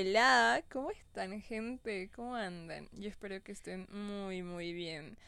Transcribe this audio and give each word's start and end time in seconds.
Hola, 0.00 0.62
¿cómo 0.70 0.92
están 0.92 1.42
gente? 1.42 2.08
¿Cómo 2.14 2.36
andan? 2.36 2.88
Yo 2.92 3.08
espero 3.08 3.42
que 3.42 3.50
estén 3.50 3.88
muy 3.90 4.44
muy 4.44 4.72
bien. 4.72 5.18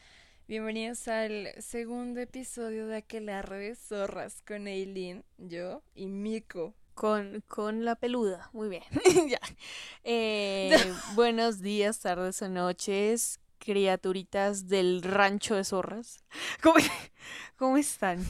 Bienvenidos 0.47 1.09
al 1.09 1.49
segundo 1.61 2.21
episodio 2.21 2.87
de 2.87 2.95
Aquelarre 2.95 3.57
de 3.57 3.75
Zorras 3.75 4.41
con 4.47 4.69
Eileen, 4.69 5.25
yo 5.37 5.83
y 5.93 6.07
Miko. 6.07 6.73
Con, 6.93 7.43
con 7.49 7.83
la 7.83 7.95
peluda, 7.95 8.49
muy 8.53 8.69
bien. 8.69 8.83
ya. 9.29 9.41
Eh, 10.05 10.71
buenos 11.15 11.59
días, 11.59 11.99
tardes 11.99 12.41
o 12.41 12.47
noches, 12.47 13.41
criaturitas 13.59 14.69
del 14.69 15.01
rancho 15.01 15.55
de 15.55 15.65
zorras. 15.65 16.23
¿Cómo, 16.63 16.77
cómo 17.57 17.75
están? 17.75 18.25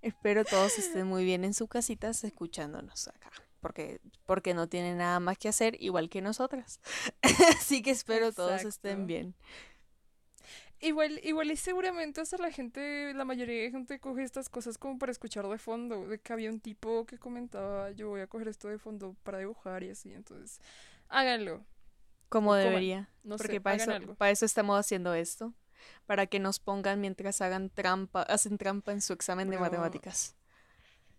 Espero 0.00 0.44
todos 0.44 0.78
estén 0.78 1.08
muy 1.08 1.24
bien 1.24 1.42
en 1.42 1.54
su 1.54 1.66
casitas 1.66 2.22
escuchándonos 2.22 3.08
acá 3.08 3.32
porque, 3.62 4.00
porque 4.26 4.52
no 4.52 4.68
tienen 4.68 4.98
nada 4.98 5.20
más 5.20 5.38
que 5.38 5.48
hacer, 5.48 5.80
igual 5.80 6.10
que 6.10 6.20
nosotras. 6.20 6.80
Así 7.56 7.80
que 7.80 7.92
espero 7.92 8.32
todos 8.32 8.64
estén 8.64 9.06
bien. 9.06 9.34
Igual, 10.80 11.20
igual 11.22 11.48
y 11.52 11.56
seguramente 11.56 12.20
hasta 12.20 12.36
la 12.38 12.50
gente, 12.50 13.14
la 13.14 13.24
mayoría 13.24 13.62
de 13.62 13.70
gente 13.70 14.00
coge 14.00 14.24
estas 14.24 14.48
cosas 14.48 14.78
como 14.78 14.98
para 14.98 15.12
escuchar 15.12 15.46
de 15.46 15.58
fondo. 15.58 16.08
De 16.08 16.18
que 16.18 16.32
había 16.32 16.50
un 16.50 16.58
tipo 16.58 17.06
que 17.06 17.18
comentaba, 17.18 17.92
yo 17.92 18.08
voy 18.08 18.20
a 18.20 18.26
coger 18.26 18.48
esto 18.48 18.66
de 18.66 18.80
fondo 18.80 19.14
para 19.22 19.38
dibujar 19.38 19.84
y 19.84 19.90
así. 19.90 20.12
Entonces, 20.12 20.60
háganlo. 21.08 21.64
Como 22.28 22.54
debería. 22.54 23.08
No 23.22 23.36
Porque 23.36 23.60
para, 23.60 23.76
eso, 23.76 24.14
para 24.16 24.32
eso 24.32 24.44
estamos 24.44 24.76
haciendo 24.76 25.14
esto. 25.14 25.54
Para 26.06 26.26
que 26.26 26.40
nos 26.40 26.58
pongan 26.58 27.00
mientras 27.00 27.40
hagan 27.40 27.70
trampa, 27.70 28.22
hacen 28.22 28.58
trampa 28.58 28.90
en 28.90 29.02
su 29.02 29.12
examen 29.12 29.50
de 29.50 29.58
matemáticas. 29.58 30.34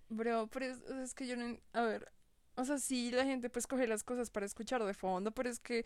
Bro, 0.10 0.48
pero 0.48 0.66
es, 0.66 0.82
es 1.04 1.14
que 1.14 1.26
yo 1.26 1.38
no... 1.38 1.58
A 1.72 1.82
ver, 1.84 2.12
o 2.56 2.66
sea, 2.66 2.78
sí, 2.78 3.12
la 3.12 3.26
gente 3.26 3.50
pues 3.50 3.68
coge 3.68 3.88
las 3.88 4.04
cosas 4.04 4.30
para 4.30 4.46
escuchar 4.46 4.84
de 4.84 4.94
fondo, 4.94 5.32
pero 5.32 5.50
es 5.50 5.60
que 5.60 5.86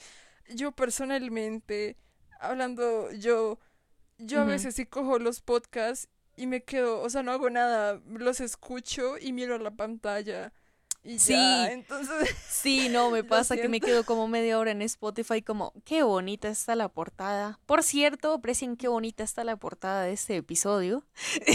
yo 0.49 0.71
personalmente, 0.71 1.97
hablando 2.39 3.11
yo, 3.11 3.59
yo 4.17 4.41
a 4.41 4.45
veces 4.45 4.75
sí 4.75 4.85
cojo 4.85 5.19
los 5.19 5.41
podcasts 5.41 6.09
y 6.35 6.47
me 6.47 6.63
quedo, 6.63 7.01
o 7.01 7.09
sea, 7.09 7.23
no 7.23 7.31
hago 7.31 7.49
nada, 7.49 8.01
los 8.05 8.39
escucho 8.39 9.17
y 9.17 9.33
miro 9.33 9.57
la 9.57 9.71
pantalla. 9.71 10.53
Y 11.03 11.19
sí, 11.19 11.33
ya, 11.33 11.71
entonces... 11.71 12.35
Sí, 12.49 12.89
no, 12.89 13.11
me 13.11 13.23
pasa 13.23 13.55
que 13.55 13.69
me 13.69 13.79
quedo 13.79 14.03
como 14.03 14.27
media 14.27 14.59
hora 14.59 14.71
en 14.71 14.81
Spotify 14.81 15.41
como, 15.41 15.73
qué 15.85 16.03
bonita 16.03 16.49
está 16.49 16.75
la 16.75 16.89
portada. 16.89 17.59
Por 17.65 17.81
cierto, 17.81 18.33
aprecien 18.33 18.75
qué 18.75 18.89
bonita 18.89 19.23
está 19.23 19.43
la 19.43 19.55
portada 19.55 20.03
de 20.03 20.11
este 20.13 20.35
episodio. 20.35 21.05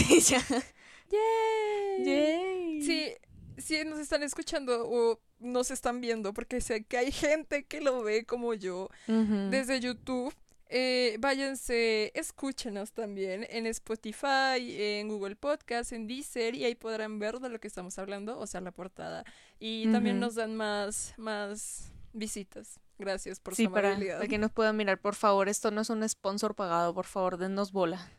¡Yay! 1.11 2.03
¡Yay! 2.03 2.81
Sí, 2.81 3.13
si 3.57 3.83
nos 3.85 3.99
están 3.99 4.23
escuchando 4.23 4.87
o 4.89 5.19
nos 5.39 5.71
están 5.71 6.01
viendo, 6.01 6.33
porque 6.33 6.61
sé 6.61 6.83
que 6.83 6.97
hay 6.97 7.11
gente 7.11 7.65
que 7.65 7.81
lo 7.81 8.03
ve 8.03 8.25
como 8.25 8.53
yo 8.53 8.89
desde 9.07 9.79
YouTube, 9.79 10.33
eh, 10.75 11.17
váyanse, 11.19 12.11
escúchenos 12.15 12.93
también 12.93 13.45
en 13.49 13.67
Spotify, 13.67 14.57
en 14.59 15.07
Google 15.07 15.35
Podcast, 15.35 15.91
en 15.91 16.07
Deezer 16.07 16.55
y 16.55 16.65
ahí 16.65 16.73
podrán 16.73 17.19
ver 17.19 17.39
de 17.39 17.49
lo 17.49 17.59
que 17.59 17.67
estamos 17.67 17.99
hablando, 17.99 18.39
o 18.39 18.47
sea, 18.47 18.59
la 18.59 18.71
portada. 18.71 19.23
Y 19.59 19.91
también 19.91 20.19
nos 20.19 20.33
dan 20.33 20.55
más, 20.55 21.13
más 21.17 21.91
visitas. 22.11 22.79
Gracias 22.97 23.39
por 23.39 23.55
su 23.55 23.67
amabilidad. 23.67 24.17
Para, 24.17 24.27
que 24.27 24.39
nos 24.39 24.51
puedan 24.51 24.75
mirar, 24.75 24.99
por 24.99 25.13
favor, 25.13 25.47
esto 25.47 25.69
no 25.69 25.81
es 25.81 25.91
un 25.91 26.07
sponsor 26.09 26.55
pagado, 26.55 26.93
por 26.93 27.05
favor, 27.05 27.37
dennos 27.37 27.71
bola. 27.71 28.11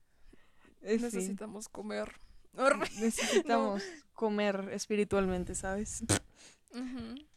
Necesitamos 0.82 1.68
comer. 1.68 2.12
Necesitamos 3.00 3.82
comer 4.12 4.68
espiritualmente, 4.72 5.54
¿sabes? 5.54 6.04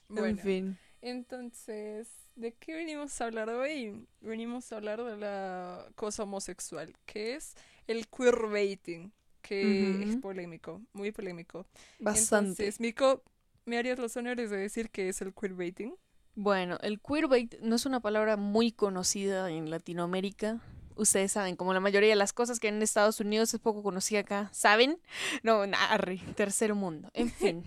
Bueno, 0.07 0.27
en 0.27 0.39
fin. 0.39 0.77
Entonces, 1.01 2.07
¿de 2.35 2.53
qué 2.53 2.75
venimos 2.75 3.19
a 3.19 3.25
hablar 3.25 3.49
hoy? 3.49 4.07
Venimos 4.21 4.71
a 4.71 4.77
hablar 4.77 5.03
de 5.03 5.17
la 5.17 5.87
cosa 5.95 6.23
homosexual, 6.23 6.93
que 7.05 7.35
es 7.35 7.55
el 7.87 8.07
queerbaiting, 8.07 9.11
que 9.41 10.03
es 10.03 10.15
polémico, 10.17 10.81
muy 10.93 11.11
polémico. 11.11 11.65
Bastante. 11.99 12.63
Entonces, 12.63 12.79
Miko, 12.79 13.23
¿me 13.65 13.77
harías 13.77 13.99
los 13.99 14.15
honores 14.15 14.49
de 14.49 14.57
decir 14.57 14.89
qué 14.89 15.09
es 15.09 15.21
el 15.21 15.33
queerbaiting? 15.33 15.95
Bueno, 16.35 16.77
el 16.81 16.99
queerbait 16.99 17.59
no 17.59 17.75
es 17.75 17.85
una 17.85 17.99
palabra 17.99 18.37
muy 18.37 18.71
conocida 18.71 19.51
en 19.51 19.69
Latinoamérica 19.69 20.61
ustedes 20.95 21.31
saben, 21.31 21.55
como 21.55 21.73
la 21.73 21.79
mayoría 21.79 22.09
de 22.09 22.15
las 22.15 22.33
cosas 22.33 22.59
que 22.59 22.67
en 22.67 22.81
Estados 22.81 23.19
Unidos 23.19 23.53
es 23.53 23.59
poco 23.59 23.83
conocida 23.83 24.21
acá, 24.21 24.49
¿saben? 24.53 24.99
No, 25.43 25.65
narre, 25.67 26.19
tercer 26.35 26.73
mundo. 26.73 27.09
En 27.13 27.31
fin. 27.31 27.63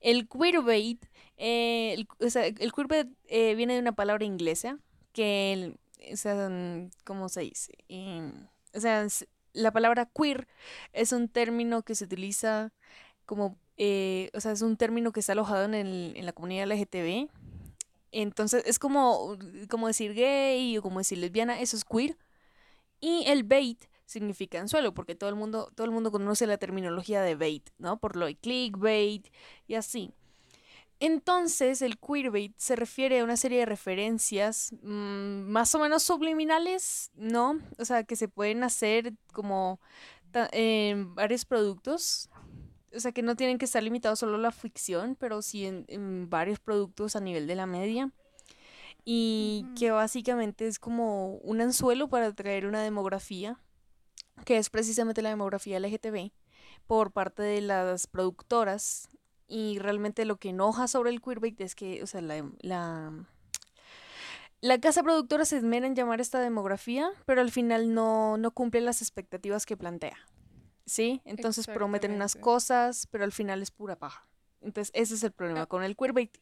El 0.00 0.28
queerbait, 0.28 1.04
eh, 1.36 1.94
el, 1.94 2.08
o 2.24 2.30
sea, 2.30 2.46
el 2.46 2.72
queerbait 2.72 3.08
eh, 3.26 3.54
viene 3.54 3.74
de 3.74 3.80
una 3.80 3.92
palabra 3.92 4.24
inglesa 4.24 4.78
que, 5.12 5.76
o 6.12 6.16
sea, 6.16 6.48
¿cómo 7.04 7.28
se 7.28 7.42
dice? 7.42 7.72
Em, 7.88 8.32
o 8.74 8.80
sea, 8.80 9.06
la 9.52 9.72
palabra 9.72 10.06
queer 10.06 10.48
es 10.92 11.12
un 11.12 11.28
término 11.28 11.82
que 11.82 11.94
se 11.94 12.04
utiliza 12.04 12.72
como, 13.26 13.58
eh, 13.76 14.30
o 14.34 14.40
sea, 14.40 14.52
es 14.52 14.62
un 14.62 14.76
término 14.76 15.12
que 15.12 15.20
está 15.20 15.32
alojado 15.32 15.64
en, 15.64 15.74
el, 15.74 16.14
en 16.16 16.26
la 16.26 16.32
comunidad 16.32 16.70
LGTB. 16.70 17.28
Entonces 18.12 18.64
es 18.66 18.78
como, 18.78 19.36
como 19.68 19.86
decir 19.86 20.14
gay 20.14 20.76
o 20.76 20.82
como 20.82 20.98
decir 20.98 21.18
lesbiana, 21.18 21.60
eso 21.60 21.76
es 21.76 21.84
queer. 21.84 22.16
Y 23.00 23.24
el 23.26 23.44
bait 23.44 23.84
significa 24.10 24.60
anzuelo, 24.60 24.92
porque 24.92 25.14
todo 25.14 25.30
el 25.30 25.36
mundo, 25.36 25.70
todo 25.74 25.84
el 25.84 25.92
mundo 25.92 26.10
conoce 26.10 26.46
la 26.46 26.58
terminología 26.58 27.22
de 27.22 27.36
bait, 27.36 27.70
¿no? 27.78 27.98
Por 27.98 28.16
lo 28.16 28.26
de 28.26 28.36
clickbait 28.36 29.28
y 29.66 29.74
así. 29.74 30.12
Entonces, 30.98 31.80
el 31.80 31.98
queerbait 31.98 32.52
se 32.58 32.76
refiere 32.76 33.20
a 33.20 33.24
una 33.24 33.38
serie 33.38 33.60
de 33.60 33.66
referencias 33.66 34.74
mm, 34.82 35.48
más 35.48 35.74
o 35.74 35.78
menos 35.78 36.02
subliminales, 36.02 37.10
¿no? 37.14 37.58
O 37.78 37.84
sea, 37.84 38.04
que 38.04 38.16
se 38.16 38.28
pueden 38.28 38.62
hacer 38.64 39.14
como 39.32 39.80
en 40.52 41.14
varios 41.14 41.44
productos. 41.46 42.28
O 42.94 43.00
sea, 43.00 43.12
que 43.12 43.22
no 43.22 43.36
tienen 43.36 43.56
que 43.56 43.64
estar 43.64 43.82
limitados 43.82 44.18
solo 44.18 44.34
a 44.34 44.38
la 44.38 44.52
ficción, 44.52 45.16
pero 45.18 45.40
sí 45.42 45.64
en 45.64 46.28
varios 46.28 46.58
productos 46.58 47.16
a 47.16 47.20
nivel 47.20 47.46
de 47.46 47.54
la 47.54 47.66
media 47.66 48.12
y 49.04 49.66
que 49.78 49.90
básicamente 49.90 50.66
es 50.66 50.78
como 50.78 51.36
un 51.38 51.60
anzuelo 51.60 52.08
para 52.08 52.26
atraer 52.26 52.66
una 52.66 52.82
demografía, 52.82 53.58
que 54.44 54.56
es 54.56 54.70
precisamente 54.70 55.22
la 55.22 55.30
demografía 55.30 55.78
LGTB, 55.80 56.32
por 56.86 57.12
parte 57.12 57.42
de 57.42 57.60
las 57.60 58.06
productoras. 58.06 59.08
Y 59.46 59.78
realmente 59.78 60.24
lo 60.24 60.36
que 60.36 60.50
enoja 60.50 60.86
sobre 60.86 61.10
el 61.10 61.20
queerbait 61.20 61.60
es 61.60 61.74
que, 61.74 62.02
o 62.02 62.06
sea, 62.06 62.20
la, 62.20 62.48
la, 62.60 63.12
la 64.60 64.80
casa 64.80 65.02
productora 65.02 65.44
se 65.44 65.56
esmera 65.56 65.86
en 65.86 65.96
llamar 65.96 66.20
esta 66.20 66.40
demografía, 66.40 67.10
pero 67.26 67.40
al 67.40 67.50
final 67.50 67.92
no, 67.94 68.36
no 68.36 68.52
cumple 68.52 68.80
las 68.80 69.02
expectativas 69.02 69.66
que 69.66 69.76
plantea. 69.76 70.16
¿Sí? 70.86 71.20
Entonces 71.24 71.66
prometen 71.66 72.12
unas 72.12 72.34
cosas, 72.34 73.06
pero 73.08 73.24
al 73.24 73.32
final 73.32 73.62
es 73.62 73.70
pura 73.70 73.96
paja. 73.96 74.26
Entonces, 74.60 74.90
ese 74.94 75.14
es 75.14 75.22
el 75.22 75.32
problema 75.32 75.62
ah. 75.62 75.66
con 75.66 75.82
el 75.82 75.96
queerbait. 75.96 76.36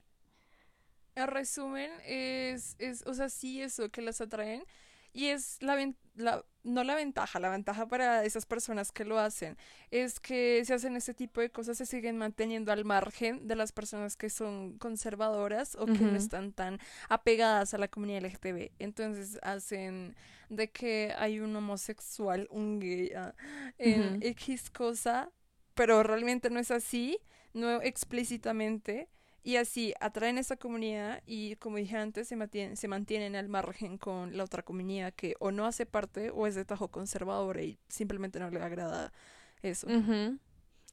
A 1.18 1.26
resumen, 1.26 1.90
es, 2.04 2.76
es, 2.78 3.06
o 3.06 3.14
sea, 3.14 3.28
sí 3.28 3.60
eso 3.60 3.90
que 3.90 4.02
las 4.02 4.20
atraen. 4.20 4.64
Y 5.12 5.26
es 5.26 5.60
la, 5.62 5.76
la, 6.14 6.44
no 6.62 6.84
la 6.84 6.94
ventaja, 6.94 7.40
la 7.40 7.48
ventaja 7.48 7.86
para 7.86 8.24
esas 8.24 8.46
personas 8.46 8.92
que 8.92 9.04
lo 9.04 9.18
hacen 9.18 9.56
es 9.90 10.20
que 10.20 10.62
si 10.64 10.72
hacen 10.72 10.96
ese 10.96 11.14
tipo 11.14 11.40
de 11.40 11.50
cosas 11.50 11.78
se 11.78 11.86
siguen 11.86 12.18
manteniendo 12.18 12.72
al 12.72 12.84
margen 12.84 13.48
de 13.48 13.56
las 13.56 13.72
personas 13.72 14.16
que 14.16 14.30
son 14.30 14.78
conservadoras 14.78 15.76
o 15.76 15.86
que 15.86 15.98
no 15.98 16.16
están 16.16 16.52
tan 16.52 16.78
apegadas 17.08 17.74
a 17.74 17.78
la 17.78 17.88
comunidad 17.88 18.22
LGTB. 18.24 18.72
Entonces 18.78 19.38
hacen 19.42 20.14
de 20.50 20.70
que 20.70 21.14
hay 21.16 21.40
un 21.40 21.56
homosexual, 21.56 22.46
un 22.50 22.78
gay, 22.78 23.12
ah, 23.16 23.34
en 23.78 24.22
X 24.22 24.70
cosa, 24.70 25.30
pero 25.74 26.02
realmente 26.02 26.50
no 26.50 26.60
es 26.60 26.70
así, 26.70 27.18
no 27.54 27.80
explícitamente 27.80 29.08
y 29.42 29.56
así 29.56 29.94
atraen 30.00 30.38
esa 30.38 30.56
comunidad 30.56 31.22
y 31.26 31.56
como 31.56 31.76
dije 31.78 31.96
antes, 31.96 32.28
se 32.28 32.36
mantienen, 32.36 32.76
se 32.76 32.88
mantienen 32.88 33.36
al 33.36 33.48
margen 33.48 33.98
con 33.98 34.36
la 34.36 34.44
otra 34.44 34.62
comunidad 34.62 35.14
que 35.14 35.34
o 35.40 35.50
no 35.50 35.66
hace 35.66 35.86
parte 35.86 36.30
o 36.30 36.46
es 36.46 36.54
de 36.54 36.64
tajo 36.64 36.88
conservador 36.88 37.60
y 37.60 37.78
simplemente 37.88 38.38
no 38.40 38.50
le 38.50 38.60
agrada 38.60 39.12
eso. 39.62 39.88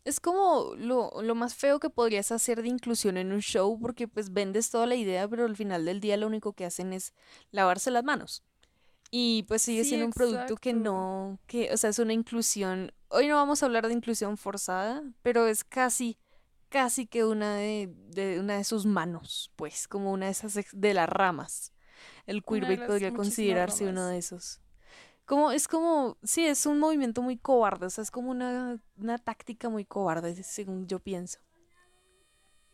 Es 0.04 0.20
como 0.20 0.76
lo, 0.78 1.12
lo 1.24 1.34
más 1.34 1.56
feo 1.56 1.80
que 1.80 1.90
podrías 1.90 2.32
hacer 2.32 2.62
de 2.62 2.68
inclusión 2.70 3.18
en 3.18 3.32
un 3.32 3.40
show 3.42 3.80
porque 3.82 4.08
pues 4.08 4.32
vendes 4.32 4.70
toda 4.70 4.86
la 4.86 4.96
idea, 4.96 5.28
pero 5.28 5.46
al 5.46 5.56
final 5.56 5.84
del 5.86 6.00
día 6.00 6.16
lo 6.16 6.28
único 6.28 6.54
que 6.54 6.66
hacen 6.66 6.94
es 6.94 7.14
lavarse 7.52 7.90
las 7.90 8.04
manos. 8.04 8.44
Y 9.12 9.44
pues 9.44 9.62
sigue 9.62 9.84
Sí, 9.84 9.90
siendo 9.90 10.08
un 10.08 10.12
producto 10.14 10.58
que 10.58 10.74
no, 10.74 11.40
que, 11.48 11.72
o 11.74 11.78
sea, 11.78 11.90
es 11.92 12.00
una 12.00 12.14
inclusión. 12.14 12.92
Hoy 13.08 13.28
no 13.28 13.36
vamos 13.36 13.64
a 13.64 13.68
hablar 13.68 13.88
de 13.88 13.94
inclusión 13.94 14.38
forzada, 14.38 15.04
pero 15.22 15.48
es 15.48 15.64
casi, 15.64 16.18
casi 16.70 17.08
que 17.08 17.26
una 17.26 17.56
de, 17.56 17.94
de 18.10 18.40
una 18.40 18.58
de 18.58 18.64
sus 18.64 18.86
manos, 18.86 19.52
pues, 19.56 19.88
como 19.88 20.12
una 20.12 20.26
de 20.28 20.32
esas 20.32 20.58
de 20.72 20.94
las 20.94 21.10
ramas. 21.10 21.74
El 22.26 22.44
queerbait 22.44 22.86
podría 22.86 23.14
considerarse 23.14 23.88
uno 23.88 24.08
de 24.08 24.18
esos. 24.18 24.62
Como, 25.26 25.52
es 25.52 25.68
como, 25.68 26.18
sí, 26.24 26.46
es 26.46 26.66
un 26.66 26.80
movimiento 26.80 27.22
muy 27.22 27.38
cobarde, 27.38 27.88
o 27.88 27.90
sea, 27.90 28.04
es 28.04 28.12
como 28.12 28.30
una, 28.30 28.80
una 28.98 29.18
táctica 29.18 29.70
muy 29.70 29.84
cobarde, 29.84 30.44
según 30.44 30.88
yo 30.88 31.00
pienso. 31.00 31.40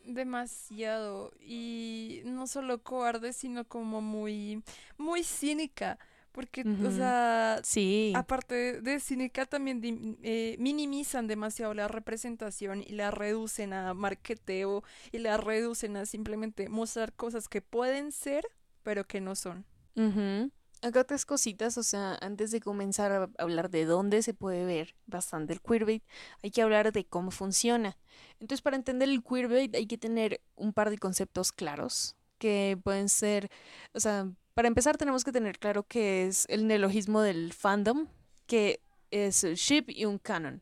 Demasiado. 0.06 1.32
Y 1.40 2.22
no 2.26 2.48
solo 2.48 2.84
cobarde, 2.84 3.34
sino 3.34 3.66
como 3.66 4.02
muy, 4.02 4.64
muy 4.98 5.24
cínica. 5.24 5.98
Porque, 6.32 6.62
o 6.62 6.92
sea, 6.92 7.60
Sí. 7.64 8.14
aparte 8.16 8.82
de 8.82 9.00
cínica, 9.00 9.46
también 9.46 10.18
eh, 10.24 10.56
minimizan 10.60 11.28
demasiado 11.28 11.74
la 11.74 11.88
representación 11.88 12.82
y 12.82 12.94
la 12.94 13.12
reducen 13.12 13.74
a 13.74 13.94
marqueteo 13.94 14.84
y 15.12 15.20
la 15.20 15.38
reducen 15.38 15.98
a 15.98 16.06
simplemente 16.06 16.70
mostrar 16.70 17.14
cosas 17.14 17.50
que 17.50 17.62
pueden 17.62 18.12
ser, 18.12 18.46
pero 18.84 19.06
que 19.06 19.20
no 19.20 19.36
son. 19.36 19.66
Ujú. 19.96 20.52
Acá 20.84 21.02
otras 21.02 21.26
cositas, 21.26 21.78
o 21.78 21.84
sea, 21.84 22.18
antes 22.22 22.50
de 22.50 22.60
comenzar 22.60 23.12
a 23.12 23.30
hablar 23.38 23.70
de 23.70 23.86
dónde 23.86 24.24
se 24.24 24.34
puede 24.34 24.66
ver 24.66 24.96
bastante 25.06 25.54
el 25.54 25.62
queerbait, 25.62 26.04
hay 26.42 26.50
que 26.50 26.62
hablar 26.64 26.92
de 26.92 27.06
cómo 27.06 27.30
funciona. 27.30 27.98
Entonces, 28.40 28.62
para 28.64 28.78
entender 28.78 29.10
el 29.10 29.22
queerbait 29.24 29.76
hay 29.76 29.86
que 29.86 30.00
tener 30.00 30.42
un 30.56 30.74
par 30.74 30.90
de 30.90 30.98
conceptos 30.98 31.52
claros, 31.52 32.16
que 32.40 32.80
pueden 32.84 33.10
ser, 33.10 33.52
o 33.94 34.00
sea, 34.00 34.32
para 34.54 34.68
empezar 34.68 34.98
tenemos 34.98 35.24
que 35.24 35.32
tener 35.32 35.60
claro 35.60 35.84
que 35.84 36.28
es 36.28 36.46
el 36.50 36.68
neologismo 36.68 37.22
del 37.22 37.54
fandom, 37.54 38.08
que 38.48 38.82
es 39.12 39.44
un 39.44 39.54
ship 39.54 39.86
y 39.88 40.06
un 40.06 40.18
canon. 40.18 40.62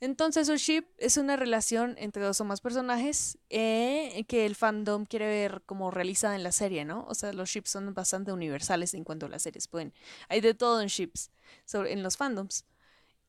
Entonces, 0.00 0.50
un 0.50 0.56
ship 0.56 0.84
es 0.98 1.16
una 1.16 1.36
relación 1.36 1.94
entre 1.98 2.22
dos 2.22 2.40
o 2.42 2.44
más 2.44 2.60
personajes 2.60 3.38
eh, 3.48 4.24
que 4.28 4.44
el 4.44 4.54
fandom 4.54 5.06
quiere 5.06 5.26
ver 5.26 5.62
como 5.64 5.90
realizada 5.90 6.34
en 6.36 6.42
la 6.42 6.52
serie, 6.52 6.84
¿no? 6.84 7.06
O 7.08 7.14
sea, 7.14 7.32
los 7.32 7.48
ships 7.48 7.70
son 7.70 7.94
bastante 7.94 8.30
universales 8.30 8.92
en 8.92 9.04
cuanto 9.04 9.24
a 9.26 9.28
las 9.30 9.42
series 9.42 9.68
pueden. 9.68 9.94
Hay 10.28 10.42
de 10.42 10.52
todo 10.52 10.82
en 10.82 10.88
ships, 10.88 11.30
sobre, 11.64 11.92
en 11.92 12.02
los 12.02 12.18
fandoms. 12.18 12.66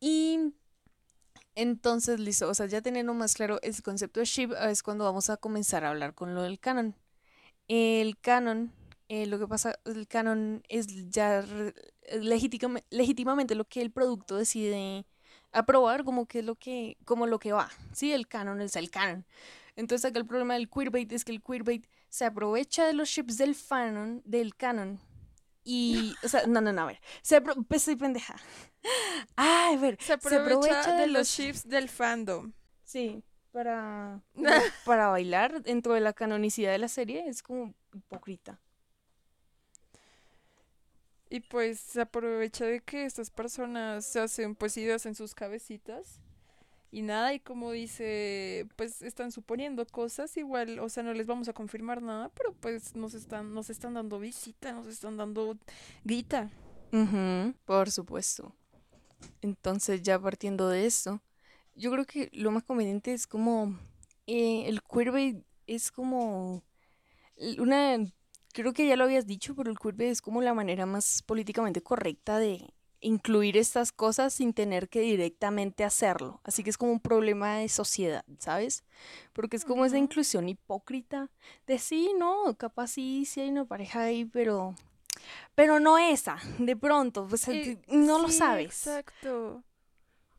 Y 0.02 0.54
entonces, 1.56 2.20
listo, 2.20 2.50
o 2.50 2.54
sea, 2.54 2.66
ya 2.66 2.82
teniendo 2.82 3.14
más 3.14 3.34
claro 3.34 3.60
el 3.64 3.82
concepto 3.82 4.20
de 4.20 4.26
ship, 4.26 4.52
es 4.70 4.84
cuando 4.84 5.06
vamos 5.06 5.30
a 5.30 5.38
comenzar 5.38 5.86
a 5.86 5.90
hablar 5.90 6.14
con 6.16 6.36
lo 6.36 6.44
del 6.44 6.60
canon. 6.60 6.96
El 7.70 8.18
canon, 8.20 8.74
eh, 9.10 9.26
lo 9.28 9.40
que 9.40 9.48
pasa, 9.48 9.80
el 9.86 10.08
canon 10.08 10.64
es 10.70 10.88
ya 11.10 11.44
legítima- 12.20 12.84
legítimamente 12.90 13.56
lo 13.56 13.66
que 13.66 13.82
el 13.82 13.92
producto 13.92 14.36
decide 14.38 15.06
aprobar, 15.52 16.04
como 16.04 16.26
que 16.28 16.40
es 16.40 16.46
lo 16.46 16.56
que, 16.56 16.98
como 17.06 17.28
lo 17.28 17.40
que 17.40 17.54
va. 17.54 17.70
Sí, 17.94 18.12
el 18.14 18.28
canon 18.28 18.62
es 18.62 18.76
el 18.76 18.90
canon. 18.92 19.26
Entonces 19.76 20.10
acá 20.10 20.20
el 20.20 20.26
problema 20.26 20.56
del 20.56 20.70
queerbait 20.70 21.12
es 21.12 21.24
que 21.26 21.32
el 21.32 21.42
queerbait 21.44 21.86
se 22.10 22.26
aprovecha 22.26 22.86
de 22.86 22.94
los 22.94 23.10
ships 23.10 23.38
del 23.38 23.56
fanon, 23.56 24.22
del 24.26 24.56
canon. 24.56 25.00
Y, 25.64 26.16
o 26.24 26.30
sea, 26.30 26.48
no, 26.48 26.62
no, 26.62 26.72
no, 26.72 26.84
a 26.84 26.86
ver, 26.86 27.02
se 27.22 27.42
apro- 27.42 27.66
pues 27.68 27.84
soy 27.84 27.96
pendeja. 27.96 28.36
Ah, 29.36 29.72
a 29.74 29.78
ver, 29.78 29.98
Se 30.00 30.06
se 30.08 30.14
aprovecha 30.14 30.38
aprovecha 30.42 30.94
de 30.94 31.02
de 31.02 31.08
los 31.08 31.28
ships 31.28 31.68
del 31.68 31.90
fandom. 31.90 32.54
sí, 32.84 33.22
para, 33.52 34.22
para 34.86 35.08
bailar 35.08 35.62
dentro 35.62 35.94
de 35.94 36.00
la 36.02 36.14
canonicidad 36.14 36.72
de 36.72 36.78
la 36.78 36.88
serie, 36.88 37.28
es 37.28 37.44
como 37.44 37.74
hipócrita. 37.94 38.60
Y 41.30 41.42
pues 41.42 41.80
se 41.80 42.02
aprovecha 42.02 42.66
de 42.66 42.80
que 42.80 43.06
estas 43.06 43.30
personas 43.30 44.06
se 44.06 44.20
hacen 44.20 44.56
pues 44.56 44.78
ideas 44.78 45.06
en 45.06 45.16
sus 45.16 45.36
cabecitas 45.36 46.22
y 46.90 47.02
nada, 47.02 47.34
y 47.34 47.40
como 47.40 47.72
dice, 47.72 48.66
pues 48.78 49.02
están 49.02 49.32
suponiendo 49.32 49.86
cosas, 49.86 50.38
igual, 50.38 50.80
o 50.80 50.88
sea, 50.88 51.04
no 51.04 51.14
les 51.14 51.28
vamos 51.28 51.50
a 51.50 51.54
confirmar 51.54 52.02
nada, 52.02 52.30
pero 52.30 52.54
pues 52.54 52.96
nos 52.96 53.14
están, 53.14 53.54
nos 53.54 53.70
están 53.70 53.94
dando 53.94 54.20
visita, 54.20 54.72
nos 54.72 54.88
están 54.88 55.18
dando 55.18 55.58
guita. 56.06 56.50
Por 57.66 57.92
supuesto. 57.92 58.56
Entonces, 59.42 60.02
ya 60.02 60.18
partiendo 60.18 60.70
de 60.70 60.86
esto, 60.86 61.22
yo 61.76 61.92
creo 61.92 62.06
que 62.06 62.30
lo 62.32 62.52
más 62.52 62.64
conveniente 62.64 63.14
es 63.14 63.28
como 63.28 63.78
eh, 64.26 64.64
el 64.68 64.82
queerbait 64.82 65.44
es 65.68 65.92
como 65.92 66.64
una, 67.58 67.98
creo 68.58 68.74
que 68.74 68.88
ya 68.88 68.96
lo 68.96 69.04
habías 69.04 69.28
dicho, 69.28 69.54
pero 69.56 69.70
el 69.70 69.78
queerbait 69.78 70.10
es 70.10 70.22
como 70.22 70.42
la 70.42 70.56
manera 70.56 70.88
más 70.88 71.22
políticamente 71.22 71.84
correcta 71.84 72.40
de 72.40 72.74
incluir 73.02 73.56
estas 73.56 73.92
cosas 73.92 74.34
sin 74.34 74.52
tener 74.54 74.90
que 74.90 75.02
directamente 75.02 75.84
hacerlo. 75.84 76.42
Así 76.44 76.64
que 76.64 76.72
es 76.72 76.78
como 76.80 76.92
un 76.92 77.00
problema 77.00 77.58
de 77.58 77.70
sociedad, 77.70 78.26
¿sabes? 78.40 78.84
Porque 79.34 79.58
es 79.58 79.64
como 79.64 79.86
esa 79.86 80.00
inclusión 80.00 80.50
hipócrita 80.50 81.30
de 81.68 81.78
sí, 81.78 82.14
no, 82.18 82.56
capaz 82.58 82.88
sí, 82.88 83.26
sí 83.26 83.42
hay 83.42 83.50
una 83.50 83.66
pareja 83.66 84.02
ahí, 84.02 84.26
pero 84.26 84.74
pero 85.54 85.80
no 85.80 86.00
esa, 86.00 86.38
de 86.58 86.76
pronto, 86.76 87.28
pues 87.28 87.48
Eh, 87.50 87.78
no 87.90 88.20
lo 88.20 88.30
sabes. 88.30 88.88
exacto. 88.88 89.64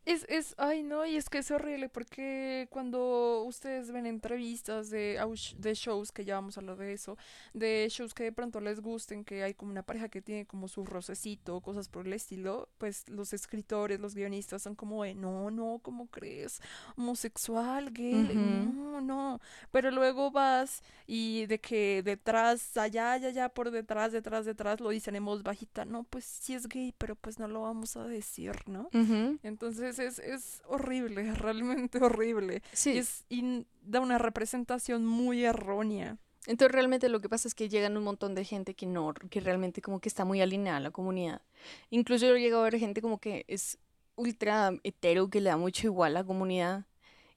Es, 0.09 0.25
es, 0.31 0.55
ay 0.57 0.83
no, 0.85 1.05
y 1.05 1.17
es 1.17 1.29
que 1.29 1.37
es 1.37 1.51
horrible 1.51 1.91
porque 1.91 2.67
cuando 2.71 3.43
ustedes 3.43 3.93
ven 3.93 4.07
entrevistas 4.07 4.89
de, 4.89 5.21
de 5.59 5.75
shows, 5.75 6.13
que 6.13 6.25
ya 6.25 6.37
vamos 6.37 6.57
a 6.57 6.61
hablar 6.61 6.79
de 6.79 6.95
eso, 6.95 7.19
de 7.53 7.87
shows 7.91 8.15
que 8.15 8.25
de 8.25 8.33
pronto 8.33 8.59
les 8.63 8.81
gusten, 8.81 9.23
que 9.23 9.43
hay 9.43 9.53
como 9.53 9.71
una 9.71 9.83
pareja 9.83 10.09
que 10.09 10.23
tiene 10.23 10.47
como 10.47 10.67
su 10.67 10.87
rocecito, 10.87 11.61
cosas 11.61 11.91
por 11.91 12.07
el 12.07 12.15
estilo, 12.15 12.71
pues 12.79 13.07
los 13.11 13.35
escritores, 13.35 14.01
los 14.01 14.15
guionistas 14.15 14.63
son 14.63 14.75
como 14.75 15.05
de, 15.05 15.15
no, 15.15 15.51
no, 15.51 15.79
¿cómo 15.83 16.07
crees? 16.07 16.63
Homosexual, 16.97 17.93
gay, 17.93 18.15
no, 18.35 19.03
no. 19.03 19.41
Pero 19.71 19.91
luego 19.91 20.31
vas 20.31 20.83
y 21.07 21.45
de 21.45 21.59
que 21.61 22.03
detrás, 22.03 22.79
allá, 22.79 23.13
allá, 23.13 23.29
allá, 23.29 23.49
por 23.51 23.71
detrás, 23.71 24.13
detrás, 24.13 24.47
detrás, 24.47 24.81
lo 24.81 24.89
dicen 24.89 25.17
en 25.17 25.27
voz 25.27 25.43
bajita, 25.43 25.85
no, 25.85 26.05
pues 26.05 26.25
sí 26.25 26.55
es 26.55 26.67
gay, 26.67 26.95
pero 26.97 27.15
pues 27.15 27.39
no 27.39 27.47
lo 27.47 27.61
vamos 27.61 27.95
a 27.99 28.07
decir, 28.07 28.53
¿no? 28.67 28.89
Entonces 29.43 29.98
es, 29.99 30.19
es 30.19 30.63
horrible, 30.67 31.35
realmente 31.35 31.99
horrible. 32.03 32.57
Y, 32.57 32.77
Sí, 32.77 32.99
es, 32.99 33.25
y 33.29 33.67
da 33.83 34.01
una 34.01 34.19
representación 34.19 35.05
muy 35.07 35.45
errónea. 35.45 36.19
entonces 36.47 36.73
realmente 36.73 37.09
lo 37.09 37.21
que 37.21 37.29
pasa 37.29 37.49
es 37.49 37.55
que 37.55 37.69
llegan 37.69 37.97
un 37.97 38.05
montón 38.05 38.35
de 38.35 38.45
gente 38.45 38.75
que 38.75 38.87
no, 38.87 39.13
que 39.31 39.41
realmente 39.41 39.83
como 39.83 40.01
que 40.01 40.09
está 40.09 40.25
muy 40.25 40.41
alineada 40.41 40.79
a 40.79 40.81
la 40.81 40.91
comunidad. 40.91 41.43
Incluso 41.91 42.27
yo 42.27 42.37
llego 42.37 42.59
a 42.59 42.63
ver 42.65 42.79
gente 42.79 43.03
como 43.03 43.19
que 43.19 43.45
es 43.49 43.79
ultra 44.17 44.73
hetero, 44.83 45.29
que 45.31 45.41
le 45.41 45.51
da 45.51 45.57
mucho 45.57 45.87
igual 45.87 46.17
a 46.17 46.21
la 46.21 46.25
comunidad. 46.25 46.85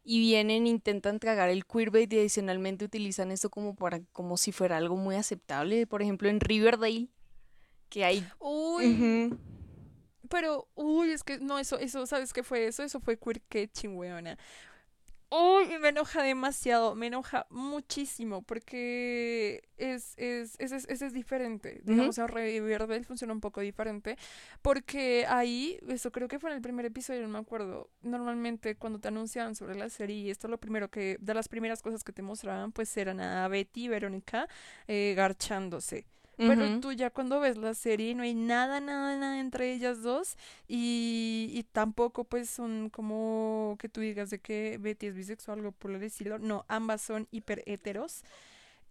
Y 0.04 0.20
vienen, 0.20 0.66
intentan 0.66 1.20
tragar 1.20 1.50
el 1.50 1.66
queerbait 1.68 2.12
y 2.12 2.18
adicionalmente 2.20 2.86
utilizan 2.86 3.30
esto 3.32 3.52
como 3.52 3.76
para, 3.76 4.02
como 4.14 4.36
si 4.36 4.52
fuera 4.52 4.78
algo 4.78 4.96
muy 4.96 5.16
aceptable. 5.16 5.86
Por 5.86 6.02
ejemplo, 6.02 6.28
en 6.28 6.40
Riverdale, 6.40 7.08
que 7.90 8.04
hay... 8.06 8.26
Uy, 8.40 8.88
Ujú, 9.30 9.38
pero, 10.32 10.70
uy, 10.76 11.12
es 11.12 11.24
que 11.24 11.40
no, 11.40 11.60
eso, 11.60 11.78
eso, 11.80 12.08
¿sabes 12.08 12.34
qué 12.34 12.44
fue 12.44 12.68
eso? 12.68 12.84
Eso 12.84 13.00
fue 13.02 13.20
queer 13.20 13.42
catching, 13.50 13.98
weona. 13.98 14.38
Uy, 15.34 15.78
me 15.80 15.90
enoja 15.90 16.24
demasiado, 16.24 16.94
me 16.94 17.08
enoja 17.08 17.48
muchísimo 17.50 18.42
porque 18.42 19.64
es, 19.78 20.14
es, 20.18 20.56
ese 20.60 20.76
es, 20.76 20.86
ese 20.90 21.06
es 21.06 21.14
diferente. 21.14 21.80
ujú, 21.88 22.12
Digamos, 22.12 22.18
en 22.18 22.28
Riverdale 22.28 23.06
funciona 23.06 23.32
un 23.32 23.40
poco 23.40 23.62
diferente 23.62 24.18
porque 24.62 25.26
ahí, 25.30 25.80
eso 25.88 26.12
creo 26.12 26.28
que 26.28 26.38
fue 26.38 26.50
en 26.50 26.58
el 26.58 26.62
primer 26.62 26.86
episodio, 26.86 27.22
no 27.22 27.30
me 27.30 27.40
acuerdo. 27.40 27.90
Normalmente 28.02 28.76
cuando 28.76 29.00
te 29.00 29.08
anunciaban 29.08 29.56
sobre 29.56 29.76
la 29.76 29.90
serie, 29.90 30.18
y 30.18 30.30
esto 30.32 30.50
lo 30.50 30.60
primero 30.60 30.90
que, 30.92 31.18
de 31.22 31.34
las 31.34 31.48
primeras 31.48 31.82
cosas 31.82 32.04
que 32.04 32.12
te 32.12 32.22
mostraban, 32.22 32.74
pues 32.74 32.96
eran 32.98 33.22
a 33.22 33.48
Betty 33.48 33.86
y 33.86 33.88
Verónica 33.88 34.50
eh, 34.88 35.14
garchándose. 35.16 36.06
Pero 36.46 36.70
ujú. 36.70 36.72
tú 36.72 36.92
ya 36.94 37.10
cuando 37.12 37.40
ves 37.40 37.58
la 37.58 37.74
serie 37.74 38.16
no 38.16 38.24
hay 38.24 38.34
nada, 38.34 38.80
nada, 38.82 39.16
nada 39.18 39.40
entre 39.40 39.74
ellas 39.74 40.02
dos 40.02 40.38
y, 40.68 41.50
y 41.54 41.64
tampoco 41.64 42.24
pues 42.26 42.50
son 42.50 42.90
como 42.90 43.78
que 43.80 43.90
tú 43.90 44.02
digas 44.02 44.30
de 44.32 44.40
que 44.40 44.78
Betty 44.80 45.08
es 45.08 45.16
bisexual 45.16 45.60
o 45.60 45.62
algo 45.62 45.72
por 45.74 45.92
el 45.92 46.04
estilo. 46.04 46.40
No, 46.40 46.66
ambas 46.68 47.02
son 47.02 47.28
hiper 47.32 47.64
heteros 47.66 48.24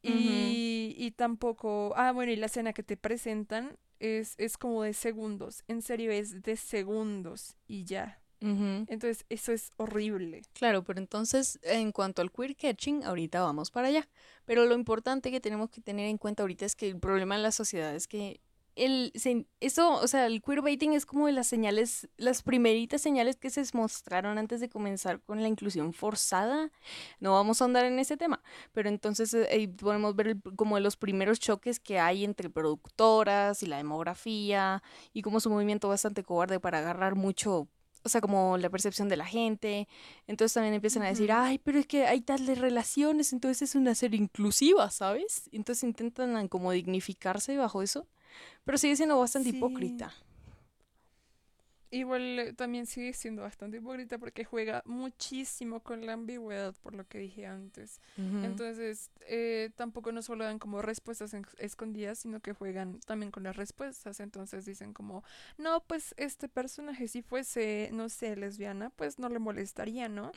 y, 0.02 0.94
y 0.98 1.10
tampoco... 1.12 1.92
Ah, 1.96 2.12
bueno, 2.12 2.32
y 2.32 2.36
la 2.36 2.46
escena 2.46 2.72
que 2.72 2.82
te 2.82 2.96
presentan 2.96 3.76
es, 3.98 4.34
es 4.38 4.56
como 4.58 4.82
de 4.82 4.94
segundos. 4.94 5.64
En 5.68 5.82
serio 5.82 6.10
es 6.12 6.42
de 6.42 6.56
segundos 6.56 7.56
y 7.66 7.84
ya. 7.84 8.20
Entonces 8.40 9.24
eso 9.28 9.52
es 9.52 9.70
horrible. 9.76 10.42
Claro, 10.54 10.82
pero 10.82 10.98
entonces 10.98 11.58
en 11.62 11.92
cuanto 11.92 12.22
al 12.22 12.32
queer 12.32 12.56
catching, 12.56 13.04
ahorita 13.04 13.42
vamos 13.42 13.70
para 13.70 13.88
allá. 13.88 14.08
Pero 14.46 14.64
lo 14.66 14.74
importante 14.74 15.30
que 15.30 15.40
tenemos 15.40 15.70
que 15.70 15.80
tener 15.80 16.06
en 16.08 16.18
cuenta 16.18 16.42
ahorita 16.42 16.64
es 16.64 16.74
que 16.74 16.88
el 16.88 16.98
problema 16.98 17.36
en 17.36 17.42
la 17.42 17.52
sociedad 17.52 17.94
es 17.94 18.08
que 18.08 18.40
el, 18.76 19.12
se- 19.14 19.46
eso, 19.58 19.94
o 20.00 20.06
sea, 20.08 20.26
el 20.26 20.40
queerbaiting 20.42 20.92
es 20.94 21.04
como 21.04 21.26
de 21.26 21.32
las 21.32 21.48
señales, 21.48 22.08
las 22.16 22.42
primeritas 22.42 23.02
señales 23.02 23.36
que 23.36 23.50
se 23.50 23.62
mostraron 23.74 24.38
antes 24.38 24.60
de 24.60 24.68
comenzar 24.70 25.20
con 25.20 25.42
la 25.42 25.48
inclusión 25.48 25.92
forzada. 25.92 26.70
No 27.18 27.34
vamos 27.34 27.60
a 27.60 27.66
andar 27.66 27.84
en 27.84 27.98
ese 27.98 28.16
tema, 28.16 28.42
pero 28.72 28.88
entonces 28.88 29.34
eh, 29.34 29.68
podemos 29.76 30.16
ver 30.16 30.28
el- 30.28 30.42
como 30.56 30.76
de 30.76 30.82
los 30.82 30.96
primeros 30.96 31.40
choques 31.40 31.78
que 31.80 31.98
hay 31.98 32.24
entre 32.24 32.48
productoras 32.48 33.62
y 33.62 33.66
la 33.66 33.76
demografía 33.76 34.82
y 35.12 35.22
como 35.22 35.40
su 35.40 35.50
movimiento 35.50 35.88
bastante 35.88 36.22
cobarde 36.22 36.60
para 36.60 36.78
agarrar 36.78 37.14
mucho, 37.16 37.68
o 38.02 38.08
sea, 38.08 38.20
como 38.20 38.56
la 38.58 38.70
percepción 38.70 39.08
de 39.08 39.16
la 39.16 39.26
gente. 39.26 39.88
Entonces 40.26 40.54
también 40.54 40.74
empiezan 40.74 41.02
a 41.02 41.06
decir, 41.08 41.30
ay, 41.32 41.58
pero 41.58 41.78
es 41.78 41.86
que 41.86 42.06
hay 42.06 42.20
tales 42.20 42.58
relaciones, 42.58 43.32
entonces 43.32 43.62
es 43.70 43.74
una 43.74 43.94
serie 43.94 44.18
inclusiva, 44.20 44.90
¿sabes? 44.90 45.48
Entonces 45.52 45.84
intentan 45.84 46.36
ah, 46.36 46.48
como 46.48 46.72
dignificarse 46.72 47.56
bajo 47.56 47.82
eso, 47.82 48.06
pero 48.64 48.78
sigue 48.78 48.96
siendo 48.96 49.18
bastante 49.18 49.50
Sí. 49.50 49.56
hipócrita. 49.56 50.12
Igual 51.92 52.38
eh, 52.38 52.52
también 52.52 52.86
sigue 52.86 53.12
siendo 53.12 53.42
bastante 53.42 53.78
hipócrita 53.78 54.16
porque 54.18 54.44
juega 54.44 54.82
muchísimo 54.86 55.80
con 55.80 56.06
la 56.06 56.12
ambigüedad, 56.12 56.74
por 56.82 56.94
lo 56.94 57.04
que 57.06 57.18
dije 57.18 57.46
antes. 57.46 58.00
Entonces, 58.44 59.10
eh, 59.22 59.70
tampoco 59.76 60.12
no 60.12 60.22
solo 60.22 60.44
dan 60.44 60.58
como 60.58 60.82
respuestas 60.82 61.34
en- 61.34 61.46
escondidas, 61.58 62.18
sino 62.20 62.40
que 62.40 62.52
juegan 62.52 63.00
también 63.00 63.32
con 63.32 63.42
las 63.42 63.56
respuestas. 63.56 64.20
Entonces 64.20 64.64
dicen 64.64 64.92
como, 64.92 65.24
no, 65.58 65.80
pues 65.80 66.14
este 66.16 66.48
personaje 66.48 67.08
si 67.08 67.22
fuese, 67.22 67.90
no 67.92 68.08
sé, 68.08 68.36
lesbiana, 68.36 68.90
pues 68.90 69.18
no 69.18 69.28
le 69.28 69.38
molestaría, 69.40 70.08
¿no? 70.08 70.30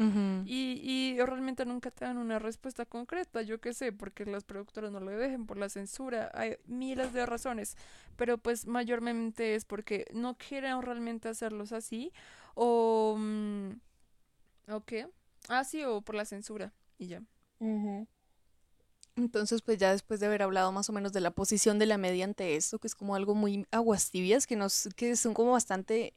Y, 0.47 0.81
y 0.83 1.17
realmente 1.21 1.65
nunca 1.65 1.91
te 1.91 2.05
dan 2.05 2.17
una 2.17 2.39
respuesta 2.39 2.85
concreta, 2.85 3.41
yo 3.43 3.61
qué 3.61 3.73
sé, 3.73 3.91
porque 3.91 4.25
las 4.25 4.43
productoras 4.43 4.91
no 4.91 4.99
lo 4.99 5.11
dejen 5.11 5.45
por 5.45 5.57
la 5.57 5.69
censura, 5.69 6.31
hay 6.33 6.57
miles 6.65 7.13
de 7.13 7.25
razones, 7.25 7.77
pero 8.15 8.37
pues 8.37 8.65
mayormente 8.67 9.55
es 9.55 9.65
porque 9.65 10.05
no 10.13 10.37
quieren 10.37 10.81
realmente 10.81 11.29
hacerlos 11.29 11.71
así, 11.73 12.11
o... 12.55 13.15
mm, 13.17 13.71
¿O 14.69 14.81
qué? 14.85 15.07
Ah, 15.49 15.63
sí, 15.63 15.83
o 15.83 16.01
por 16.01 16.15
la 16.15 16.25
censura, 16.25 16.73
y 16.97 17.07
ya. 17.07 17.23
Entonces, 19.15 19.61
pues 19.61 19.77
ya 19.77 19.91
después 19.91 20.19
de 20.19 20.25
haber 20.25 20.41
hablado 20.41 20.71
más 20.71 20.89
o 20.89 20.93
menos 20.93 21.13
de 21.13 21.21
la 21.21 21.31
posición 21.31 21.77
de 21.79 21.85
la 21.85 21.97
media 21.99 22.25
ante 22.25 22.55
esto, 22.55 22.79
que 22.79 22.87
es 22.87 22.95
como 22.95 23.15
algo 23.15 23.35
muy 23.35 23.67
aguas 23.71 24.09
tibias, 24.09 24.47
que 24.47 24.55
nos, 24.55 24.89
que 24.95 25.15
son 25.15 25.33
como 25.35 25.51
bastante 25.51 26.15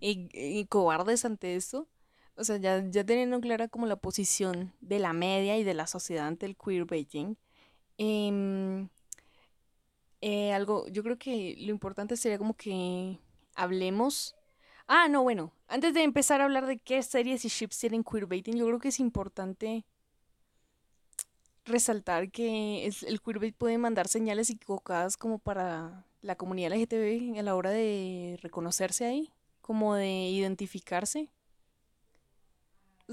eh, 0.00 0.28
eh, 0.32 0.66
cobardes 0.68 1.24
ante 1.26 1.56
esto. 1.56 1.88
O 2.36 2.44
sea, 2.44 2.56
ya, 2.58 2.84
ya 2.90 3.04
teniendo 3.04 3.40
clara 3.40 3.68
como 3.68 3.86
la 3.86 3.96
posición 3.96 4.74
de 4.80 4.98
la 5.00 5.12
media 5.14 5.58
y 5.58 5.64
de 5.64 5.74
la 5.74 5.86
sociedad 5.86 6.26
ante 6.28 6.46
el 6.46 6.56
queerbaiting. 6.56 7.38
em, 7.98 8.88
eh, 10.20 10.52
algo, 10.52 10.86
yo 10.88 11.02
creo 11.02 11.18
que 11.18 11.56
lo 11.60 11.70
importante 11.70 12.16
sería 12.16 12.38
como 12.38 12.54
que 12.54 13.18
hablemos. 13.54 14.36
Ah, 14.86 15.08
no, 15.08 15.22
bueno, 15.22 15.52
antes 15.68 15.94
de 15.94 16.02
empezar 16.02 16.40
a 16.40 16.44
hablar 16.44 16.66
de 16.66 16.78
qué 16.78 17.02
series 17.02 17.44
y 17.44 17.48
ships 17.48 17.78
tienen 17.78 18.04
queerbaiting, 18.04 18.56
yo 18.56 18.66
creo 18.66 18.78
que 18.80 18.88
es 18.88 19.00
importante 19.00 19.84
resaltar 21.64 22.30
que 22.30 22.86
es- 22.86 23.02
el 23.02 23.20
queerbait 23.20 23.54
puede 23.56 23.78
mandar 23.78 24.08
señales 24.08 24.50
equivocadas 24.50 25.16
como 25.16 25.38
para 25.38 26.04
la 26.22 26.36
comunidad 26.36 26.72
LGTB 26.72 27.38
a 27.38 27.42
la 27.42 27.54
hora 27.54 27.70
de 27.70 28.38
reconocerse 28.42 29.04
ahí, 29.06 29.32
como 29.60 29.94
de 29.94 30.08
identificarse. 30.30 31.30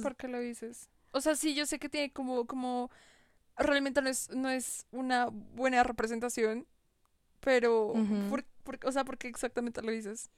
¿Por 0.02 0.16
qué 0.16 0.28
lo 0.28 0.40
dices? 0.40 0.90
O 1.12 1.22
sea, 1.22 1.36
sí, 1.36 1.56
yo 1.56 1.66
sé 1.66 1.80
que 1.80 1.90
tiene 1.90 2.12
como, 2.12 2.46
como, 2.46 2.92
realmente 3.58 4.02
no 4.02 4.10
es, 4.10 4.30
no 4.32 4.50
es 4.50 4.86
una 4.92 5.28
buena 5.28 5.84
representación, 5.84 6.68
pero, 7.39 7.94
por, 8.29 8.44
por- 8.63 8.79
o 8.86 8.91
sea, 8.91 9.03
¿por 9.06 9.17
qué 9.17 9.27
exactamente 9.27 9.82
lo 9.82 9.91
dices? 9.91 10.29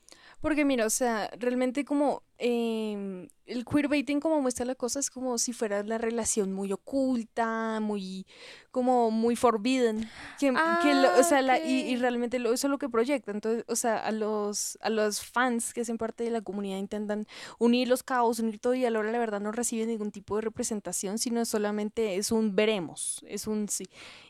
Porque 0.42 0.66
mira, 0.66 0.86
o 0.86 0.90
sea, 0.90 1.30
realmente 1.40 1.84
como 1.86 2.24
em, 2.40 3.28
el 3.46 3.66
queerbaiting 3.66 4.20
como 4.20 4.42
muestra 4.42 4.66
la 4.66 4.76
cosa 4.76 5.00
es 5.00 5.10
como 5.10 5.38
si 5.38 5.52
fuera 5.54 5.84
la 5.84 5.98
relación 5.98 6.54
muy 6.54 6.72
oculta, 6.72 7.80
muy 7.82 8.26
como 8.72 9.12
muy 9.12 9.36
forbidden, 9.36 10.10
que, 10.38 10.54
que 10.80 10.94
lo- 10.94 11.10
o 11.18 11.18
Ah, 11.20 11.24
sea, 11.24 11.42
la, 11.42 11.60
y, 11.60 11.82
y 11.90 11.96
realmente 11.98 12.40
lo, 12.40 12.54
eso 12.54 12.68
es 12.68 12.72
lo 12.72 12.78
que 12.78 12.88
proyecta. 12.90 13.32
Entonces, 13.32 13.66
o 13.68 13.76
sea, 13.76 13.98
a 13.98 14.12
los 14.12 14.78
a 14.82 14.90
los 14.90 15.22
fans 15.26 15.74
que 15.74 15.82
hacen 15.82 15.98
parte 15.98 16.24
de 16.24 16.30
la 16.32 16.42
comunidad 16.42 16.78
intentan 16.78 17.26
unir 17.60 17.88
los 17.88 18.04
cabos, 18.04 18.40
unir 18.40 18.60
todo 18.60 18.74
y 18.76 18.86
a 18.86 18.90
la 18.92 19.00
hora 19.00 19.12
la 19.12 19.20
verdad 19.20 19.42
no 19.42 19.52
reciben 19.52 19.88
ningún 19.90 20.12
tipo 20.12 20.36
de 20.38 20.42
representación, 20.44 21.18
sino 21.18 21.44
solamente 21.46 22.16
es 22.16 22.32
un 22.32 22.56
veremos, 22.56 23.24
es 23.28 23.48
un 23.48 23.68
sí. 23.68 23.86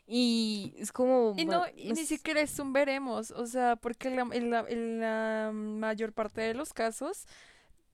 Y 0.06 0.74
es 0.78 0.90
como 0.92 1.34
Y 1.36 1.44
no, 1.44 1.60
bueno, 1.60 1.72
y 1.76 1.88
no 1.88 1.94
ni 1.94 2.04
siquiera 2.06 2.40
es 2.40 2.58
un 2.58 2.72
veremos, 2.72 3.30
o 3.30 3.46
sea, 3.46 3.76
porque 3.76 4.10
la- 4.10 4.26
en 4.32 4.50
la, 4.50 4.64
en 4.68 5.00
la 5.00 5.50
mayor 5.54 6.12
parte 6.12 6.40
de 6.40 6.54
los 6.54 6.72
casos, 6.72 7.26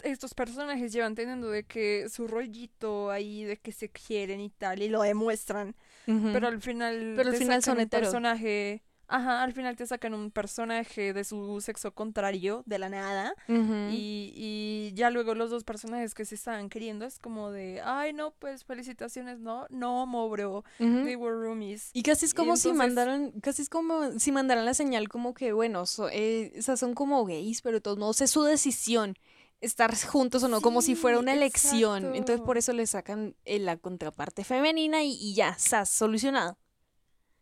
estos 0.03 0.35
personajes 0.35 0.93
llevan 0.93 1.15
teniendo 1.15 1.49
de 1.50 1.65
que 1.65 2.09
su 2.09 2.26
rollito 2.29 3.11
ahí, 3.11 3.45
de 3.45 3.57
que 3.57 3.73
se 3.73 3.88
quieren 3.91 4.41
y 4.41 4.50
tal, 4.50 4.83
y 4.83 4.88
lo 4.88 5.03
demuestran. 5.03 5.75
Ujú. 6.07 6.31
Pero 6.33 6.49
al 6.49 6.61
final 6.61 7.15
Pero 7.17 7.31
al 7.31 7.37
final 7.37 7.62
son 7.62 7.79
un 7.79 7.88
personaje. 7.88 8.83
Ajá, 9.09 9.45
al 9.45 9.53
final 9.53 9.76
te 9.76 9.87
sacan 9.87 10.15
un 10.15 10.33
personaje 10.33 11.12
de 11.12 11.23
su 11.23 11.61
sexo 11.61 11.93
contrario, 11.95 12.65
de 12.67 12.81
la 12.81 12.88
nada. 12.88 13.35
Ujú. 13.49 13.88
Y, 13.93 14.33
y 14.35 14.93
ya 14.95 15.11
luego 15.11 15.37
los 15.37 15.49
dos 15.49 15.62
personajes 15.62 16.12
que 16.12 16.25
se 16.25 16.35
estaban 16.35 16.69
queriendo 16.69 17.05
es 17.05 17.21
como 17.21 17.53
de, 17.53 17.81
ay, 17.85 18.12
no, 18.12 18.33
pues 18.33 18.65
felicitaciones, 18.65 19.38
no, 19.38 19.65
no, 19.71 20.07
mo, 20.07 20.29
bro, 20.29 20.65
Ujú. 20.81 21.05
they 21.05 21.15
were 21.15 21.37
roomies. 21.37 21.91
Y 21.93 22.03
casi 22.03 22.26
es 22.26 22.35
como 22.35 22.57
si 22.57 22.71
entonces, 22.71 22.79
mandaran, 22.97 23.31
casi 23.41 23.62
es 23.62 23.69
como 23.69 24.19
si 24.19 24.33
mandaran 24.33 24.65
la 24.65 24.75
señal 24.75 25.09
como 25.09 25.35
que, 25.35 25.53
bueno, 25.53 25.87
so- 25.87 26.09
eh, 26.11 26.53
sea, 26.61 26.76
son 26.76 26.93
como 26.95 27.25
gays, 27.26 27.62
pero 27.62 27.76
de 27.76 27.83
todos 27.83 27.99
modos 27.99 28.21
es 28.23 28.31
su 28.33 28.43
decisión 28.43 29.15
estar 29.60 29.94
juntos 30.06 30.42
o 30.42 30.48
no, 30.48 30.60
como 30.60 30.82
si 30.82 30.94
fuera 30.96 31.18
una 31.18 31.32
elección. 31.32 32.14
Entonces 32.14 32.44
por 32.44 32.58
eso 32.58 32.72
le 32.72 32.86
sacan 32.86 33.34
eh, 33.44 33.58
la 33.58 33.76
contraparte 33.76 34.44
femenina 34.44 35.02
y, 35.04 35.12
y 35.12 35.34
ya, 35.34 35.56
sas, 35.58 35.88
solucionado. 35.90 36.58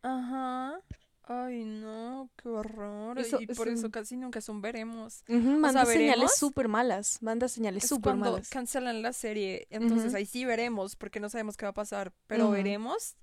Ajá. 0.03 0.81
Ay, 1.27 1.65
no, 1.65 2.31
qué 2.37 2.49
horror. 2.51 3.19
Eso 3.19 3.41
Y 3.41 3.45
es 3.51 3.57
por 3.57 3.69
eso 3.69 3.87
un- 3.87 3.93
casi 3.93 4.17
nunca 4.17 4.41
son 4.43 4.61
veremos. 4.61 5.25
O 5.63 5.69
sea, 5.71 5.81
manda 5.81 5.87
señales 5.87 6.37
súper 6.37 6.69
malas, 6.69 7.23
manda 7.23 7.49
señales 7.49 7.85
es 7.85 7.89
súper 7.89 8.15
malas. 8.15 8.49
cancelan 8.51 9.01
la 9.01 9.13
serie. 9.15 9.67
Entonces 9.71 10.13
ahí 10.15 10.27
sí 10.27 10.45
veremos, 10.45 10.97
porque 10.97 11.21
no 11.21 11.31
sabemos 11.31 11.57
qué 11.57 11.65
va 11.65 11.71
a 11.71 11.75
pasar. 11.75 12.13
Pero 12.27 12.51
veremos. 12.51 13.17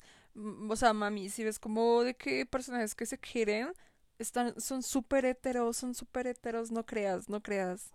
O 0.69 0.75
sea, 0.75 0.93
mami, 0.93 1.29
si 1.29 1.43
ves 1.43 1.59
como 1.59 2.03
de 2.03 2.15
qué 2.15 2.45
personajes 2.47 2.95
que 2.95 3.05
se 3.05 3.19
quieren, 3.19 3.73
están, 4.17 4.59
son 4.59 4.81
súper 4.81 5.25
heteros, 5.25 5.77
son 5.77 5.93
súper 5.93 6.25
heteros, 6.27 6.71
no 6.71 6.85
creas, 6.85 7.29
no 7.29 7.41
creas. 7.43 7.91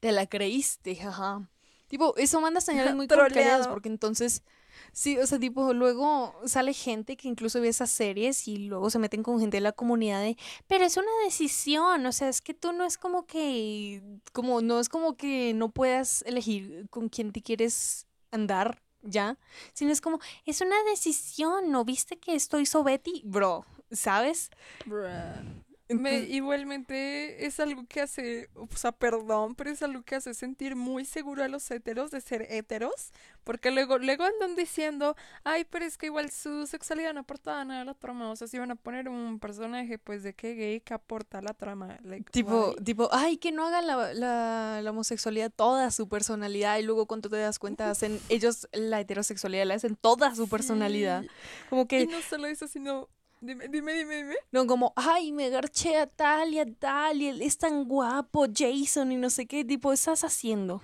Te 0.00 0.12
la 0.12 0.26
creíste, 0.26 0.96
jaja. 0.96 1.48
Tipo, 1.88 2.14
eso 2.16 2.40
manda 2.40 2.60
señales 2.60 2.94
muy 2.94 3.08
complicadas 3.08 3.66
porque 3.66 3.88
entonces, 3.88 4.44
sí, 4.92 5.18
o 5.18 5.26
sea, 5.26 5.40
tipo, 5.40 5.74
luego 5.74 6.34
sale 6.46 6.72
gente 6.72 7.16
que 7.16 7.26
incluso 7.26 7.60
ve 7.60 7.66
esas 7.68 7.90
series 7.90 8.46
y 8.46 8.58
luego 8.58 8.90
se 8.90 9.00
meten 9.00 9.24
con 9.24 9.40
gente 9.40 9.56
de 9.56 9.62
la 9.62 9.72
comunidad 9.72 10.22
de, 10.22 10.36
pero 10.68 10.84
es 10.84 10.96
una 10.96 11.10
decisión, 11.24 12.06
o 12.06 12.12
sea, 12.12 12.28
es 12.28 12.40
que 12.40 12.54
tú 12.54 12.72
no 12.72 12.84
es 12.84 12.96
como 12.96 13.26
que, 13.26 14.02
como, 14.32 14.62
no 14.62 14.78
es 14.78 14.88
como 14.88 15.16
que 15.16 15.52
no 15.52 15.70
puedas 15.70 16.22
elegir 16.26 16.86
con 16.90 17.08
quién 17.08 17.32
te 17.32 17.42
quieres 17.42 18.06
andar, 18.30 18.80
ya, 19.02 19.36
sino 19.72 19.90
es 19.90 20.00
como, 20.00 20.20
es 20.46 20.60
una 20.60 20.76
decisión, 20.84 21.72
¿no 21.72 21.84
viste 21.84 22.18
que 22.18 22.36
esto 22.36 22.60
hizo 22.60 22.84
Betty? 22.84 23.22
Bro, 23.24 23.66
¿sabes? 23.90 24.50
Bruh. 24.86 25.64
Me, 25.94 26.10
Entonces, 26.10 26.30
igualmente 26.36 27.46
es 27.46 27.58
algo 27.60 27.84
que 27.88 28.00
hace, 28.00 28.48
o 28.54 28.68
sea, 28.76 28.92
perdón, 28.92 29.54
pero 29.56 29.70
es 29.70 29.82
algo 29.82 30.02
que 30.02 30.14
hace 30.14 30.34
sentir 30.34 30.76
muy 30.76 31.04
seguro 31.04 31.42
a 31.42 31.48
los 31.48 31.68
heteros 31.70 32.10
de 32.12 32.20
ser 32.20 32.46
heteros, 32.48 33.12
porque 33.44 33.70
luego, 33.72 33.98
luego 33.98 34.24
andan 34.24 34.54
diciendo, 34.54 35.16
ay, 35.44 35.64
pero 35.68 35.84
es 35.84 35.98
que 35.98 36.06
igual 36.06 36.30
su 36.30 36.66
sexualidad 36.66 37.12
no 37.12 37.20
aportaba 37.20 37.64
nada 37.64 37.82
a 37.82 37.84
la 37.84 37.94
trama, 37.94 38.30
o 38.30 38.36
sea, 38.36 38.46
si 38.46 38.58
van 38.58 38.70
a 38.70 38.76
poner 38.76 39.08
un 39.08 39.38
personaje, 39.40 39.98
pues, 39.98 40.22
de 40.22 40.34
qué 40.34 40.54
gay 40.54 40.80
que 40.80 40.94
aporta 40.94 41.38
a 41.38 41.42
la 41.42 41.54
trama, 41.54 41.98
like, 42.04 42.30
Tipo, 42.30 42.74
why? 42.76 42.84
tipo, 42.84 43.08
ay, 43.12 43.38
que 43.38 43.50
no 43.50 43.66
hagan 43.66 43.86
la, 43.86 44.14
la, 44.14 44.80
la 44.82 44.90
homosexualidad 44.90 45.50
toda 45.50 45.90
su 45.90 46.08
personalidad 46.08 46.78
y 46.78 46.82
luego 46.82 47.06
cuando 47.06 47.28
te 47.28 47.36
das 47.36 47.58
cuenta 47.58 47.90
hacen 47.90 48.20
ellos 48.28 48.68
la 48.72 49.00
heterosexualidad 49.00 49.66
la 49.66 49.74
hacen 49.74 49.96
toda 49.96 50.34
su 50.34 50.48
personalidad. 50.48 51.22
Sí, 51.22 51.28
Como 51.68 51.82
y 51.82 51.86
que, 51.86 52.06
no 52.06 52.22
solo 52.22 52.46
eso, 52.46 52.68
sino, 52.68 53.08
dime, 53.40 53.68
dime, 53.68 53.94
dime, 53.94 54.16
dime. 54.16 54.36
no 54.52 54.66
como, 54.66 54.92
ay, 54.96 55.32
me 55.32 55.50
garché 55.50 55.96
a 55.96 56.06
tal 56.06 56.54
y 56.54 56.58
a 56.58 56.66
tal 56.66 57.22
y 57.22 57.28
él 57.28 57.42
es 57.42 57.58
tan 57.58 57.84
guapo, 57.84 58.46
Jason 58.52 59.12
y 59.12 59.16
no 59.16 59.30
sé 59.30 59.46
qué, 59.46 59.64
tipo, 59.64 59.92
estás 59.92 60.24
haciendo. 60.24 60.82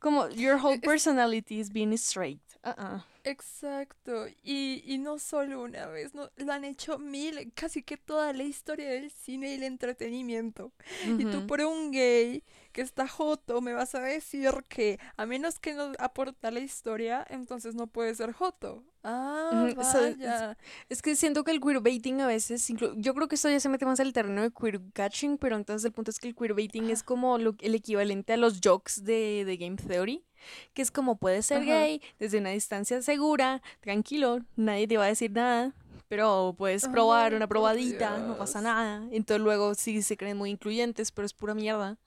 Como, 0.00 0.28
your 0.30 0.56
whole 0.56 0.74
Es, 0.74 0.80
personality 0.80 1.60
is 1.60 1.70
being 1.72 1.92
straight. 1.94 2.40
Uh-uh. 2.64 3.02
Exacto, 3.24 4.26
y, 4.42 4.82
y 4.84 4.98
no 4.98 5.18
solo 5.18 5.62
una 5.62 5.86
vez, 5.86 6.14
no, 6.14 6.30
lo 6.36 6.52
han 6.52 6.64
hecho 6.64 6.98
mil, 6.98 7.52
casi 7.54 7.82
que 7.82 7.96
toda 7.96 8.34
la 8.34 8.42
historia 8.42 8.90
del 8.90 9.10
cine 9.10 9.52
y 9.52 9.54
el 9.54 9.62
entretenimiento. 9.62 10.72
Y 11.06 11.24
tú 11.24 11.46
por 11.46 11.62
un 11.62 11.90
gay 11.90 12.42
que 12.72 12.82
está 12.82 13.08
joto 13.08 13.62
me 13.62 13.72
vas 13.72 13.94
a 13.94 14.00
decir 14.00 14.50
que 14.68 14.98
a 15.16 15.24
menos 15.24 15.58
que 15.58 15.72
no 15.72 15.92
aporta 15.98 16.50
la 16.50 16.60
historia, 16.60 17.26
entonces 17.30 17.74
no 17.74 17.86
puede 17.86 18.14
ser 18.14 18.32
joto. 18.32 18.84
Ah, 19.06 19.66
es- 19.68 19.76
vaya. 19.76 20.56
Es 20.88 21.02
que 21.02 21.14
siento 21.14 21.44
que 21.44 21.50
el 21.50 21.60
queerbaiting 21.60 22.22
a 22.22 22.26
veces, 22.26 22.66
yo 22.96 23.14
creo 23.14 23.28
que 23.28 23.34
esto 23.34 23.50
ya 23.50 23.60
se 23.60 23.68
mete 23.68 23.84
más 23.84 24.00
al 24.00 24.12
terreno 24.14 24.40
de 24.42 24.50
queer 24.50 24.80
catching, 24.94 25.36
pero 25.36 25.56
entonces 25.56 25.84
el 25.84 25.92
punto 25.92 26.10
es 26.10 26.18
que 26.18 26.28
el 26.28 26.34
queerbaiting 26.34 26.88
es 26.90 27.00
Ajá. 27.00 27.06
como 27.06 27.36
lo- 27.38 27.54
el 27.60 27.74
equivalente 27.74 28.32
a 28.32 28.36
los 28.38 28.60
jokes 28.64 29.02
de, 29.02 29.44
de 29.44 29.56
Game 29.58 29.76
Theory, 29.76 30.24
que 30.72 30.80
es 30.82 30.90
como 30.90 31.16
puedes 31.16 31.44
ser 31.46 31.58
Ajá. 31.58 31.66
gay 31.66 32.00
desde 32.18 32.38
una 32.38 32.50
distancia 32.50 33.02
segura, 33.02 33.60
tranquilo, 33.80 34.38
nadie 34.56 34.88
te 34.88 34.96
va 34.96 35.04
a 35.04 35.08
decir 35.08 35.30
nada, 35.32 35.74
pero 36.08 36.54
puedes 36.56 36.88
probar 36.88 37.34
una 37.34 37.46
probadita, 37.46 38.18
no 38.18 38.38
pasa 38.38 38.62
nada. 38.62 39.06
Entonces 39.10 39.42
luego 39.44 39.74
sí 39.74 40.00
se 40.00 40.16
creen 40.16 40.38
muy 40.38 40.48
incluyentes, 40.50 41.12
pero 41.12 41.26
es 41.26 41.34
pura 41.34 41.54
mierda. 41.54 41.98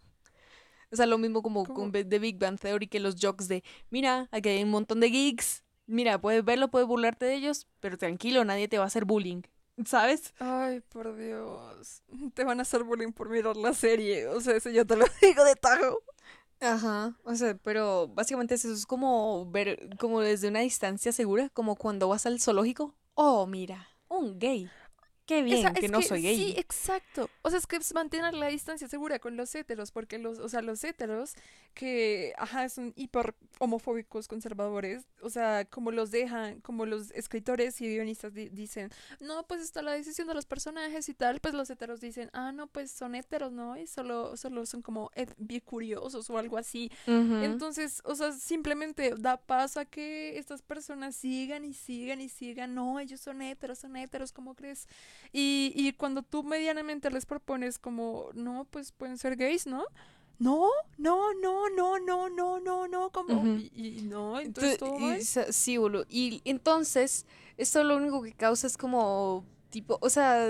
O 0.91 0.95
sea, 0.95 1.05
lo 1.05 1.17
mismo 1.17 1.41
como 1.43 1.63
¿Cómo? 1.65 1.75
con 1.75 1.91
The 1.91 2.17
Big 2.19 2.39
Bang 2.39 2.57
Theory 2.57 2.87
que 2.87 2.99
los 3.01 3.15
jokes 3.21 3.47
de, 3.47 3.63
mira, 3.89 4.29
aquí 4.31 4.49
hay 4.49 4.63
un 4.63 4.69
montón 4.71 4.99
de 5.01 5.09
geeks, 5.09 5.63
mira, 5.87 6.19
puedes 6.21 6.43
verlo, 6.45 6.69
puedes 6.69 6.87
burlarte 6.87 7.25
de 7.25 7.35
ellos, 7.35 7.67
pero 7.79 7.97
tranquilo, 7.97 8.45
nadie 8.45 8.67
te 8.67 8.77
va 8.77 8.83
a 8.85 8.87
hacer 8.87 9.05
bullying, 9.05 9.41
¿sabes? 9.85 10.33
Ay, 10.39 10.81
por 10.81 11.15
Dios. 11.15 12.03
Te 12.33 12.43
van 12.43 12.59
a 12.59 12.61
hacer 12.63 12.83
bullying 12.83 13.11
por 13.11 13.29
mirar 13.29 13.57
la 13.57 13.73
serie. 13.73 14.27
O 14.27 14.39
sea, 14.41 14.55
eso 14.55 14.69
yo 14.69 14.85
te 14.85 14.95
lo 14.95 15.05
digo 15.21 15.43
de 15.43 15.55
tajo. 15.55 16.03
Ajá, 16.59 17.15
o 17.23 17.35
sea, 17.35 17.55
pero 17.55 18.07
básicamente 18.07 18.55
es 18.55 18.65
eso, 18.65 18.73
es 18.73 18.85
como 18.87 19.49
ver, 19.51 19.89
como 19.99 20.21
desde 20.21 20.47
una 20.47 20.61
distancia 20.61 21.11
segura, 21.11 21.49
como 21.49 21.75
cuando 21.75 22.07
vas 22.07 22.25
al 22.25 22.39
zoológico. 22.41 22.95
Oh, 23.13 23.45
mira, 23.45 23.87
un 24.07 24.39
gay. 24.39 24.71
Qué 25.27 25.43
bien 25.43 25.57
Esa- 25.59 25.73
que 25.73 25.89
no 25.89 25.99
que 25.99 26.07
soy 26.07 26.21
sí, 26.21 26.25
gay. 26.27 26.53
exacto. 26.57 27.29
O 27.43 27.49
sea, 27.49 27.59
es 27.59 27.67
que 27.67 27.79
mantener 27.93 28.33
la 28.33 28.47
distancia 28.47 28.87
segura 28.87 29.19
con 29.19 29.35
los 29.37 29.53
héteros, 29.53 29.91
porque 29.91 30.17
los, 30.17 30.39
o 30.39 30.47
sea, 30.49 30.61
los 30.61 30.81
héteros 30.83 31.33
que, 31.73 32.33
ajá, 32.37 32.69
son 32.69 32.93
hiper 32.95 33.35
homofóbicos, 33.59 34.27
conservadores, 34.27 35.03
o 35.21 35.29
sea, 35.29 35.65
como 35.65 35.91
los 35.91 36.11
dejan, 36.11 36.61
como 36.61 36.85
los 36.85 37.11
escritores 37.11 37.79
y 37.81 37.87
guionistas 37.89 38.33
di- 38.33 38.47
dicen, 38.49 38.89
no, 39.19 39.45
pues 39.45 39.61
está 39.61 39.81
la 39.81 39.91
decisión 39.91 40.27
de 40.29 40.33
los 40.33 40.45
personajes 40.45 41.09
y 41.09 41.13
tal, 41.13 41.39
pues 41.41 41.53
los 41.53 41.69
héteros 41.69 41.99
dicen, 41.99 42.29
ah, 42.33 42.51
no, 42.53 42.67
pues 42.67 42.89
son 42.89 43.13
héteros, 43.13 43.51
¿no? 43.51 43.77
Y 43.77 43.85
solo, 43.85 44.37
solo 44.37 44.65
son 44.65 44.81
como 44.81 45.11
bicuriosos 45.37 46.29
o 46.29 46.37
algo 46.37 46.57
así. 46.57 46.89
Entonces, 47.05 48.01
o 48.05 48.15
sea, 48.15 48.31
simplemente 48.31 49.13
da 49.17 49.37
paso 49.37 49.79
a 49.81 49.85
que 49.85 50.37
estas 50.37 50.61
personas 50.61 51.15
sigan 51.17 51.65
y 51.65 51.73
sigan 51.73 52.21
y 52.21 52.29
sigan. 52.29 52.73
No, 52.73 52.99
ellos 52.99 53.19
son 53.19 53.41
héteros, 53.41 53.79
son 53.79 53.95
héteros, 53.97 54.31
¿cómo 54.31 54.55
crees? 54.55 54.87
Y, 55.31 55.73
y 55.75 55.93
cuando 55.93 56.23
tú 56.23 56.43
medianamente 56.43 57.09
les 57.11 57.25
propones 57.25 57.79
como, 57.79 58.29
no, 58.33 58.65
pues 58.71 58.91
pueden 58.91 59.17
ser 59.17 59.35
gays, 59.35 59.67
¿no? 59.67 59.83
No, 60.39 60.67
no, 60.97 61.33
no, 61.33 61.67
no, 61.69 61.97
no, 61.99 62.29
no, 62.29 62.59
no, 62.59 62.87
no, 62.87 63.09
como, 63.09 63.57
y, 63.57 63.71
y 63.73 64.01
no, 64.03 64.39
entonces 64.39 64.77
todo 64.77 65.15
y 65.15 65.21
sí, 65.23 65.77
boludo. 65.77 66.05
Y 66.09 66.41
entonces, 66.45 67.25
esto 67.57 67.83
lo 67.83 67.97
único 67.97 68.21
que 68.21 68.33
causa 68.33 68.67
es 68.67 68.77
como, 68.77 69.43
tipo, 69.71 69.97
o 69.99 70.09
sea, 70.11 70.45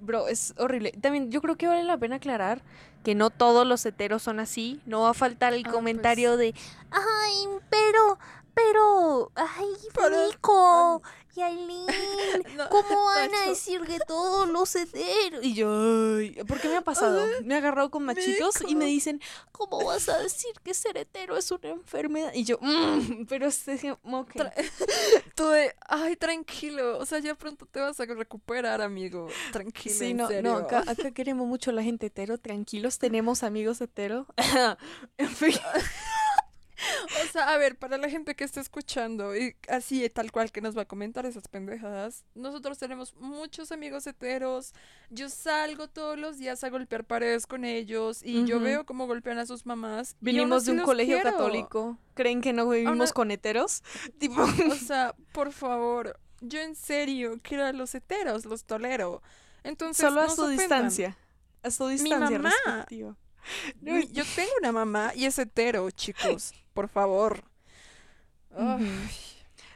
bro, 0.00 0.28
es 0.28 0.54
horrible. 0.58 0.92
También 0.92 1.30
yo 1.32 1.40
creo 1.40 1.56
que 1.56 1.66
vale 1.66 1.82
la 1.82 1.98
pena 1.98 2.16
aclarar 2.16 2.62
que 3.02 3.16
no 3.16 3.30
todos 3.30 3.66
los 3.66 3.84
heteros 3.84 4.22
son 4.22 4.38
así. 4.38 4.80
No 4.86 5.00
va 5.02 5.10
a 5.10 5.14
faltar 5.14 5.54
el 5.54 5.64
Ah, 5.66 5.72
comentario 5.72 6.36
de, 6.36 6.54
ay, 6.92 7.48
pero, 7.68 8.18
pero, 8.54 9.32
ay, 9.34 9.66
Pero- 9.92 10.26
Nico 10.28 11.02
Aileen, 11.42 11.86
No, 12.56 12.68
¿cómo 12.70 13.04
van 13.06 13.34
a 13.34 13.48
decir 13.48 13.80
que 13.82 13.98
todos 14.06 14.48
los 14.48 14.74
heteros? 14.74 15.44
Y 15.44 15.54
yo, 15.54 15.68
ay, 16.16 16.30
¿por 16.46 16.60
qué 16.60 16.68
me 16.68 16.76
ha 16.76 16.80
pasado? 16.82 17.24
Me 17.44 17.54
he 17.54 17.58
agarrado 17.58 17.90
con 17.90 18.04
machitos 18.04 18.54
y 18.66 18.74
me 18.74 18.86
dicen, 18.86 19.20
¿cómo 19.52 19.84
vas 19.84 20.08
a 20.08 20.18
decir 20.18 20.50
que 20.64 20.72
ser 20.74 20.96
hetero 20.96 21.36
es 21.36 21.50
una 21.50 21.68
enfermedad? 21.70 22.32
Y 22.34 22.44
yo, 22.44 22.58
"Mm, 22.60 23.26
pero 23.28 23.46
es 23.46 23.64
ok. 23.66 24.34
Tra- 24.34 24.52
Tú 25.34 25.48
de, 25.48 25.74
ay, 25.86 26.16
tranquilo, 26.16 26.98
o 26.98 27.06
sea, 27.06 27.18
ya 27.18 27.34
pronto 27.34 27.66
te 27.66 27.80
vas 27.80 27.98
a 28.00 28.04
recuperar, 28.06 28.80
amigo. 28.80 29.28
Tranquilo, 29.52 29.94
Sí, 29.94 30.06
en 30.10 30.16
no, 30.16 30.28
serio. 30.28 30.52
no, 30.52 30.58
acá, 30.58 30.84
acá 30.86 31.10
queremos 31.10 31.46
mucho 31.46 31.70
a 31.70 31.74
la 31.74 31.82
gente 31.82 32.06
hetero, 32.06 32.38
tranquilos, 32.38 32.98
tenemos 32.98 33.42
amigos 33.42 33.80
hetero. 33.80 34.26
en 35.18 35.28
fin. 35.28 35.54
O 37.24 37.32
sea, 37.32 37.52
a 37.52 37.58
ver, 37.58 37.76
para 37.76 37.98
la 37.98 38.08
gente 38.08 38.34
que 38.34 38.44
está 38.44 38.60
escuchando 38.60 39.36
y 39.36 39.56
así 39.68 40.08
tal 40.10 40.30
cual 40.32 40.52
que 40.52 40.60
nos 40.60 40.76
va 40.76 40.82
a 40.82 40.84
comentar 40.84 41.26
esas 41.26 41.48
pendejadas, 41.48 42.24
nosotros 42.34 42.78
tenemos 42.78 43.14
muchos 43.16 43.72
amigos 43.72 44.06
heteros. 44.06 44.72
Yo 45.10 45.28
salgo 45.28 45.88
todos 45.88 46.18
los 46.18 46.38
días 46.38 46.62
a 46.64 46.70
golpear 46.70 47.04
paredes 47.04 47.46
con 47.46 47.64
ellos 47.64 48.22
y 48.22 48.44
yo 48.44 48.60
veo 48.60 48.84
cómo 48.84 49.06
golpean 49.06 49.38
a 49.38 49.46
sus 49.46 49.66
mamás. 49.66 50.16
Vinimos 50.20 50.64
de 50.64 50.72
un 50.72 50.82
colegio 50.82 51.16
quiero. 51.16 51.32
católico. 51.32 51.98
¿Creen 52.14 52.40
que 52.40 52.52
no 52.52 52.68
vivimos 52.68 53.12
con 53.12 53.30
heteros? 53.30 53.82
Tipo, 54.18 54.42
O 54.42 54.74
sea, 54.74 55.14
por 55.32 55.52
favor, 55.52 56.18
yo 56.40 56.60
en 56.60 56.74
serio 56.74 57.38
quiero 57.42 57.64
a 57.64 57.72
los 57.72 57.94
heteros, 57.94 58.44
los 58.44 58.64
tolero. 58.64 59.22
Entonces, 59.64 60.04
solo 60.06 60.20
a 60.20 60.26
no 60.26 60.34
su 60.34 60.46
distancia. 60.48 61.16
A 61.62 61.70
su 61.70 61.88
distancia 61.88 62.38
mamá. 62.38 62.52
respectiva. 62.64 63.16
No, 63.80 64.00
Yo 64.00 64.24
tengo 64.34 64.50
una 64.60 64.72
mamá 64.72 65.12
y 65.14 65.24
es 65.26 65.38
hetero, 65.38 65.90
chicos. 65.90 66.52
Por 66.74 66.88
favor. 66.88 67.44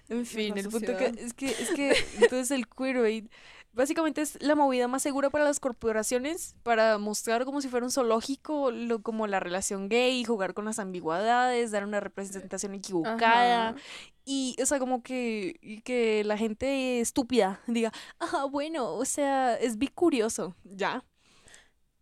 En 0.09 0.27
fin, 0.27 0.59
el 0.59 0.69
punto 0.69 0.97
que, 0.97 1.13
es 1.17 1.35
que 1.35 1.51
es 1.51 1.71
que 1.71 1.93
entonces 2.17 2.51
el 2.51 2.67
queerbait 2.69 3.31
básicamente 3.73 4.23
es 4.23 4.43
la 4.43 4.57
movida 4.57 4.89
más 4.89 5.03
segura 5.03 5.31
para 5.31 5.45
las 5.45 5.61
corporaciones 5.61 6.57
para 6.65 6.99
mostrar 6.99 7.45
como 7.45 7.61
si 7.61 7.69
fuera 7.69 7.87
un 7.87 7.93
zoológico 7.93 8.73
lo, 8.73 9.03
como 9.03 9.29
la 9.29 9.39
relación 9.39 9.89
gay, 9.89 10.25
jugar 10.25 10.55
con 10.55 10.65
las 10.65 10.81
ambigüedades, 10.81 11.71
dar 11.71 11.85
una 11.85 12.01
representación 12.01 12.75
equivocada 12.75 13.69
Ajá. 13.69 13.79
y 14.25 14.57
o 14.61 14.67
sea 14.67 14.81
como 14.81 15.03
que 15.05 15.57
y 15.61 15.83
que 15.83 16.25
la 16.25 16.37
gente 16.37 17.01
estúpida 17.01 17.61
diga, 17.69 17.93
"Ah, 18.19 18.47
bueno, 18.51 18.93
o 18.95 19.05
sea, 19.05 19.55
es 19.55 19.79
bicurioso", 19.79 20.57
ya. 20.65 21.05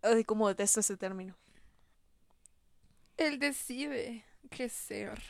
Ay, 0.01 0.25
como 0.25 0.49
detesto 0.49 0.81
ese 0.81 0.97
término. 0.97 1.37
Él 3.19 3.39
decide 3.39 4.25
qué 4.51 4.69
ser. 4.71 5.21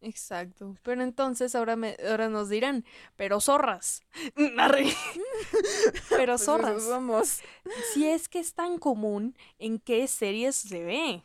Exacto. 0.00 0.76
Pero 0.82 1.02
entonces 1.02 1.54
ahora 1.54 1.74
me, 1.76 1.96
ahora 2.08 2.28
nos 2.28 2.48
dirán, 2.48 2.84
pero 3.16 3.40
zorras. 3.40 4.02
Pero 6.10 6.34
Pues 6.34 6.44
zorras. 6.44 6.82
somos. 6.84 7.40
Si 7.94 8.06
es 8.08 8.28
que 8.28 8.38
es 8.40 8.54
tan 8.54 8.78
común, 8.78 9.36
¿en 9.58 9.78
qué 9.78 10.06
series 10.06 10.54
se 10.56 10.84
ve? 10.84 11.22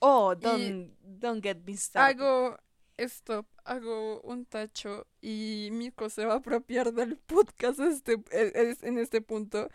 Oh, 0.00 0.34
don't, 0.36 0.92
don't 1.02 1.42
get 1.42 1.58
me 1.64 1.76
started. 1.76 2.20
Hago 2.22 2.56
stop, 2.98 3.46
hago 3.64 4.20
un 4.22 4.44
tacho 4.46 5.06
y 5.20 5.68
Miko 5.72 6.08
se 6.08 6.24
va 6.24 6.34
a 6.34 6.36
apropiar 6.38 6.92
del 6.92 7.16
podcast 7.16 7.80
este, 7.80 8.16
es- 8.30 8.82
en 8.82 8.98
este 8.98 9.20
punto 9.20 9.68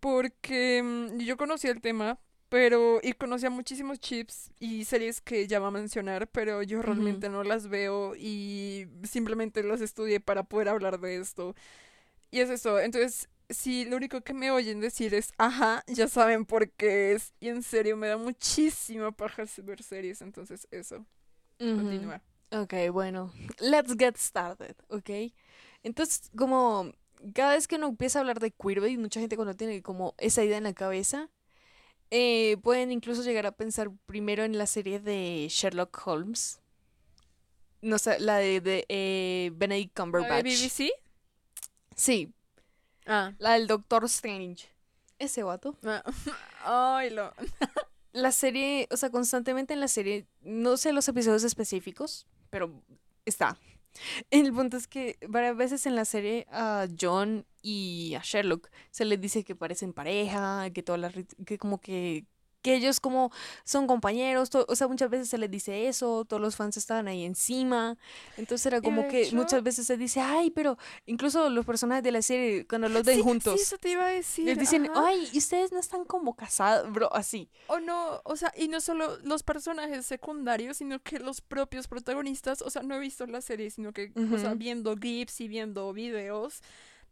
porque 0.00 0.82
mm, 0.82 1.18
yo 1.20 1.36
conocía 1.38 1.70
el 1.70 1.80
tema, 1.80 2.18
pero 2.54 3.00
y 3.02 3.14
conocía 3.14 3.50
muchísimos 3.50 3.98
chips 3.98 4.52
y 4.60 4.84
series 4.84 5.20
que 5.20 5.48
ya 5.48 5.58
va 5.58 5.66
a 5.66 5.70
mencionar, 5.72 6.28
pero 6.28 6.62
yo 6.62 6.82
realmente 6.82 7.28
no 7.28 7.42
las 7.42 7.66
veo 7.66 8.14
y 8.14 8.86
simplemente 9.02 9.64
las 9.64 9.80
estudié 9.80 10.20
para 10.20 10.44
poder 10.44 10.68
hablar 10.68 11.00
de 11.00 11.16
esto. 11.16 11.56
Y 12.30 12.38
es 12.38 12.50
eso, 12.50 12.78
entonces 12.78 13.28
si 13.50 13.86
lo 13.86 13.96
único 13.96 14.20
que 14.20 14.34
me 14.34 14.52
oyen 14.52 14.78
decir 14.78 15.14
es 15.14 15.32
ajá, 15.36 15.82
ya 15.88 16.06
saben 16.06 16.44
por 16.44 16.70
qué 16.70 17.14
es 17.14 17.32
y 17.40 17.48
en 17.48 17.64
serio 17.64 17.96
me 17.96 18.06
da 18.06 18.18
muchísima 18.18 19.10
paja 19.10 19.42
ver 19.64 19.82
series, 19.82 20.22
entonces 20.22 20.68
eso. 20.70 21.04
Ujú. 21.58 21.74
Continúa. 21.78 22.22
Ok, 22.52 22.72
bueno, 22.92 23.32
let's 23.58 23.96
get 23.98 24.16
started, 24.16 24.76
¿ok? 24.90 25.34
Entonces, 25.82 26.30
como 26.36 26.92
cada 27.34 27.54
vez 27.54 27.66
que 27.66 27.74
uno 27.74 27.88
empieza 27.88 28.20
a 28.20 28.20
hablar 28.20 28.38
de 28.38 28.52
queerbait, 28.52 28.96
mucha 28.96 29.18
gente 29.18 29.34
cuando 29.34 29.54
tiene 29.56 29.82
como 29.82 30.14
esa 30.18 30.44
idea 30.44 30.58
en 30.58 30.62
la 30.62 30.72
cabeza, 30.72 31.30
eh, 32.16 32.56
pueden 32.62 32.92
incluso 32.92 33.22
llegar 33.24 33.44
a 33.44 33.50
pensar 33.52 33.90
primero 34.06 34.44
en 34.44 34.56
la 34.56 34.66
serie 34.66 35.00
de 35.00 35.48
Sherlock 35.50 36.00
Holmes. 36.06 36.60
No 37.82 37.98
sé, 37.98 38.20
la 38.20 38.36
de, 38.38 38.60
de, 38.60 38.86
eh, 38.88 39.50
Benedict 39.54 39.98
¿La 39.98 40.04
de 40.04 40.10
Cumberbatch. 40.12 40.44
BBC? 40.44 40.90
Sí, 41.96 42.32
Ah. 43.06 43.32
la 43.38 43.54
del 43.54 43.66
Doctor 43.66 44.04
Strange. 44.04 44.68
Ese 45.18 45.42
vato. 45.42 45.76
Ay, 46.64 47.10
lo. 47.10 47.32
La 48.12 48.30
serie, 48.30 48.86
o 48.92 48.96
sea, 48.96 49.10
constantemente 49.10 49.74
en 49.74 49.80
la 49.80 49.88
serie, 49.88 50.24
no 50.42 50.76
sé 50.76 50.92
los 50.92 51.08
episodios 51.08 51.42
específicos, 51.42 52.28
pero 52.48 52.80
está. 53.24 53.58
El 54.30 54.52
punto 54.52 54.76
es 54.76 54.86
que 54.88 55.18
varias 55.28 55.56
veces 55.56 55.86
en 55.86 55.96
la 55.96 56.04
serie 56.04 56.46
a 56.50 56.86
John 57.00 57.46
y 57.62 58.14
a 58.14 58.20
Sherlock 58.22 58.70
se 58.90 59.04
les 59.04 59.20
dice 59.20 59.44
que 59.44 59.54
parecen 59.56 59.92
pareja, 59.92 60.70
que 60.70 60.82
todas 60.82 61.00
las 61.00 61.14
que 61.46 61.58
como 61.58 61.80
que 61.80 62.26
que 62.64 62.74
ellos 62.74 62.98
como 62.98 63.30
son 63.62 63.86
compañeros, 63.86 64.48
o 64.54 64.74
sea, 64.74 64.88
muchas 64.88 65.10
veces 65.10 65.28
se 65.28 65.36
les 65.36 65.50
dice 65.50 65.86
eso, 65.86 66.24
todos 66.24 66.40
los 66.40 66.56
fans 66.56 66.78
estaban 66.78 67.06
ahí 67.08 67.22
encima, 67.22 67.98
entonces 68.38 68.64
era 68.64 68.80
como 68.80 69.06
que 69.06 69.24
hecho- 69.24 69.36
muchas 69.36 69.62
veces 69.62 69.86
se 69.86 69.98
dice, 69.98 70.20
ay, 70.20 70.50
pero 70.50 70.78
incluso 71.04 71.50
los 71.50 71.66
personajes 71.66 72.02
de 72.02 72.10
la 72.10 72.22
serie, 72.22 72.66
cuando 72.66 72.88
los 72.88 73.04
ven 73.04 73.16
Sí, 73.18 73.22
juntos, 73.22 73.54
Sí, 73.56 73.60
eso 73.60 73.76
te 73.76 73.90
iba 73.90 74.06
a 74.06 74.08
decir. 74.08 74.46
les 74.46 74.58
dicen, 74.58 74.86
ajá. 74.90 75.04
ay, 75.08 75.28
¿y 75.30 75.36
ustedes 75.38 75.72
no 75.72 75.78
están 75.78 76.06
como 76.06 76.34
casados, 76.34 76.90
bro, 76.90 77.14
así. 77.14 77.50
O 77.66 77.80
no, 77.80 78.22
o 78.24 78.34
sea, 78.36 78.50
y 78.56 78.68
no 78.68 78.80
solo 78.80 79.18
los 79.24 79.42
personajes 79.42 80.06
secundarios, 80.06 80.78
sino 80.78 80.98
que 81.02 81.18
los 81.18 81.42
propios 81.42 81.86
protagonistas, 81.86 82.62
o 82.62 82.70
sea, 82.70 82.82
no 82.82 82.94
he 82.94 82.98
visto 82.98 83.26
la 83.26 83.42
serie, 83.42 83.70
sino 83.70 83.92
que, 83.92 84.10
o 84.32 84.38
sea, 84.38 84.54
viendo 84.54 84.96
GIFs 84.96 85.40
y 85.42 85.48
viendo 85.48 85.92
videos 85.92 86.62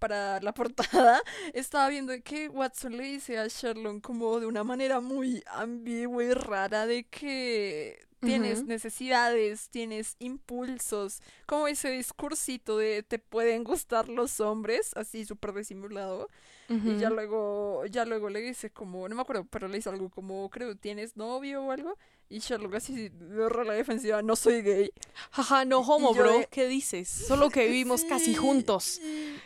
para 0.03 0.41
la 0.41 0.53
portada, 0.55 1.23
estaba 1.55 1.89
viendo 1.89 2.13
que 2.25 2.49
Watson 2.49 2.97
le 2.97 3.05
dice 3.05 3.39
a 3.39 3.47
Sherlock 3.47 4.01
como 4.03 4.41
de 4.41 4.47
una 4.47 4.65
manera 4.65 5.01
muy 5.01 5.45
ambigua 5.47 6.25
y 6.25 6.33
rara 6.33 6.87
de 6.87 7.05
que 7.05 8.05
tienes 8.25 8.65
necesidades, 8.65 9.69
tienes 9.71 10.17
impulsos, 10.19 11.21
como 11.47 11.69
ese 11.69 11.91
discursito 11.91 12.79
de 12.79 13.03
te 13.03 13.19
pueden 13.19 13.65
gustar 13.65 14.09
los 14.09 14.41
hombres, 14.41 14.91
así 14.97 15.25
súper 15.25 15.53
disimulado. 15.53 16.29
Y 16.69 16.99
ya 16.99 17.11
luego, 17.11 17.85
ya 17.87 18.07
luego 18.07 18.31
le 18.31 18.41
dice 18.41 18.71
como, 18.71 19.07
no 19.07 19.15
me 19.15 19.21
acuerdo, 19.23 19.45
pero 19.45 19.69
le 19.69 19.77
dice 19.77 19.91
algo 19.91 20.09
como, 20.09 20.49
creo, 20.49 20.75
¿tienes 20.75 21.17
novio 21.19 21.63
o 21.65 21.71
algo? 21.71 21.99
Y 22.31 22.39
Sherlock 22.39 22.77
así 22.77 23.11
de 23.11 23.45
a 23.45 23.65
la 23.65 23.75
defensiva, 23.75 24.23
no 24.23 24.37
soy 24.37 24.63
gay. 24.63 24.91
Jaja, 25.33 25.67
no 25.67 25.81
homo, 25.81 26.15
bro, 26.15 26.39
de- 26.39 26.49
¿qué 26.51 26.67
dices? 26.69 27.09
Solo 27.09 27.51
que 27.51 27.67
vivimos 27.67 28.05
casi 28.05 28.35
juntos. 28.35 29.01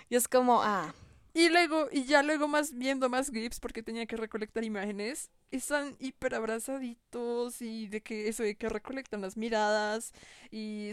Y 0.09 0.15
es 0.15 0.29
como, 0.29 0.63
ah, 0.63 0.95
y 1.37 1.49
luego, 1.51 1.89
y 1.93 2.05
ya 2.05 2.23
luego 2.23 2.49
más 2.49 2.73
viendo 2.75 3.09
más 3.09 3.31
GIFs 3.31 3.61
porque 3.61 3.83
tenía 3.83 4.07
que 4.07 4.17
recolectar 4.17 4.65
imágenes, 4.65 5.31
están 5.51 5.97
hiper 6.01 6.35
abrazaditos 6.35 7.61
y 7.63 7.89
de 7.89 8.01
que 8.03 8.29
eso 8.29 8.43
de 8.43 8.57
que 8.57 8.69
recolectan 8.69 9.21
las 9.21 9.37
miradas 9.37 10.13
y 10.51 10.93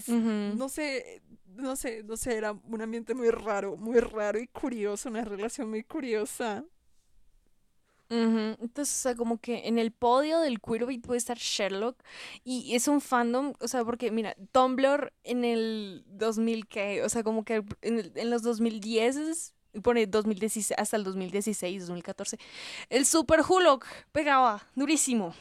no 0.58 0.70
sé, 0.70 1.22
no 1.56 1.76
sé, 1.76 2.04
no 2.04 2.18
sé, 2.18 2.36
era 2.38 2.52
un 2.52 2.82
ambiente 2.82 3.14
muy 3.16 3.30
raro, 3.30 3.78
muy 3.78 4.00
raro 4.00 4.40
y 4.40 4.48
curioso, 4.48 5.10
una 5.10 5.24
relación 5.24 5.70
muy 5.70 5.84
curiosa. 5.84 6.64
Entonces, 8.62 8.96
o 8.96 9.02
sea, 9.02 9.16
como 9.16 9.40
que 9.40 9.68
en 9.68 9.80
el 9.80 9.92
podio 9.92 10.40
del 10.40 10.60
Queerbait 10.62 11.04
puede 11.04 11.18
estar 11.18 11.38
Sherlock 11.38 11.98
y 12.44 12.76
es 12.76 12.88
un 12.88 13.02
fandom, 13.02 13.54
o 13.60 13.68
sea, 13.68 13.84
porque 13.84 14.12
mira, 14.12 14.36
Tumblr 14.52 15.12
en 15.24 15.44
el 15.46 16.04
2000 16.08 16.68
que, 16.68 17.02
o 17.04 17.10
sea, 17.10 17.24
como 17.24 17.44
que 17.44 17.64
en, 17.82 18.00
el- 18.00 18.12
en 18.16 18.30
los 18.30 18.44
2010 18.44 19.54
pone 19.82 20.06
2016 20.06 20.78
hasta 20.78 20.98
el 20.98 21.04
2016, 21.04 21.88
2014, 21.88 22.38
el 22.90 23.06
Super 23.06 23.42
Hulk 23.48 23.86
pegaba 24.12 24.68
durísimo. 24.76 25.34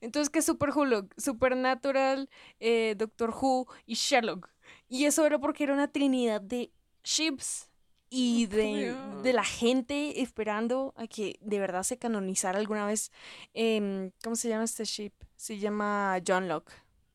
Entonces, 0.00 0.30
¿qué 0.30 0.40
es 0.40 0.44
Super 0.44 0.70
Hulk? 0.70 1.14
Supernatural, 1.16 2.28
eh, 2.58 2.94
Doctor 2.98 3.30
Who 3.30 3.68
y 3.86 3.94
Sherlock. 3.94 4.50
Y 4.88 5.04
eso 5.04 5.24
era 5.24 5.38
porque 5.38 5.64
era 5.64 5.72
una 5.72 5.88
trinidad 5.88 6.40
de 6.40 6.72
ships 7.04 7.68
y 8.10 8.46
de, 8.46 8.94
de 9.22 9.32
la 9.32 9.44
gente 9.44 10.20
esperando 10.20 10.92
a 10.96 11.06
que 11.06 11.38
de 11.40 11.58
verdad 11.58 11.82
se 11.82 11.96
canonizara 11.96 12.58
alguna 12.58 12.84
vez. 12.84 13.10
em, 13.54 14.10
¿cómo 14.22 14.36
se 14.36 14.48
llama 14.48 14.64
este 14.64 14.84
ship? 14.84 15.12
Se 15.36 15.58
llama 15.58 16.20
John 16.26 16.48
Locke. 16.48 16.72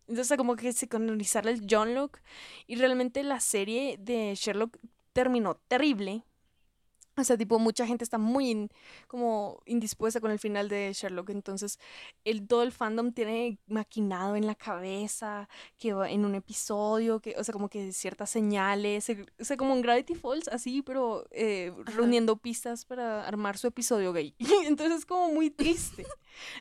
Entonces, 0.07 0.37
como 0.37 0.55
que 0.55 0.73
se 0.73 0.87
canonizara 0.87 1.51
el 1.51 1.67
John 1.69 1.93
Locke. 1.93 2.21
Y 2.65 2.77
realmente 2.77 3.21
la 3.23 3.39
serie 3.41 3.97
de 3.99 4.33
Sherlock 4.35 4.77
terminó 5.17 5.55
terrible. 5.67 6.23
O 7.19 7.23
sea, 7.23 7.35
tipo, 7.35 7.57
mucha 7.57 7.87
gente 7.87 8.03
está 8.03 8.19
muy 8.19 8.51
in- 8.51 8.69
como 9.07 9.63
indispuesta 9.65 10.21
con 10.21 10.29
el 10.29 10.37
final 10.37 10.69
de 10.69 10.93
Sherlock. 10.93 11.31
Entonces, 11.31 11.79
el, 12.23 12.47
todo 12.47 12.61
el 12.61 12.71
fandom 12.71 13.11
tiene 13.11 13.57
maquinado 13.65 14.35
en 14.35 14.45
la 14.45 14.53
cabeza 14.53 15.49
que 15.79 15.93
va 15.93 16.11
en 16.11 16.25
un 16.25 16.35
episodio, 16.35 17.19
que, 17.19 17.33
o 17.35 17.43
sea, 17.43 17.53
como 17.53 17.69
que 17.69 17.91
ciertas 17.91 18.29
señales, 18.29 19.09
o 19.39 19.43
sea, 19.43 19.57
como 19.57 19.73
en 19.73 19.81
Gravity 19.81 20.13
Falls, 20.13 20.47
así, 20.49 20.83
pero 20.83 21.25
eh, 21.31 21.73
reuniendo 21.85 22.37
pistas 22.37 22.85
para 22.85 23.27
armar 23.27 23.57
su 23.57 23.65
episodio 23.65 24.13
gay. 24.13 24.35
Entonces, 24.67 24.99
es 24.99 25.05
como 25.07 25.33
muy 25.33 25.49
triste. 25.49 26.05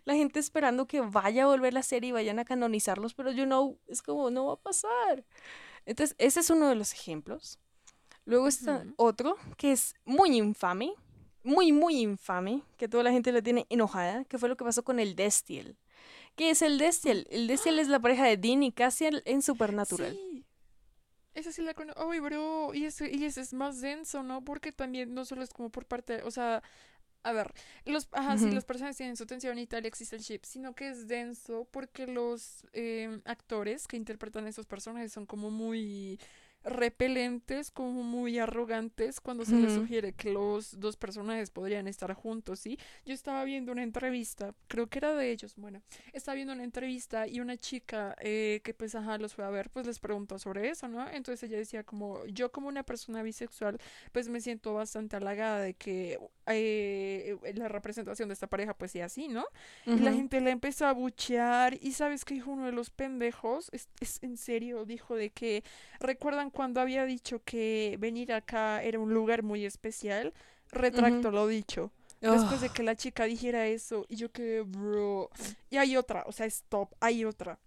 La 0.07 0.15
gente 0.15 0.41
esperando 0.41 0.87
que 0.87 1.03
vaya 1.03 1.43
a 1.45 1.49
volver 1.49 1.75
la 1.75 1.83
serie 1.83 2.09
y 2.09 2.13
vayan 2.13 2.39
a 2.39 2.47
canonizarlos, 2.47 3.13
pero 3.13 3.31
you 3.31 3.45
know, 3.45 3.79
es 3.89 4.01
como, 4.01 4.31
no 4.31 4.47
va 4.47 4.55
a 4.55 4.57
pasar. 4.57 5.27
Entonces, 5.85 6.17
ese 6.19 6.41
es 6.41 6.49
uno 6.49 6.69
de 6.71 6.77
los 6.77 6.95
ejemplos. 6.95 7.59
Luego 8.27 8.49
está 8.49 8.85
otro 8.97 9.37
que 9.57 9.73
es 9.73 9.95
muy 10.05 10.37
infame, 10.37 10.93
muy, 11.43 11.73
muy 11.73 12.01
infame, 12.01 12.63
que 12.77 12.89
toda 12.89 13.05
la 13.05 13.13
gente 13.13 13.33
la 13.33 13.41
tiene 13.41 13.67
enojada, 13.71 14.25
que 14.25 14.37
fue 14.37 14.49
lo 14.49 14.57
que 14.57 14.65
pasó 14.65 14.83
con 14.83 14.99
el 15.01 15.15
Destiel. 15.17 15.77
¿Qué 16.35 16.51
es 16.51 16.61
el 16.61 16.77
Destiel? 16.77 17.27
El 17.31 17.47
Destiel 17.47 17.79
es 17.79 17.89
la 17.89 18.01
pareja 18.01 18.27
de 18.27 18.37
Dean 18.37 18.63
y 18.63 18.73
Cassian 18.73 19.23
en 19.25 19.43
Supernatural. 19.43 20.13
Sí. 20.13 20.45
Esa 21.35 21.53
sí 21.53 21.63
la 21.63 21.75
conozco. 21.75 22.07
Uy, 22.07 22.19
bro. 22.19 22.73
Y 22.75 22.87
ese, 22.87 23.15
y 23.15 23.25
ese 23.25 23.43
es 23.43 23.53
más 23.53 23.81
denso, 23.81 24.23
¿no? 24.23 24.43
Porque 24.43 24.73
también 24.73 25.15
no 25.15 25.25
solo 25.25 25.43
es 25.43 25.51
como 25.51 25.71
por 25.71 25.85
parte. 25.85 26.23
O 26.23 26.31
sea, 26.31 26.63
a 27.23 27.33
ver. 27.33 27.53
Los, 27.85 28.09
ajá, 28.13 28.39
sí, 28.39 28.47
Ujú. 28.47 28.55
los 28.55 28.65
personajes 28.65 28.97
tienen 28.97 29.17
su 29.17 29.27
tensión 29.27 29.59
y 29.59 29.67
tal, 29.67 29.85
existe 29.85 30.17
el 30.17 30.23
ship. 30.23 30.45
Sino 30.45 30.75
que 30.75 30.89
es 30.89 31.09
denso 31.09 31.69
porque 31.71 32.07
los 32.07 32.67
em, 32.73 33.21
actores 33.27 33.87
que 33.87 33.99
interpretan 33.99 34.47
a 34.47 34.49
esos 34.49 34.67
personajes 34.67 35.13
son 35.13 35.27
como 35.27 35.51
muy 35.51 36.19
repelentes, 36.67 37.71
como 37.71 38.03
muy 38.03 38.39
arrogantes 38.39 39.21
cuando 39.21 39.45
se 39.45 39.57
les 39.57 39.73
Ujú. 39.73 39.83
sugiere 39.83 40.13
que 40.13 40.33
los 40.33 40.79
dos 40.81 40.97
personajes 40.97 41.51
podrían 41.51 41.87
estar 41.87 42.13
juntos, 42.15 42.59
¿sí? 42.61 42.79
Yo 43.05 43.15
estaba 43.15 43.45
viendo 43.45 43.73
una 43.73 43.85
entrevista, 43.85 44.53
creo 44.69 44.89
que 44.89 44.99
era 44.99 45.15
de 45.15 45.31
ellos, 45.31 45.55
bueno, 45.57 45.81
estaba 46.13 46.35
viendo 46.35 46.53
una 46.53 46.65
entrevista 46.65 47.29
y 47.29 47.41
una 47.41 47.57
chica 47.57 48.17
eh, 48.21 48.61
que 48.65 48.75
pues 48.75 48.95
ajá 48.97 49.17
los 49.19 49.35
fue 49.35 49.45
a 49.45 49.51
ver, 49.51 49.71
pues 49.71 49.87
les 49.87 50.01
preguntó 50.01 50.39
sobre 50.39 50.69
eso, 50.69 50.89
¿no? 50.89 51.09
Entonces 51.09 51.49
ella 51.49 51.59
decía 51.59 51.85
como, 51.85 52.25
yo 52.27 52.51
como 52.51 52.69
una 52.69 52.83
persona 52.83 53.23
bisexual, 53.23 53.79
pues 54.13 54.29
me 54.29 54.41
siento 54.41 54.75
bastante 54.75 55.17
halagada 55.17 55.61
de 55.61 55.75
que 55.75 56.19
eh, 56.47 57.37
la 57.55 57.69
representación 57.69 58.29
de 58.29 58.35
esta 58.35 58.49
pareja 58.49 58.75
pues 58.75 58.91
sea 58.91 59.07
así, 59.07 59.29
¿no? 59.29 59.45
Y 59.85 60.01
la 60.01 60.13
gente 60.13 60.41
le 60.41 60.51
empezó 60.51 60.87
a 60.87 60.93
buchear 60.93 61.79
y 61.81 61.93
sabes 61.93 62.25
que 62.25 62.35
dijo 62.35 62.51
uno 62.51 62.67
de 62.67 62.73
los 62.73 62.91
pendejos, 62.91 63.69
es, 63.73 63.89
es 64.01 64.23
en 64.23 64.37
serio, 64.37 64.85
dijo 64.85 65.15
de 65.15 65.31
que, 65.31 65.63
¿recuerdan 66.01 66.51
cuando 66.57 66.81
había 66.81 67.05
dicho 67.05 67.43
que 67.45 67.97
venir 68.01 68.33
acá 68.33 68.83
era 68.83 68.99
un 68.99 69.13
lugar 69.13 69.43
muy 69.43 69.67
especial? 69.67 70.33
Retracto 70.73 71.31
lo 71.31 71.47
dicho. 71.47 71.93
Después 72.23 72.63
de 72.63 72.69
Oh, 72.69 72.73
que 72.73 72.83
la 72.83 72.97
chica 72.97 73.25
dijera 73.25 73.67
eso, 73.67 74.07
y 74.09 74.17
yo 74.17 74.33
quedé, 74.33 74.63
bro. 74.63 75.31
Y 75.69 75.77
hay 75.77 75.99
otra, 75.99 76.25
o 76.27 76.33
sea, 76.33 76.47
stop, 76.47 76.95
hay 76.99 77.27
otra. 77.27 77.59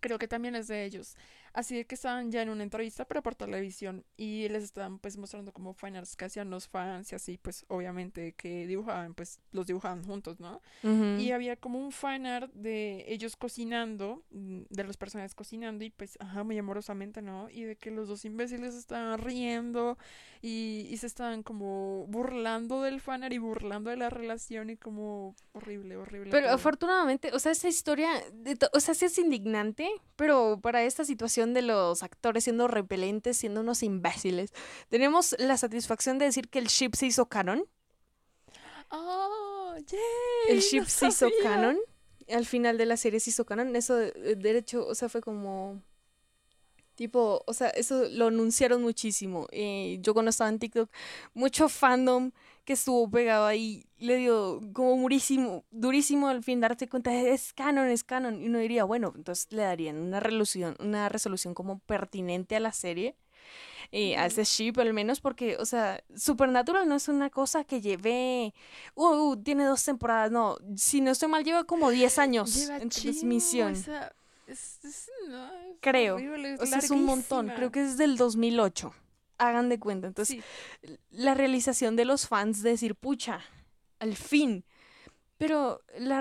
Creo 0.00 0.18
que 0.18 0.28
también 0.28 0.54
es 0.54 0.68
de 0.68 0.84
ellos. 0.84 1.16
Así 1.52 1.76
de 1.76 1.84
que 1.84 1.94
estaban 1.96 2.30
ya 2.30 2.42
en 2.42 2.48
una 2.48 2.62
entrevista, 2.62 3.04
pero 3.06 3.22
por 3.22 3.34
televisión. 3.34 4.04
Y 4.16 4.48
les 4.48 4.62
estaban 4.64 4.98
pues 4.98 5.16
mostrando 5.16 5.52
como 5.52 5.74
fanarts 5.74 6.16
que 6.16 6.24
hacían 6.26 6.50
los 6.50 6.68
fans 6.68 7.10
y 7.12 7.14
así, 7.16 7.38
pues 7.38 7.64
obviamente 7.68 8.32
que 8.34 8.66
dibujaban, 8.66 9.14
pues 9.14 9.40
los 9.52 9.66
dibujaban 9.66 10.04
juntos, 10.04 10.38
¿no? 10.40 10.60
ujú. 10.82 11.20
Y 11.20 11.32
había 11.32 11.56
como 11.56 11.78
un 11.78 11.92
fanart 11.92 12.52
de 12.54 13.04
ellos 13.08 13.36
cocinando, 13.36 14.22
mm, 14.30 14.62
de 14.70 14.84
los 14.84 14.96
personajes 14.96 15.34
cocinando 15.34 15.84
y 15.84 15.90
pues, 15.90 16.16
ajá, 16.20 16.44
muy 16.44 16.56
amorosamente, 16.58 17.22
¿no? 17.22 17.48
Y 17.50 17.62
de 17.64 17.76
que 17.76 17.90
los 17.90 18.08
dos 18.08 18.24
imbéciles 18.24 18.74
estaban 18.74 19.18
riendo 19.18 19.98
y, 20.42 20.86
y 20.90 20.96
se 20.98 21.06
estaban 21.06 21.42
como 21.42 22.06
burlando 22.08 22.82
del 22.82 23.00
fanart 23.00 23.32
y 23.32 23.38
burlando 23.38 23.90
de 23.90 23.96
la 23.96 24.10
relación 24.10 24.70
y 24.70 24.76
como 24.76 25.34
horrible, 25.52 25.96
horrible 25.96 26.30
Pero 26.30 26.46
todo. 26.46 26.54
afortunadamente, 26.54 27.30
o 27.32 27.38
sea, 27.38 27.52
esa 27.52 27.68
historia, 27.68 28.08
de 28.32 28.56
o 28.72 28.80
sea, 28.80 28.94
sí 28.94 29.06
es 29.06 29.18
indignante, 29.18 29.88
pero 30.16 30.58
para 30.62 30.82
esta 30.84 31.04
situación 31.04 31.39
de 31.46 31.62
los 31.62 32.02
actores 32.02 32.44
siendo 32.44 32.68
repelentes, 32.68 33.36
siendo 33.36 33.60
unos 33.60 33.82
imbéciles, 33.82 34.52
tenemos 34.88 35.34
la 35.38 35.56
satisfacción 35.56 36.18
de 36.18 36.26
decir 36.26 36.48
que 36.48 36.58
el 36.58 36.66
ship 36.66 36.94
se 36.94 37.06
hizo 37.06 37.26
canon. 37.26 37.64
¡Ah! 38.90 39.74
El 40.48 40.58
¡Yay! 40.58 40.60
ship 40.60 40.80
¡No 40.80 40.86
se 40.86 41.06
hizo 41.08 41.28
canon. 41.42 41.78
Al 42.28 42.46
final 42.46 42.78
de 42.78 42.86
la 42.86 42.96
serie 42.96 43.20
se 43.20 43.30
hizo 43.30 43.44
canon. 43.44 43.74
Eso, 43.74 43.96
de 43.96 44.12
de 44.12 44.34
derecho, 44.36 44.86
o 44.86 44.94
sea, 44.94 45.08
fue 45.08 45.20
como... 45.20 45.82
Tipo, 46.94 47.42
o 47.46 47.54
sea, 47.54 47.68
eso 47.70 48.04
lo 48.10 48.26
anunciaron 48.26 48.82
muchísimo. 48.82 49.46
Eh, 49.52 49.98
yo 50.00 50.12
cuando 50.12 50.28
estaba 50.28 50.50
en 50.50 50.58
TikTok, 50.58 50.90
mucho 51.32 51.70
fandom 51.70 52.30
que 52.64 52.74
estuvo 52.74 53.10
pegado 53.10 53.46
ahí, 53.46 53.84
le 53.98 54.16
dio 54.16 54.60
como 54.72 54.96
durísimo, 55.00 55.64
durísimo 55.70 56.28
al 56.28 56.42
fin 56.42 56.60
darte 56.60 56.88
cuenta, 56.88 57.12
es 57.12 57.52
canon, 57.52 57.88
es 57.88 58.04
canon. 58.04 58.40
Y 58.42 58.46
uno 58.46 58.58
diría, 58.58 58.84
bueno, 58.84 59.12
entonces 59.16 59.46
le 59.50 59.62
darían 59.62 59.96
una 59.96 60.20
resolución, 60.20 60.76
una 60.78 61.08
resolución 61.08 61.54
como 61.54 61.78
pertinente 61.80 62.56
a 62.56 62.60
la 62.60 62.72
serie, 62.72 63.16
eh, 63.92 64.16
a 64.16 64.26
ese 64.26 64.44
ship 64.44 64.74
al 64.78 64.92
menos, 64.92 65.20
porque, 65.20 65.56
o 65.56 65.64
sea, 65.66 66.00
Supernatural 66.14 66.86
no 66.88 66.94
es 66.94 67.08
una 67.08 67.28
cosa 67.30 67.64
que 67.64 67.80
lleve, 67.80 68.54
uh, 68.94 69.04
uh, 69.06 69.36
tiene 69.42 69.64
dos 69.64 69.84
temporadas, 69.84 70.30
no, 70.30 70.56
si 70.76 71.00
no 71.00 71.10
estoy 71.10 71.28
mal, 71.28 71.42
lleva 71.42 71.64
como 71.64 71.90
10 71.90 72.18
años 72.18 72.54
Lleva 72.54 72.76
en 72.78 72.88
transmisión. 72.90 73.72
esa... 73.72 74.12
Es, 74.46 74.78
es- 74.84 75.10
no, 75.28 75.46
es 75.46 75.76
Creo. 75.80 76.16
horrible, 76.16 76.54
es 76.54 76.60
O 76.60 76.66
sea, 76.66 76.78
es 76.78 76.90
un 76.90 77.04
montón. 77.04 77.50
Creo 77.54 77.70
que 77.72 77.82
es 77.82 77.96
del 77.96 78.16
2008. 78.16 78.92
Hagan 79.40 79.68
de 79.68 79.78
cuenta. 79.78 80.06
Entonces, 80.06 80.36
Sí. 80.82 80.96
la 81.10 81.34
realización 81.34 81.96
de 81.96 82.04
los 82.04 82.28
fans 82.28 82.62
de 82.62 82.70
decir, 82.70 82.94
pucha, 82.94 83.40
al 83.98 84.14
fin. 84.14 84.64
Pero 85.38 85.80
la, 85.98 86.20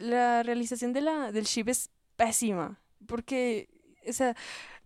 la 0.00 0.42
realización 0.42 0.92
de 0.92 1.00
la, 1.00 1.32
del 1.32 1.44
ship 1.46 1.68
es 1.68 1.90
pésima. 2.16 2.78
Porque, 3.06 3.68
o 4.06 4.12
sea, 4.12 4.36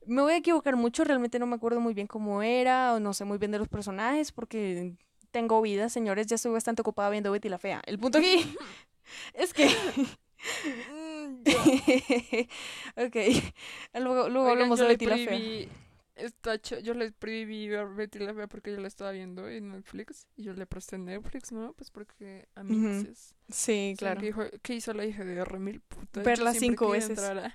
me 0.07 0.23
voy 0.23 0.35
a 0.35 0.37
equivocar 0.37 0.77
mucho, 0.77 1.05
realmente 1.05 1.39
no 1.39 1.47
me 1.47 1.57
acuerdo 1.57 1.81
muy 1.81 1.95
bien 1.95 2.07
cómo 2.07 2.43
era, 2.43 2.95
o 2.95 3.01
no 3.01 3.15
sé 3.15 3.25
muy 3.25 3.39
bien 3.39 3.51
de 3.51 3.59
los 3.59 3.69
personajes, 3.69 4.33
porque 4.33 4.95
tengo 5.33 5.61
vida, 5.63 5.89
señores, 5.89 6.27
ya 6.27 6.37
estoy 6.37 6.53
bastante 6.53 6.83
ocupada 6.83 7.11
viendo 7.11 7.33
Betty 7.33 7.49
la 7.49 7.59
Fea. 7.59 7.83
El 7.87 7.99
punto 7.99 8.19
aquí 8.19 8.45
es 9.35 9.53
que... 9.53 9.67
Mm, 10.93 11.43
ok, 12.97 13.17
luego, 13.95 14.29
luego 14.29 14.47
Oigan, 14.47 14.51
hablamos 14.51 14.79
de 14.79 14.87
Betty 14.87 15.07
la 15.07 15.17
Fea. 15.17 15.69
Está 16.17 16.55
ch- 16.57 16.81
yo 16.83 16.95
le 16.95 17.11
prohibí 17.13 17.69
ver 17.69 17.87
Betty 17.89 18.19
la 18.19 18.35
Fea 18.35 18.47
porque 18.47 18.71
yo 18.73 18.81
la 18.81 18.89
estaba 18.89 19.13
viendo 19.13 19.49
en 19.49 19.71
Netflix 19.71 20.27
y 20.37 20.45
yo 20.45 20.53
le 20.53 20.67
presté 20.67 20.99
Netflix, 20.99 21.53
¿no? 21.53 21.73
Pues 21.75 21.91
porque 21.91 22.49
a 22.55 22.63
mí 22.65 22.87
es- 23.09 23.35
Sí, 23.49 23.93
o 23.95 23.97
sea, 23.99 24.15
claro. 24.15 24.21
¿qué, 24.21 24.27
hijo- 24.29 24.51
qué 24.63 24.75
hizo 24.75 24.93
la 24.95 25.05
hija 25.07 25.25
de 25.25 25.45
Remil? 25.45 25.81
Puta, 25.81 26.23
Verla 26.23 26.53
cinco 26.55 26.91
veces. 26.91 27.19
a- 27.19 27.55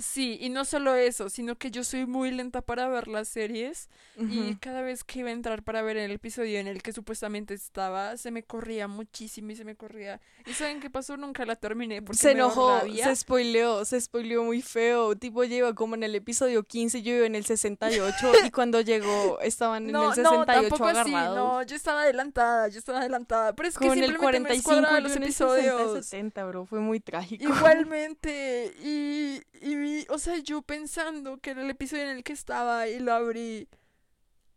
Sí, 0.00 0.38
y 0.40 0.48
no 0.48 0.64
solo 0.64 0.94
eso, 0.94 1.28
sino 1.28 1.56
que 1.56 1.70
yo 1.70 1.84
soy 1.84 2.06
muy 2.06 2.30
lenta 2.30 2.62
para 2.62 2.88
ver 2.88 3.06
las 3.06 3.28
series 3.28 3.88
y 4.16 4.22
Ujú. 4.50 4.56
cada 4.60 4.80
vez 4.82 5.04
que 5.04 5.18
iba 5.20 5.28
a 5.28 5.32
entrar 5.32 5.62
para 5.62 5.82
ver 5.82 5.96
el 5.98 6.10
episodio 6.10 6.58
en 6.58 6.66
el 6.66 6.82
que 6.82 6.92
supuestamente 6.92 7.52
estaba, 7.54 8.16
se 8.16 8.30
me 8.30 8.42
corría 8.42 8.88
muchísimo 8.88 9.50
y 9.50 9.56
se 9.56 9.64
me 9.64 9.76
corría. 9.76 10.20
¿Y 10.46 10.54
saben 10.54 10.80
qué 10.80 10.88
pasó? 10.88 11.16
Nunca 11.16 11.44
la 11.44 11.56
terminé 11.56 12.00
porque 12.00 12.18
Se 12.18 12.28
me 12.28 12.40
enojó, 12.40 12.78
rabia. 12.78 13.04
se 13.04 13.14
spoileó, 13.16 13.84
se 13.84 14.00
spoileó 14.00 14.42
muy 14.42 14.62
feo. 14.62 15.14
Tipo, 15.16 15.44
lleva 15.44 15.74
como 15.74 15.94
en 15.96 16.02
el 16.02 16.14
episodio 16.14 16.62
15, 16.64 17.02
yo 17.02 17.12
iba 17.14 17.26
en 17.26 17.34
el 17.34 17.44
68 17.44 18.32
y 18.46 18.50
cuando 18.50 18.80
llegó 18.80 19.38
estaban 19.40 19.86
en 19.86 19.92
No, 19.92 20.12
el 20.14 20.22
no, 20.22 20.30
68 20.30 20.46
tampoco 20.68 20.84
así, 20.86 21.12
agarrados. 21.14 21.36
no, 21.36 21.62
yo 21.62 21.76
estaba 21.76 22.02
adelantada, 22.02 22.68
yo 22.68 22.78
estaba 22.78 23.00
adelantada, 23.00 23.54
pero 23.54 23.68
es 23.68 23.76
que 23.78 23.86
Con 23.86 23.98
el 23.98 24.04
simplemente 24.06 24.40
me 24.40 24.48
45 24.48 24.70
descuadraba 24.70 24.98
y 24.98 25.02
los 25.02 25.16
en 25.16 25.22
el 25.24 25.32
60, 25.32 25.58
episodios. 25.60 26.06
70, 26.06 26.44
bro, 26.46 26.64
fue 26.64 26.80
muy 26.80 27.00
trágico. 27.00 27.44
Igualmente, 27.44 28.72
y, 28.82 29.42
y, 29.60 29.76
vi- 29.90 30.06
o 30.08 30.18
sea, 30.18 30.38
yo 30.38 30.62
pensando 30.62 31.38
que 31.38 31.50
era 31.50 31.62
el 31.62 31.70
episodio 31.70 32.04
en 32.04 32.16
el 32.16 32.24
que 32.24 32.32
estaba 32.32 32.88
y 32.88 32.98
lo 33.00 33.12
abrí 33.12 33.68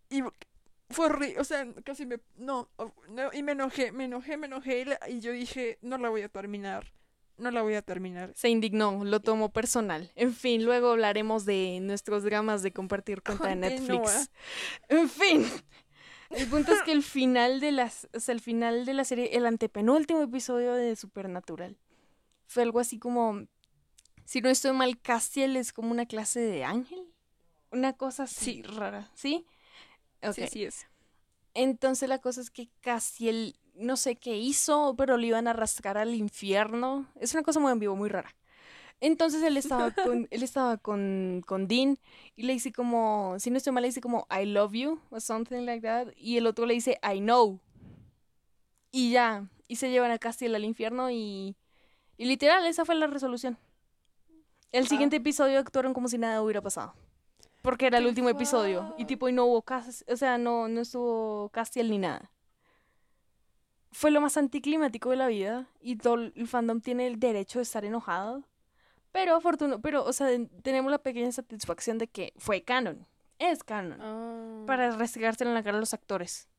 y 0.09 0.21
fue 0.89 1.05
horrible, 1.07 1.39
o 1.39 1.43
sea, 1.43 1.65
casi 1.83 2.05
me, 2.05 2.19
no, 2.35 2.69
no, 3.09 3.33
y 3.33 3.41
me 3.43 3.53
enojé, 3.53 3.91
me 3.91 4.05
enojé, 4.05 4.37
me 4.37 4.45
enojé 4.47 4.81
y, 4.81 4.85
la- 4.85 4.99
y 5.09 5.19
yo 5.21 5.31
dije, 5.31 5.77
no 5.81 5.97
la 5.97 6.09
voy 6.09 6.21
a 6.21 6.29
terminar, 6.29 6.93
no 7.37 7.49
la 7.49 7.63
voy 7.63 7.73
a 7.73 7.81
terminar. 7.81 8.31
Se 8.35 8.49
indignó, 8.49 9.03
lo 9.03 9.19
tomó 9.19 9.49
personal. 9.51 10.11
En 10.15 10.33
fin, 10.33 10.63
luego 10.65 10.91
hablaremos 10.91 11.45
de 11.45 11.79
nuestros 11.81 12.23
dramas 12.23 12.61
de 12.61 12.71
compartir 12.71 13.23
cuenta 13.23 13.47
de. 13.47 13.55
Netflix. 13.55 14.29
En 14.89 15.09
fin. 15.09 15.45
El 16.29 16.47
punto 16.47 16.71
es 16.73 16.81
que 16.83 16.91
el 16.91 17.03
final 17.03 17.59
de 17.59 17.71
las, 17.71 18.07
o 18.13 18.19
sea, 18.19 18.33
el 18.33 18.41
final 18.41 18.85
de 18.85 18.93
la 18.93 19.03
serie, 19.03 19.35
el 19.37 19.45
antepenúltimo 19.45 20.21
episodio 20.21 20.73
de 20.73 20.95
Supernatural, 20.95 21.77
fue 22.47 22.63
algo 22.63 22.79
así 22.79 22.97
como, 22.99 23.45
si 24.25 24.41
no 24.41 24.49
estoy 24.49 24.73
mal, 24.73 24.99
Castiel 25.01 25.55
es 25.57 25.73
como 25.73 25.91
una 25.91 26.05
clase 26.05 26.39
de 26.39 26.63
ángel, 26.63 27.05
una 27.71 27.93
cosa 27.93 28.23
así 28.23 28.55
Sí. 28.55 28.63
rara, 28.63 29.11
¿sí? 29.13 29.45
Ok. 30.21 30.35
Sí, 30.35 30.47
sí 30.47 30.63
es. 30.65 30.85
Entonces 31.53 32.09
la 32.09 32.19
cosa 32.19 32.41
es 32.41 32.49
que 32.49 32.69
Castiel, 32.81 33.55
no 33.75 33.97
sé 33.97 34.15
qué 34.15 34.37
hizo, 34.37 34.95
pero 34.97 35.17
lo 35.17 35.25
iban 35.25 35.47
a 35.47 35.51
arrastrar 35.51 35.97
al 35.97 36.15
infierno. 36.15 37.07
Es 37.19 37.33
una 37.33 37.43
cosa 37.43 37.59
muy 37.59 37.71
en 37.71 37.79
vivo, 37.79 37.95
muy 37.95 38.09
rara. 38.09 38.35
Entonces 39.01 39.43
él 39.43 39.57
estaba 39.57 39.91
con, 40.03 40.27
él 40.31 40.43
estaba 40.43 40.77
con, 40.77 41.43
con 41.45 41.67
Dean 41.67 41.99
y 42.35 42.43
le 42.43 42.53
dice 42.53 42.71
como, 42.71 43.35
si 43.39 43.51
no 43.51 43.57
estoy 43.57 43.73
mal, 43.73 43.81
le 43.81 43.89
dice 43.89 44.01
como 44.01 44.25
I 44.31 44.45
love 44.45 44.73
you 44.73 44.99
o 45.09 45.19
something 45.19 45.65
like 45.65 45.81
that. 45.85 46.07
Y 46.15 46.37
el 46.37 46.47
otro 46.47 46.65
le 46.65 46.73
dice 46.73 46.99
I 47.03 47.19
know. 47.19 47.59
Y 48.91 49.11
ya, 49.11 49.47
y 49.67 49.75
se 49.77 49.89
llevan 49.89 50.11
a 50.11 50.19
Castiel 50.19 50.55
al 50.55 50.63
infierno 50.65 51.09
y, 51.11 51.55
y 52.17 52.25
literal, 52.25 52.65
esa 52.65 52.85
fue 52.85 52.95
la 52.95 53.07
resolución. 53.07 53.57
El 54.73 54.83
Ah. 54.85 54.87
siguiente 54.89 55.15
episodio 55.15 55.59
actuaron 55.59 55.93
como 55.93 56.09
si 56.09 56.17
nada 56.17 56.41
hubiera 56.41 56.61
pasado. 56.61 56.93
Porque 57.61 57.87
era 57.87 57.99
el 57.99 58.03
¡Qué 58.03 58.09
último 58.09 58.27
episodio. 58.29 58.93
Y 58.97 59.05
tipo, 59.05 59.29
y 59.29 59.31
no 59.31 59.45
hubo 59.45 59.61
cas 59.61 60.03
o 60.09 60.17
sea, 60.17 60.37
no, 60.37 60.67
no 60.67 60.81
estuvo 60.81 61.47
Castiel 61.53 61.89
ni 61.89 61.97
nada. 61.97 62.29
Fue 63.91 64.11
lo 64.11 64.19
más 64.19 64.35
anticlimático 64.37 65.11
de 65.11 65.15
la 65.15 65.27
vida. 65.27 65.67
Y 65.79 65.95
todo 65.97 66.15
el 66.15 66.47
fandom 66.47 66.81
tiene 66.81 67.07
el 67.07 67.19
derecho 67.19 67.59
de 67.59 67.63
estar 67.63 67.85
enojado. 67.85 68.43
Pero 69.11 69.35
afortunadamente, 69.35 69.83
pero, 69.83 70.03
o 70.03 70.11
sea, 70.11 70.27
tenemos 70.63 70.91
la 70.91 70.97
pequeña 70.97 71.31
satisfacción 71.31 71.99
de 71.99 72.07
que 72.07 72.33
fue 72.37 72.63
canon. 72.63 73.07
Es 73.37 73.63
canon. 73.63 73.99
Ah. 74.01 74.63
Para 74.65 74.91
restregárselo 74.95 75.51
en 75.51 75.55
la 75.55 75.63
cara 75.63 75.77
a 75.77 75.79
los 75.79 75.93
actores. 75.93 76.49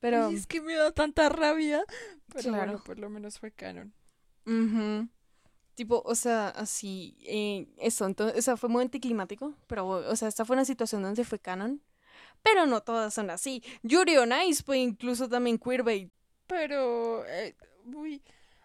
Pero. 0.00 0.26
Ay, 0.26 0.34
es 0.34 0.46
que 0.46 0.60
me 0.60 0.74
da 0.74 0.90
tanta 0.92 1.28
rabia, 1.28 1.84
pero 2.32 2.48
Claro. 2.48 2.56
bueno, 2.72 2.84
por 2.84 2.98
lo 2.98 3.08
menos 3.10 3.38
fue 3.38 3.52
canon. 3.52 3.94
Ujú. 4.46 5.08
Tipo, 5.80 6.02
o 6.04 6.14
sea, 6.14 6.48
así, 6.50 7.16
eh, 7.24 7.66
eso, 7.78 8.04
entonces, 8.04 8.38
o 8.38 8.42
sea, 8.42 8.58
fue 8.58 8.68
muy 8.68 8.82
anticlimático, 8.82 9.54
pero, 9.66 9.86
o 9.88 10.14
sea, 10.14 10.28
esta 10.28 10.44
fue 10.44 10.52
una 10.54 10.66
situación 10.66 11.00
donde 11.00 11.24
fue 11.24 11.38
canon, 11.38 11.80
pero 12.42 12.66
no 12.66 12.82
todas 12.82 13.14
son 13.14 13.30
así. 13.30 13.62
Yuri 13.82 14.18
on 14.18 14.30
Ice 14.46 14.62
fue 14.62 14.76
incluso 14.76 15.26
también 15.26 15.56
queerbait. 15.56 16.10
Pero, 16.46 17.24
eh, 17.26 17.56
uy, 17.94 18.20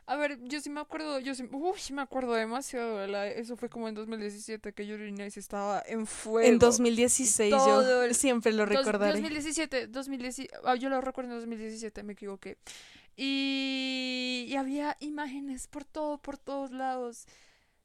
a 0.07 0.17
ver, 0.17 0.39
yo 0.43 0.59
sí 0.59 0.69
me 0.69 0.81
acuerdo, 0.81 1.19
yo 1.21 1.33
sí, 1.35 1.47
uy, 1.49 1.79
me 1.93 2.01
acuerdo 2.01 2.33
demasiado, 2.33 3.01
eso 3.23 3.55
fue 3.55 3.69
como 3.69 3.87
en 3.87 3.95
2017 3.95 4.73
que 4.73 4.85
Yuri 4.85 5.13
Nice 5.13 5.39
estaba 5.39 5.81
en 5.87 6.05
fuego. 6.07 6.45
En 6.45 6.59
2016 6.59 7.49
Todo 7.51 7.81
yo 7.81 8.03
el- 8.03 8.13
siempre 8.13 8.51
lo 8.51 8.65
Dos- 8.65 8.75
recordaré. 8.75 9.13
2017, 9.13 9.87
2017, 9.87 10.53
ah, 10.65 10.75
yo 10.75 10.89
lo 10.89 10.99
recuerdo 10.99 11.31
en 11.31 11.37
2017, 11.39 12.03
me 12.03 12.11
equivoqué. 12.11 12.57
Y, 13.17 14.45
y 14.49 14.55
había 14.55 14.97
imágenes 14.99 15.67
por 15.67 15.85
todo, 15.85 16.17
por 16.17 16.37
todos 16.37 16.71
lados. 16.71 17.25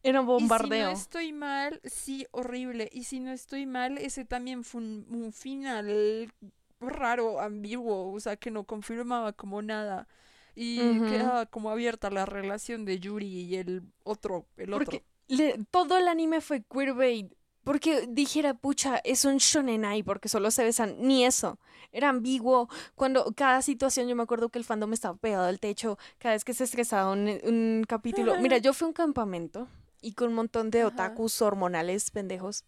Era 0.03 0.21
un 0.21 0.27
Y 0.37 0.49
si 0.49 0.71
bombardeo. 0.71 0.71
no 0.71 0.89
estoy 0.91 1.33
mal, 1.33 1.81
sí, 1.85 2.27
horrible. 2.33 2.89
Y 2.93 3.05
si 3.05 3.21
no 3.21 3.33
estoy 3.33 3.67
mal, 3.67 3.99
ese 3.99 4.25
también 4.25 4.65
fue 4.65 4.81
un, 4.81 5.07
un 5.11 5.33
final 5.33 6.33
raro, 6.81 7.41
ambiguo, 7.41 8.13
o 8.13 8.21
sea, 8.21 8.37
que 8.37 8.51
no 8.51 8.65
confirmaba 8.65 9.33
como 9.33 9.63
nada. 9.63 10.09
Y 10.55 10.77
Ujú. 10.81 11.05
quedaba 11.07 11.47
como 11.47 11.71
abierta 11.71 12.11
la 12.11 12.27
relación 12.27 12.85
de 12.85 12.99
Yuri 13.01 13.27
y 13.27 13.57
el 13.57 13.83
otro, 14.05 14.47
el 14.57 14.73
otro. 14.73 14.93
Porque 14.93 15.05
le- 15.29 15.59
todo 15.71 15.99
el 15.99 16.09
anime 16.09 16.41
fue 16.41 16.63
queerbait. 16.65 17.33
Porque 17.65 18.07
dijera, 18.09 18.55
pucha, 18.55 18.97
es 19.05 19.25
un 19.25 19.37
shonenai 19.37 20.03
porque 20.03 20.29
solo 20.29 20.51
se 20.51 20.65
besan. 20.65 20.97
Ni 20.99 21.25
eso. 21.25 21.59
Era 21.93 22.09
ambiguo. 22.09 22.69
Cuando 22.95 23.33
cada 23.37 23.63
situación, 23.63 24.09
yo 24.09 24.17
me 24.17 24.23
acuerdo 24.23 24.49
que 24.49 24.59
el 24.59 24.65
fandom 24.65 24.93
estaba 24.93 25.17
pegado 25.17 25.47
al 25.47 25.61
techo. 25.61 25.99
Cada 26.19 26.35
vez 26.35 26.45
que 26.45 26.55
se 26.55 26.65
estresaba 26.65 27.13
un, 27.13 27.29
un 27.45 27.85
capítulo. 27.87 28.39
Mira, 28.41 28.59
yo 28.59 28.73
fui 28.73 28.87
a 28.87 28.89
un 28.89 28.95
campamento 28.95 29.69
y 30.01 30.13
con 30.13 30.29
un 30.29 30.35
montón 30.35 30.71
de 30.71 30.81
Ajá. 30.81 30.89
otakus 30.89 31.43
hormonales 31.43 32.11
pendejos. 32.11 32.65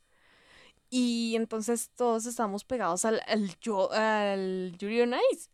Y 0.91 1.35
entonces 1.37 1.91
todos 1.97 2.27
estábamos 2.27 2.65
pegados 2.65 3.07
al, 3.07 3.23
al, 3.27 3.57
yo, 3.61 3.91
al 3.93 4.77
Yuri 4.79 5.01
on 5.01 5.15
Ice 5.33 5.49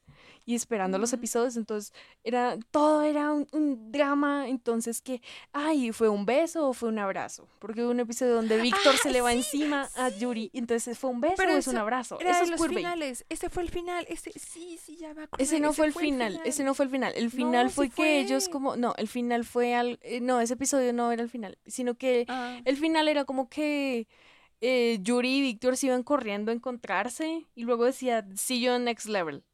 y 0.48 0.54
esperando 0.54 0.96
los 0.96 1.12
episodios. 1.12 1.58
Entonces, 1.58 1.92
era, 2.24 2.56
todo 2.70 3.02
era 3.02 3.32
un, 3.32 3.46
un 3.52 3.92
drama. 3.92 4.48
Entonces, 4.48 5.02
que, 5.02 5.20
ay, 5.52 5.92
¿fue 5.92 6.08
un 6.08 6.24
beso 6.24 6.68
o 6.70 6.72
fue 6.72 6.88
un 6.88 6.98
abrazo? 6.98 7.46
Porque 7.58 7.82
hubo 7.84 7.90
un 7.90 8.00
episodio 8.00 8.34
donde 8.34 8.56
Víctor 8.56 8.96
se 8.96 9.10
Ah, 9.10 9.12
le 9.12 9.20
va 9.20 9.32
sí, 9.32 9.36
encima 9.36 9.90
a 9.94 10.08
Yuri. 10.08 10.50
Entonces, 10.54 10.98
¿fue 10.98 11.10
un 11.10 11.20
beso 11.20 11.34
Pero 11.36 11.52
o 11.52 11.58
es 11.58 11.66
un 11.66 11.76
abrazo? 11.76 12.18
Era 12.18 12.30
Eso 12.30 12.44
es 12.44 12.50
los 12.50 12.66
finales. 12.66 13.26
Ese 13.28 13.50
fue 13.50 13.62
el 13.62 13.68
final. 13.68 14.06
Ese, 14.08 14.32
sí, 14.38 14.78
sí, 14.82 14.96
ya 14.96 15.12
me 15.12 15.24
acordé. 15.24 15.44
Ese 15.44 15.60
no 15.60 15.74
fue 15.74 15.84
el 15.84 15.92
el 15.92 15.98
final, 15.98 16.40
ese 16.46 16.64
no 16.64 16.72
fue 16.72 16.86
el 16.86 16.90
final. 16.90 17.12
El 17.14 17.30
final 17.30 17.64
No, 17.66 17.68
sí 17.68 17.74
fue 17.74 17.90
que 17.90 18.18
ellos 18.20 18.48
como, 18.48 18.76
no, 18.76 18.94
el 18.96 19.08
final 19.08 19.44
fue 19.44 19.74
al, 19.74 19.98
eh, 20.00 20.20
no, 20.22 20.40
ese 20.40 20.54
episodio 20.54 20.94
no 20.94 21.12
era 21.12 21.22
el 21.22 21.28
final, 21.28 21.58
sino 21.66 21.94
que 21.96 22.24
Ah, 22.28 22.58
el 22.64 22.78
final 22.78 23.06
era 23.08 23.26
como 23.26 23.50
que 23.50 24.08
eh, 24.62 24.98
Yuri 25.02 25.36
y 25.36 25.40
Víctor 25.42 25.76
se 25.76 25.86
iban 25.88 26.02
corriendo 26.02 26.50
a 26.52 26.54
encontrarse 26.54 27.44
y 27.54 27.64
luego 27.64 27.84
decía, 27.84 28.26
see 28.34 28.60
you 28.60 28.72
on 28.72 28.84
next 28.84 29.06
level. 29.06 29.44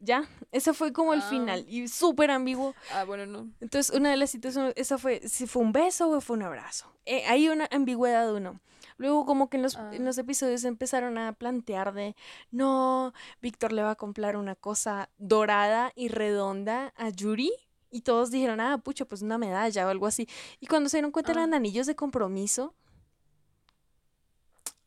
¿Ya? 0.00 0.28
Ese 0.52 0.74
fue 0.74 0.92
como 0.92 1.14
el 1.14 1.20
Ah. 1.22 1.28
final 1.30 1.64
y 1.68 1.88
súper 1.88 2.30
ambiguo. 2.30 2.74
ah, 2.92 3.04
bueno, 3.04 3.24
no. 3.26 3.50
Entonces, 3.60 3.94
una 3.94 4.10
de 4.10 4.16
las 4.16 4.30
situaciones, 4.30 4.74
esa 4.76 4.98
fue 4.98 5.26
si 5.28 5.46
fue 5.46 5.62
un 5.62 5.72
beso 5.72 6.10
o 6.10 6.20
fue 6.20 6.36
un 6.36 6.42
abrazo. 6.42 6.92
Eh, 7.06 7.24
hay 7.26 7.48
una 7.48 7.66
ambigüedad 7.70 8.26
de 8.26 8.34
uno. 8.34 8.60
Luego, 8.96 9.24
como 9.26 9.48
que 9.48 9.56
en 9.56 9.62
los, 9.64 9.74
en 9.76 9.80
Ah. 9.80 9.98
los 9.98 10.18
episodios 10.18 10.62
empezaron 10.64 11.16
a 11.18 11.32
plantear 11.32 11.94
de, 11.94 12.14
no, 12.50 13.12
Víctor 13.40 13.72
le 13.72 13.82
va 13.82 13.92
a 13.92 13.96
comprar 13.96 14.36
una 14.36 14.54
cosa 14.54 15.08
dorada 15.18 15.90
y 15.96 16.08
redonda 16.08 16.92
a 16.96 17.08
Yuri. 17.08 17.50
Y 17.90 18.02
todos 18.02 18.30
dijeron, 18.30 18.60
ah, 18.60 18.78
pucha, 18.78 19.04
pues 19.04 19.22
una 19.22 19.38
medalla 19.38 19.86
o 19.86 19.88
algo 19.90 20.06
así. 20.06 20.28
Y 20.60 20.66
cuando 20.66 20.88
se 20.90 20.98
dieron 20.98 21.12
cuenta 21.12 21.30
Ah. 21.32 21.36
eran 21.36 21.54
anillos 21.54 21.86
de 21.86 21.94
compromiso. 21.96 22.74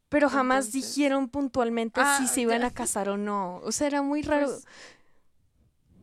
Pero 0.09 0.29
jamás 0.29 0.67
Entonces- 0.67 0.95
dijeron 0.95 1.27
puntualmente 1.27 1.99
si 2.17 2.23
Ah, 2.23 2.27
se 2.27 2.41
iban 2.41 2.63
a 2.63 2.71
casar 2.71 3.09
o 3.09 3.17
no. 3.17 3.57
O 3.63 3.71
sea, 3.73 3.87
era 3.87 4.01
muy 4.01 4.21
raro. 4.21 4.47
Pues, 4.47 4.65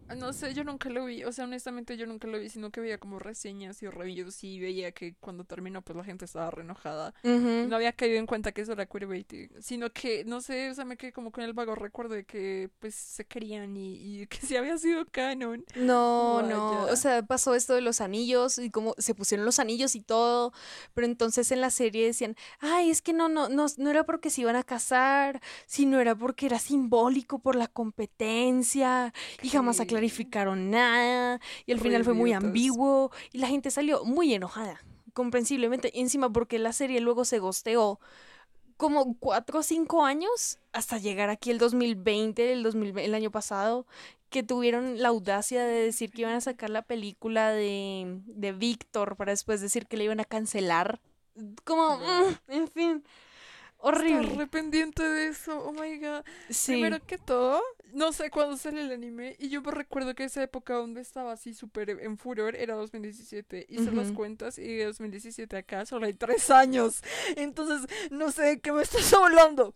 No 0.08 0.32
sé, 0.32 0.52
yo 0.52 0.64
nunca 0.64 0.90
lo 0.90 1.06
vi, 1.06 1.24
o 1.24 1.32
sea, 1.32 1.44
honestamente 1.44 1.96
yo 1.96 2.06
nunca 2.06 2.28
lo 2.28 2.38
vi, 2.38 2.50
sino 2.50 2.70
que 2.70 2.80
veía 2.80 2.98
como 2.98 3.18
reseñas 3.18 3.82
y 3.82 3.88
reviews 3.88 4.44
y 4.44 4.60
veía 4.60 4.92
que 4.92 5.14
cuando 5.18 5.44
terminó 5.44 5.80
pues 5.82 5.96
la 5.96 6.04
gente 6.04 6.26
estaba 6.26 6.50
re 6.50 6.62
enojada. 6.62 7.14
No 7.22 7.74
había 7.74 7.92
caído 7.92 8.18
en 8.18 8.26
cuenta 8.26 8.52
que 8.52 8.60
eso 8.60 8.72
era 8.72 8.86
queerbaiting, 8.86 9.50
sino 9.60 9.90
que, 9.90 10.24
no 10.24 10.40
sé, 10.40 10.70
o 10.70 10.74
sea, 10.74 10.84
me 10.84 10.96
quedé 10.96 11.12
como 11.12 11.32
con 11.32 11.42
el 11.42 11.54
vago 11.54 11.74
recuerdo 11.74 12.14
de 12.14 12.24
que 12.24 12.70
pues 12.80 12.94
se 12.94 13.24
querían 13.24 13.76
y, 13.76 13.94
y 13.94 14.26
que 14.28 14.38
sí 14.38 14.56
había 14.56 14.76
sido 14.76 15.06
canon. 15.06 15.64
No, 15.74 16.42
no, 16.42 16.82
Vaya. 16.82 16.92
o 16.92 16.96
sea, 16.96 17.22
pasó 17.22 17.54
esto 17.54 17.74
de 17.74 17.80
los 17.80 18.00
anillos 18.00 18.58
y 18.58 18.70
como 18.70 18.94
se 18.98 19.14
pusieron 19.14 19.46
los 19.46 19.58
anillos 19.58 19.94
y 19.94 20.02
todo, 20.02 20.52
pero 20.92 21.06
entonces 21.06 21.50
en 21.50 21.62
la 21.62 21.70
serie 21.70 22.06
decían, 22.06 22.36
ay, 22.60 22.90
es 22.90 23.00
que 23.00 23.14
no, 23.14 23.28
no, 23.28 23.48
no, 23.48 23.66
no 23.78 23.90
era 23.90 24.04
porque 24.04 24.28
se 24.28 24.42
iban 24.42 24.56
a 24.56 24.64
casar, 24.64 25.40
sino 25.66 25.98
era 25.98 26.14
porque 26.14 26.46
era 26.46 26.58
simbólico 26.58 27.38
por 27.38 27.56
la 27.56 27.68
competencia 27.68 29.14
y 29.42 29.48
jamás 29.48 29.80
¿Qué? 29.94 29.94
Clarificaron 30.04 30.70
nada 30.70 31.40
y 31.64 31.72
al 31.72 31.80
final 31.80 32.04
fue 32.04 32.12
muy 32.12 32.32
ambiguo 32.32 33.10
y 33.32 33.38
la 33.38 33.48
gente 33.48 33.70
salió 33.70 34.04
muy 34.04 34.34
enojada, 34.34 34.82
comprensiblemente, 35.14 35.90
y 35.94 36.00
encima 36.00 36.30
porque 36.30 36.58
la 36.58 36.72
serie 36.72 37.00
luego 37.00 37.24
se 37.24 37.38
gosteó 37.38 38.00
como 38.76 39.16
cuatro 39.18 39.60
o 39.60 39.62
cinco 39.62 40.04
años 40.04 40.58
hasta 40.72 40.98
llegar 40.98 41.30
aquí 41.30 41.50
el 41.50 41.58
2020, 41.58 42.52
el 42.52 42.62
2020, 42.62 43.04
el 43.04 43.14
año 43.14 43.30
pasado, 43.30 43.86
que 44.28 44.42
tuvieron 44.42 45.00
la 45.00 45.08
audacia 45.08 45.64
de 45.64 45.84
decir 45.84 46.10
que 46.10 46.22
iban 46.22 46.34
a 46.34 46.40
sacar 46.40 46.68
la 46.68 46.82
película 46.82 47.50
de, 47.50 48.20
de 48.26 48.52
Víctor 48.52 49.16
para 49.16 49.32
después 49.32 49.60
decir 49.60 49.86
que 49.86 49.96
la 49.96 50.04
iban 50.04 50.20
a 50.20 50.24
cancelar. 50.24 51.00
Como, 51.64 51.98
mm, 51.98 52.34
en 52.48 52.68
fin, 52.68 53.04
horrible. 53.78 54.34
re 54.34 54.46
pendiente 54.48 55.02
de 55.02 55.28
eso, 55.28 55.58
oh 55.64 55.72
my 55.72 55.98
god. 55.98 56.24
Sí. 56.50 56.72
Primero 56.72 57.04
que 57.06 57.16
todo, 57.16 57.62
no 57.94 58.12
sé 58.12 58.30
cuándo 58.30 58.56
sale 58.56 58.82
el 58.82 58.92
anime 58.92 59.36
y 59.38 59.48
yo 59.48 59.62
me 59.62 59.70
recuerdo 59.70 60.14
que 60.14 60.24
esa 60.24 60.42
época 60.42 60.74
donde 60.74 61.00
estaba 61.00 61.32
así 61.32 61.54
súper 61.54 61.90
en 61.90 62.18
furor 62.18 62.56
era 62.56 62.74
2017. 62.74 63.66
Hice 63.68 63.92
las 63.92 64.08
Ujú. 64.08 64.16
cuentas 64.16 64.58
y 64.58 64.74
de 64.74 64.84
2017 64.86 65.56
acá 65.56 65.86
solo 65.86 66.06
hay 66.06 66.14
tres 66.14 66.50
años. 66.50 67.02
Entonces, 67.36 67.88
no 68.10 68.30
sé 68.32 68.42
de 68.42 68.60
qué 68.60 68.72
me 68.72 68.82
estás 68.82 69.12
hablando. 69.14 69.74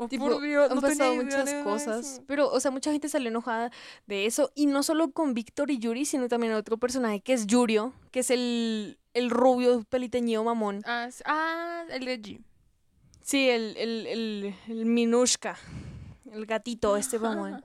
Oh, 0.00 0.06
Tipo, 0.06 0.28
por 0.28 0.40
Dios, 0.40 0.70
han 0.70 0.76
no 0.76 0.80
pasado 0.80 1.12
muchas 1.16 1.52
cosas, 1.64 2.22
pero, 2.28 2.48
o 2.52 2.60
sea, 2.60 2.70
mucha 2.70 2.92
gente 2.92 3.08
salió 3.08 3.30
enojada 3.30 3.72
de 4.06 4.26
eso, 4.26 4.52
y 4.54 4.66
no 4.66 4.84
solo 4.84 5.10
con 5.10 5.34
Víctor 5.34 5.72
y 5.72 5.78
Yuri, 5.80 6.04
sino 6.04 6.28
también 6.28 6.52
otro 6.52 6.78
personaje 6.78 7.20
que 7.20 7.32
es 7.32 7.48
Yurio, 7.48 7.92
que 8.12 8.20
es 8.20 8.30
el, 8.30 8.96
el 9.12 9.28
rubio 9.28 9.82
peliteñido 9.90 10.44
mamón. 10.44 10.82
Ah, 10.86 11.08
ah, 11.24 11.82
el 11.90 12.04
de 12.04 12.22
G. 12.22 12.40
Sí, 13.22 13.48
el, 13.50 13.76
el, 13.76 14.06
el, 14.06 14.54
el 14.68 14.84
Minushka, 14.86 15.58
el 16.32 16.46
gatito, 16.46 16.96
este 16.96 17.18
mamón. 17.18 17.64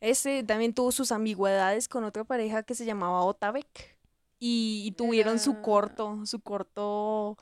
Ese 0.00 0.42
también 0.42 0.74
tuvo 0.74 0.90
sus 0.92 1.12
ambigüedades 1.12 1.88
con 1.88 2.04
otra 2.04 2.24
pareja 2.24 2.62
que 2.64 2.74
se 2.74 2.84
llamaba 2.84 3.22
Otabek. 3.24 3.96
Y, 4.38 4.82
y 4.84 4.90
tuvieron 4.92 5.38
su 5.38 5.60
corto, 5.62 6.26
su 6.26 6.40
corto 6.40 7.38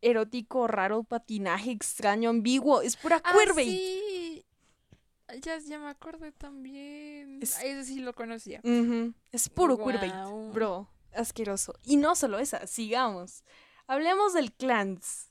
erótico, 0.00 0.66
raro, 0.66 1.04
patinaje 1.04 1.70
extraño, 1.70 2.30
ambiguo. 2.30 2.82
Es 2.82 2.96
pura 2.96 3.20
Ah, 3.24 3.32
sí. 3.54 4.44
Ya, 5.40 5.58
ya 5.58 5.78
me 5.78 5.88
acordé 5.88 6.32
también. 6.32 7.40
Es- 7.40 7.56
Ah, 7.58 7.64
Ese 7.64 7.84
sí 7.84 8.00
lo 8.00 8.12
conocía. 8.12 8.60
Es 9.30 9.48
puro 9.48 9.76
Guau. 9.76 10.50
bro. 10.52 10.88
Asqueroso. 11.14 11.74
Y 11.84 11.96
no 11.96 12.16
solo 12.16 12.38
esa, 12.40 12.66
sigamos. 12.66 13.44
Hablemos 13.86 14.32
del 14.34 14.52
clans. 14.52 15.30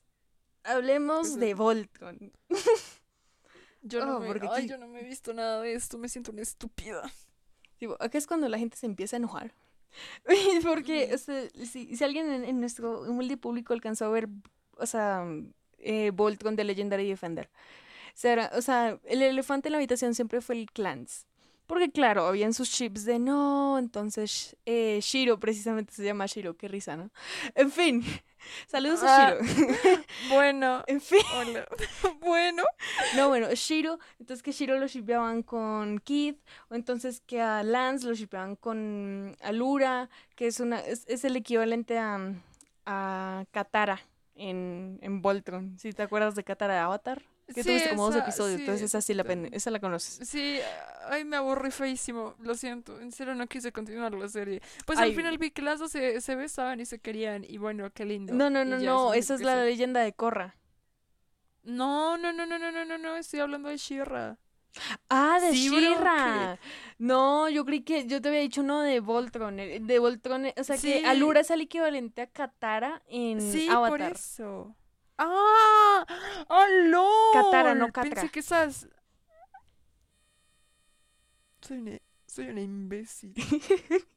Hablemos 0.64 1.38
de 1.38 1.54
Voltron. 1.56 2.32
Yo 3.82 4.06
no, 4.06 4.18
Oh, 4.18 4.20
me, 4.20 4.28
porque 4.28 4.48
ay, 4.52 4.60
aquí- 4.64 4.68
yo 4.70 4.78
no 4.78 4.88
me 4.88 5.02
he 5.02 5.04
visto 5.04 5.34
nada 5.34 5.62
de 5.62 5.74
esto, 5.74 5.98
me 5.98 6.08
siento 6.10 6.32
una 6.32 6.42
estúpida. 6.42 7.12
Tipo, 7.78 7.98
acá 8.00 8.18
es 8.18 8.28
cuando 8.28 8.48
la 8.48 8.60
gente 8.60 8.78
se 8.78 8.86
empieza 8.86 9.16
a 9.16 9.18
enojar. 9.18 9.54
Porque, 10.64 11.14
o 11.14 11.18
sea, 11.18 11.50
si, 11.66 11.96
si 11.98 12.04
alguien 12.04 12.32
en, 12.32 12.46
en 12.46 12.60
nuestro 12.60 13.02
humilde 13.02 13.38
público 13.38 13.74
alcanzó 13.74 14.06
a 14.06 14.10
ver, 14.10 14.30
o 14.78 14.86
sea, 14.86 15.26
eh, 15.80 16.12
Voltron 16.14 16.56
de 16.56 16.64
Legendary 16.64 17.10
Defender. 17.10 17.50
O 18.14 18.18
sea, 18.18 18.52
o 18.56 18.62
sea, 18.62 19.00
el 19.06 19.22
elefante 19.22 19.68
en 19.68 19.72
la 19.74 19.78
habitación 19.80 20.14
siempre 20.16 20.42
fue 20.42 20.56
el 20.56 20.72
clans. 20.72 21.26
Porque 21.72 21.90
claro, 21.90 22.26
habían 22.28 22.54
sus 22.54 22.70
chips 22.70 23.06
de 23.06 23.18
no, 23.18 23.78
entonces 23.80 24.58
eh, 24.66 25.00
Shiro 25.02 25.40
precisamente 25.40 25.94
se 25.94 26.04
llama 26.04 26.26
Shiro, 26.26 26.58
qué 26.58 26.68
risa, 26.68 26.98
¿no? 26.98 27.12
En 27.56 27.72
fin, 27.72 28.04
saludos 28.68 29.00
Ah. 29.04 29.28
a 29.30 29.42
Shiro. 29.42 30.04
Bueno, 30.30 30.84
En 30.88 31.00
fin, 31.00 31.22
hola. 31.34 31.66
bueno, 32.20 32.64
no, 33.16 33.30
bueno, 33.30 33.48
Shiro, 33.54 34.00
entonces 34.20 34.44
que 34.44 34.52
Shiro 34.52 34.78
lo 34.80 34.88
shipeaban 34.88 35.44
con 35.44 36.00
Kid, 36.00 36.36
o 36.70 36.76
entonces 36.76 37.22
que 37.26 37.40
a 37.40 37.64
Lance 37.64 38.06
lo 38.06 38.16
shipeaban 38.16 38.58
con 38.58 39.38
Alura, 39.40 40.10
que 40.36 40.48
es 40.48 40.60
una 40.60 40.82
es, 40.82 41.06
es 41.08 41.24
el 41.24 41.38
equivalente 41.38 41.98
a, 41.98 42.34
a 42.86 43.46
Katara 43.52 44.02
en, 44.36 45.00
en 45.02 45.22
Voltron. 45.22 45.80
Si 45.80 45.94
te 45.94 46.04
acuerdas 46.04 46.36
de 46.36 46.44
Katara 46.44 46.74
de 46.74 46.80
Avatar, 46.82 47.22
que 47.54 47.64
Sí, 47.64 47.70
tuviste 47.70 47.90
como 47.92 48.08
dos 48.08 48.16
episodios, 48.16 48.56
sí, 48.58 48.62
entonces 48.64 48.86
esa 48.86 49.02
sí 49.02 49.14
la, 49.14 49.24
esa 49.52 49.72
la 49.72 49.80
conoces. 49.80 50.28
sí, 50.28 50.60
ay, 51.10 51.24
me 51.26 51.38
aburrí 51.38 51.72
feísimo, 51.72 52.36
lo 52.40 52.56
siento, 52.56 53.00
en 53.00 53.12
serio 53.12 53.36
no 53.36 53.48
quise 53.48 53.72
continuar 53.72 54.14
la 54.14 54.28
serie. 54.30 54.62
Pues 54.86 54.98
Ay. 55.00 55.10
al 55.10 55.16
final 55.16 55.38
vi 55.38 55.52
que 55.52 55.62
las 55.62 55.80
dos 55.80 55.92
se, 55.92 56.22
se 56.22 56.36
besaban 56.36 56.80
y 56.80 56.86
se 56.86 57.00
querían, 57.00 57.44
y 57.48 57.58
bueno, 57.58 57.90
qué 57.94 58.06
lindo. 58.06 58.34
No, 58.34 58.50
no, 58.50 58.66
no, 58.66 58.78
no, 58.80 59.14
esa 59.14 59.36
es 59.36 59.42
la 59.42 59.64
leyenda 59.64 60.02
de 60.02 60.14
Korra. 60.14 60.56
No, 61.64 62.18
no, 62.18 62.34
no, 62.34 62.46
no, 62.46 62.58
no, 62.58 62.72
no, 62.72 62.86
no, 62.86 62.98
no, 62.98 63.16
estoy 63.18 63.40
hablando 63.40 63.70
de 63.70 63.78
Shira. 63.78 64.38
Ah, 65.10 65.38
de 65.42 65.52
Sí, 65.52 65.70
Shira. 65.70 66.58
No, 66.98 67.50
yo 67.50 67.66
creí 67.66 67.82
que 67.82 68.08
yo 68.08 68.22
te 68.22 68.30
había 68.30 68.40
dicho 68.40 68.64
no 68.64 68.82
de 68.82 69.00
Voltron, 69.02 69.60
eh, 69.60 69.80
de 69.82 70.00
Voltron, 70.00 70.46
eh, 70.46 70.54
o 70.58 70.64
sea 70.64 70.76
que 70.78 71.00
Sí. 71.00 71.06
Alura 71.06 71.42
es 71.42 71.52
el 71.52 71.62
equivalente 71.62 72.22
a 72.22 72.28
Katara 72.28 73.02
en 73.08 73.42
Sí, 73.42 73.68
Avatar. 73.70 73.90
por 73.90 74.02
eso. 74.02 74.76
¡Ah! 75.24 76.06
¡Ah, 76.50 76.68
lol! 76.86 77.34
Katara, 77.34 77.76
no 77.76 77.92
Catra. 77.92 78.10
Pensé 78.10 78.30
que 78.30 78.40
esas... 78.40 78.88
Soy 81.62 81.78
una, 81.78 82.00
soy 82.26 82.48
una 82.48 82.62
imbécil. 82.62 83.34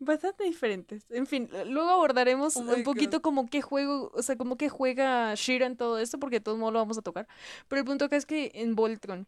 Bastante 0.00 0.44
diferentes. 0.44 1.06
En 1.08 1.26
fin, 1.26 1.48
luego 1.66 1.90
abordaremos 1.90 2.56
Oh 2.56 2.60
un 2.60 2.82
poquito 2.82 3.22
como 3.22 3.48
qué 3.48 3.62
juego, 3.62 4.10
o 4.12 4.22
sea, 4.22 4.36
como 4.36 4.56
que 4.56 4.68
juega 4.68 5.34
Shira 5.34 5.66
en 5.66 5.76
todo 5.76 5.98
esto, 5.98 6.18
porque 6.18 6.36
de 6.36 6.40
todos 6.40 6.58
modos 6.58 6.74
lo 6.74 6.80
vamos 6.80 6.98
a 6.98 7.02
tocar. 7.02 7.26
Pero 7.68 7.80
el 7.80 7.86
punto 7.86 8.04
acá 8.04 8.16
es 8.16 8.26
que 8.26 8.50
en 8.54 8.74
Voltron 8.74 9.26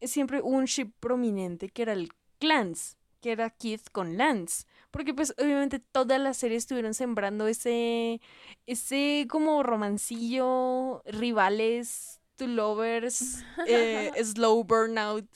es 0.00 0.10
siempre 0.10 0.42
hubo 0.42 0.56
un 0.56 0.66
ship 0.66 0.92
prominente 1.00 1.70
que 1.70 1.82
era 1.82 1.92
el 1.92 2.12
Clans, 2.38 2.98
que 3.22 3.32
era 3.32 3.48
Kid 3.48 3.80
con 3.92 4.18
Lance. 4.18 4.66
Porque 4.90 5.14
pues 5.14 5.34
obviamente 5.38 5.78
todas 5.78 6.20
las 6.20 6.36
series 6.36 6.64
estuvieron 6.64 6.92
sembrando 6.92 7.48
ese, 7.48 8.20
ese 8.66 9.26
como 9.30 9.62
romancillo, 9.62 11.02
rivales, 11.06 12.20
to 12.36 12.46
lovers, 12.46 13.42
eh, 13.66 14.12
slow 14.22 14.62
burnout, 14.64 15.26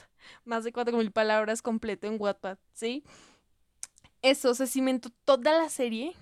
más 0.45 0.65
de 0.65 0.73
4.000 0.75 1.11
palabras 1.11 1.63
completo 1.63 2.07
en 2.07 2.21
Wattpad, 2.21 2.59
¿sí? 2.75 3.03
Eso 4.21 4.55
se 4.55 4.67
cimentó 4.67 5.09
toda 5.25 5.57
la 5.57 5.71
serie 5.71 6.15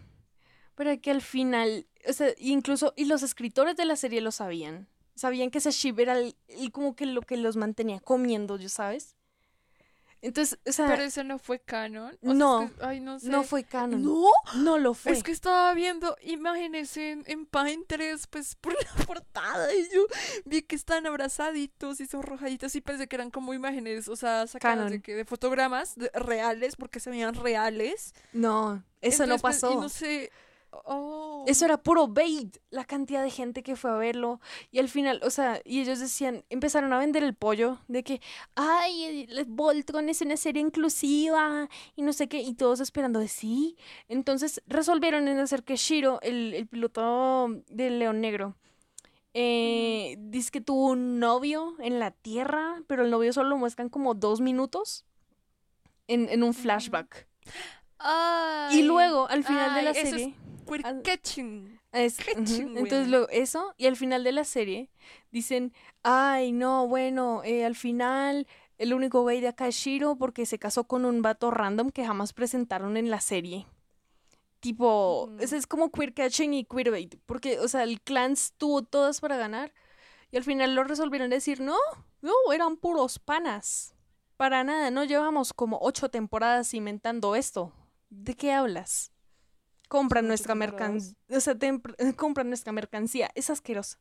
para 0.77 0.97
que 0.99 1.11
al 1.11 1.23
final, 1.23 1.87
o 2.09 2.13
sea, 2.13 2.29
incluso, 2.39 2.93
y 2.97 3.07
los 3.07 3.25
escritores 3.25 3.75
de 3.77 3.85
la 3.85 3.97
serie 3.97 4.21
lo 4.21 4.31
sabían. 4.31 4.87
Sabían 5.17 5.51
que 5.51 5.59
ese 5.59 5.71
ship 5.71 5.99
era 5.99 6.19
el, 6.19 6.37
el 6.49 6.71
como 6.71 6.95
que 6.95 7.07
lo 7.07 7.23
que 7.23 7.37
los 7.37 7.57
mantenía 7.57 8.01
comiendo, 8.01 8.59
¿ya 8.59 8.69
sabes? 8.69 9.17
Entonces, 10.27 10.59
o 10.67 10.73
sea, 10.73 10.87
Pero 10.87 11.03
eso 11.03 11.23
no 11.23 11.39
fue 11.39 11.59
canon. 11.61 12.07
O 12.07 12.11
sea, 12.23 12.31
es 12.33 12.37
No, 12.37 12.71
que- 12.79 12.85
ay, 12.85 13.01
no 13.01 13.19
sé. 13.21 13.29
no 13.29 13.43
fue 13.43 13.65
canon. 13.65 14.03
¿No? 14.03 14.25
No 14.57 14.79
lo 14.79 14.95
fue. 14.95 15.13
Es 15.13 15.23
que 15.23 15.33
estaba 15.33 15.75
viendo 15.75 16.17
imágenes 16.23 16.97
en, 16.97 17.25
en 17.27 17.45
Pinterest, 17.45 18.25
pues 18.31 18.55
por 18.61 18.73
la 18.73 19.05
portada, 19.05 19.73
y 19.75 19.83
yo 19.95 20.07
vi 20.47 20.63
que 20.63 20.77
están 20.77 21.07
abrazaditos 21.07 22.01
y 22.01 22.07
sonrojaditos, 22.07 22.75
y 22.75 22.81
pensé 22.81 23.07
que 23.07 23.17
eran 23.17 23.31
como 23.31 23.53
imágenes, 23.53 24.09
o 24.09 24.17
sea, 24.17 24.47
sacadas 24.47 24.91
de, 24.91 25.03
que, 25.03 25.15
de 25.15 25.25
fotogramas 25.27 25.95
de- 25.97 26.11
reales, 26.15 26.77
porque 26.77 27.01
se 27.01 27.11
veían 27.11 27.35
reales. 27.35 28.15
No, 28.33 28.83
eso 29.03 29.27
no 29.27 29.35
Entonces, 29.35 29.43
pues, 29.43 29.55
pasó. 29.61 29.73
y 29.73 29.77
no 29.77 29.89
sé. 29.91 30.33
Oh. 30.85 31.45
Eso 31.47 31.65
era 31.65 31.79
puro 31.79 32.09
bait, 32.09 32.57
la 32.71 32.85
cantidad 32.85 33.23
de 33.23 33.31
gente 33.31 33.63
que 33.63 33.77
fue 33.77 33.91
a 33.91 33.95
verlo. 33.95 34.41
Y 34.71 34.79
al 34.79 34.89
final, 34.89 35.21
o 35.23 35.31
sea, 35.31 35.61
y 35.65 35.81
ellos 35.81 36.01
decían, 36.01 36.45
empezaron 36.51 36.93
a 36.93 36.99
vender 36.99 37.23
el 37.23 37.35
pollo 37.35 37.79
de 37.89 38.03
que, 38.03 38.21
ay, 38.55 39.29
Voltron 39.47 40.09
es 40.09 40.21
una 40.21 40.37
serie 40.37 40.63
inclusiva 40.63 41.69
y 41.97 42.03
no 42.03 42.13
sé 42.13 42.29
qué, 42.29 42.41
y 42.41 42.55
todos 42.55 42.81
esperando 42.81 43.21
de 43.21 43.29
sí. 43.29 43.77
Entonces 44.09 44.63
resolvieron 44.67 45.29
en 45.29 45.39
hacer 45.39 45.65
que 45.65 45.77
Shiro, 45.77 46.21
el, 46.23 46.55
el 46.55 46.67
piloto 46.67 47.49
del 47.69 47.99
León 47.99 48.21
Negro, 48.21 48.57
eh, 49.35 50.17
dice 50.19 50.53
que 50.53 50.61
tuvo 50.61 50.91
un 50.91 51.19
novio 51.19 51.75
en 51.81 51.99
la 51.99 52.13
Tierra, 52.13 52.83
pero 52.87 53.05
el 53.05 53.11
novio 53.11 53.33
solo 53.33 53.49
lo 53.51 53.59
muestran 53.59 53.89
como 53.89 54.15
dos 54.15 54.41
minutos 54.41 55.05
en, 56.07 56.29
en 56.29 56.43
un 56.43 56.55
flashback. 56.55 57.27
Ay, 57.99 58.81
Y 58.81 58.83
luego, 58.83 59.29
al 59.29 59.45
final 59.45 59.75
de 59.75 59.83
la 59.83 59.91
es 59.93 60.35
queer 60.65 60.87
al- 60.87 61.03
catching. 61.03 61.81
Es-. 61.93 62.19
Entonces 62.37 63.09
luego 63.09 63.29
eso, 63.29 63.75
y 63.77 63.87
al 63.87 63.97
final 63.97 64.25
de 64.25 64.33
la 64.33 64.45
serie 64.45 64.91
dicen, 65.31 65.73
ay, 66.03 66.53
no, 66.53 66.87
bueno, 66.89 67.43
eh, 67.45 67.65
al 67.65 67.75
final 67.77 68.47
El 68.77 68.93
único 68.93 69.23
güey 69.23 69.41
de 69.41 69.49
acá 69.49 69.69
es 69.69 69.77
Shiro 69.77 70.17
porque 70.17 70.47
se 70.47 70.59
casó 70.59 70.85
con 70.85 71.05
un 71.05 71.23
vato 71.23 71.53
random 71.53 71.91
que 71.91 72.05
jamás 72.05 72.33
presentaron 72.33 72.97
en 72.97 73.09
la 73.09 73.21
serie. 73.21 73.67
Tipo, 74.59 75.31
es 75.39 75.67
como 75.67 75.93
queer 75.93 76.13
catching 76.13 76.55
y 76.55 76.65
queerbait. 76.65 77.15
Porque, 77.27 77.61
o 77.61 77.69
sea, 77.69 77.85
el 77.85 78.01
clans 78.01 78.53
tuvo 78.59 78.83
todas 78.83 79.21
para 79.21 79.37
ganar. 79.37 79.73
Y 80.33 80.37
al 80.37 80.43
final 80.43 80.75
lo 80.75 80.83
resolvieron 80.83 81.31
decir, 81.31 81.61
no, 81.61 81.77
no, 82.21 82.33
eran 82.53 82.77
puros 82.77 83.21
panas. 83.21 83.95
Para 84.37 84.65
nada, 84.65 84.91
no 84.91 85.05
llevamos 85.05 85.53
como 85.53 85.79
ocho 85.81 86.09
temporadas 86.09 86.75
inventando 86.75 87.37
esto. 87.37 87.73
¿De 88.11 88.35
qué 88.35 88.53
hablas? 88.53 89.13
Compra 89.89 90.21
Son 90.21 90.27
ocho 90.27 90.29
nuestra 90.29 90.55
mercancía. 90.55 91.15
O 91.31 91.41
sea, 91.41 91.55
tem- 91.55 91.83
compra 92.17 92.45
nuestra 92.45 92.73
mercancía. 92.73 93.31
Es 93.35 93.51
asqueroso. 93.51 93.99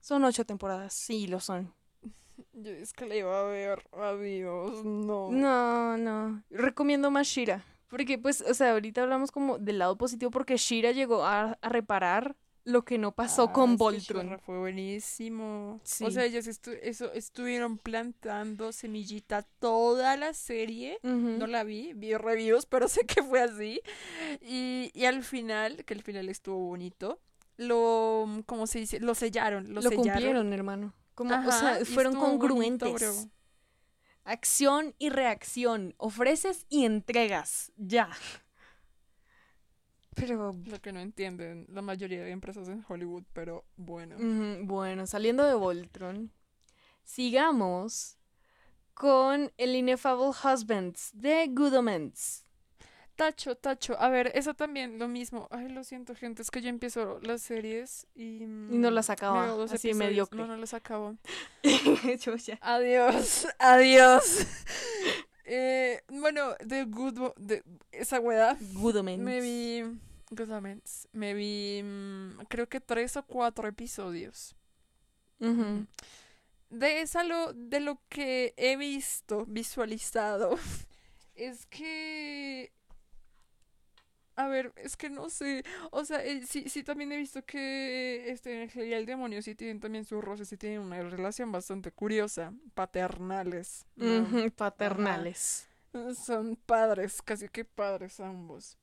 Son 0.00 0.24
ocho 0.24 0.44
temporadas, 0.44 0.94
sí 0.94 1.26
lo 1.26 1.40
son. 1.40 1.74
Yo 2.52 2.70
es 2.70 2.92
que 2.92 3.06
la 3.06 3.16
iba 3.16 3.40
a 3.40 3.44
ver. 3.44 3.82
Adiós, 3.92 4.84
no. 4.84 5.30
No, 5.30 5.96
no. 5.96 6.42
Recomiendo 6.50 7.10
más 7.10 7.26
Shira. 7.26 7.64
Porque, 7.88 8.18
pues, 8.18 8.42
o 8.42 8.52
sea, 8.54 8.72
ahorita 8.72 9.02
hablamos 9.02 9.30
como 9.30 9.58
del 9.58 9.78
lado 9.78 9.96
positivo 9.96 10.30
porque 10.30 10.56
Shira 10.56 10.92
llegó 10.92 11.24
a, 11.24 11.58
a 11.60 11.68
reparar 11.68 12.36
lo 12.68 12.84
que 12.84 12.98
no 12.98 13.12
pasó 13.12 13.44
Ah, 13.44 13.52
con 13.52 13.76
Voltron. 13.78 14.38
Fue 14.40 14.58
buenísimo. 14.58 15.80
Sí. 15.84 16.04
O 16.04 16.10
sea, 16.10 16.24
ellos 16.24 16.46
estu- 16.46 16.78
eso, 16.82 17.10
estuvieron 17.14 17.78
plantando 17.78 18.72
semillita 18.72 19.42
toda 19.58 20.16
la 20.16 20.34
serie. 20.34 20.98
No 21.02 21.46
la 21.46 21.64
vi, 21.64 21.92
vi 21.94 22.14
reviews, 22.14 22.66
pero 22.66 22.86
sé 22.88 23.06
que 23.06 23.22
fue 23.22 23.40
así. 23.40 23.80
Y, 24.42 24.90
y 24.94 25.04
al 25.06 25.22
final, 25.22 25.84
que 25.86 25.94
el 25.94 26.02
final 26.02 26.28
estuvo 26.28 26.58
bonito, 26.58 27.20
lo, 27.56 28.26
¿cómo 28.46 28.66
se 28.66 28.80
dice? 28.80 29.00
Lo 29.00 29.14
sellaron, 29.14 29.68
lo, 29.72 29.80
Lo 29.80 29.82
sellaron. 29.88 30.04
cumplieron, 30.04 30.52
hermano. 30.52 30.94
Como, 31.14 31.34
o 31.34 31.50
sea, 31.52 31.84
fueron 31.84 32.14
bonito, 32.14 32.28
congruentes. 32.30 33.28
Acción 34.24 34.94
y 34.98 35.08
reacción. 35.08 35.94
Ofreces 35.96 36.66
y 36.68 36.84
entregas. 36.84 37.72
Ya. 37.76 38.10
Pero 40.18 40.56
Lo 40.64 40.80
que 40.80 40.92
no 40.92 41.00
entienden 41.00 41.66
la 41.68 41.82
mayoría 41.82 42.22
de 42.22 42.30
empresas 42.30 42.68
en 42.68 42.84
Hollywood, 42.88 43.24
pero 43.32 43.64
bueno. 43.76 44.16
Bueno, 44.64 45.06
saliendo 45.06 45.44
de 45.44 45.54
Voltron, 45.54 46.32
sigamos 47.04 48.16
con 48.94 49.52
el 49.56 49.76
Ineffable 49.76 50.30
Husbands 50.30 51.10
de 51.14 51.46
Good 51.48 51.74
Omens. 51.74 52.44
Tacho, 53.18 53.56
tacho. 53.56 54.00
A 54.00 54.08
ver, 54.10 54.30
eso 54.34 54.54
también, 54.54 55.00
lo 55.00 55.08
mismo. 55.08 55.48
Ay, 55.50 55.68
lo 55.68 55.82
siento, 55.82 56.14
gente, 56.14 56.40
es 56.42 56.52
que 56.52 56.62
yo 56.62 56.68
empiezo 56.68 57.18
las 57.22 57.42
series 57.42 58.06
y... 58.14 58.44
Y 58.44 58.78
no 58.78 58.92
las 58.92 59.10
acaba, 59.10 59.56
me 59.56 59.64
así 59.64 59.88
episodios. 59.88 59.96
mediocre. 59.96 60.38
No, 60.38 60.46
no 60.46 60.56
las 60.56 60.72
acabo. 60.72 61.16
Adiós, 62.60 63.48
adiós. 63.58 64.46
Eh, 65.44 66.02
bueno, 66.10 66.54
de 66.64 66.84
Good... 66.84 67.32
De 67.38 67.64
esa 67.90 68.20
wea, 68.20 68.56
Good 68.74 68.96
Omens. 68.98 69.22
me 69.22 69.40
vi... 69.40 69.82
Omens. 70.30 71.08
Me 71.12 71.34
vi, 71.34 71.82
mm, 71.82 72.44
creo 72.48 72.68
que 72.68 72.80
tres 72.80 73.16
o 73.16 73.22
cuatro 73.24 73.68
episodios. 73.68 74.54
Ujú. 75.40 75.86
De 76.70 77.00
esa 77.00 77.24
lo, 77.24 77.52
de 77.54 77.80
lo 77.80 78.00
que 78.08 78.54
he 78.56 78.76
visto, 78.76 79.46
visualizado, 79.46 80.56
es 81.34 81.66
que... 81.66 82.72
A 84.36 84.46
ver, 84.46 84.72
es 84.76 84.96
que 84.96 85.10
no 85.10 85.30
sé. 85.30 85.64
O 85.90 86.04
sea, 86.04 86.24
eh, 86.24 86.46
sí, 86.46 86.68
sí 86.68 86.84
también 86.84 87.10
he 87.10 87.16
visto 87.16 87.44
que 87.44 88.30
este 88.30 88.70
y 88.72 88.92
el 88.92 89.04
demonio 89.04 89.42
sí 89.42 89.56
tienen 89.56 89.80
también 89.80 90.04
sus 90.04 90.22
roces, 90.22 90.48
sí 90.48 90.56
tienen 90.56 90.78
una 90.78 91.02
relación 91.02 91.50
bastante 91.50 91.90
curiosa, 91.90 92.52
paternales. 92.74 93.84
Paternales. 94.54 95.68
Son 96.24 96.54
padres, 96.54 97.20
casi 97.20 97.48
que 97.48 97.64
padres 97.64 98.20
ambos. 98.20 98.78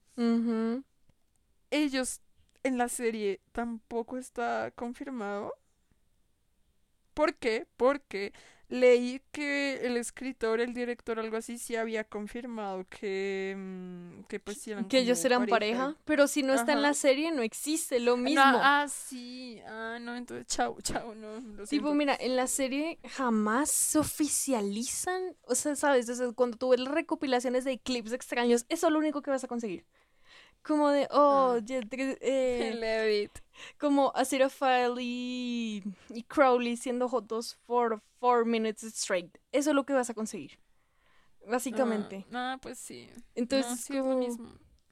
Ellos 1.71 2.21
en 2.63 2.77
la 2.77 2.89
serie 2.89 3.41
tampoco 3.51 4.17
está 4.17 4.71
confirmado. 4.75 5.53
¿Por 7.13 7.35
qué? 7.35 7.65
Porque 7.77 8.33
leí 8.67 9.21
que 9.31 9.85
el 9.85 9.95
escritor, 9.95 10.59
el 10.59 10.73
director, 10.73 11.17
algo 11.19 11.37
así, 11.37 11.57
sí 11.57 11.75
había 11.75 12.03
confirmado 12.03 12.85
que, 12.89 13.55
mm, 13.57 14.23
que 14.23 14.39
pues 14.39 14.57
sí 14.57 14.71
eran 14.71 14.85
Que 14.89 14.99
ellos 14.99 15.23
eran 15.23 15.45
pareja, 15.45 15.95
pero 16.03 16.27
si 16.27 16.43
no 16.43 16.53
está 16.53 16.73
en 16.73 16.81
la 16.81 16.93
serie 16.93 17.31
no 17.31 17.41
existe 17.41 17.99
lo 17.99 18.17
No, 18.17 18.23
mismo. 18.23 18.59
ah, 18.61 18.87
sí. 18.89 19.61
Ah, 19.67 19.97
no, 20.01 20.15
entonces, 20.17 20.45
chao, 20.47 20.75
chao, 20.81 21.15
no. 21.15 21.39
Lo 21.39 21.65
Tipo, 21.67 21.67
siento. 21.67 21.93
mira, 21.93 22.17
en 22.19 22.35
la 22.35 22.47
serie 22.47 22.99
jamás 23.07 23.71
se 23.71 23.99
oficializan, 23.99 25.37
o 25.43 25.55
sea, 25.55 25.75
sabes, 25.75 26.09
Entonces, 26.09 26.33
cuando 26.35 26.57
tú 26.57 26.69
ves 26.69 26.79
las 26.81 26.93
recopilaciones 26.93 27.63
de 27.63 27.79
clips 27.79 28.11
extraños, 28.11 28.65
eso 28.67 28.87
es 28.87 28.93
lo 28.93 28.99
único 28.99 29.21
que 29.21 29.31
vas 29.31 29.43
a 29.43 29.47
conseguir. 29.47 29.85
Como 30.65 30.89
de, 30.89 31.07
oh, 31.11 31.57
Ah. 31.57 31.61
eh, 32.21 33.29
como 33.79 34.11
Aziraphale 34.15 34.95
y, 35.01 35.83
y 36.09 36.23
Crowley 36.23 36.75
siendo 36.75 37.07
jotos 37.07 37.55
for 37.67 38.01
four 38.19 38.45
minutes 38.45 38.83
straight. 38.83 39.37
Eso 39.51 39.69
es 39.69 39.75
lo 39.75 39.85
que 39.85 39.93
vas 39.93 40.09
a 40.09 40.13
conseguir, 40.15 40.57
básicamente. 41.47 42.25
Ah, 42.33 42.53
ah, 42.53 42.57
pues 42.61 42.79
sí. 42.79 43.09
Entonces, 43.35 43.69
no, 43.71 43.77
sí 43.77 43.93
es 43.93 43.99
lo 43.99 44.03
como- 44.05 44.17
mismo. 44.17 44.49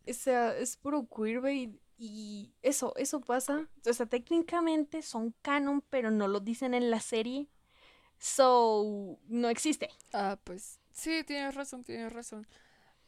o 0.07 0.13
sea, 0.13 0.55
es 0.57 0.78
puro 0.78 1.07
queerbait 1.07 1.76
y 1.97 2.51
eso, 2.61 2.93
eso 2.97 3.21
pasa. 3.21 3.67
O 3.88 3.93
sea, 3.93 4.05
técnicamente 4.05 5.01
son 5.01 5.34
canon, 5.41 5.82
pero 5.89 6.11
no 6.11 6.28
lo 6.28 6.39
dicen 6.39 6.74
en 6.74 6.91
la 6.91 6.99
serie. 6.99 7.47
So, 8.19 9.17
no 9.28 9.49
existe. 9.49 9.89
Ah, 10.13 10.39
pues 10.43 10.80
sí, 10.91 11.24
tienes 11.26 11.55
razón, 11.55 11.84
tienes 11.84 12.13
razón. 12.13 12.47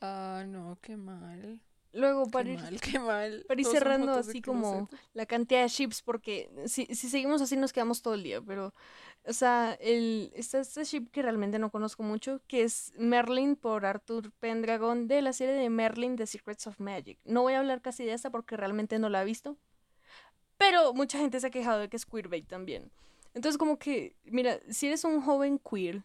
Ah, 0.02 0.44
no, 0.48 0.78
qué 0.82 0.98
mal. 0.98 1.62
Luego, 1.96 2.26
Qué 2.26 2.32
para 2.32 2.50
ir, 2.50 2.60
mal, 2.60 2.82
qué 2.82 3.00
mal. 3.00 3.46
para 3.48 3.62
ir 3.62 3.68
cerrando 3.68 4.12
así 4.12 4.42
como 4.42 4.90
la 5.14 5.26
cantidad 5.26 5.62
de 5.62 5.70
ships, 5.70 6.02
porque 6.02 6.52
si, 6.66 6.86
si 6.88 7.10
seguimos 7.10 7.42
así 7.42 7.56
nos 7.56 7.72
quedamos 7.72 8.02
todo 8.02 8.16
el 8.16 8.24
día, 8.24 8.42
pero, 8.42 8.74
o 9.26 9.32
sea, 9.32 9.78
el, 9.80 10.30
está 10.36 10.60
este 10.60 10.84
ship 10.84 11.10
que 11.10 11.22
realmente 11.22 11.58
no 11.58 11.72
conozco 11.72 12.04
mucho, 12.04 12.42
que 12.48 12.64
es 12.64 12.92
Merlin 12.98 13.56
por 13.56 13.86
Arthur 13.86 14.32
Pendragon 14.42 15.08
de 15.08 15.22
la 15.22 15.32
serie 15.32 15.56
de 15.56 15.70
Merlin 15.70 16.18
The 16.18 16.28
Secrets 16.28 16.68
of 16.68 16.82
Magic. 16.82 17.18
No 17.24 17.44
voy 17.44 17.54
a 17.54 17.60
hablar 17.60 17.82
casi 17.82 18.04
de 18.04 18.12
esta 18.12 18.30
porque 18.30 18.58
realmente 18.58 19.00
no 19.00 19.08
la 19.08 19.22
he 19.22 19.26
visto, 19.26 19.56
pero 20.58 20.94
mucha 20.94 21.18
gente 21.18 21.40
se 21.40 21.48
ha 21.48 21.52
quejado 21.52 21.80
de 21.80 21.88
que 21.88 21.96
es 21.96 22.06
queerbait 22.06 22.46
también. 22.46 22.92
Entonces, 23.34 23.58
como 23.58 23.80
que, 23.80 24.18
mira, 24.26 24.60
si 24.70 24.88
eres 24.88 25.06
un 25.06 25.22
joven 25.22 25.60
queer, 25.60 26.04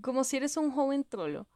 como 0.00 0.24
si 0.24 0.36
eres 0.38 0.56
un 0.56 0.72
joven 0.72 1.04
trolo, 1.04 1.46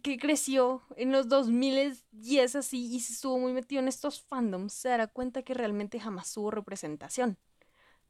que 0.00 0.18
creció 0.18 0.82
en 0.96 1.12
los 1.12 1.28
2000 1.28 1.98
y 2.22 2.38
es 2.38 2.56
así 2.56 2.94
y 2.94 3.00
se 3.00 3.12
estuvo 3.12 3.38
muy 3.38 3.52
metido 3.52 3.80
en 3.82 3.88
estos 3.88 4.22
fandoms, 4.22 4.72
se 4.72 4.88
dará 4.88 5.06
cuenta 5.06 5.42
que 5.42 5.54
realmente 5.54 6.00
jamás 6.00 6.32
tuvo 6.32 6.50
representación. 6.50 7.38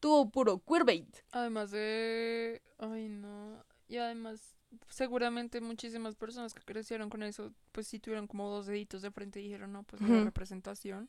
Tuvo 0.01 0.31
puro 0.31 0.63
queerbait. 0.65 1.17
Además 1.31 1.71
de... 1.71 2.61
Ay, 2.79 3.09
no. 3.09 3.65
Y 3.89 3.99
además, 3.99 4.57
seguramente 4.89 5.61
muchísimas 5.61 6.17
personas 6.17 6.55
que 6.55 6.63
crecieron 6.63 7.09
con 7.11 7.23
eso, 7.23 7.53
pues 7.73 7.87
sí 7.87 7.99
tuvieron 7.99 8.27
como 8.27 8.49
dos 8.49 8.67
deditos 8.67 9.03
de 9.03 9.11
frente 9.11 9.41
y 9.41 9.45
dijeron, 9.45 9.73
no, 9.73 9.85
pues 9.85 10.03
no 10.03 10.15
hay 10.15 10.25
representación. 10.25 11.09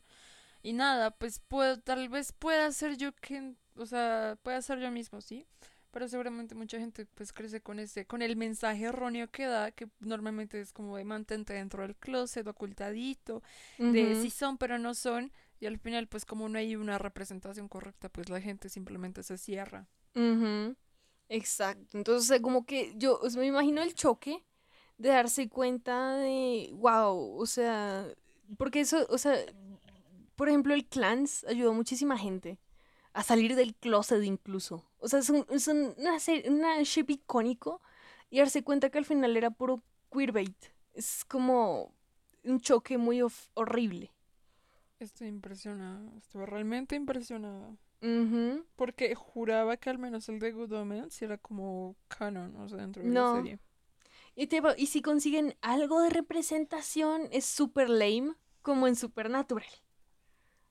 Y 0.62 0.74
nada, 0.74 1.12
pues 1.12 1.40
puedo, 1.40 1.80
tal 1.80 2.10
vez 2.10 2.32
pueda 2.34 2.72
ser 2.72 2.98
yo 2.98 3.14
que... 3.16 3.56
O 3.76 3.88
sea, 3.88 4.38
pueda 4.44 4.62
ser 4.62 4.80
yo 4.80 4.92
mismo, 4.92 5.20
¿sí? 5.22 5.48
Pero 5.94 6.08
seguramente 6.08 6.56
mucha 6.56 6.80
gente 6.80 7.06
pues 7.06 7.32
crece 7.32 7.62
con 7.62 7.78
ese, 7.78 8.08
con 8.08 8.24
el 8.24 8.36
mensaje 8.36 8.86
erróneo 8.86 9.30
que 9.30 9.46
da, 9.46 9.70
que 9.72 9.88
normalmente 10.00 10.60
es 10.60 10.74
como 10.74 10.98
de 10.98 11.04
mantente 11.06 11.54
dentro 11.54 11.84
del 11.84 11.96
closet, 11.96 12.48
ocultadito, 12.48 13.44
de 13.78 14.16
sí 14.16 14.32
son 14.32 14.58
pero 14.58 14.80
no 14.80 14.96
son, 14.96 15.32
y 15.60 15.68
al 15.68 15.78
final 15.78 16.08
pues 16.08 16.26
como 16.26 16.50
no 16.50 16.58
hay 16.58 16.76
una 16.76 16.98
representación 16.98 17.68
correcta, 17.70 18.10
pues 18.10 18.30
la 18.30 18.42
gente 18.42 18.70
simplemente 18.70 19.22
se 19.22 19.38
cierra. 19.38 19.88
Ujú, 20.16 20.76
Exacto. 21.30 21.96
Entonces, 21.96 22.42
como 22.42 22.66
que 22.66 22.94
yo 22.98 23.20
o 23.22 23.30
sea, 23.30 23.40
me 23.42 23.48
imagino 23.48 23.84
el 23.84 23.94
choque 23.94 24.44
de 24.98 25.10
darse 25.10 25.48
cuenta 25.48 26.18
de, 26.18 26.72
wow, 26.74 27.38
o 27.38 27.46
sea, 27.46 28.08
porque 28.58 28.80
eso, 28.80 29.06
o 29.10 29.20
sea, 29.20 29.36
por 30.36 30.50
ejemplo, 30.50 30.74
el 30.74 30.88
Clans 30.88 31.44
ayudó 31.46 31.70
a 31.72 31.74
muchísima 31.74 32.18
gente 32.18 32.58
a 33.14 33.24
salir 33.24 33.56
del 33.56 33.76
closet 33.76 34.24
incluso. 34.24 34.84
O 35.00 35.08
sea, 35.08 35.20
es, 35.20 35.30
un- 35.30 35.46
es 35.50 35.68
un- 35.68 35.94
una, 35.98 36.20
serie- 36.20 36.50
una 36.50 36.82
ship 36.84 37.06
icónico 37.10 37.82
y 38.30 38.40
darse 38.40 38.64
cuenta 38.64 38.90
que 38.90 38.98
al 38.98 39.06
final 39.06 39.38
era 39.38 39.52
puro 39.52 39.82
queerbait. 40.12 40.56
Es 40.94 41.24
como 41.26 41.94
un 42.44 42.60
choque 42.60 42.98
muy 42.98 43.22
horrible. 43.54 44.12
Estoy 45.00 45.28
impresionada, 45.28 46.02
estoy 46.18 46.46
realmente 46.46 46.96
impresionada. 46.96 47.76
Porque 48.76 49.16
juraba 49.16 49.78
que 49.78 49.90
al 49.90 49.98
menos 49.98 50.28
el 50.28 50.40
de 50.40 50.52
Good 50.52 50.74
Omens 50.74 51.22
era 51.22 51.38
como 51.38 51.96
canon, 52.10 52.54
o 52.58 52.68
sea, 52.68 52.80
dentro 52.80 53.02
de 53.02 53.10
No. 53.10 53.36
la 53.36 53.42
serie. 53.42 53.60
Y, 54.36 54.48
te 54.48 54.62
y 54.78 54.88
si 54.88 55.02
consiguen 55.02 55.56
algo 55.62 56.02
de 56.02 56.10
representación, 56.10 57.30
es 57.32 57.46
super 57.46 57.90
lame, 57.90 58.34
como 58.62 58.88
en 58.88 58.96
Supernatural. 58.98 59.68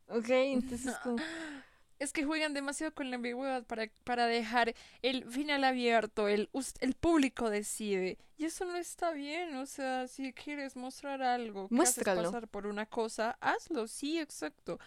¿Ok? 0.09 0.29
Entonces, 0.29 0.95
como... 1.03 1.17
es 2.03 2.13
que 2.13 2.25
juegan 2.25 2.53
demasiado 2.53 2.93
con 2.95 3.11
la 3.11 3.17
ambigüedad 3.17 3.65
para, 3.65 3.89
para 4.05 4.27
dejar 4.27 4.75
el 5.03 5.25
final 5.31 5.65
abierto, 5.65 6.29
el, 6.29 6.51
el 6.81 6.95
público 6.95 7.49
decide. 7.51 8.19
Y 8.37 8.47
eso 8.47 8.65
no 8.65 8.77
está 8.77 9.13
bien, 9.13 9.55
o 9.57 9.67
sea, 9.67 10.09
si 10.09 10.33
quieres 10.33 10.75
mostrar 10.75 11.23
algo, 11.23 11.71
que 11.73 11.85
haces 11.85 12.07
Muéstralo. 12.07 12.23
pasar 12.25 12.49
por 12.49 12.67
una 12.67 12.87
cosa, 12.87 13.39
hazlo, 13.41 13.87
sí, 13.87 14.19
exacto. 14.19 14.81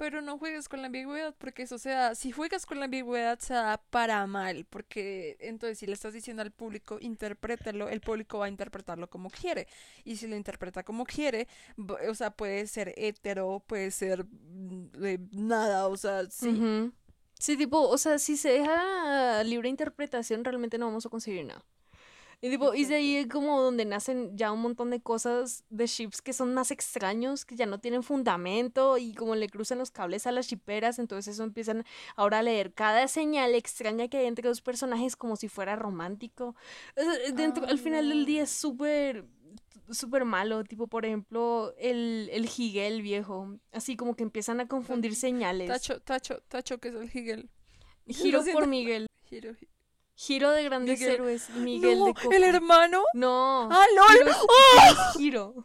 Pero 0.00 0.22
no 0.22 0.38
juegues 0.38 0.66
con 0.66 0.80
la 0.80 0.86
ambigüedad, 0.86 1.34
porque 1.36 1.64
eso, 1.64 1.74
o 1.74 1.78
sea, 1.78 2.14
si 2.14 2.32
juegas 2.32 2.64
con 2.64 2.78
la 2.78 2.86
ambigüedad 2.86 3.38
se 3.38 3.52
da 3.52 3.76
para 3.90 4.26
mal, 4.26 4.64
porque 4.64 5.36
entonces 5.40 5.78
si 5.78 5.86
le 5.86 5.92
estás 5.92 6.14
diciendo 6.14 6.40
al 6.40 6.52
público, 6.52 6.96
interprétalo, 7.02 7.90
el 7.90 8.00
público 8.00 8.38
va 8.38 8.46
a 8.46 8.48
interpretarlo 8.48 9.10
como 9.10 9.28
quiere. 9.28 9.68
Y 10.04 10.16
si 10.16 10.26
lo 10.26 10.36
interpreta 10.36 10.84
como 10.84 11.04
quiere, 11.04 11.48
o 12.08 12.14
sea, 12.14 12.30
puede 12.30 12.66
ser 12.66 12.94
hetero, 12.96 13.62
puede 13.66 13.90
ser 13.90 14.24
de 14.24 15.20
nada, 15.32 15.86
o 15.86 15.98
sea, 15.98 16.24
sí. 16.30 16.90
Sí, 17.38 17.58
tipo, 17.58 17.86
o 17.86 17.98
sea, 17.98 18.18
si 18.18 18.38
se 18.38 18.52
deja 18.52 19.44
libre 19.44 19.68
interpretación, 19.68 20.44
realmente 20.44 20.78
no 20.78 20.86
vamos 20.86 21.04
a 21.04 21.10
conseguir 21.10 21.44
nada. 21.44 21.62
Y 22.42 22.48
tipo, 22.48 22.72
y 22.74 22.86
de 22.86 22.94
ahí 22.94 23.28
como 23.28 23.60
donde 23.60 23.84
nacen 23.84 24.36
ya 24.36 24.50
un 24.50 24.62
montón 24.62 24.88
de 24.88 25.00
cosas 25.00 25.64
de 25.68 25.86
ships 25.86 26.22
que 26.22 26.32
son 26.32 26.54
más 26.54 26.70
extraños, 26.70 27.44
que 27.44 27.54
ya 27.54 27.66
no 27.66 27.80
tienen 27.80 28.02
fundamento 28.02 28.96
y 28.96 29.12
como 29.12 29.34
le 29.36 29.48
cruzan 29.50 29.78
los 29.78 29.90
cables 29.90 30.26
a 30.26 30.32
las 30.32 30.46
shiperas, 30.46 30.98
entonces 30.98 31.34
eso 31.34 31.44
empiezan 31.44 31.84
ahora 32.16 32.38
a 32.38 32.42
leer 32.42 32.72
cada 32.72 33.08
señal 33.08 33.54
extraña 33.54 34.08
que 34.08 34.16
hay 34.16 34.26
entre 34.26 34.48
los 34.48 34.62
personajes 34.62 35.16
como 35.16 35.36
si 35.36 35.48
fuera 35.48 35.76
romántico. 35.76 36.54
Sea, 36.94 37.32
dentro, 37.34 37.66
al 37.66 37.78
final 37.78 38.08
del 38.08 38.24
día 38.24 38.44
es 38.44 38.50
súper 38.50 39.26
súper 39.90 40.24
malo, 40.24 40.64
tipo 40.64 40.86
por 40.86 41.04
ejemplo 41.04 41.74
el, 41.76 42.30
el 42.32 42.44
Higel 42.44 43.02
viejo, 43.02 43.58
así 43.72 43.96
como 43.96 44.14
que 44.14 44.22
empiezan 44.22 44.60
a 44.60 44.68
confundir 44.68 45.14
señales. 45.14 45.68
Tacho, 45.68 46.00
Tacho, 46.00 46.40
Tacho, 46.48 46.78
que 46.78 46.88
es 46.88 46.94
el 46.94 47.10
Hegel. 47.12 47.50
Giro 48.06 48.42
por 48.52 48.66
Miguel. 48.66 49.06
Giro. 49.28 49.54
Giro 50.22 50.50
de 50.50 50.64
grandes 50.64 50.98
Miguel. 51.00 51.14
héroes. 51.14 51.48
Miguel 51.50 51.98
no, 51.98 52.04
de 52.06 52.14
Coco. 52.14 52.32
el 52.32 52.44
hermano. 52.44 53.02
No. 53.14 53.68
¡Ah, 53.72 53.86
Giro 53.88 54.24
lol! 54.24 54.28
es, 54.28 54.36
¡Oh! 54.36 54.80
es 55.12 55.16
Giro. 55.16 55.64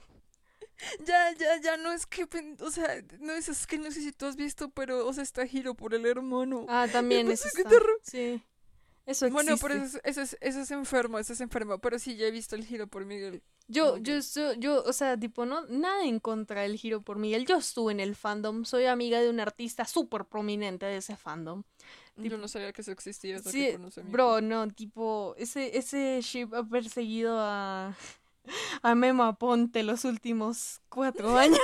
Ya, 1.05 1.31
ya, 1.33 1.59
ya, 1.61 1.77
no 1.77 1.91
es 1.91 2.05
que, 2.05 2.27
o 2.61 2.71
sea, 2.71 3.01
no 3.19 3.33
es, 3.33 3.49
es 3.49 3.65
que 3.67 3.77
no 3.77 3.91
sé 3.91 4.01
si 4.01 4.11
tú 4.11 4.25
has 4.27 4.35
visto, 4.35 4.69
pero, 4.69 5.07
o 5.07 5.13
sea, 5.13 5.23
está 5.23 5.45
Giro 5.45 5.73
por 5.73 5.93
el 5.93 6.05
hermano. 6.05 6.65
Ah, 6.69 6.87
también 6.91 7.25
Pues, 7.27 7.41
qué 7.41 7.61
está. 7.61 7.69
terror. 7.69 7.99
Sí. 8.03 8.41
Eso 9.05 9.29
Bueno, 9.29 9.53
existe. 9.53 9.67
pero 9.67 9.83
eso 9.85 9.97
es, 9.97 10.01
eso, 10.03 10.21
es, 10.21 10.37
eso 10.41 10.61
es 10.61 10.71
enfermo, 10.71 11.19
eso 11.19 11.33
es 11.33 11.41
enfermo, 11.41 11.77
pero 11.79 11.99
sí, 11.99 12.15
ya 12.15 12.25
he 12.27 12.31
visto 12.31 12.55
el 12.55 12.65
Giro 12.65 12.87
por 12.87 13.05
Miguel. 13.05 13.41
Yo, 13.67 13.97
yo, 13.97 14.21
so- 14.21 14.53
yo, 14.53 14.83
o 14.83 14.93
sea, 14.93 15.17
tipo, 15.17 15.45
no, 15.45 15.65
nada 15.67 16.05
en 16.05 16.19
contra 16.19 16.61
del 16.63 16.75
Giro 16.77 17.01
por 17.01 17.17
Miguel. 17.19 17.45
Yo 17.45 17.57
estuve 17.57 17.91
en 17.91 17.99
el 17.99 18.15
fandom, 18.15 18.63
soy 18.65 18.85
amiga 18.85 19.21
de 19.21 19.29
un 19.29 19.39
artista 19.39 19.85
súper 19.85 20.25
prominente 20.25 20.85
de 20.85 20.97
ese 20.97 21.15
fandom. 21.15 21.63
Yo 22.17 22.37
no 22.37 22.47
sabía 22.47 22.71
que 22.71 22.81
eso 22.81 22.91
existía 22.91 23.37
hasta 23.37 23.51
Sí, 23.51 23.65
que 23.65 23.73
conocí 23.73 23.99
a 23.99 24.03
mi 24.03 24.11
bro, 24.11 24.41
no, 24.41 24.67
tipo, 24.69 25.35
ese, 25.37 25.77
ese 25.77 26.19
ship 26.21 26.53
ha 26.53 26.63
perseguido 26.63 27.37
a, 27.39 27.95
a 28.81 28.95
Mema 28.95 29.37
Ponte 29.37 29.83
los 29.83 30.05
últimos 30.05 30.81
cuatro 30.89 31.37
años. 31.37 31.59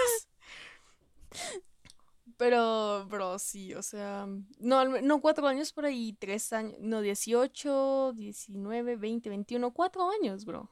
Pero, 2.37 3.05
bro, 3.07 3.39
sí, 3.39 3.73
o 3.75 3.83
sea, 3.83 4.27
no, 4.59 4.85
no 4.85 5.21
cuatro 5.21 5.47
años 5.47 5.71
por 5.71 5.85
ahí, 5.85 6.13
tres 6.19 6.51
años, 6.51 6.75
no, 6.79 7.01
18, 7.01 8.13
19, 8.13 8.95
20, 8.97 9.29
21, 9.29 9.71
cuatro 9.71 10.09
años, 10.09 10.43
bro. 10.43 10.69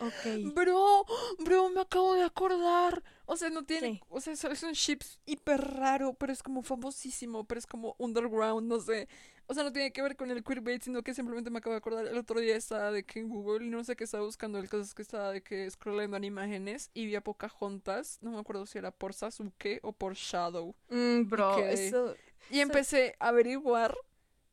Ok. 0.00 0.54
Bro, 0.54 1.04
bro, 1.38 1.70
me 1.70 1.80
acabo 1.82 2.14
de 2.14 2.24
acordar. 2.24 3.02
O 3.26 3.36
sea, 3.36 3.48
no 3.50 3.64
tiene, 3.64 4.00
¿Qué? 4.00 4.06
o 4.10 4.20
sea, 4.20 4.34
es- 4.34 4.62
un 4.62 4.72
ship 4.72 4.98
hiper 5.26 5.60
raro, 5.60 6.12
pero 6.14 6.32
es 6.32 6.42
como 6.42 6.62
famosísimo, 6.62 7.44
pero 7.44 7.58
es 7.58 7.66
como 7.66 7.94
underground, 7.98 8.68
no 8.68 8.80
sé. 8.80 9.08
O 9.46 9.54
sea, 9.54 9.62
no 9.62 9.72
tiene 9.72 9.92
que 9.92 10.00
ver 10.02 10.16
con 10.16 10.30
el 10.30 10.42
queerbait, 10.42 10.82
sino 10.82 11.02
que 11.02 11.12
simplemente 11.14 11.50
me 11.50 11.58
acabo 11.58 11.72
de 11.72 11.78
acordar. 11.78 12.06
El 12.06 12.16
otro 12.16 12.40
día 12.40 12.56
estaba 12.56 12.90
de 12.90 13.04
que 13.04 13.20
en 13.20 13.28
Google, 13.28 13.66
y 13.66 13.70
no 13.70 13.82
sé 13.84 13.94
qué 13.96 14.04
estaba 14.04 14.24
buscando, 14.24 14.58
el 14.58 14.68
caso 14.68 14.82
es 14.82 14.94
que 14.94 15.02
estaba 15.02 15.32
de 15.32 15.42
que 15.42 15.70
scrollando 15.70 16.16
en 16.16 16.24
imágenes 16.24 16.90
y 16.94 17.06
vi 17.06 17.14
a 17.14 17.20
Pocahontas, 17.22 18.18
no 18.22 18.30
me 18.32 18.38
acuerdo 18.38 18.66
si 18.66 18.78
era 18.78 18.90
por 18.90 19.12
Sasuke 19.14 19.80
o 19.82 19.92
por 19.92 20.14
Shadow. 20.14 20.74
Mm, 20.90 21.28
bro, 21.28 21.56
quedé- 21.56 21.88
eso, 21.88 22.16
Y 22.50 22.60
empecé 22.60 23.16
a 23.20 23.28
averiguar, 23.28 23.94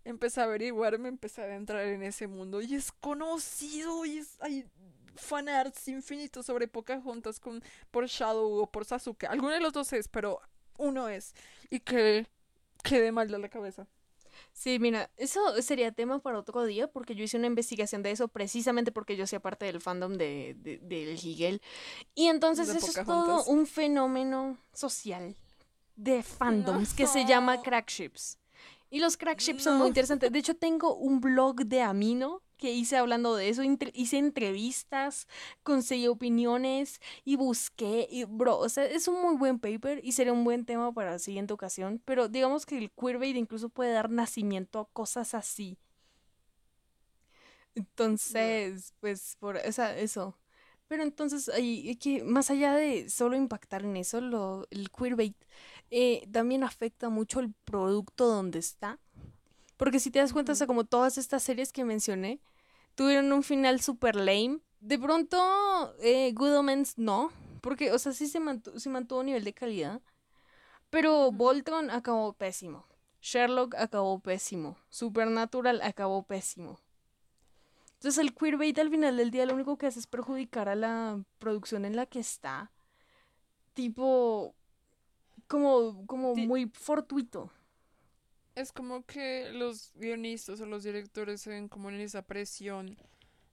empecé 0.06 0.42
a 0.42 0.46
averiguar, 0.46 0.98
me 1.00 1.10
empecé 1.10 1.42
a 1.42 1.56
entrar 1.56 1.86
en 1.88 2.04
ese 2.04 2.28
mundo 2.28 2.62
y 2.62 2.76
es 2.76 2.92
conocido 2.92 4.06
y 4.06 4.18
es, 4.20 4.38
hay 4.42 4.66
fanarts 5.16 5.88
infinitos 5.88 6.46
sobre 6.46 6.68
Pocahontas 6.68 7.40
con, 7.40 7.64
por 7.92 8.08
Shadow 8.08 8.62
o 8.62 8.68
por 8.72 8.86
Sasuke. 8.86 9.26
Alguno 9.28 9.54
de 9.54 9.60
los 9.60 9.74
dos 9.74 9.92
es, 9.94 10.08
pero 10.08 10.40
uno 10.78 11.08
es. 11.10 11.34
Y 11.70 11.80
que 11.80 12.28
quedé 12.84 13.12
mal 13.12 13.30
de 13.30 13.38
la 13.40 13.50
cabeza. 13.50 13.88
Sí, 14.54 14.80
mira, 14.80 15.12
eso 15.18 15.62
sería 15.62 15.92
tema 15.92 16.20
para 16.20 16.40
otro 16.40 16.66
día 16.66 16.88
porque 16.90 17.16
yo 17.16 17.24
hice 17.24 17.38
una 17.38 17.48
investigación 17.48 18.02
de 18.02 18.12
eso 18.12 18.28
precisamente 18.28 18.92
porque 18.92 19.16
yo 19.16 19.24
hacía 19.26 19.40
parte 19.40 19.66
del 19.66 19.82
fandom 19.82 20.14
de, 20.14 20.56
de- 20.58 20.78
del 20.80 21.14
Higel. 21.24 21.62
Y 22.16 22.28
entonces 22.28 22.68
De 22.68 22.78
eso 22.78 22.88
es 22.88 23.06
todo 23.06 23.44
un 23.46 23.68
fenómeno 23.68 24.58
social 24.74 25.36
de 25.96 26.24
fandoms 26.24 26.94
que 26.94 27.06
se 27.08 27.26
llama 27.26 27.58
No. 27.58 27.62
crack 27.64 27.90
ships. 27.90 28.38
Y 28.90 29.00
los 29.00 29.16
crack 29.16 29.40
ships 29.40 29.64
son 29.64 29.78
muy 29.78 29.88
interesantes. 29.90 30.32
De 30.32 30.40
hecho, 30.40 30.56
tengo 30.56 30.96
un 30.96 31.22
blog 31.22 31.58
de 31.66 31.82
Amino 31.82 32.42
que 32.62 32.72
hice 32.72 32.96
hablando 32.96 33.36
de 33.36 33.50
eso. 33.50 33.64
Hice 33.64 34.18
entrevistas, 34.20 35.28
conseguí 35.64 36.08
opiniones 36.08 37.02
y 37.26 37.36
busqué. 37.36 38.08
Y, 38.10 38.26
bro, 38.26 38.58
o 38.60 38.70
sea, 38.70 38.86
es 38.86 39.08
un 39.08 39.22
muy 39.22 39.36
buen 39.36 39.60
paper 39.60 40.00
y 40.04 40.14
sería 40.14 40.32
un 40.32 40.44
buen 40.46 40.66
tema 40.66 40.94
para 40.94 41.12
la 41.12 41.20
siguiente 41.20 41.54
ocasión. 41.54 42.02
Pero 42.06 42.30
digamos 42.30 42.66
que 42.66 42.78
el 42.78 42.92
queerbait 42.92 43.36
incluso 43.36 43.70
puede 43.70 43.92
dar 43.94 44.10
nacimiento 44.12 44.80
a 44.80 44.86
cosas 44.94 45.34
así. 45.34 45.78
Entonces, 47.76 48.94
pues, 49.00 49.38
por 49.40 49.58
esa, 49.58 49.98
eso. 49.98 50.38
Pero 50.88 51.04
entonces, 51.04 51.50
es 51.56 51.98
que 51.98 52.24
más 52.24 52.52
allá 52.52 52.76
de 52.76 53.10
solo 53.10 53.36
impactar 53.38 53.84
en 53.86 53.98
eso, 53.98 54.22
lo, 54.22 54.68
el 54.72 54.92
queerbait 54.92 55.36
eh, 55.90 56.28
también 56.32 56.64
afecta 56.64 57.10
mucho 57.10 57.40
el 57.40 57.54
producto 57.66 58.28
donde 58.28 58.60
está. 58.60 59.00
Porque 59.78 60.00
si 60.00 60.12
te 60.12 60.20
das 60.20 60.32
cuenta, 60.34 60.52
o 60.52 60.56
sea, 60.56 60.68
como 60.68 60.84
todas 60.84 61.18
estas 61.18 61.42
series 61.42 61.72
que 61.72 61.84
mencioné, 61.86 62.40
tuvieron 62.96 63.32
un 63.32 63.44
final 63.44 63.82
super 63.82 64.16
lame. 64.16 64.60
De 64.80 64.98
pronto, 64.98 65.96
eh, 66.00 66.32
Good 66.34 66.58
Omens 66.58 66.98
no, 66.98 67.32
porque, 67.62 67.92
o 67.92 68.00
sea, 68.00 68.12
sí 68.12 68.28
se 68.28 68.40
mantuvo, 68.40 68.80
se 68.80 68.90
mantuvo 68.90 69.22
a 69.22 69.24
nivel 69.24 69.44
de 69.44 69.54
calidad. 69.54 70.02
Pero 70.90 71.32
Voltron 71.32 71.90
acabó 71.90 72.34
pésimo. 72.34 72.86
Sherlock 73.22 73.76
acabó 73.76 74.20
pésimo. 74.20 74.78
Supernatural 74.90 75.82
acabó 75.84 76.24
pésimo. 76.24 76.80
Entonces 77.94 78.18
el 78.18 78.34
queerbait 78.34 78.78
al 78.80 78.90
final 78.90 79.16
del 79.16 79.30
día 79.30 79.46
lo 79.46 79.54
único 79.54 79.78
que 79.78 79.86
hace 79.86 80.00
es 80.00 80.08
perjudicar 80.08 80.68
a 80.68 80.76
la 80.76 81.24
producción 81.38 81.86
en 81.86 81.96
la 81.96 82.08
que 82.08 82.20
está. 82.20 82.72
Tipo, 83.74 84.56
como, 85.48 86.06
como 86.08 86.36
muy 86.36 86.72
fortuito. 86.74 87.52
Es 88.56 88.72
como 88.72 89.06
que 89.06 89.52
los 89.54 89.94
guionistas 89.96 90.60
o 90.62 90.66
los 90.66 90.84
directores 90.84 91.42
se 91.42 91.52
ven 91.52 91.68
como 91.70 91.90
en 91.90 92.02
esa 92.02 92.22
presión 92.22 92.98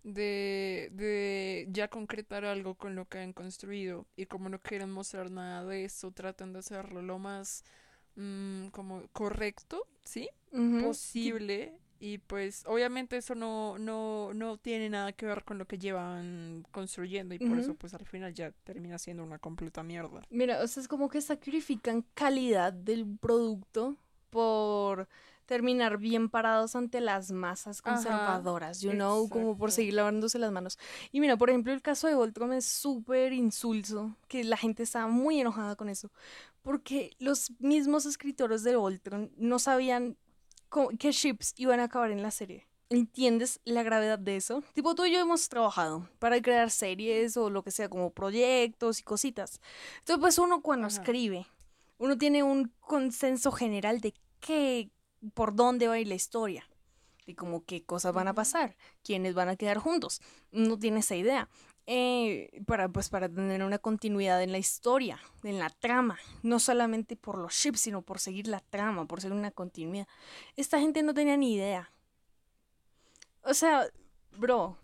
de, 0.02 0.90
de 0.92 1.68
ya 1.70 1.88
concretar 1.88 2.44
algo 2.44 2.74
con 2.74 2.94
lo 2.94 3.06
que 3.06 3.18
han 3.18 3.32
construido 3.32 4.06
y 4.16 4.26
como 4.26 4.48
no 4.48 4.58
quieren 4.60 4.90
mostrar 4.90 5.30
nada 5.30 5.64
de 5.64 5.84
eso, 5.84 6.10
tratan 6.10 6.52
de 6.52 6.60
hacerlo 6.60 7.02
lo 7.02 7.18
más 7.18 7.64
mm, 8.16 8.68
como 8.68 9.06
correcto, 9.12 9.86
¿sí? 10.04 10.28
Posible. 10.82 11.78
Y 12.00 12.18
pues 12.18 12.62
obviamente 12.66 13.16
eso 13.16 13.34
no, 13.34 13.76
no, 13.76 14.32
no 14.32 14.56
tiene 14.56 14.88
nada 14.88 15.12
que 15.12 15.26
ver 15.26 15.42
con 15.42 15.58
lo 15.58 15.66
que 15.66 15.78
llevan 15.78 16.64
construyendo 16.70 17.34
y 17.34 17.40
por 17.40 17.58
eso 17.58 17.74
pues 17.74 17.92
al 17.92 18.06
final 18.06 18.32
ya 18.32 18.52
termina 18.62 18.98
siendo 18.98 19.24
una 19.24 19.40
completa 19.40 19.82
mierda. 19.82 20.22
Mira, 20.30 20.62
o 20.62 20.66
sea, 20.68 20.80
es 20.80 20.88
como 20.88 21.08
que 21.08 21.20
sacrifican 21.20 22.04
calidad 22.14 22.72
del 22.72 23.04
producto 23.20 23.96
por 24.30 25.08
terminar 25.46 25.96
bien 25.96 26.28
parados 26.28 26.76
ante 26.76 27.00
las 27.00 27.30
masas 27.32 27.80
Ajá, 27.82 27.94
conservadoras, 27.94 28.80
you 28.82 28.92
know, 28.92 29.28
como 29.30 29.56
por 29.56 29.70
exacto. 29.70 29.76
seguir 29.76 29.94
lavándose 29.94 30.38
las 30.38 30.52
manos. 30.52 30.78
Y 31.10 31.20
mira, 31.20 31.36
por 31.38 31.48
ejemplo, 31.48 31.72
el 31.72 31.80
caso 31.80 32.06
de 32.06 32.14
Voltron 32.14 32.52
es 32.52 32.66
súper 32.66 33.32
insulso, 33.32 34.14
que 34.28 34.44
la 34.44 34.58
gente 34.58 34.82
estaba 34.82 35.06
muy 35.08 35.40
enojada 35.40 35.74
con 35.74 35.88
eso, 35.88 36.10
porque 36.62 37.16
los 37.18 37.50
mismos 37.60 38.04
escritores 38.04 38.62
de 38.62 38.76
Voltron 38.76 39.32
no 39.36 39.58
sabían 39.58 40.18
cómo- 40.68 40.90
qué 40.98 41.12
ships 41.12 41.54
iban 41.56 41.80
a 41.80 41.84
acabar 41.84 42.10
en 42.10 42.22
la 42.22 42.30
serie. 42.30 42.66
¿Entiendes 42.90 43.60
la 43.64 43.82
gravedad 43.82 44.18
de 44.18 44.36
eso? 44.36 44.62
Tipo, 44.74 44.94
tú 44.94 45.04
y 45.04 45.12
yo 45.12 45.20
hemos 45.20 45.48
trabajado 45.50 46.08
para 46.18 46.40
crear 46.40 46.70
series 46.70 47.36
o 47.36 47.50
lo 47.50 47.62
que 47.62 47.70
sea, 47.70 47.88
como 47.90 48.10
proyectos 48.10 49.00
y 49.00 49.02
cositas. 49.02 49.60
Entonces, 50.00 50.20
pues 50.20 50.38
uno 50.38 50.62
cuando 50.62 50.86
Ajá. 50.86 50.96
escribe, 50.96 51.46
uno 51.98 52.16
tiene 52.16 52.42
un 52.42 52.72
consenso 52.80 53.52
general 53.52 54.00
de 54.00 54.14
qué, 54.40 54.90
por 55.34 55.54
dónde 55.54 55.88
va 55.88 55.94
a 55.94 55.98
ir 56.00 56.08
la 56.08 56.14
historia, 56.14 56.68
de 57.26 57.34
como 57.34 57.64
qué 57.64 57.84
cosas 57.84 58.14
van 58.14 58.28
a 58.28 58.34
pasar, 58.34 58.76
quiénes 59.02 59.34
van 59.34 59.48
a 59.48 59.56
quedar 59.56 59.78
juntos. 59.78 60.20
Uno 60.52 60.78
tiene 60.78 61.00
esa 61.00 61.16
idea. 61.16 61.48
eh, 61.90 62.50
para, 62.66 62.90
pues, 62.90 63.08
para 63.08 63.30
tener 63.30 63.64
una 63.64 63.78
continuidad 63.78 64.42
en 64.42 64.52
la 64.52 64.58
historia, 64.58 65.18
en 65.42 65.58
la 65.58 65.70
trama, 65.70 66.18
no 66.42 66.58
solamente 66.58 67.16
por 67.16 67.38
los 67.38 67.54
ships, 67.54 67.80
sino 67.80 68.02
por 68.02 68.18
seguir 68.20 68.46
la 68.46 68.60
trama, 68.60 69.06
por 69.06 69.22
seguir 69.22 69.38
una 69.38 69.50
continuidad. 69.52 70.06
Esta 70.54 70.78
gente 70.80 71.02
no 71.02 71.14
tenía 71.14 71.38
ni 71.38 71.54
idea. 71.54 71.90
O 73.42 73.54
sea, 73.54 73.86
bro, 74.36 74.76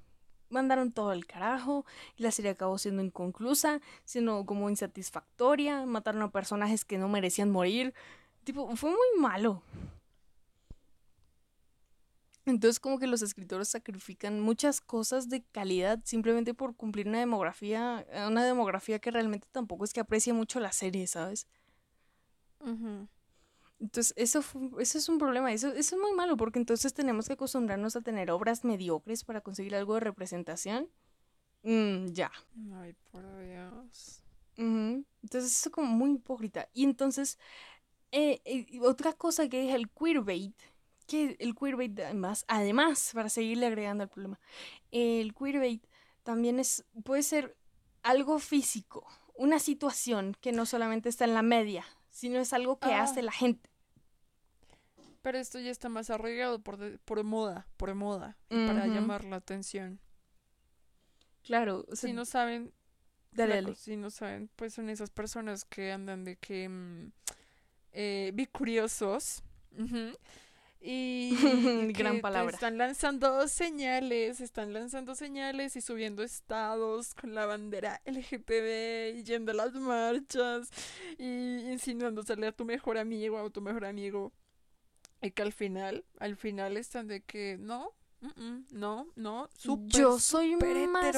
mandaron 0.54 0.92
todo 0.92 1.10
al 1.10 1.26
carajo 1.26 1.84
y 2.16 2.22
la 2.22 2.30
serie 2.30 2.52
acabó 2.52 2.78
siendo 2.78 3.02
inconclusa, 3.02 3.80
siendo 4.04 4.46
como 4.46 4.70
insatisfactoria, 4.70 5.84
mataron 5.84 6.22
a 6.22 6.30
personajes 6.30 6.84
que 6.84 6.96
no 6.96 7.08
merecían 7.08 7.50
morir. 7.50 7.92
Tipo, 8.44 8.74
fue 8.76 8.90
muy 8.90 9.20
malo. 9.20 9.62
Entonces 12.46 12.78
como 12.78 12.98
que 12.98 13.06
los 13.06 13.22
escritores 13.22 13.68
sacrifican 13.68 14.40
muchas 14.40 14.80
cosas 14.80 15.28
de 15.30 15.42
calidad 15.44 16.00
simplemente 16.04 16.52
por 16.52 16.76
cumplir 16.76 17.08
una 17.08 17.18
demografía, 17.18 18.06
eh, 18.10 18.26
una 18.26 18.44
demografía 18.44 18.98
que 18.98 19.10
realmente 19.10 19.48
tampoco 19.50 19.84
es 19.84 19.92
que 19.94 20.00
aprecie 20.00 20.34
mucho 20.34 20.60
la 20.60 20.72
serie, 20.72 21.06
¿sabes? 21.06 21.46
Entonces 23.84 24.14
eso, 24.16 24.42
eso 24.78 24.96
es 24.96 25.08
un 25.10 25.18
problema, 25.18 25.52
eso, 25.52 25.68
eso 25.68 25.96
es 25.96 26.00
muy 26.00 26.12
malo 26.12 26.38
porque 26.38 26.58
entonces 26.58 26.94
tenemos 26.94 27.26
que 27.26 27.34
acostumbrarnos 27.34 27.94
a 27.96 28.00
tener 28.00 28.30
obras 28.30 28.64
mediocres 28.64 29.24
para 29.24 29.42
conseguir 29.42 29.74
algo 29.74 29.92
de 29.92 30.00
representación. 30.00 30.88
Mm, 31.64 32.06
ya. 32.06 32.32
Ay, 32.76 32.94
por 33.12 33.22
Dios. 33.44 34.22
Entonces 34.56 35.52
eso 35.52 35.68
es 35.68 35.72
como 35.74 35.88
muy 35.88 36.12
hipócrita. 36.12 36.66
Y 36.72 36.84
entonces, 36.84 37.38
eh, 38.10 38.40
eh, 38.46 38.80
otra 38.80 39.12
cosa 39.12 39.50
que 39.50 39.68
es 39.68 39.74
el 39.74 39.90
queerbait 39.90 40.54
que 41.06 41.36
el 41.38 41.54
queerbait 41.54 42.00
además, 42.00 42.46
además, 42.48 43.10
para 43.12 43.28
seguirle 43.28 43.66
agregando 43.66 44.04
al 44.04 44.08
problema, 44.08 44.40
el 44.92 45.34
queerbait 45.34 45.84
también 46.22 46.58
es, 46.58 46.86
puede 47.04 47.22
ser 47.22 47.54
algo 48.02 48.38
físico, 48.38 49.06
una 49.34 49.58
situación 49.58 50.34
que 50.40 50.52
no 50.52 50.64
solamente 50.64 51.10
está 51.10 51.26
en 51.26 51.34
la 51.34 51.42
media, 51.42 51.84
sino 52.08 52.38
es 52.38 52.54
algo 52.54 52.78
que 52.78 52.94
hace 52.94 53.20
ah. 53.20 53.24
la 53.24 53.32
gente. 53.32 53.73
Pero 55.24 55.38
esto 55.38 55.58
ya 55.58 55.70
está 55.70 55.88
más 55.88 56.10
arraigado 56.10 56.58
por, 56.58 56.98
por 56.98 57.24
moda, 57.24 57.66
por 57.78 57.94
moda, 57.94 58.36
para 58.50 58.86
llamar 58.86 59.24
la 59.24 59.36
atención. 59.36 59.98
Claro. 61.42 61.86
si 61.94 62.12
no 62.12 62.26
saben, 62.26 62.74
dale, 63.32 63.74
si 63.74 63.96
no 63.96 64.10
saben, 64.10 64.50
pues 64.54 64.74
son 64.74 64.90
esas 64.90 65.08
personas 65.08 65.64
que 65.64 65.92
andan 65.92 66.24
de 66.24 66.36
que 66.36 66.68
mm, 66.68 67.12
eh, 67.92 68.32
bicuriosos. 68.34 69.42
Y, 70.78 71.30
Gran 71.94 72.20
palabra. 72.20 72.52
Están 72.52 72.76
lanzando 72.76 73.48
señales, 73.48 74.42
están 74.42 74.74
lanzando 74.74 75.14
señales 75.14 75.74
y 75.76 75.80
subiendo 75.80 76.22
estados 76.22 77.14
con 77.14 77.34
la 77.34 77.46
bandera 77.46 78.02
LGTB 78.04 79.16
y 79.16 79.24
yendo 79.24 79.52
a 79.52 79.54
las 79.54 79.72
marchas 79.72 80.68
y 81.16 81.70
insinuándosele 81.72 82.48
a 82.48 82.52
tu 82.52 82.66
mejor 82.66 82.98
amigo 82.98 83.40
o 83.40 83.46
a 83.46 83.48
tu 83.48 83.62
mejor 83.62 83.86
amigo. 83.86 84.34
Y 85.24 85.30
que 85.30 85.42
al 85.42 85.52
final, 85.52 86.04
al 86.18 86.36
final 86.36 86.76
están 86.76 87.08
de 87.08 87.22
que 87.22 87.56
no, 87.58 87.92
no, 88.70 89.06
no, 89.16 89.48
super, 89.56 89.88
yo 89.88 90.18
soy 90.18 90.56
más, 90.56 91.16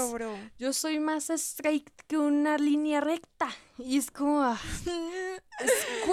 Yo 0.59 0.73
soy 0.73 1.01
más 1.01 1.31
straight 1.31 1.91
que 2.07 2.19
una 2.19 2.57
línea 2.59 3.01
recta. 3.01 3.49
Y 3.79 3.99
es 3.99 4.11
como. 4.11 4.43
Ah, 4.43 4.61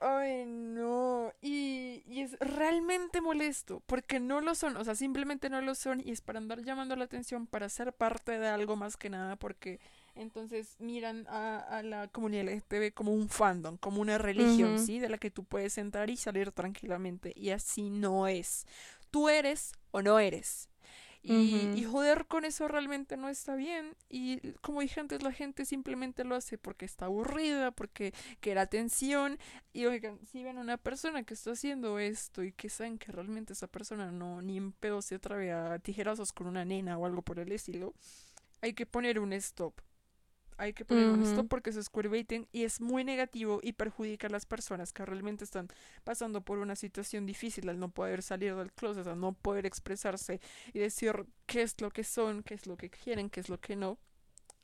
Ay, 0.00 0.44
no. 0.46 1.32
Y, 1.40 2.02
y, 2.06 2.22
es 2.22 2.36
realmente 2.40 3.20
molesto, 3.20 3.82
porque 3.86 4.18
no 4.18 4.40
lo 4.40 4.56
son, 4.56 4.76
o 4.76 4.84
sea, 4.84 4.96
simplemente 4.96 5.48
no 5.48 5.60
lo 5.60 5.76
son 5.76 6.00
y 6.00 6.10
es 6.10 6.20
para 6.20 6.40
andar 6.40 6.62
llamando 6.62 6.96
la 6.96 7.04
atención, 7.04 7.46
para 7.46 7.68
ser 7.68 7.92
parte 7.92 8.38
de 8.38 8.48
algo 8.48 8.74
más 8.74 8.96
que 8.96 9.10
nada, 9.10 9.36
porque 9.36 9.78
entonces 10.14 10.76
miran 10.78 11.26
a, 11.28 11.58
a 11.58 11.82
la 11.82 12.08
comunidad 12.08 12.44
LGTB 12.44 12.92
como 12.94 13.12
un 13.12 13.28
fandom, 13.28 13.76
como 13.76 14.00
una 14.00 14.18
religión, 14.18 14.78
¿sí? 14.78 14.98
De 14.98 15.08
la 15.08 15.18
que 15.18 15.30
tú 15.30 15.44
puedes 15.44 15.78
entrar 15.78 16.10
y 16.10 16.16
salir 16.16 16.52
tranquilamente. 16.52 17.32
Y 17.36 17.50
así 17.50 17.90
no 17.90 18.26
es. 18.26 18.66
Tú 19.10 19.28
eres 19.28 19.72
o 19.90 20.02
no 20.02 20.18
eres. 20.18 20.68
Y, 21.24 21.84
joder 21.84 22.26
con 22.26 22.44
eso 22.44 22.66
realmente 22.66 23.16
no 23.16 23.28
está 23.28 23.54
bien. 23.54 23.96
Y 24.08 24.40
como 24.60 24.80
dije 24.80 24.98
antes, 24.98 25.22
la 25.22 25.30
gente 25.30 25.64
simplemente 25.64 26.24
lo 26.24 26.34
hace 26.34 26.58
porque 26.58 26.84
está 26.84 27.04
aburrida, 27.04 27.70
porque 27.70 28.12
quiere 28.40 28.58
atención. 28.58 29.38
Y 29.72 29.86
oigan, 29.86 30.18
si 30.26 30.42
ven 30.42 30.58
una 30.58 30.78
persona 30.78 31.22
que 31.22 31.34
está 31.34 31.52
haciendo 31.52 32.00
esto 32.00 32.42
y 32.42 32.52
que 32.52 32.68
saben 32.68 32.98
que 32.98 33.12
realmente 33.12 33.52
esa 33.52 33.68
persona 33.68 34.10
no 34.10 34.42
ni 34.42 34.56
en 34.56 34.72
pedo 34.72 35.00
se 35.00 35.14
atreve 35.14 35.52
a 35.52 35.78
tijerazos 35.78 36.32
con 36.32 36.48
una 36.48 36.64
nena 36.64 36.98
o 36.98 37.06
algo 37.06 37.22
por 37.22 37.38
el 37.38 37.52
estilo, 37.52 37.94
hay 38.60 38.74
que 38.74 38.86
poner 38.86 39.20
un 39.20 39.32
stop 39.32 39.80
hay 40.58 40.72
que 40.72 40.84
poner 40.84 41.18
esto 41.22 41.44
porque 41.44 41.70
es 41.70 41.90
queerbaiting 41.90 42.48
y 42.52 42.64
es 42.64 42.80
muy 42.80 43.04
negativo 43.04 43.60
y 43.62 43.72
perjudica 43.72 44.26
a 44.26 44.30
las 44.30 44.46
personas 44.46 44.92
que 44.92 45.04
realmente 45.04 45.44
están 45.44 45.68
pasando 46.04 46.40
por 46.40 46.58
una 46.58 46.76
situación 46.76 47.26
difícil 47.26 47.68
al 47.68 47.78
no 47.78 47.90
poder 47.90 48.22
salir 48.22 48.54
del 48.54 48.72
closet, 48.72 49.06
al 49.06 49.20
no 49.20 49.32
poder 49.32 49.66
expresarse 49.66 50.40
y 50.72 50.78
decir 50.78 51.26
qué 51.46 51.62
es 51.62 51.80
lo 51.80 51.90
que 51.90 52.04
son, 52.04 52.42
qué 52.42 52.54
es 52.54 52.66
lo 52.66 52.76
que 52.76 52.90
quieren, 52.90 53.30
qué 53.30 53.40
es 53.40 53.48
lo 53.48 53.60
que 53.60 53.76
no. 53.76 53.98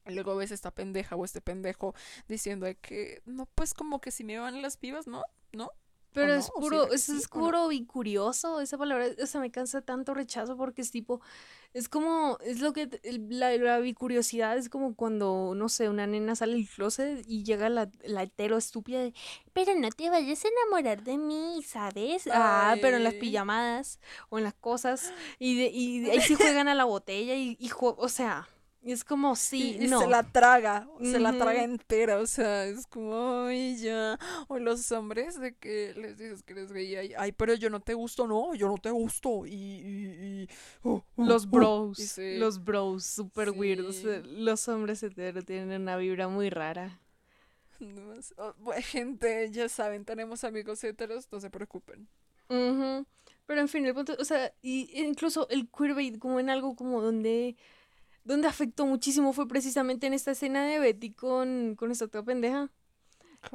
Luego 0.06 0.36
ves 0.36 0.52
esta 0.52 0.70
pendeja 0.70 1.16
o 1.16 1.24
este 1.24 1.40
pendejo 1.40 1.94
diciendo 2.28 2.66
que 2.80 3.22
no, 3.26 3.46
pues 3.54 3.74
como 3.74 4.00
que 4.00 4.10
si 4.10 4.24
me 4.24 4.38
van 4.38 4.62
las 4.62 4.76
pibas, 4.76 5.06
¿no? 5.06 5.24
¿No? 5.52 5.70
Pero 6.12 6.34
es 6.34 6.50
puro, 6.50 6.92
es, 6.92 7.28
puro 7.28 7.70
y 7.70 7.84
curioso, 7.84 8.60
esa 8.60 8.78
palabra, 8.78 9.06
o 9.22 9.26
sea, 9.26 9.40
me 9.40 9.50
cansa 9.50 9.82
tanto 9.82 10.14
rechazo 10.14 10.56
porque 10.56 10.82
es 10.82 10.90
tipo, 10.90 11.20
es 11.74 11.88
como, 11.88 12.38
es 12.44 12.60
lo 12.60 12.72
que, 12.72 12.88
la, 13.28 13.56
la 13.56 13.78
bicuriosidad 13.78 14.56
es 14.56 14.68
como 14.68 14.94
cuando, 14.94 15.52
no 15.54 15.68
sé, 15.68 15.88
una 15.88 16.06
nena 16.06 16.34
sale 16.34 16.54
del 16.54 16.68
closet 16.68 17.24
y 17.26 17.44
llega 17.44 17.68
la, 17.68 17.90
la 18.04 18.22
hetero 18.22 18.56
estúpida 18.56 19.00
de, 19.00 19.14
pero 19.52 19.74
no 19.74 19.88
te 19.90 20.10
vayas 20.10 20.44
a 20.44 20.48
enamorar 20.48 21.02
de 21.02 21.18
mí, 21.18 21.62
¿sabes? 21.66 22.28
Ah, 22.32 22.76
pero 22.80 22.96
en 22.96 23.04
las 23.04 23.14
pijamadas 23.14 24.00
o 24.30 24.38
en 24.38 24.44
las 24.44 24.54
cosas 24.54 25.12
y, 25.38 25.58
de, 25.58 25.68
y 25.68 26.10
ahí 26.10 26.20
sí 26.20 26.34
juegan 26.34 26.68
a 26.68 26.74
la 26.74 26.84
botella 26.84 27.34
y, 27.34 27.56
y 27.60 27.70
o 27.78 28.08
sea... 28.08 28.48
Y 28.80 28.92
es 28.92 29.02
como, 29.02 29.34
sí, 29.34 29.76
y, 29.80 29.88
no. 29.88 30.00
se 30.00 30.06
la 30.06 30.22
traga, 30.22 30.88
se 31.02 31.18
la 31.18 31.36
traga 31.36 31.64
entera, 31.64 32.18
o 32.18 32.26
sea, 32.26 32.64
es 32.64 32.86
como, 32.86 33.44
ay, 33.46 33.76
ya. 33.76 34.18
O 34.46 34.58
los 34.58 34.92
hombres 34.92 35.38
de 35.40 35.56
que 35.56 35.94
les 35.96 36.16
dices 36.16 36.44
que 36.44 36.52
eres 36.52 36.72
gay, 36.72 36.94
ay, 36.94 37.12
ay 37.18 37.32
pero 37.32 37.54
yo 37.54 37.70
no 37.70 37.80
te 37.80 37.94
gusto, 37.94 38.28
no, 38.28 38.54
yo 38.54 38.68
no 38.68 38.78
te 38.78 38.90
gusto. 38.90 39.44
Y, 39.46 39.52
y, 39.52 40.48
oh, 40.84 41.04
oh, 41.16 41.24
los 41.24 41.46
oh, 41.46 41.48
bros, 41.48 42.18
los 42.18 42.64
bros, 42.64 43.04
super 43.04 43.50
weird. 43.50 43.84
los 44.24 44.68
hombres 44.68 45.02
heteros 45.02 45.44
tienen 45.44 45.82
una 45.82 45.96
vibra 45.96 46.28
muy 46.28 46.48
rara. 46.48 47.00
gente, 48.82 49.50
ya 49.50 49.68
saben, 49.68 50.04
tenemos 50.04 50.44
amigos 50.44 50.82
heteros, 50.84 51.28
no 51.32 51.40
se 51.40 51.50
preocupen. 51.50 52.08
Pero 52.48 53.60
en 53.60 53.68
fin, 53.68 53.84
el 53.86 53.94
punto, 53.94 54.14
o 54.18 54.24
sea, 54.24 54.52
y 54.62 54.90
incluso 55.02 55.48
el 55.48 55.68
queerbait 55.68 56.18
como 56.18 56.38
en 56.38 56.48
algo 56.48 56.76
como 56.76 57.02
donde 57.02 57.56
donde 58.28 58.46
afectó 58.46 58.84
muchísimo 58.84 59.32
fue 59.32 59.48
precisamente 59.48 60.06
en 60.06 60.12
esta 60.12 60.32
escena 60.32 60.62
de 60.66 60.78
Betty 60.78 61.12
con, 61.12 61.74
con 61.76 61.90
esta 61.90 62.04
otra 62.04 62.22
pendeja. 62.22 62.70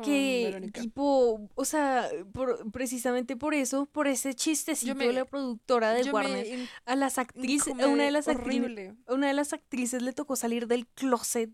que 0.04 0.72
tipo, 0.74 1.48
o 1.54 1.66
sea, 1.66 2.10
por, 2.34 2.72
precisamente 2.72 3.38
por 3.38 3.54
eso, 3.54 3.86
por 3.86 4.08
ese 4.08 4.34
chistecito 4.34 4.96
de 4.96 5.14
la 5.14 5.26
productora 5.26 5.92
de 5.92 6.12
Warner, 6.12 6.68
a 6.86 6.96
las 6.96 7.20
actrices, 7.20 7.80
a 7.80 7.88
una 7.88 8.06
de 8.06 8.12
las 8.12 8.28
actrices, 8.28 8.96
una 9.08 9.28
de 9.28 9.34
las 9.34 9.54
actrices 9.54 10.02
le 10.02 10.12
tocó 10.12 10.36
salir 10.36 10.66
del 10.66 10.88
closet 10.88 11.52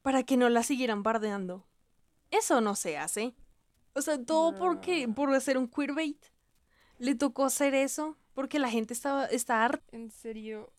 para 0.00 0.22
que 0.22 0.38
no 0.38 0.48
la 0.48 0.62
siguieran 0.62 1.02
bardeando. 1.02 1.66
Eso 2.30 2.62
no 2.62 2.74
se 2.74 2.96
hace. 2.96 3.34
O 3.92 4.00
sea, 4.00 4.16
todo 4.24 4.54
porque 4.54 5.06
por 5.08 5.34
hacer 5.34 5.58
un 5.58 5.68
queerbait. 5.68 6.24
Le 6.96 7.14
tocó 7.14 7.44
hacer 7.44 7.74
eso 7.74 8.16
porque 8.32 8.58
la 8.58 8.70
gente 8.70 8.94
estaba 8.94 9.26
está 9.26 9.62
harta. 9.62 9.84
En 9.92 10.10
serio, 10.10 10.72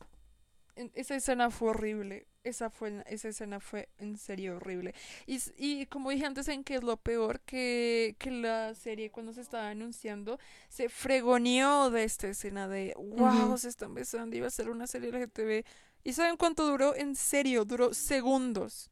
esa 0.76 1.16
escena 1.16 1.50
fue 1.50 1.70
horrible. 1.70 2.28
Esa, 2.44 2.72
fue, 2.72 3.04
esa 3.06 3.30
escena 3.30 3.60
fue 3.60 3.90
en 4.00 4.18
serio 4.18 4.56
horrible. 4.56 4.96
Y, 5.28 5.40
y 5.58 5.86
como 5.86 6.10
dije 6.10 6.26
antes, 6.26 6.48
¿en 6.48 6.64
qué 6.64 6.76
es 6.76 6.84
lo 6.84 6.98
peor? 6.98 7.42
Que, 7.42 8.16
que 8.18 8.32
la 8.32 8.74
serie 8.74 9.12
cuando 9.12 9.34
se 9.34 9.42
estaba 9.42 9.70
anunciando 9.70 10.40
se 10.68 10.90
fregoneó 10.90 11.92
de 11.92 12.04
esta 12.04 12.28
escena 12.30 12.68
de 12.68 12.96
wow, 12.98 13.58
se 13.58 13.70
están 13.70 13.94
besando, 13.94 14.36
iba 14.36 14.48
a 14.48 14.52
ser 14.52 14.70
una 14.70 14.88
serie 14.88 15.12
LGTB. 15.12 15.66
¿Y 16.04 16.14
saben 16.14 16.38
cuánto 16.38 16.66
duró? 16.66 16.96
En 16.96 17.16
serio, 17.16 17.64
duró 17.64 17.94
segundos. 17.94 18.90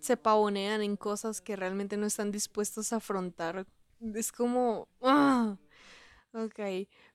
Se 0.00 0.16
pavonean 0.16 0.82
en 0.82 0.96
cosas 0.96 1.40
que 1.40 1.56
realmente 1.56 1.96
no 1.96 2.06
están 2.06 2.32
dispuestos 2.32 2.92
a 2.92 2.96
afrontar. 2.96 3.66
Es 4.14 4.32
como... 4.32 4.88
¡Ah! 5.02 5.56
Ok. 6.32 6.60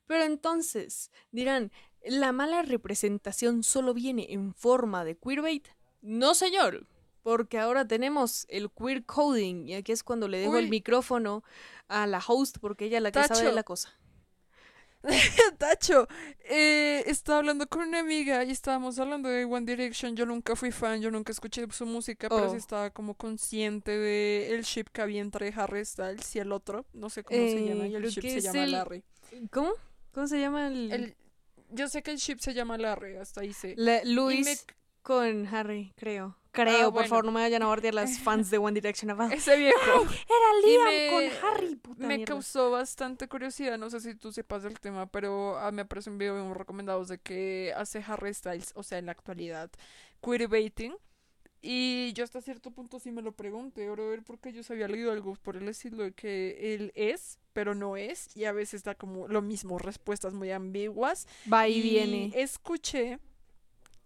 Pero 0.07 0.23
entonces, 0.23 1.11
dirán, 1.31 1.71
¿La 2.05 2.31
mala 2.31 2.61
representación 2.63 3.63
solo 3.63 3.93
viene 3.93 4.27
en 4.33 4.53
forma 4.53 5.03
de 5.05 5.15
queerbait? 5.17 5.67
No, 6.01 6.33
señor, 6.33 6.87
porque 7.23 7.59
ahora 7.59 7.87
tenemos 7.87 8.45
el 8.49 8.71
queer 8.71 9.05
coding 9.05 9.67
y 9.67 9.75
aquí 9.75 9.91
es 9.91 10.03
cuando 10.03 10.27
le 10.27 10.39
dejo 10.39 10.57
el 10.57 10.69
micrófono 10.69 11.43
a 11.87 12.07
la 12.07 12.19
host 12.25 12.57
porque 12.59 12.85
ella 12.85 12.97
es 12.97 13.03
la 13.03 13.11
que 13.11 13.23
sabe 13.23 13.43
de 13.43 13.51
la 13.53 13.63
cosa. 13.63 13.93
Tacho, 15.57 16.07
eh, 16.47 17.03
estaba 17.07 17.39
hablando 17.39 17.67
con 17.67 17.87
una 17.87 17.99
amiga 17.99 18.43
y 18.43 18.51
estábamos 18.51 18.99
hablando 18.99 19.29
de 19.29 19.45
One 19.45 19.65
Direction. 19.65 20.15
Yo 20.15 20.25
nunca 20.27 20.55
fui 20.55 20.71
fan, 20.71 21.01
yo 21.01 21.09
nunca 21.09 21.31
escuché 21.31 21.65
su 21.71 21.85
música, 21.87 22.29
pero 22.29 22.49
sí 22.49 22.55
Oh. 22.55 22.57
estaba 22.59 22.89
como 22.91 23.15
consciente 23.15 23.97
de 23.97 24.51
el 24.53 24.61
ship 24.63 24.85
que 24.93 25.01
había 25.01 25.21
entre 25.21 25.51
Harry 25.55 25.83
Styles 25.85 26.35
y 26.35 26.39
el 26.39 26.51
otro. 26.51 26.85
No 26.93 27.09
sé 27.09 27.23
cómo 27.23 27.39
se 27.39 27.65
llama, 27.65 27.85
Eh, 27.85 27.89
y 27.89 27.95
el 27.95 28.03
ship 28.09 28.21
se 28.21 28.41
llama 28.41 28.63
el- 28.63 28.71
Larry. 28.71 29.03
¿Cómo? 29.51 29.71
¿Cómo 30.13 30.27
se 30.27 30.39
llama 30.39 30.67
el...? 30.67 30.91
El, 30.91 31.15
yo 31.71 31.87
sé 31.87 32.01
que 32.03 32.11
el 32.11 32.17
ship 32.17 32.37
se 32.39 32.53
llama 32.53 32.77
Larry, 32.77 33.17
hasta 33.17 33.41
ahí 33.41 33.53
sé. 33.53 33.75
Luis 34.05 34.45
me- 34.45 34.57
con 35.01 35.47
Harry, 35.47 35.93
creo. 35.95 36.37
Creo, 36.51 36.85
por 36.87 36.93
bueno. 36.93 37.07
favor, 37.09 37.25
no 37.25 37.31
me 37.31 37.39
vayan 37.41 37.63
a 37.63 37.67
bardear 37.67 37.93
las 37.93 38.19
fans 38.19 38.49
de 38.51 38.57
One 38.57 38.73
Direction 38.73 39.09
abajo. 39.09 39.33
ese 39.33 39.55
viejo 39.55 39.79
Era 40.01 40.67
Liam 40.67 40.85
me- 40.85 41.09
con 41.39 41.49
Harry, 41.49 41.75
puta 41.75 42.01
me 42.07 42.17
mierda. 42.17 42.33
causó 42.33 42.71
bastante 42.71 43.27
curiosidad. 43.29 43.77
No 43.77 43.89
sé 43.89 44.01
si 44.01 44.15
tú 44.15 44.31
sepas 44.33 44.63
del 44.63 44.79
tema, 44.79 45.05
pero 45.07 45.57
ah, 45.57 45.71
me 45.71 45.83
aparece 45.83 46.09
un 46.09 46.17
video 46.17 46.35
muy 46.43 46.53
recomendados 46.53 47.07
de 47.07 47.19
que 47.19 47.73
hace 47.77 48.03
Harry 48.05 48.33
Styles, 48.33 48.73
o 48.75 48.83
sea, 48.83 48.97
en 48.97 49.05
la 49.05 49.13
actualidad, 49.13 49.71
queerbaiting. 50.21 50.93
Y 51.61 52.11
yo 52.13 52.23
hasta 52.23 52.41
cierto 52.41 52.71
punto 52.71 52.99
sí 52.99 53.11
me 53.11 53.21
lo 53.21 53.33
pregunté, 53.33 53.87
brother, 53.89 54.23
porque 54.23 54.51
yo 54.51 54.61
había 54.69 54.87
leído 54.87 55.11
algo 55.11 55.35
por 55.35 55.57
el 55.57 55.67
estilo 55.67 56.03
de 56.03 56.11
que 56.13 56.73
él 56.73 56.91
es, 56.95 57.37
pero 57.53 57.75
no 57.75 57.97
es, 57.97 58.35
y 58.35 58.45
a 58.45 58.51
veces 58.51 58.83
da 58.83 58.95
como 58.95 59.27
lo 59.27 59.41
mismo, 59.43 59.77
respuestas 59.77 60.33
muy 60.33 60.49
ambiguas. 60.51 61.27
Va 61.51 61.67
y 61.67 61.77
Y 61.77 61.81
viene. 61.81 62.31
Escuché, 62.33 63.19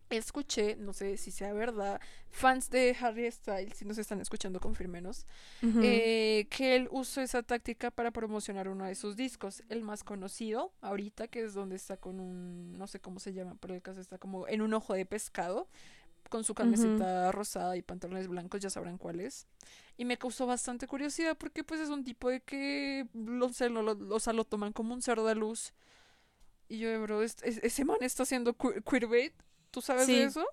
escuché, 0.10 0.76
no 0.76 0.94
sé 0.94 1.18
si 1.18 1.32
sea 1.32 1.54
verdad, 1.54 2.00
fans 2.30 2.70
de 2.70 2.96
Harry 3.00 3.32
Styles, 3.32 3.78
si 3.78 3.86
nos 3.86 3.98
están 3.98 4.22
escuchando, 4.22 4.60
confirmenos, 4.60 5.26
Ujú. 5.64 5.80
eh, 5.82 6.48
que 6.50 6.76
él 6.76 6.88
usó 6.92 7.22
esa 7.22 7.42
táctica 7.42 7.90
para 7.90 8.12
promocionar 8.12 8.68
uno 8.68 8.86
de 8.86 8.96
sus 8.96 9.16
discos, 9.16 9.64
el 9.70 9.82
más 9.82 10.04
conocido 10.04 10.74
ahorita, 10.82 11.28
que 11.28 11.44
es 11.44 11.54
donde 11.54 11.76
está 11.78 11.98
con 11.98 12.20
un, 12.20 12.74
no 12.78 12.88
sé 12.88 13.00
cómo 13.00 13.20
se 13.20 13.34
llama, 13.34 13.56
pero 13.60 13.74
el 13.74 13.82
caso 13.82 14.00
está 14.02 14.18
como 14.18 14.48
en 14.48 14.62
un 14.62 14.74
ojo 14.74 14.94
de 14.94 15.06
pescado, 15.06 15.70
con 16.30 16.44
su 16.44 16.54
camiseta 16.54 17.32
rosada 17.32 17.76
y 17.78 17.82
pantalones 17.82 18.28
blancos, 18.28 18.60
ya 18.62 18.70
sabrán 18.70 18.98
cuál 18.98 19.20
es. 19.20 19.48
Y 19.98 20.06
me 20.06 20.18
causó 20.18 20.46
bastante 20.46 20.88
curiosidad 20.88 21.38
porque 21.38 21.64
pues 21.64 21.80
es 21.80 21.90
un 21.90 22.04
tipo 22.04 22.30
de 22.30 22.42
que, 22.42 23.08
no 23.14 23.50
sé, 23.54 23.70
lo, 23.70 23.82
lo- 23.82 24.16
o 24.16 24.20
sea, 24.20 24.34
lo 24.34 24.44
toman 24.44 24.74
como 24.74 24.94
un 24.94 25.02
cerdo 25.02 25.26
de 25.26 25.36
luz. 25.36 25.74
Y 26.68 26.80
yo, 26.80 27.02
bro, 27.02 27.22
es- 27.22 27.38
es- 27.44 27.60
ese 27.64 27.86
man 27.86 27.98
está 28.02 28.24
haciendo 28.24 28.54
que- 28.54 28.82
queerbait. 28.82 29.34
¿Tú 29.72 29.82
sabes 29.82 30.06
Sí. 30.06 30.16
de 30.16 30.24
eso? 30.24 30.46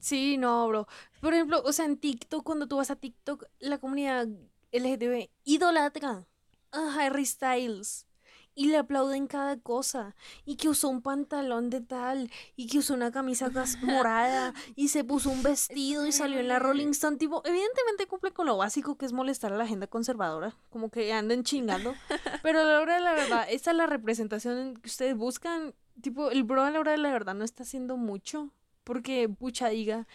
Sí, 0.00 0.36
no, 0.36 0.66
bro. 0.68 0.86
Por 1.20 1.32
ejemplo, 1.32 1.62
o 1.64 1.72
sea, 1.72 1.84
en 1.86 1.96
TikTok, 1.96 2.42
cuando 2.44 2.66
tú 2.66 2.76
vas 2.76 2.90
a 2.90 2.96
TikTok, 2.96 3.44
la 3.60 3.78
comunidad 3.78 4.26
LGTB 4.72 5.30
idolatra 5.44 6.26
a 6.72 6.94
Harry 6.98 7.24
Styles 7.24 8.06
y 8.54 8.68
le 8.68 8.76
aplauden 8.78 9.26
cada 9.26 9.58
cosa. 9.58 10.14
Y 10.44 10.56
que 10.56 10.68
usó 10.68 10.88
un 10.88 11.02
pantalón 11.02 11.70
de 11.70 11.80
tal, 11.80 12.30
y 12.56 12.68
que 12.68 12.78
usó 12.78 12.94
una 12.94 13.10
camisa 13.12 13.50
morada, 13.82 14.54
y 14.76 14.88
se 14.88 15.04
puso 15.04 15.30
un 15.30 15.42
vestido 15.42 16.06
y 16.06 16.12
salió 16.12 16.38
en 16.40 16.48
la 16.48 16.58
Rolling 16.58 16.88
Stone. 16.88 17.16
Tipo, 17.16 17.42
evidentemente 17.44 18.06
cumple 18.06 18.32
con 18.32 18.46
lo 18.46 18.56
básico 18.56 18.96
que 18.96 19.06
es 19.06 19.12
molestar 19.12 19.52
a 19.52 19.56
la 19.56 19.64
agenda 19.64 19.86
conservadora, 19.86 20.56
como 20.70 20.90
que 20.90 21.12
anden 21.12 21.42
chingando. 21.44 21.94
Pero 22.42 22.60
a 22.60 22.64
la 22.64 22.80
hora 22.80 22.94
de 22.94 23.00
la 23.00 23.12
verdad, 23.14 23.46
esta 23.50 23.70
es 23.72 23.76
la 23.76 23.86
representación 23.86 24.76
que 24.76 24.88
ustedes 24.88 25.16
buscan. 25.16 25.74
Tipo, 26.00 26.30
el 26.30 26.44
bro 26.44 26.62
a 26.62 26.70
la 26.70 26.80
hora 26.80 26.92
de 26.92 26.98
la 26.98 27.12
verdad 27.12 27.34
no 27.34 27.44
está 27.44 27.62
haciendo 27.62 27.96
mucho. 27.96 28.50
Porque, 28.84 29.28
pucha, 29.28 29.68
diga. 29.68 30.06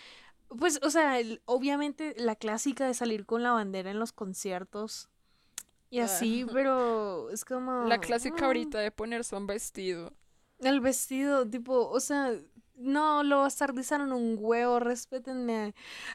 Pues, 0.58 0.80
o 0.84 0.90
sea, 0.90 1.20
el- 1.20 1.42
obviamente 1.46 2.16
la 2.18 2.36
clásica 2.36 2.86
de 2.88 2.94
salir 2.94 3.26
con 3.26 3.44
la 3.44 3.52
bandera 3.52 3.92
en 3.92 4.00
los 4.00 4.12
conciertos. 4.12 5.09
Y 5.90 6.00
Ah. 6.00 6.06
así, 6.06 6.46
pero 6.54 7.30
es 7.32 7.44
como. 7.46 7.86
La 7.86 8.00
clásica 8.00 8.44
ah, 8.44 8.46
ahorita 8.48 8.80
de 8.80 8.92
ponerse 8.92 9.36
un 9.36 9.48
vestido. 9.48 10.14
El 10.60 10.82
vestido, 10.82 11.48
tipo, 11.50 11.90
o 11.90 12.00
sea, 12.00 12.32
no 12.76 13.24
lo 13.24 13.40
bastardizaron 13.42 14.12
un 14.12 14.36
huevo. 14.40 14.80
Respétenme 14.80 15.58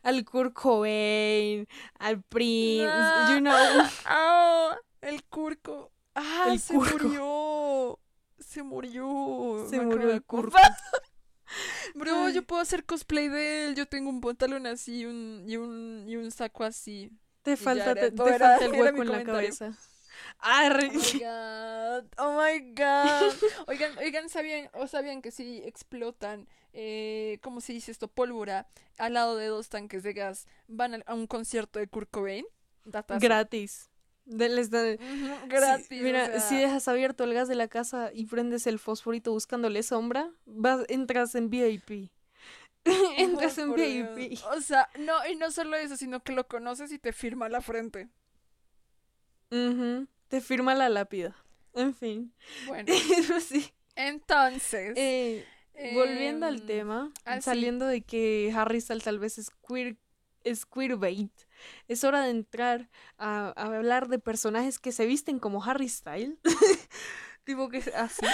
a- 0.03 0.09
al 0.09 0.25
Kurt 0.25 0.53
Cobain, 0.53 1.67
al 1.99 2.23
Prince, 2.23 2.87
you 3.33 3.39
know. 3.41 3.53
¡Ah! 4.07 4.77
El 5.01 5.25
curco. 5.25 5.91
¡Ah! 6.15 6.47
El 6.49 6.61
se 6.61 6.75
curco. 6.75 6.99
murió. 7.05 7.99
Se 8.39 8.63
murió. 8.63 9.67
Se 9.69 9.79
Me 9.79 9.87
murió 9.87 10.11
el 10.13 10.23
curco. 10.23 10.57
Bro, 11.95 12.31
yo 12.31 12.43
puedo 12.43 12.61
hacer 12.63 12.85
cosplay 12.85 13.29
de 13.29 13.67
él. 13.67 13.75
Yo 13.75 13.87
tengo 13.87 14.11
un 14.11 14.21
pantalón 14.21 14.67
así 14.67 15.01
y 15.01 15.05
un, 15.07 15.45
y 15.47 15.57
un, 15.57 16.05
y 16.09 16.17
un 16.17 16.31
saco 16.31 16.65
así. 16.65 17.11
Te 17.45 17.57
falta, 17.57 17.95
te, 17.95 18.11
falta 18.11 18.65
el 18.65 18.73
hueco 18.81 19.03
en 19.03 19.13
la 19.13 19.23
cabeza. 19.23 19.73
Arre. 20.39 20.91
Oh 20.91 20.93
my 20.93 21.21
god. 21.21 22.05
Oh 22.19 22.43
my 22.43 22.73
god. 22.75 23.35
Oigan, 23.69 23.97
oigan, 23.99 24.29
sabían, 24.29 24.69
o 24.75 24.87
sabían 24.87 25.23
que 25.23 25.31
si 25.31 25.59
explotan, 25.65 26.49
eh, 26.73 27.39
¿cómo 27.43 27.61
se 27.61 27.73
dice 27.73 27.93
esto? 27.93 28.09
Pólvora 28.09 28.67
al 28.99 29.15
lado 29.15 29.37
de 29.37 29.47
dos 29.47 29.69
tanques 29.69 30.03
de 30.03 30.13
gas, 30.13 30.47
van 30.69 31.03
a, 31.07 31.15
un 31.15 31.27
concierto 31.27 31.79
de 31.79 31.87
Kurt 31.87 32.11
Cobain. 32.11 32.45
Datazo. 32.85 33.21
Gratis. 33.21 33.91
De- 34.27 34.49
les 34.49 34.71
da- 34.71 34.97
gratis. 35.47 35.87
mira, 35.91 36.27
sea, 36.27 36.41
si 36.41 36.57
dejas 36.57 36.89
abierto 36.89 37.25
el 37.25 37.35
gas 37.35 37.47
de 37.49 37.55
la 37.57 37.69
casa 37.69 38.11
y 38.13 38.25
prendes 38.27 38.67
el 38.67 38.79
fosforito 38.79 39.33
buscándole 39.33 39.83
sombra, 39.83 40.31
vas, 40.47 40.85
entras 40.89 41.35
en 41.35 41.51
VIP. 41.51 42.11
entras 43.17 43.59
en 43.59 43.75
VIP. 43.75 44.39
O 44.57 44.61
sea, 44.61 44.89
no, 44.99 45.15
y 45.27 45.37
no 45.37 45.51
solo 45.51 45.77
eso, 45.77 45.97
sino 45.97 46.23
que 46.23 46.33
lo 46.33 46.47
conoces 46.47 46.93
y 46.93 46.99
te 46.99 47.13
firma 47.13 47.49
la 47.49 47.61
frente. 47.61 48.09
Ujú, 49.51 50.07
Te 50.29 50.41
firma 50.41 50.75
la 50.75 50.89
lápida. 50.89 51.37
En 51.75 51.95
fin. 51.95 52.33
Bueno, 52.67 52.93
sí. 53.47 53.73
entonces. 53.95 54.93
Eh, 54.97 55.45
volviendo 55.95 56.47
al 56.47 56.61
em, 56.61 56.67
tema, 56.67 57.13
ah, 57.25 57.41
saliendo 57.41 57.87
de 57.87 58.03
que 58.03 58.53
Harry 58.55 58.81
Styles 58.81 59.05
tal 59.05 59.19
vez 59.19 59.39
es 59.39 59.51
queer, 59.67 59.97
es 60.45 60.67
queerbait, 60.67 61.33
es 61.89 62.05
hora 62.05 62.23
de 62.23 62.31
entrar 62.31 62.91
a, 63.19 63.53
a 63.57 63.77
hablar 63.77 64.09
de 64.09 64.19
personajes 64.19 64.79
que 64.79 64.93
se 64.93 65.07
visten 65.07 65.39
como 65.39 65.65
Harry 65.65 65.89
Styles. 65.89 66.39
tipo 67.45 67.69
que 67.69 67.79
así. 67.97 68.27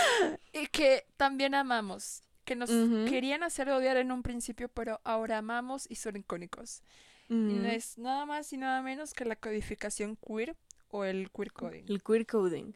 Y 0.53 0.67
que 0.69 1.07
también 1.17 1.55
amamos. 1.55 2.23
Que 2.51 2.57
nos 2.57 2.69
Ujú. 2.71 3.05
querían 3.09 3.45
hacer 3.45 3.71
odiar 3.71 3.97
en 3.97 4.11
un 4.11 4.25
principio, 4.25 4.69
pero 4.69 5.01
ahora 5.05 5.39
amamos 5.39 5.87
y 5.89 5.95
son 5.95 6.17
icónicos. 6.17 6.83
Y 7.29 7.33
no 7.35 7.61
Ujú. 7.61 7.67
es 7.69 7.97
nada 7.97 8.27
más 8.27 8.53
y 8.53 8.57
nada 8.57 8.83
menos 8.83 9.15
que 9.15 9.25
la 9.25 9.37
codificación 9.37 10.17
queer 10.17 10.57
o 10.89 11.05
el 11.05 11.31
queer 11.31 11.53
coding. 11.53 11.85
El 11.87 12.03
queer 12.03 12.27
coding. 12.27 12.73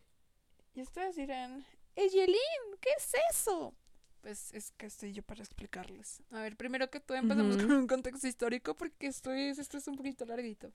Y 0.77 0.83
ustedes 0.83 1.16
dirán, 1.16 1.66
Eyelin, 1.97 2.37
¿qué 2.81 2.91
es 2.97 3.14
eso? 3.33 3.75
Pues 4.20 4.55
es 4.55 4.70
que 4.77 4.87
estoy 4.87 5.12
yo 5.12 5.25
para 5.25 5.41
explicarles. 5.43 6.22
A 6.31 6.41
ver, 6.43 6.55
primero 6.57 6.89
que 6.89 7.01
todo 7.01 7.18
empezamos 7.18 7.57
Ujú. 7.57 7.66
con 7.66 7.77
un 7.77 7.87
contexto 7.89 8.29
histórico 8.29 8.77
porque 8.77 9.09
esto 9.09 9.33
es, 9.33 9.59
esto 9.59 9.77
es 9.77 9.89
un 9.89 9.97
poquito 9.97 10.25
larguito. 10.25 10.70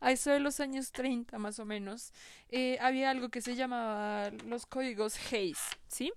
A 0.00 0.12
eso 0.12 0.30
de 0.30 0.40
los 0.40 0.60
años 0.60 0.92
30 0.92 1.38
más 1.38 1.58
o 1.60 1.64
menos, 1.64 2.12
eh, 2.50 2.76
había 2.82 3.08
algo 3.08 3.30
que 3.30 3.40
se 3.40 3.54
llamaba 3.56 4.28
los 4.46 4.66
códigos 4.66 5.16
Hayes, 5.32 5.60
¿sí? 5.88 6.12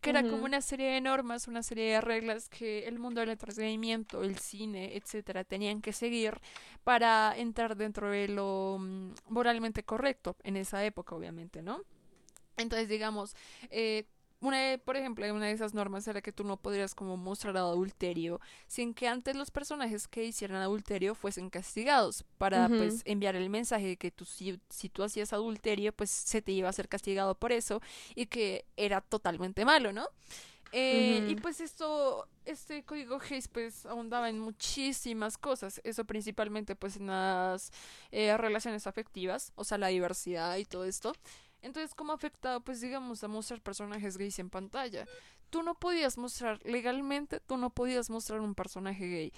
Que 0.00 0.10
era 0.10 0.22
como 0.22 0.44
una 0.44 0.62
serie 0.62 0.92
de 0.92 1.00
normas, 1.00 1.46
una 1.46 1.62
serie 1.62 1.92
de 1.92 2.00
reglas 2.00 2.48
que 2.48 2.88
el 2.88 2.98
mundo 2.98 3.20
del 3.20 3.30
entretenimiento, 3.30 4.22
el 4.22 4.38
cine, 4.38 4.96
etcétera, 4.96 5.44
tenían 5.44 5.82
que 5.82 5.92
seguir 5.92 6.40
para 6.84 7.34
entrar 7.36 7.76
dentro 7.76 8.10
de 8.10 8.28
lo 8.28 8.78
mm, 8.80 9.12
moralmente 9.28 9.82
correcto 9.82 10.36
en 10.42 10.56
esa 10.56 10.84
época, 10.84 11.14
obviamente, 11.14 11.60
¿no? 11.62 11.82
Entonces, 12.56 12.88
digamos, 12.88 13.34
eh, 13.70 14.06
una 14.40 14.78
por 14.84 14.96
ejemplo, 14.96 15.24
una 15.34 15.46
de 15.46 15.52
esas 15.52 15.74
normas 15.74 16.06
era 16.08 16.22
que 16.22 16.32
tú 16.32 16.44
no 16.44 16.56
podrías 16.56 16.94
como 16.94 17.16
mostrar 17.16 17.56
adulterio 17.56 18.40
sin 18.66 18.94
que 18.94 19.06
antes 19.08 19.36
los 19.36 19.50
personajes 19.50 20.08
que 20.08 20.24
hicieran 20.24 20.62
adulterio 20.62 21.14
fuesen 21.14 21.50
castigados 21.50 22.24
para 22.38 22.68
pues 22.68 23.02
enviar 23.04 23.36
el 23.36 23.50
mensaje 23.50 23.86
de 23.86 23.96
que 23.96 24.10
tú, 24.10 24.24
si, 24.24 24.58
si 24.70 24.88
tú 24.88 25.02
hacías 25.02 25.32
adulterio 25.32 25.92
pues 25.92 26.10
se 26.10 26.40
te 26.42 26.52
iba 26.52 26.68
a 26.68 26.72
ser 26.72 26.88
castigado 26.88 27.34
por 27.34 27.52
eso 27.52 27.82
y 28.14 28.26
que 28.26 28.64
era 28.76 29.00
totalmente 29.02 29.64
malo, 29.64 29.92
¿no? 29.92 30.06
Eh, 30.72 31.26
Y 31.28 31.34
pues 31.34 31.60
esto, 31.60 32.28
este 32.44 32.84
código 32.84 33.18
Hayes 33.28 33.48
pues 33.48 33.86
ahondaba 33.86 34.28
en 34.30 34.38
muchísimas 34.38 35.36
cosas, 35.36 35.80
eso 35.84 36.04
principalmente 36.04 36.76
pues 36.76 36.96
en 36.96 37.08
las 37.08 37.72
eh, 38.12 38.36
relaciones 38.36 38.86
afectivas, 38.86 39.52
o 39.56 39.64
sea, 39.64 39.78
la 39.78 39.88
diversidad 39.88 40.56
y 40.58 40.64
todo 40.64 40.84
esto. 40.84 41.12
Entonces, 41.62 41.94
¿cómo 41.94 42.12
afectaba 42.12 42.60
pues 42.60 42.80
digamos 42.80 43.22
a 43.24 43.28
mostrar 43.28 43.60
personajes 43.60 44.16
gays 44.16 44.38
en 44.38 44.50
pantalla? 44.50 45.06
Tú 45.50 45.62
no 45.62 45.74
podías 45.74 46.16
mostrar, 46.16 46.60
legalmente, 46.64 47.40
tú 47.40 47.56
no 47.56 47.70
podías 47.70 48.08
mostrar 48.10 48.40
un 48.40 48.54
personaje 48.54 49.06
gay. 49.06 49.32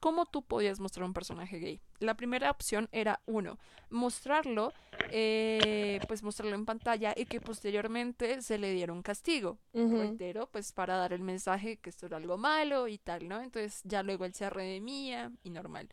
¿Cómo 0.00 0.26
tú 0.26 0.42
podías 0.42 0.80
mostrar 0.80 1.04
un 1.06 1.12
personaje 1.12 1.58
gay? 1.58 1.80
La 2.00 2.14
primera 2.16 2.50
opción 2.50 2.88
era 2.90 3.20
uno, 3.26 3.58
mostrarlo, 3.88 4.72
eh, 5.10 6.00
pues 6.08 6.24
mostrarlo 6.24 6.56
en 6.56 6.64
pantalla 6.66 7.14
y 7.16 7.26
que 7.26 7.40
posteriormente 7.40 8.42
se 8.42 8.58
le 8.58 8.72
diera 8.72 8.92
un 8.92 9.02
castigo 9.02 9.58
Ujú. 9.72 9.98
reitero, 9.98 10.48
pues 10.50 10.72
para 10.72 10.96
dar 10.96 11.12
el 11.12 11.22
mensaje 11.22 11.76
que 11.76 11.90
esto 11.90 12.06
era 12.06 12.16
algo 12.16 12.36
malo 12.36 12.88
y 12.88 12.98
tal, 12.98 13.28
¿no? 13.28 13.40
Entonces 13.40 13.80
ya 13.84 14.02
luego 14.02 14.24
él 14.24 14.34
se 14.34 14.50
redimía 14.50 15.30
y 15.44 15.50
normal. 15.50 15.88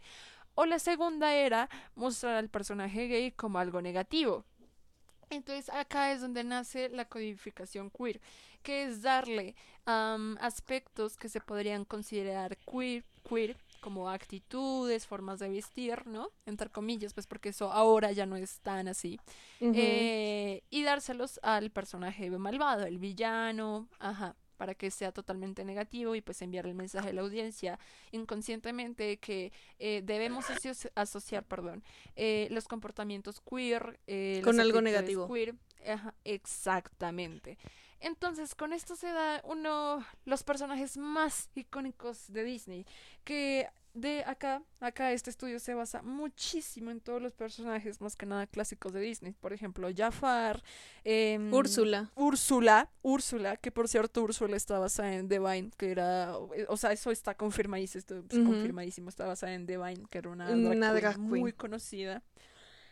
O 0.56 0.66
la 0.66 0.80
segunda 0.80 1.34
era 1.36 1.70
mostrar 1.96 2.36
al 2.36 2.50
personaje 2.50 3.08
gay 3.08 3.32
como 3.32 3.60
algo 3.60 3.82
negativo. 3.82 4.44
Entonces 5.30 5.70
acá 5.70 6.12
es 6.12 6.22
donde 6.22 6.44
nace 6.44 6.90
la 6.90 7.06
codificación 7.06 7.92
queer, 7.92 8.20
que 8.64 8.84
es 8.84 9.02
darle 9.02 9.56
am, 9.86 10.38
aspectos 10.42 11.18
que 11.18 11.30
se 11.30 11.40
podrían 11.40 11.86
considerar 11.86 12.58
queer, 12.58 13.04
queer 13.28 13.58
como 13.80 14.10
actitudes, 14.10 15.08
formas 15.08 15.40
de 15.40 15.50
vestir, 15.50 16.06
¿no? 16.06 16.30
Entre 16.46 16.70
comillas, 16.70 17.14
pues 17.14 17.28
porque 17.28 17.50
eso 17.50 17.72
ahora 17.72 18.12
ya 18.12 18.26
no 18.26 18.36
es 18.36 18.60
tan 18.60 18.88
así. 18.88 19.20
Eh, 19.62 20.64
y 20.70 20.84
dárselos 20.84 21.40
al 21.44 21.72
personaje 21.72 22.30
malvado, 22.30 22.86
el 22.86 23.00
villano, 23.00 23.88
ajá, 24.00 24.36
para 24.60 24.76
que 24.76 24.92
sea 24.92 25.14
totalmente 25.14 25.64
negativo 25.64 26.16
y 26.16 26.22
pues 26.22 26.42
enviar 26.42 26.68
el 26.68 26.76
mensaje 26.76 27.10
a 27.10 27.14
la 27.14 27.22
audiencia 27.22 27.80
inconscientemente 28.12 29.16
que 29.18 29.54
eh, 29.80 30.02
debemos 30.04 30.50
asoci- 30.50 30.92
asociar, 30.96 31.46
perdón, 31.46 31.82
eh, 32.18 32.50
los 32.52 32.68
comportamientos 32.68 33.40
queer 33.40 33.98
eh, 34.06 34.42
Con 34.44 34.60
algo 34.60 34.82
negativo. 34.82 35.32
Queer, 35.34 35.56
ajá, 35.88 36.14
exactamente. 36.26 37.58
Entonces, 38.00 38.56
con 38.56 38.74
esto 38.74 38.96
se 38.96 39.08
da 39.08 39.42
uno 39.44 40.06
los 40.26 40.44
personajes 40.44 40.98
más 40.98 41.50
icónicos 41.56 42.32
de 42.32 42.44
Disney, 42.44 42.86
que 43.24 43.68
de 43.94 44.24
acá, 44.24 44.62
acá 44.80 45.12
este 45.12 45.30
estudio 45.32 45.60
se 45.60 45.74
basa 45.74 46.02
muchísimo 46.04 46.92
en 46.92 47.02
todos 47.02 47.22
los 47.22 47.34
personajes, 47.34 48.00
más 48.02 48.16
que 48.16 48.26
nada 48.26 48.46
clásicos 48.48 48.94
de 48.94 49.02
Disney. 49.02 49.34
Por 49.34 49.52
ejemplo, 49.52 49.90
Jafar, 49.96 50.64
em, 51.04 51.52
Úrsula. 51.54 52.12
Úrsula, 52.16 52.90
Úrsula, 53.02 53.58
que 53.58 53.72
por 53.72 53.88
cierto 53.88 54.22
Úrsula 54.24 54.56
está 54.56 54.80
basada 54.80 55.14
en 55.16 55.28
Divine, 55.28 55.72
que 55.76 55.92
era, 55.92 56.34
eh, 56.56 56.66
o 56.70 56.78
sea, 56.78 56.92
eso 56.92 57.12
está 57.12 57.36
confirmadísimo, 57.36 58.00
esto 58.00 58.24
es 58.30 58.38
Ujú. 58.38 58.46
confirmadísimo, 58.52 59.10
está 59.10 59.26
basada 59.26 59.54
en 59.56 59.66
Divine, 59.66 60.06
que 60.10 60.20
era 60.20 60.30
una 60.30 60.46
drag, 60.46 60.60
Una 60.60 60.94
queen 61.02 61.22
muy 61.22 61.54
conocida. 61.54 62.24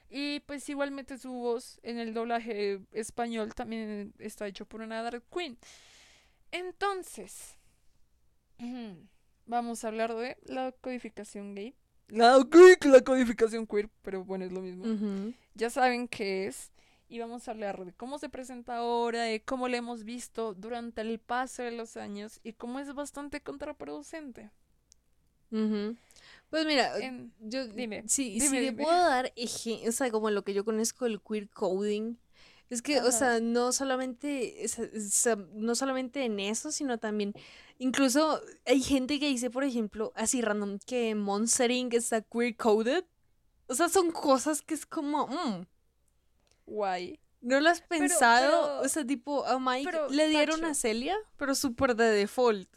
Y 0.09 0.39
pues 0.41 0.67
igualmente 0.69 1.17
su 1.17 1.31
voz 1.31 1.79
en 1.83 1.97
el 1.99 2.13
doblaje 2.13 2.79
español 2.91 3.53
también 3.53 4.13
está 4.19 4.47
hecho 4.47 4.65
por 4.65 4.81
una 4.81 5.03
drag 5.03 5.23
queen. 5.29 5.57
Entonces, 6.51 7.57
vamos 9.45 9.83
a 9.83 9.87
hablar 9.87 10.15
de 10.15 10.37
la 10.45 10.71
codificación 10.71 11.55
gay. 11.55 11.75
La, 12.07 12.37
la 12.37 13.01
codificación 13.01 13.67
queer, 13.67 13.89
pero 14.01 14.23
bueno, 14.23 14.45
es 14.45 14.51
lo 14.53 14.61
mismo 14.61 14.85
Ujú. 14.85 15.33
ya 15.55 15.69
saben 15.69 16.07
qué 16.07 16.47
es. 16.47 16.71
Y 17.09 17.19
vamos 17.19 17.47
a 17.47 17.51
hablar 17.51 17.85
de 17.85 17.93
cómo 17.93 18.19
se 18.19 18.27
presenta 18.29 18.77
ahora, 18.77 19.23
de 19.23 19.41
cómo 19.41 19.69
lo 19.69 19.77
hemos 19.77 20.03
visto 20.03 20.53
durante 20.53 21.01
el 21.01 21.19
paso 21.19 21.63
de 21.63 21.71
los 21.71 21.95
años 21.95 22.41
y 22.43 22.51
cómo 22.53 22.79
es 22.79 22.93
bastante 22.93 23.39
contraproducente. 23.41 24.51
Ujú. 25.51 25.95
Pues 26.49 26.65
mira, 26.65 26.97
En- 26.99 27.33
yo 27.39 27.67
dime, 27.67 28.03
sí, 28.07 28.31
dime, 28.33 28.47
sí 28.47 28.55
le 28.55 28.61
dime. 28.71 28.83
puedo 28.83 28.97
dar 28.97 29.33
o 29.35 29.91
sea, 29.91 30.11
como 30.11 30.29
lo 30.29 30.43
que 30.43 30.53
yo 30.53 30.63
conozco 30.63 31.05
el 31.05 31.21
queer 31.21 31.49
coding. 31.49 32.15
Es 32.69 32.81
que, 32.81 32.99
o 32.99 33.11
sea, 33.11 33.39
no 33.39 33.71
solamente, 33.71 34.63
es- 34.65 34.77
es- 34.79 35.29
no 35.53 35.73
solamente 35.75 36.25
en 36.25 36.39
eso, 36.39 36.71
sino 36.71 36.97
también, 36.97 37.33
incluso 37.79 38.41
hay 38.65 38.81
gente 38.81 39.19
que 39.19 39.27
dice, 39.27 39.49
por 39.49 39.63
ejemplo, 39.63 40.11
así 40.15 40.41
random, 40.41 40.79
que 40.85 41.15
Monstering 41.15 41.89
está 41.93 42.21
queer 42.21 42.55
coded. 42.57 43.05
O 43.67 43.75
sea, 43.75 43.87
son 43.89 44.11
cosas 44.11 44.61
que 44.61 44.73
es 44.73 44.85
como, 44.85 45.27
mm, 45.27 45.65
Guay. 46.65 47.19
¿no 47.41 47.59
lo 47.61 47.69
has 47.69 47.81
pensado? 47.81 48.63
pero- 48.63 48.81
o 48.81 48.89
sea, 48.89 49.05
tipo, 49.05 49.45
a 49.45 49.59
Mike 49.59 49.89
pero, 49.89 50.09
le 50.09 50.27
dieron 50.27 50.59
Tacho. 50.59 50.71
a 50.71 50.73
Celia, 50.73 51.15
pero 51.37 51.55
súper 51.55 51.95
de 51.95 52.05
default. 52.11 52.67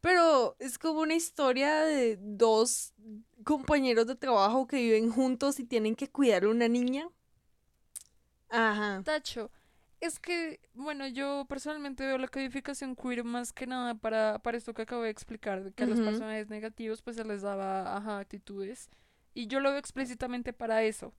Pero 0.00 0.56
es 0.60 0.78
como 0.78 1.00
una 1.00 1.14
historia 1.14 1.82
de 1.84 2.18
dos 2.20 2.94
compañeros 3.44 4.06
de 4.06 4.16
trabajo 4.16 4.66
que 4.66 4.76
viven 4.76 5.10
juntos 5.10 5.58
y 5.60 5.64
tienen 5.64 5.96
que 5.96 6.10
cuidar 6.10 6.44
a 6.44 6.48
una 6.50 6.68
niña. 6.68 7.08
Ajá. 8.50 9.04
Tacho, 9.04 9.50
es 10.00 10.18
que, 10.20 10.60
bueno, 10.74 11.06
yo 11.08 11.46
personalmente 11.48 12.06
veo 12.06 12.18
la 12.18 12.28
codificación 12.28 12.94
queer 12.96 13.24
más 13.24 13.52
que 13.52 13.66
nada 13.66 13.94
para, 13.94 14.38
para 14.40 14.56
esto 14.58 14.74
que 14.74 14.82
acabo 14.82 15.02
de 15.02 15.10
explicar, 15.10 15.64
de 15.64 15.72
que 15.72 15.84
a 15.84 15.86
los 15.86 16.00
personajes 16.00 16.48
negativos 16.48 17.02
pues 17.02 17.16
se 17.16 17.24
les 17.24 17.42
daba, 17.42 17.96
ajá, 17.96 18.18
actitudes. 18.18 18.90
Y 19.34 19.46
yo 19.46 19.60
lo 19.60 19.70
veo 19.70 19.78
explícitamente 19.78 20.52
para 20.52 20.82
eso. 20.82 21.14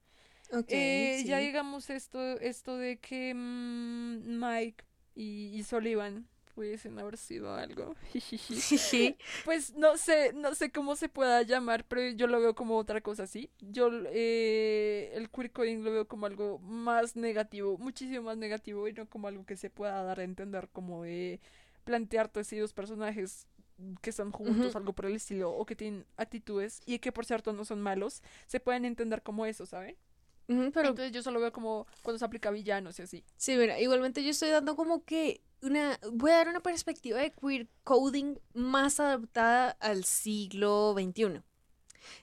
Ok, 0.51 0.73
Eh, 0.73 1.23
Ya 1.25 1.39
digamos 1.39 1.89
esto, 1.89 2.19
esto 2.39 2.77
de 2.77 2.99
que 2.99 3.33
mm, 3.35 4.39
Mike 4.39 4.85
y, 5.15 5.51
y 5.55 5.63
Sullivan 5.63 6.27
pudiesen 6.59 6.99
haber 6.99 7.15
sido 7.15 7.53
algo. 7.53 7.95
Pues 9.45 9.73
no 9.75 9.95
sé, 9.95 10.33
no 10.33 10.53
sé 10.55 10.73
cómo 10.73 10.97
se 10.97 11.07
pueda 11.07 11.41
llamar, 11.43 11.85
pero 11.85 12.09
yo 12.09 12.27
lo 12.27 12.41
veo 12.41 12.53
como 12.53 12.77
otra 12.77 12.99
cosa 12.99 13.23
así. 13.23 13.49
Yo 13.61 13.89
eh, 14.07 15.09
el 15.13 15.29
queer 15.29 15.53
coding 15.53 15.85
lo 15.85 15.91
veo 15.93 16.05
como 16.09 16.25
algo 16.25 16.59
más 16.59 17.15
negativo, 17.15 17.77
muchísimo 17.77 18.23
más 18.23 18.35
negativo 18.35 18.89
y 18.89 18.93
no 18.93 19.07
como 19.07 19.29
algo 19.29 19.45
que 19.45 19.55
se 19.55 19.69
pueda 19.69 20.03
dar 20.03 20.19
a 20.19 20.23
entender 20.25 20.67
como 20.73 21.03
de 21.03 21.39
plantearte 21.85 22.41
así 22.41 22.57
dos 22.57 22.73
personajes 22.73 23.47
que 24.01 24.09
están 24.09 24.33
juntos, 24.33 24.75
algo 24.75 24.91
por 24.91 25.05
el 25.05 25.15
estilo, 25.15 25.51
o 25.51 25.65
que 25.65 25.77
tienen 25.77 26.05
actitudes 26.17 26.81
y 26.85 26.99
que 26.99 27.13
por 27.13 27.25
cierto 27.25 27.53
no 27.53 27.63
son 27.63 27.79
malos, 27.79 28.21
se 28.47 28.59
pueden 28.59 28.83
entender 28.83 29.21
como 29.23 29.45
eso, 29.45 29.65
¿saben? 29.65 29.95
Pero 30.47 30.89
Entonces 30.89 31.11
yo 31.13 31.21
solo 31.21 31.39
veo 31.39 31.53
como 31.53 31.85
cuando 32.01 32.17
se 32.19 32.25
aplica 32.25 32.49
a 32.49 32.51
villanos 32.51 32.99
y 32.99 33.03
así. 33.03 33.23
sí, 33.37 33.55
mira, 33.55 33.79
igualmente 33.79 34.23
yo 34.23 34.31
estoy 34.31 34.49
dando 34.49 34.75
como 34.75 35.05
que 35.05 35.41
una, 35.61 35.99
voy 36.11 36.31
a 36.31 36.35
dar 36.37 36.49
una 36.49 36.59
perspectiva 36.61 37.19
de 37.19 37.31
queer 37.31 37.67
coding 37.83 38.35
más 38.53 38.99
adaptada 38.99 39.71
al 39.79 40.03
siglo 40.05 40.93
XXI. 40.97 41.41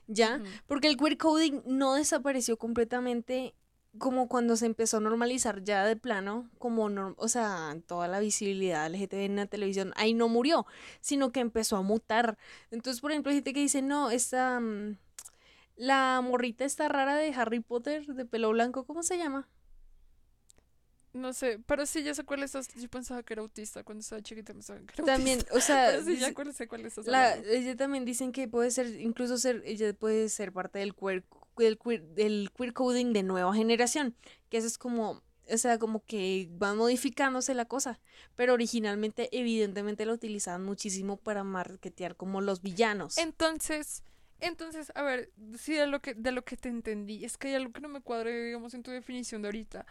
¿Ya? 0.07 0.41
Porque 0.67 0.87
el 0.87 0.97
queer 0.97 1.17
coding 1.17 1.61
no 1.65 1.93
desapareció 1.95 2.57
completamente 2.57 3.53
como 3.97 4.27
cuando 4.27 4.55
se 4.55 4.65
empezó 4.67 4.97
a 4.97 4.99
normalizar 4.99 5.63
ya 5.63 5.83
de 5.85 5.95
plano, 5.95 6.49
como, 6.59 6.87
norm- 6.89 7.15
o 7.17 7.27
sea, 7.27 7.75
toda 7.87 8.07
la 8.07 8.19
visibilidad 8.19 8.85
LGTB 8.85 9.25
en 9.25 9.35
la 9.37 9.45
televisión, 9.47 9.91
ahí 9.95 10.13
no 10.13 10.27
murió, 10.27 10.67
sino 10.99 11.31
que 11.31 11.39
empezó 11.39 11.77
a 11.77 11.81
mutar. 11.81 12.37
Entonces, 12.69 13.01
por 13.01 13.11
ejemplo, 13.11 13.31
hay 13.31 13.37
gente 13.37 13.53
que 13.53 13.59
dice, 13.61 13.81
no, 13.81 14.11
esta, 14.11 14.59
mm, 14.59 14.97
la 15.77 16.21
morrita 16.23 16.65
esta 16.65 16.87
rara 16.89 17.15
de 17.15 17.33
Harry 17.33 17.59
Potter, 17.59 18.05
de 18.05 18.25
pelo 18.25 18.49
blanco, 18.51 18.85
¿cómo 18.85 19.01
se 19.03 19.17
llama? 19.17 19.47
No 21.17 21.33
sé, 21.33 21.59
pero 21.65 21.85
sí, 21.85 22.03
ya 22.03 22.13
sé 22.13 22.23
cuál 22.23 22.43
es. 22.43 22.53
Yo 22.53 22.89
pensaba 22.89 23.23
que 23.23 23.33
era 23.33 23.41
autista 23.41 23.83
cuando 23.83 24.01
estaba 24.01 24.21
chiquita. 24.21 24.53
Pensaba 24.53 24.79
que 24.79 24.93
era 24.93 25.03
También, 25.05 25.39
autista. 25.39 25.57
o 25.57 25.61
sea, 25.61 25.87
Pero 25.91 26.03
sí, 26.03 26.17
ya 26.17 26.33
cuál, 26.33 26.53
sé 26.53 26.67
cuál 26.67 26.83
La, 27.05 27.31
hablando. 27.31 27.49
ella 27.49 27.75
también 27.75 28.05
dicen 28.05 28.31
que 28.31 28.47
puede 28.47 28.71
ser, 28.71 28.87
incluso 28.99 29.37
ser, 29.37 29.61
ella 29.65 29.93
puede 29.93 30.29
ser 30.29 30.51
parte 30.53 30.79
del 30.79 30.95
queer, 30.95 31.23
del 31.57 31.77
queer, 31.77 32.03
del 32.09 32.51
queer 32.55 32.73
coding 32.73 33.13
de 33.13 33.23
nueva 33.23 33.53
generación, 33.53 34.15
que 34.49 34.57
eso 34.57 34.67
es 34.67 34.77
como, 34.77 35.23
o 35.51 35.57
sea, 35.57 35.79
como 35.79 36.03
que 36.05 36.49
va 36.61 36.73
modificándose 36.75 37.53
la 37.53 37.65
cosa, 37.65 37.99
pero 38.35 38.53
originalmente 38.53 39.29
evidentemente 39.31 40.05
la 40.05 40.13
utilizaban 40.13 40.63
muchísimo 40.63 41.17
para 41.17 41.43
marketear 41.43 42.15
como 42.15 42.41
los 42.41 42.61
villanos. 42.61 43.17
Entonces, 43.17 44.03
entonces, 44.39 44.91
a 44.95 45.01
ver, 45.01 45.31
sí, 45.57 45.73
de 45.73 45.87
lo 45.87 45.99
que, 46.01 46.13
de 46.13 46.31
lo 46.31 46.43
que 46.43 46.57
te 46.57 46.69
entendí. 46.69 47.25
Es 47.25 47.37
que 47.37 47.47
hay 47.49 47.55
algo 47.55 47.71
que 47.73 47.81
no 47.81 47.89
me 47.89 48.01
cuadra, 48.01 48.29
digamos, 48.29 48.73
en 48.73 48.83
tu 48.83 48.91
definición 48.91 49.41
de 49.41 49.47
ahorita. 49.47 49.85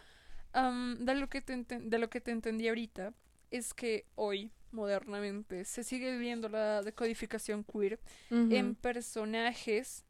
Am, 0.56 0.96
de, 1.04 1.14
lo 1.14 1.28
que 1.28 1.42
te 1.42 1.54
de 1.54 1.98
lo 1.98 2.08
que 2.08 2.22
te 2.22 2.30
entendí 2.30 2.66
ahorita 2.68 3.12
es 3.50 3.74
que 3.74 4.06
hoy, 4.14 4.50
modernamente, 4.72 5.66
se 5.66 5.84
sigue 5.84 6.16
viendo 6.16 6.48
la 6.48 6.80
decodificación 6.82 7.62
queer 7.62 8.00
en 8.30 8.74
personajes 8.74 10.04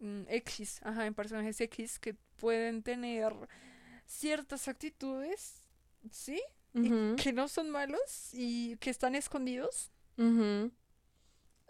mm, 0.00 0.22
X, 0.28 0.80
ajá, 0.82 1.06
en 1.06 1.12
personajes 1.12 1.60
X 1.60 1.98
que 1.98 2.16
pueden 2.36 2.82
tener 2.82 3.34
ciertas 4.06 4.66
actitudes, 4.66 5.62
¿sí? 6.10 6.42
Y 6.74 7.16
que 7.16 7.34
no 7.34 7.48
son 7.48 7.70
malos 7.70 8.30
y 8.32 8.76
que 8.78 8.88
están 8.88 9.14
escondidos. 9.14 9.90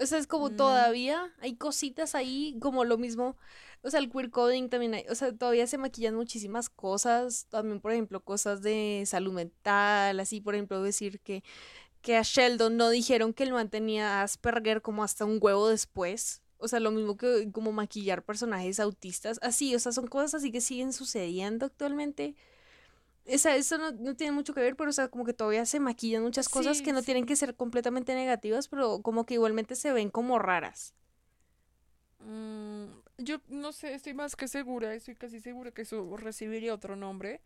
O 0.02 0.06
sea, 0.06 0.18
es 0.18 0.26
como 0.26 0.48
Mm. 0.50 0.56
todavía 0.56 1.32
hay 1.40 1.54
cositas 1.56 2.14
ahí, 2.14 2.56
como 2.60 2.84
lo 2.84 2.98
mismo, 2.98 3.36
o 3.82 3.90
sea, 3.90 4.00
el 4.00 4.10
queer 4.10 4.30
coding 4.30 4.68
también 4.68 4.94
hay, 4.94 5.04
o 5.08 5.14
sea, 5.14 5.32
todavía 5.32 5.66
se 5.66 5.78
maquillan 5.78 6.14
muchísimas 6.14 6.68
cosas, 6.68 7.46
también, 7.50 7.80
por 7.80 7.92
ejemplo, 7.92 8.20
cosas 8.22 8.62
de 8.62 9.02
salud 9.06 9.32
mental, 9.32 10.18
así, 10.20 10.40
por 10.40 10.54
ejemplo, 10.54 10.82
decir 10.82 11.20
que, 11.20 11.42
que 12.00 12.16
a 12.16 12.22
Sheldon 12.22 12.76
no 12.76 12.90
dijeron 12.90 13.32
que 13.32 13.44
el 13.44 13.52
man 13.52 13.70
tenía 13.70 14.22
Asperger 14.22 14.82
como 14.82 15.04
hasta 15.04 15.24
un 15.24 15.38
huevo 15.40 15.68
después, 15.68 16.42
o 16.58 16.68
sea, 16.68 16.78
lo 16.80 16.90
mismo 16.92 17.16
que 17.16 17.50
como 17.52 17.72
maquillar 17.72 18.24
personajes 18.24 18.78
autistas, 18.80 19.38
así, 19.42 19.74
o 19.74 19.78
sea, 19.78 19.92
son 19.92 20.06
cosas 20.06 20.34
así 20.34 20.50
que 20.52 20.60
siguen 20.60 20.92
sucediendo 20.92 21.66
actualmente. 21.66 22.34
O 23.24 23.38
sea, 23.38 23.54
eso 23.56 23.78
no, 23.78 23.92
no 23.92 24.16
tiene 24.16 24.32
mucho 24.32 24.52
que 24.52 24.60
ver, 24.60 24.74
pero 24.76 24.90
o 24.90 24.92
sea, 24.92 25.08
como 25.08 25.24
que 25.24 25.32
todavía 25.32 25.64
se 25.64 25.78
maquillan 25.80 26.22
muchas 26.22 26.48
cosas 26.48 26.78
Sí, 26.78 26.84
que 26.84 26.92
no 26.92 27.02
tienen 27.02 27.24
que 27.24 27.36
ser 27.36 27.54
completamente 27.54 28.14
negativas, 28.14 28.66
pero 28.68 29.00
como 29.02 29.24
que 29.24 29.34
igualmente 29.34 29.74
se 29.76 29.92
ven 29.92 30.10
como 30.10 30.38
raras. 30.40 30.94
Mm, 32.20 32.84
yo 33.18 33.40
no 33.48 33.72
sé, 33.72 33.94
estoy 33.94 34.14
más 34.14 34.36
que 34.36 34.48
segura, 34.48 34.94
estoy 34.94 35.14
casi 35.14 35.40
segura 35.40 35.70
que 35.72 35.82
eso 35.82 36.16
recibiría 36.16 36.74
otro 36.74 36.96
nombre. 36.96 37.40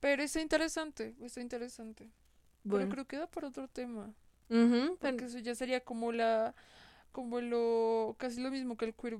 Pero 0.00 0.22
está 0.22 0.40
interesante, 0.40 1.14
está 1.22 1.40
interesante. 1.40 2.04
Pero 2.62 2.76
Bueno. 2.76 2.90
creo 2.92 3.06
que 3.06 3.16
da 3.18 3.26
para 3.26 3.48
otro 3.48 3.68
tema. 3.68 4.12
Porque 4.48 4.96
pero- 5.00 5.26
eso 5.26 5.38
ya 5.38 5.54
sería 5.54 5.80
como 5.80 6.10
la, 6.12 6.54
como 7.12 7.40
lo, 7.40 8.16
casi 8.18 8.40
lo 8.40 8.50
mismo 8.50 8.76
que 8.76 8.86
el 8.86 8.94
queer, 8.94 9.18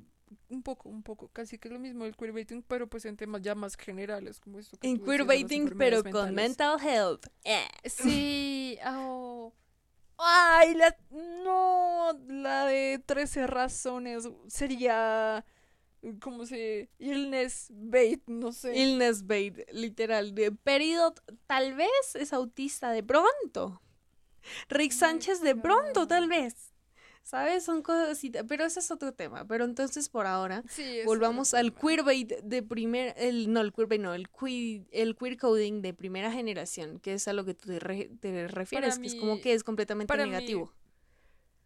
un 0.49 0.63
poco, 0.63 0.89
un 0.89 1.03
poco, 1.03 1.29
casi 1.29 1.59
que 1.59 1.69
es 1.69 1.73
lo 1.73 1.81
mismo 1.81 2.05
el 2.05 2.17
queerbaiting, 2.17 2.63
pero 2.63 2.89
pues 2.89 3.05
en 3.05 3.17
temas 3.17 3.43
ya 3.43 3.55
más 3.55 3.77
generales, 3.77 4.41
como 4.41 4.59
esto 4.59 4.77
que 4.79 4.89
En 4.89 4.99
queerbaiting, 4.99 5.75
pero 5.77 6.03
con 6.05 6.35
mental 6.35 6.79
health. 6.81 7.27
Eh. 7.45 7.69
Sí, 7.85 8.79
oh. 8.87 9.53
Ay, 10.19 10.75
la 10.75 10.95
no, 11.11 12.13
la 12.29 12.67
de 12.67 13.03
13 13.07 13.47
razones 13.47 14.29
sería 14.49 15.45
¿cómo 16.21 16.47
se 16.47 16.91
illness 16.99 17.69
bait, 17.71 18.23
no 18.27 18.53
sé. 18.53 18.77
Illness 18.77 19.27
bait, 19.27 19.59
literal. 19.73 20.35
De 20.35 20.53
Peridot 20.53 21.23
tal 21.47 21.75
vez 21.75 22.15
es 22.15 22.33
autista 22.33 22.91
de 22.91 23.03
pronto. 23.03 23.83
Rick 24.69 24.93
Sánchez 24.93 25.43
de 25.43 25.55
pronto, 25.55 26.07
tal 26.07 26.29
vez. 26.29 26.73
¿Sabes? 27.23 27.65
Son 27.65 27.83
cositas. 27.83 28.45
Pero 28.49 28.65
ese 28.65 28.81
es 28.81 28.91
otro 28.91 29.13
tema. 29.13 29.47
Pero 29.47 29.65
entonces, 29.65 30.09
por 30.09 30.27
ahora, 30.27 30.65
Sí, 30.69 30.99
volvamos 31.05 31.55
al 31.55 31.73
queerbait 31.73 32.29
de 32.43 32.63
primer. 32.63 33.15
El, 33.17 33.53
no, 33.53 33.61
el 33.61 33.73
queerbait 33.73 34.01
no. 34.01 34.15
El, 34.15 34.29
queer, 34.29 34.83
el 34.91 35.15
queer 35.17 35.37
coding 35.37 35.81
de 35.83 35.95
primera 35.95 36.33
generación, 36.33 36.99
que 36.99 37.15
es 37.15 37.29
a 37.29 37.33
lo 37.33 37.45
que 37.45 37.55
tú 37.55 37.69
te, 37.69 37.79
re- 37.79 38.11
te 38.21 38.49
refieres, 38.49 38.99
que 38.99 39.07
es 39.07 39.15
como 39.15 39.41
que 39.41 39.55
es 39.55 39.63
completamente 39.63 40.09
para 40.09 40.25
mí- 40.25 40.31
negativo. 40.31 40.73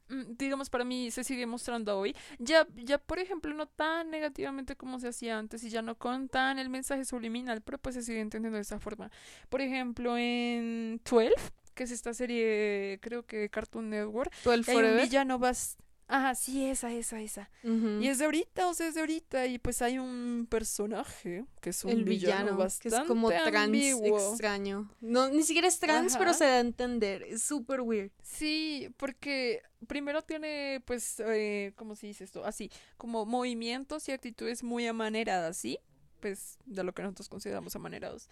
Mm, 0.09 0.37
digamos, 0.37 0.69
para 0.69 0.85
mí 0.85 1.11
se 1.11 1.25
sigue 1.25 1.47
mostrando 1.47 1.99
hoy. 1.99 2.15
Ya, 2.39 2.67
ya, 2.75 2.99
por 2.99 3.19
ejemplo, 3.19 3.55
no 3.55 3.67
tan 3.67 4.11
negativamente 4.11 4.77
como 4.77 5.01
se 5.01 5.09
hacía 5.09 5.39
antes 5.39 5.65
y 5.65 5.71
ya 5.71 5.81
no 5.81 5.97
con 5.97 6.29
tan 6.29 6.59
el 6.59 6.69
mensaje 6.69 7.07
subliminal, 7.07 7.63
pero 7.63 7.79
pues 7.79 7.95
se 7.95 8.03
sigue 8.03 8.21
entendiendo 8.21 8.57
de 8.57 8.63
esa 8.63 8.79
forma. 8.79 9.11
Por 9.49 9.63
ejemplo, 9.63 10.19
en 10.19 11.01
12, 11.11 11.33
que 11.75 11.85
es 11.85 11.91
esta 11.91 12.15
serie, 12.15 12.99
creo 13.03 13.25
que 13.27 13.49
Cartoon 13.51 13.91
Network, 13.91 14.33
12 14.45 14.51
hay 14.51 14.59
un 14.59 14.83
Forever. 14.83 15.03
villano 15.03 15.39
bas... 15.39 15.77
Ajá, 16.07 16.35
sí, 16.35 16.67
esa, 16.67 16.93
esa, 16.93 17.19
esa. 17.23 17.51
Y 17.63 18.09
es 18.09 18.19
de 18.19 18.27
ahorita, 18.27 18.69
o 18.69 18.75
sea, 18.75 18.89
es 18.89 18.95
de 18.95 19.01
ahorita. 19.01 19.47
Y 19.47 19.59
pues 19.59 19.81
hay 19.81 19.99
un 19.99 20.47
personaje 20.51 21.47
que 21.63 21.71
es 21.71 21.83
un 21.83 21.93
el 21.93 22.05
villano, 22.05 22.43
villano, 22.45 22.57
bastante 22.59 22.91
que 22.91 23.03
es 23.03 23.09
como 23.09 23.31
trans 23.31 23.57
ambiguo. 23.57 24.19
extraño. 24.19 24.91
No, 25.01 25.31
ni 25.31 25.43
siquiera 25.45 25.67
es 25.67 25.79
trans, 25.79 26.19
pero 26.19 26.35
se 26.35 26.45
da 26.45 26.57
a 26.57 26.61
entender. 26.61 27.23
Es 27.23 27.43
súper 27.43 27.81
weird. 27.81 28.11
Sí, 28.23 28.91
porque 28.99 29.63
primero 29.89 30.21
tiene, 30.21 30.83
pues, 30.85 31.21
eh, 31.21 31.73
¿cómo 31.75 31.97
se 31.97 32.07
dice 32.07 32.25
esto? 32.25 32.45
Así, 32.45 32.71
como 32.99 33.25
movimientos 33.25 34.07
y 34.09 34.13
actitudes 34.13 34.63
muy 34.63 34.87
amaneradas, 34.87 35.57
¿sí? 35.57 35.79
Pues, 36.21 36.59
de 36.67 36.85
lo 36.85 36.93
que 36.93 37.03
nosotros 37.03 37.31
consideramos 37.31 37.75
amanerados. 37.77 38.29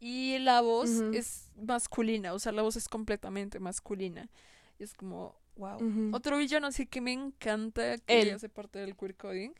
Y 0.00 0.38
la 0.38 0.60
voz 0.60 0.90
Ujú. 0.90 1.10
es 1.14 1.50
masculina, 1.56 2.34
o 2.34 2.38
sea, 2.38 2.52
la 2.52 2.62
voz 2.62 2.76
es 2.76 2.88
completamente 2.88 3.58
masculina. 3.60 4.28
Y 4.78 4.84
es 4.84 4.92
como, 4.92 5.34
wow. 5.56 5.76
Ujú. 5.76 6.10
Otro 6.14 6.36
villano 6.38 6.66
así 6.66 6.86
que 6.86 7.00
me 7.00 7.12
encanta, 7.12 7.96
que 7.98 8.22
Él. 8.22 8.30
hace 8.30 8.48
parte 8.48 8.78
del 8.78 8.94
queer 8.96 9.14
coding. 9.16 9.50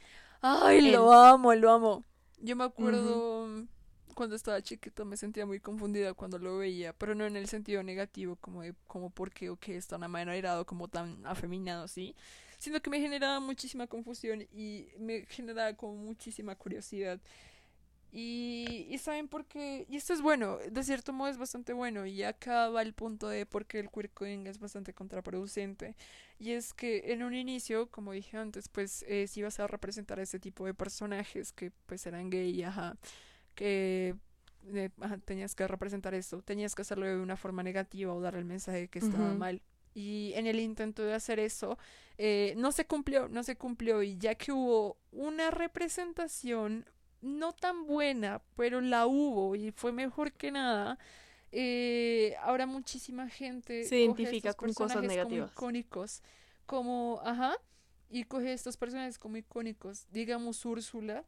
Ay, 0.42 0.78
Él. 0.78 0.92
lo 0.92 1.12
amo, 1.12 1.54
lo 1.54 1.70
amo. 1.72 2.04
Yo 2.38 2.54
me 2.54 2.64
acuerdo 2.64 3.46
mm, 3.46 3.66
cuando 4.14 4.36
estaba 4.36 4.60
chiquita 4.60 5.04
me 5.04 5.16
sentía 5.16 5.46
muy 5.46 5.58
confundida 5.58 6.12
cuando 6.12 6.38
lo 6.38 6.58
veía, 6.58 6.92
pero 6.92 7.14
no 7.14 7.24
en 7.24 7.36
el 7.36 7.48
sentido 7.48 7.82
negativo, 7.82 8.36
como 8.36 8.62
de 8.62 8.74
como 8.86 9.10
por 9.10 9.30
qué 9.30 9.48
o 9.50 9.56
qué 9.56 9.76
es 9.76 9.86
tan 9.86 10.04
amanerado, 10.04 10.66
como 10.66 10.88
tan 10.88 11.24
afeminado 11.26 11.84
así, 11.84 12.14
sino 12.58 12.80
que 12.80 12.90
me 12.90 13.00
generaba 13.00 13.40
muchísima 13.40 13.86
confusión 13.86 14.42
y 14.52 14.88
me 14.98 15.24
generaba 15.26 15.72
como 15.74 15.96
muchísima 15.96 16.54
curiosidad. 16.56 17.20
Y, 18.18 18.86
y 18.88 18.96
saben 18.96 19.28
por 19.28 19.44
qué, 19.44 19.84
y 19.90 19.96
esto 19.96 20.14
es 20.14 20.22
bueno, 20.22 20.56
de 20.56 20.82
cierto 20.82 21.12
modo 21.12 21.28
es 21.28 21.36
bastante 21.36 21.74
bueno, 21.74 22.06
y 22.06 22.22
acá 22.22 22.70
va 22.70 22.80
el 22.80 22.94
punto 22.94 23.28
de 23.28 23.44
por 23.44 23.66
qué 23.66 23.78
el 23.78 23.90
queer 23.90 24.08
coding 24.08 24.46
es 24.46 24.58
bastante 24.58 24.94
contraproducente. 24.94 25.94
Y 26.38 26.52
es 26.52 26.72
que 26.72 27.12
en 27.12 27.22
un 27.22 27.34
inicio, 27.34 27.90
como 27.90 28.12
dije 28.12 28.38
antes, 28.38 28.70
pues 28.70 29.04
eh, 29.06 29.26
si 29.28 29.40
ibas 29.40 29.60
a 29.60 29.66
representar 29.66 30.18
a 30.18 30.22
ese 30.22 30.40
tipo 30.40 30.64
de 30.64 30.72
personajes 30.72 31.52
que 31.52 31.72
pues 31.84 32.06
eran 32.06 32.30
gay, 32.30 32.62
ajá, 32.62 32.96
que 33.54 34.16
eh, 34.72 34.88
ajá, 34.98 35.18
tenías 35.18 35.54
que 35.54 35.68
representar 35.68 36.14
esto, 36.14 36.40
tenías 36.40 36.74
que 36.74 36.80
hacerlo 36.80 37.04
de 37.04 37.20
una 37.20 37.36
forma 37.36 37.62
negativa 37.62 38.14
o 38.14 38.20
dar 38.22 38.36
el 38.36 38.46
mensaje 38.46 38.78
de 38.78 38.88
que 38.88 39.00
estaba 39.00 39.34
mal. 39.34 39.60
Y 39.92 40.32
en 40.36 40.46
el 40.46 40.58
intento 40.58 41.02
de 41.02 41.12
hacer 41.12 41.38
eso, 41.38 41.76
eh, 42.16 42.54
no 42.56 42.72
se 42.72 42.86
cumplió, 42.86 43.28
no 43.28 43.42
se 43.42 43.56
cumplió. 43.56 44.02
Y 44.02 44.16
ya 44.16 44.36
que 44.36 44.52
hubo 44.52 44.96
una 45.12 45.50
representación 45.50 46.86
no 47.20 47.52
tan 47.52 47.86
buena, 47.86 48.42
pero 48.56 48.80
la 48.80 49.06
hubo 49.06 49.56
y 49.56 49.70
fue 49.72 49.92
mejor 49.92 50.32
que 50.32 50.50
nada, 50.50 50.98
eh, 51.52 52.34
ahora 52.42 52.66
muchísima 52.66 53.28
gente 53.28 53.84
Se 53.84 54.00
identifica 54.00 54.52
con 54.54 54.68
cosas 54.72 54.96
personajes 54.96 55.08
como 55.08 55.30
negativas. 55.30 55.52
icónicos, 55.52 56.22
como, 56.66 57.20
ajá, 57.24 57.54
y 58.10 58.24
coge 58.24 58.52
estos 58.52 58.76
personajes 58.76 59.18
como 59.18 59.36
icónicos, 59.36 60.06
digamos 60.10 60.64
Úrsula. 60.64 61.24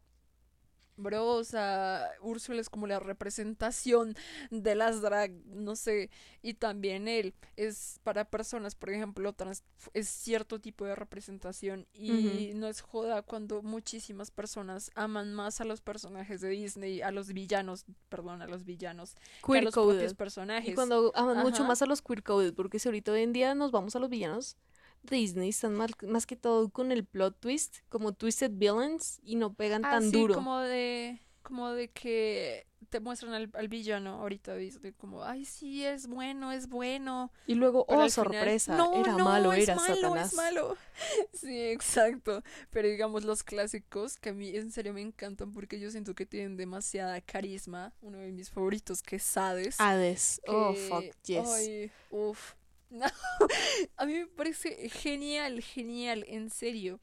Bro, 0.99 1.27
o 1.27 1.43
sea, 1.43 2.09
Úrsula 2.21 2.59
es 2.59 2.69
como 2.69 2.85
la 2.85 2.99
representación 2.99 4.15
de 4.51 4.75
las 4.75 5.01
drag, 5.01 5.31
no 5.45 5.75
sé, 5.75 6.09
y 6.41 6.55
también 6.55 7.07
él 7.07 7.33
es 7.55 7.99
para 8.03 8.25
personas, 8.25 8.75
por 8.75 8.89
ejemplo, 8.89 9.31
trans, 9.33 9.63
es 9.93 10.09
cierto 10.09 10.59
tipo 10.59 10.85
de 10.85 10.95
representación 10.95 11.87
y 11.93 12.51
no 12.55 12.67
es 12.67 12.81
joda 12.81 13.21
cuando 13.21 13.61
muchísimas 13.61 14.29
personas 14.29 14.91
aman 14.95 15.33
más 15.33 15.61
a 15.61 15.63
los 15.63 15.79
personajes 15.81 16.41
de 16.41 16.49
Disney, 16.49 17.01
a 17.01 17.11
los 17.11 17.31
villanos, 17.33 17.85
perdón, 18.09 18.41
a 18.41 18.47
los 18.47 18.65
villanos, 18.65 19.13
que 19.15 19.21
a 19.21 19.47
Queer 19.47 19.63
los 19.63 19.73
coded. 19.73 19.95
propios 19.95 20.13
personajes. 20.15 20.69
Y 20.69 20.75
cuando 20.75 21.11
aman 21.15 21.37
mucho 21.37 21.63
más 21.63 21.81
a 21.81 21.85
los 21.85 22.01
queer 22.01 22.23
coded, 22.23 22.53
porque 22.53 22.77
si 22.79 22.89
ahorita 22.89 23.13
hoy 23.13 23.21
en 23.21 23.33
día 23.33 23.55
nos 23.55 23.71
vamos 23.71 23.95
a 23.95 23.99
los 23.99 24.09
villanos 24.09 24.57
Disney, 25.03 25.49
están 25.49 25.75
mal- 25.75 25.95
más 26.07 26.25
que 26.25 26.35
todo 26.35 26.69
con 26.69 26.91
el 26.91 27.05
plot 27.05 27.39
twist, 27.39 27.77
como 27.89 28.13
twisted 28.13 28.51
villains, 28.53 29.19
y 29.23 29.35
no 29.35 29.53
pegan 29.53 29.85
Ah, 29.85 29.91
tan 29.91 30.03
sí, 30.03 30.11
duro. 30.11 30.33
como 30.35 30.59
de, 30.59 31.19
como 31.41 31.69
de 31.71 31.89
que 31.89 32.67
te 32.89 32.99
muestran 32.99 33.33
al, 33.33 33.49
al 33.53 33.67
villano 33.67 34.15
ahorita. 34.21 34.55
Como, 34.97 35.23
ay, 35.23 35.45
sí, 35.45 35.85
es 35.85 36.07
bueno, 36.07 36.51
es 36.51 36.67
bueno. 36.69 37.31
Y 37.45 37.55
luego, 37.55 37.85
Pero 37.85 37.99
oh, 37.99 38.03
al 38.03 38.11
final, 38.11 38.25
sorpresa, 38.33 38.75
no, 38.77 38.95
era 39.01 39.13
no, 39.13 39.25
malo, 39.25 39.53
era 39.53 39.75
malo, 39.75 39.95
Satanás. 39.95 40.27
es 40.29 40.33
malo. 40.35 40.77
Sí, 41.33 41.61
exacto. 41.69 42.43
Pero 42.71 42.87
digamos 42.87 43.23
los 43.23 43.43
clásicos, 43.43 44.17
que 44.17 44.29
a 44.29 44.33
mí 44.33 44.49
en 44.55 44.71
serio 44.71 44.93
me 44.93 45.01
encantan 45.01 45.51
porque 45.51 45.79
yo 45.79 45.91
siento 45.91 46.13
que 46.15 46.25
tienen 46.25 46.57
demasiada 46.57 47.21
carisma. 47.21 47.93
Uno 48.01 48.17
de 48.17 48.31
mis 48.31 48.49
favoritos, 48.49 49.01
que 49.01 49.17
es 49.17 49.37
Hades. 49.37 49.79
Hades, 49.79 50.41
oh, 50.47 50.73
fuck, 50.73 51.05
yes. 51.25 51.47
Ay, 51.47 51.91
uf. 52.11 52.53
No, 52.91 53.05
a 53.97 54.05
mí 54.05 54.13
me 54.13 54.25
parece 54.25 54.89
genial, 54.89 55.61
genial, 55.61 56.25
en 56.27 56.49
serio. 56.49 56.99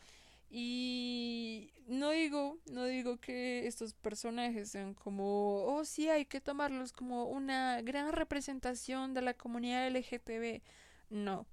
Y 0.50 1.70
no 1.86 2.10
digo, 2.10 2.58
no 2.70 2.84
digo 2.84 3.18
que 3.18 3.66
estos 3.66 3.94
personajes 3.94 4.70
sean 4.70 4.94
como, 4.94 5.64
oh 5.64 5.84
sí, 5.84 6.08
hay 6.08 6.24
que 6.24 6.40
tomarlos 6.40 6.92
como 6.92 7.26
una 7.26 7.80
gran 7.82 8.12
representación 8.12 9.14
de 9.14 9.22
la 9.22 9.34
comunidad 9.34 9.86
LGTB. 9.88 10.62
No, 11.10 11.46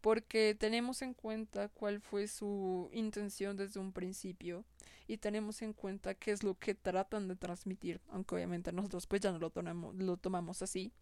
porque 0.00 0.56
tenemos 0.58 1.02
en 1.02 1.14
cuenta 1.14 1.68
cuál 1.68 2.00
fue 2.00 2.26
su 2.28 2.90
intención 2.92 3.56
desde 3.56 3.80
un 3.80 3.92
principio 3.92 4.64
y 5.06 5.16
tenemos 5.18 5.62
en 5.62 5.72
cuenta 5.72 6.14
qué 6.14 6.32
es 6.32 6.42
lo 6.42 6.58
que 6.58 6.74
tratan 6.74 7.28
de 7.28 7.36
transmitir, 7.36 8.00
aunque 8.08 8.34
obviamente 8.34 8.72
nosotros 8.72 9.06
pues 9.06 9.20
ya 9.20 9.32
no 9.32 9.38
lo 9.38 9.50
tomamos, 9.50 9.94
lo 9.96 10.16
tomamos 10.16 10.62
así. 10.62 10.92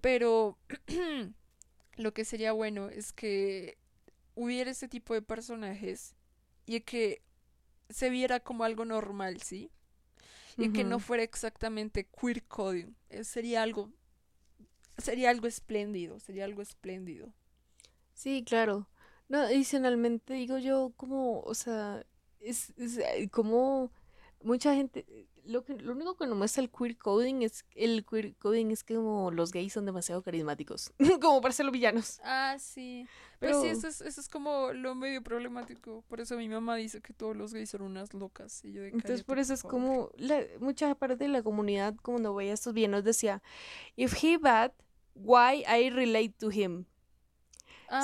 Pero 0.00 0.58
lo 1.96 2.14
que 2.14 2.24
sería 2.24 2.52
bueno 2.52 2.88
es 2.88 3.12
que 3.12 3.78
hubiera 4.34 4.70
ese 4.70 4.88
tipo 4.88 5.14
de 5.14 5.22
personajes 5.22 6.14
y 6.66 6.80
que 6.80 7.22
se 7.90 8.10
viera 8.10 8.40
como 8.40 8.64
algo 8.64 8.84
normal, 8.84 9.42
¿sí? 9.42 9.70
Y 10.58 10.70
que 10.70 10.84
no 10.84 10.98
fuera 10.98 11.22
exactamente 11.22 12.06
queer 12.06 12.42
coding. 12.44 12.94
Eh, 13.08 13.24
Sería 13.24 13.62
algo 13.62 13.90
sería 14.98 15.30
algo 15.30 15.46
espléndido, 15.46 16.20
sería 16.20 16.44
algo 16.44 16.62
espléndido. 16.62 17.32
Sí, 18.14 18.44
claro. 18.46 18.86
No, 19.28 19.38
adicionalmente 19.38 20.34
digo 20.34 20.58
yo 20.58 20.92
como, 20.96 21.40
o 21.40 21.54
sea, 21.54 22.04
es, 22.40 22.72
es, 22.76 22.98
eh, 22.98 23.28
como 23.30 23.90
mucha 24.42 24.74
gente, 24.74 25.06
lo 25.44 25.64
que, 25.64 25.74
lo 25.74 25.92
único 25.92 26.16
que 26.16 26.26
nos 26.26 26.36
muestra 26.36 26.62
el 26.62 26.70
queer 26.70 26.96
coding 26.96 27.42
es, 27.42 27.64
el 27.74 28.04
queer 28.04 28.34
coding 28.36 28.70
es 28.70 28.84
que 28.84 28.94
como 28.94 29.30
los 29.30 29.50
gays 29.52 29.72
son 29.72 29.84
demasiado 29.86 30.22
carismáticos, 30.22 30.92
como 31.20 31.40
para 31.40 31.52
ser 31.52 31.66
los 31.66 31.72
villanos. 31.72 32.20
Ah, 32.24 32.56
sí. 32.58 33.06
Pues 33.38 33.50
Pero 33.50 33.62
sí, 33.62 33.68
eso 33.68 33.88
es, 33.88 34.00
eso 34.00 34.20
es 34.20 34.28
como 34.28 34.72
lo 34.72 34.94
medio 34.94 35.22
problemático. 35.22 36.04
Por 36.08 36.20
eso 36.20 36.36
mi 36.36 36.48
mamá 36.48 36.76
dice 36.76 37.00
que 37.00 37.12
todos 37.12 37.36
los 37.36 37.52
gays 37.52 37.70
son 37.70 37.82
unas 37.82 38.14
locas. 38.14 38.64
Y 38.64 38.72
yo 38.72 38.82
de 38.82 38.88
entonces 38.88 39.10
"Cállate, 39.10 39.24
por 39.24 39.38
eso 39.38 39.54
es 39.54 39.62
favor". 39.62 39.80
como, 39.80 40.10
la, 40.16 40.42
mucha 40.60 40.94
parte 40.94 41.16
de 41.16 41.28
la 41.28 41.42
comunidad 41.42 41.94
cuando 42.02 42.34
veía 42.34 42.52
estos 42.52 42.72
villanos 42.72 43.02
decía, 43.02 43.42
if 43.96 44.22
he 44.22 44.38
bad, 44.38 44.72
why 45.14 45.64
I 45.66 45.90
relate 45.90 46.34
to 46.38 46.50
him? 46.52 46.84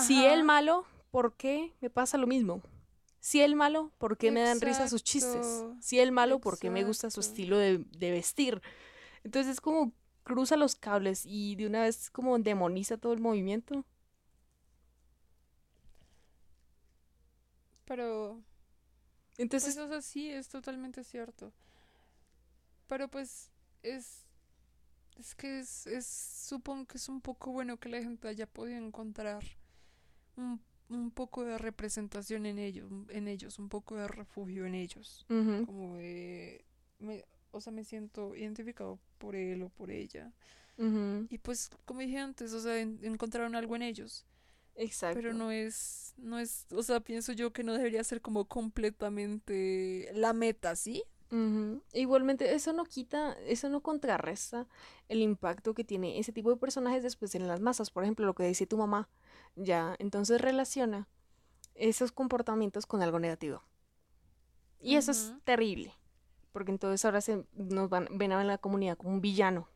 Si 0.07 0.25
él 0.27 0.45
malo, 0.45 0.85
¿por 1.11 1.35
qué 1.35 1.73
me 1.81 1.89
pasa 1.89 2.19
lo 2.19 2.27
mismo? 2.27 2.63
Si 3.21 3.41
él 3.43 3.57
malo, 3.57 3.93
¿por 3.99 4.17
qué 4.19 4.31
me 4.31 4.41
dan 4.43 4.61
risa 4.61 4.89
sus 4.89 5.03
chistes? 5.03 5.67
Si 5.81 5.99
él 6.01 6.13
malo, 6.13 6.41
¿por 6.41 6.59
qué 6.59 6.71
me 6.71 6.85
gusta 6.85 7.11
su 7.11 7.21
estilo 7.21 7.59
de, 7.59 7.79
de 7.79 8.11
vestir? 8.13 8.63
Entonces 9.25 9.53
es 9.55 9.61
como 9.61 9.93
cruza 10.25 10.57
los 10.57 10.77
cables 10.77 11.25
y 11.27 11.57
de 11.57 11.67
una 11.67 11.83
vez 11.83 12.11
como 12.11 12.39
demoniza 12.39 12.99
todo 12.99 13.13
el 13.15 13.21
movimiento. 13.21 13.85
Pero 17.85 18.43
Entonces, 19.39 19.75
Pues, 19.77 19.87
o 19.87 19.89
sea, 19.89 20.03
sí, 20.03 20.31
es 20.31 20.49
totalmente 20.49 21.05
cierto. 21.05 21.53
Pero 22.87 23.09
pues 23.09 23.51
es... 23.83 24.25
Es 25.19 25.35
que 25.35 25.61
es, 25.61 25.87
es... 25.87 26.07
Supongo 26.07 26.87
que 26.87 26.97
es 26.99 27.09
un 27.09 27.21
poco 27.21 27.53
bueno 27.53 27.79
que 27.79 27.89
la 27.89 28.03
gente 28.03 28.29
haya 28.29 28.47
podido 28.47 28.79
encontrar 28.79 29.45
un, 30.37 30.61
un 30.89 31.11
poco 31.11 31.45
de 31.45 31.59
representación 31.59 32.47
en 32.47 32.59
ellos, 32.59 32.91
en 33.11 33.29
ellos, 33.29 33.59
un 33.59 33.69
poco 33.69 33.97
de 33.97 34.09
refugio 34.09 34.67
en 34.67 34.75
ellos. 34.75 35.25
Como 35.67 35.97
de... 35.97 36.65
me- 36.99 37.25
o 37.51 37.61
sea, 37.61 37.73
me 37.73 37.85
siento 37.85 38.35
identificado 38.37 38.99
por 39.19 39.35
él 39.35 39.63
o 39.63 39.69
por 39.71 39.91
ella. 39.91 40.33
Y 41.31 41.39
pues, 41.39 41.71
como 41.85 42.01
dije 42.01 42.19
antes, 42.19 42.53
o 42.53 42.61
sea, 42.61 42.79
en- 42.81 42.99
encontraron 43.03 43.55
algo 43.57 43.75
en 43.77 43.83
ellos. 43.83 44.25
exacto. 44.77 45.19
Pero 45.19 45.33
no 45.35 45.51
es, 45.51 46.15
no 46.19 46.39
es, 46.39 46.67
o 46.73 46.83
sea, 46.83 47.01
pienso 47.01 47.33
yo 47.33 47.53
que 47.53 47.65
no 47.65 47.73
debería 47.75 48.05
ser 48.05 48.21
como 48.21 48.45
completamente 48.47 50.11
la 50.15 50.33
meta, 50.33 50.77
¿sí? 50.77 51.03
Igualmente, 51.93 52.55
eso 52.55 52.73
no 52.73 52.85
quita, 52.85 53.37
eso 53.47 53.69
no 53.69 53.83
contrarresta 53.83 54.67
el 55.09 55.21
impacto 55.21 55.75
que 55.75 55.85
tiene 55.85 56.19
ese 56.19 56.33
tipo 56.33 56.51
de 56.51 56.57
personajes 56.57 57.03
después 57.03 57.35
en 57.35 57.47
las 57.49 57.61
masas. 57.61 57.91
Por 57.91 58.03
ejemplo, 58.05 58.25
lo 58.25 58.35
que 58.35 58.45
dice 58.45 58.67
tu 58.67 58.79
mamá, 58.79 59.09
ya, 59.59 59.95
entonces 59.99 60.41
relaciona 60.41 61.09
esos 61.75 62.13
comportamientos 62.13 62.87
con 62.87 63.03
algo 63.03 63.19
negativo. 63.19 63.63
Y 64.81 64.97
eso 64.97 65.11
es 65.11 65.35
terrible, 65.45 65.93
porque 66.53 66.71
entonces 66.71 67.05
ahora 67.05 67.21
se 67.21 67.45
nos 67.55 67.89
van, 67.89 68.09
ven 68.13 68.33
a 68.33 68.45
la 68.45 68.59
comunidad 68.59 68.97
como 68.97 69.15
un 69.15 69.21
villano. 69.21 69.69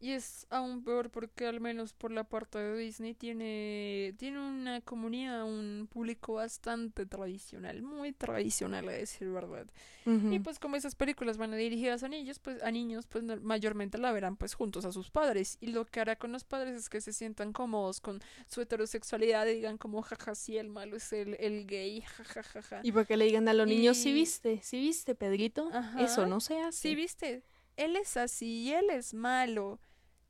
Y 0.00 0.12
es 0.12 0.46
aún 0.50 0.84
peor 0.84 1.10
porque 1.10 1.44
al 1.46 1.58
menos 1.60 1.92
por 1.92 2.12
la 2.12 2.22
parte 2.22 2.56
de 2.58 2.78
Disney 2.78 3.14
tiene, 3.14 4.14
tiene 4.16 4.38
una 4.38 4.80
comunidad, 4.80 5.44
un 5.44 5.88
público 5.90 6.34
bastante 6.34 7.04
tradicional, 7.04 7.82
muy 7.82 8.12
tradicional 8.12 8.88
a 8.88 8.92
decir 8.92 9.28
verdad. 9.28 9.66
Y 10.06 10.38
pues 10.38 10.58
como 10.58 10.76
esas 10.76 10.94
películas 10.94 11.36
van 11.36 11.50
dirigidas 11.54 12.02
a 12.04 12.08
niños, 12.08 12.38
pues 12.38 12.62
a 12.62 12.70
niños 12.70 13.06
pues 13.08 13.24
mayormente 13.42 13.98
la 13.98 14.10
verán 14.12 14.36
pues 14.36 14.54
juntos 14.54 14.84
a 14.84 14.92
sus 14.92 15.10
padres. 15.10 15.58
Y 15.60 15.66
lo 15.66 15.84
que 15.84 16.00
hará 16.00 16.16
con 16.16 16.30
los 16.32 16.44
padres 16.44 16.76
es 16.76 16.88
que 16.88 17.00
se 17.00 17.12
sientan 17.12 17.52
cómodos 17.52 18.00
con 18.00 18.20
su 18.46 18.60
heterosexualidad 18.62 19.46
y 19.48 19.56
digan 19.56 19.78
como 19.78 20.00
jaja 20.02 20.34
sí 20.36 20.56
el 20.58 20.68
malo 20.70 20.96
es 20.96 21.12
el, 21.12 21.34
el 21.40 21.66
gay, 21.66 22.00
jajajaja. 22.06 22.80
Y 22.84 22.92
para 22.92 23.04
que 23.04 23.16
le 23.16 23.24
digan 23.26 23.48
a 23.48 23.52
los 23.52 23.66
niños, 23.66 23.96
si 23.96 24.10
Y- 24.10 24.14
viste, 24.14 24.60
si 24.62 24.78
viste, 24.78 25.14
Pedrito, 25.16 25.68
eso 25.98 26.22
Ajá. 26.22 26.26
no 26.26 26.40
se 26.40 26.60
hace. 26.60 26.78
Sí, 26.88 26.94
viste, 26.94 27.42
él 27.76 27.96
es 27.96 28.16
así 28.16 28.62
y 28.62 28.72
él 28.72 28.88
es 28.90 29.12
malo. 29.12 29.80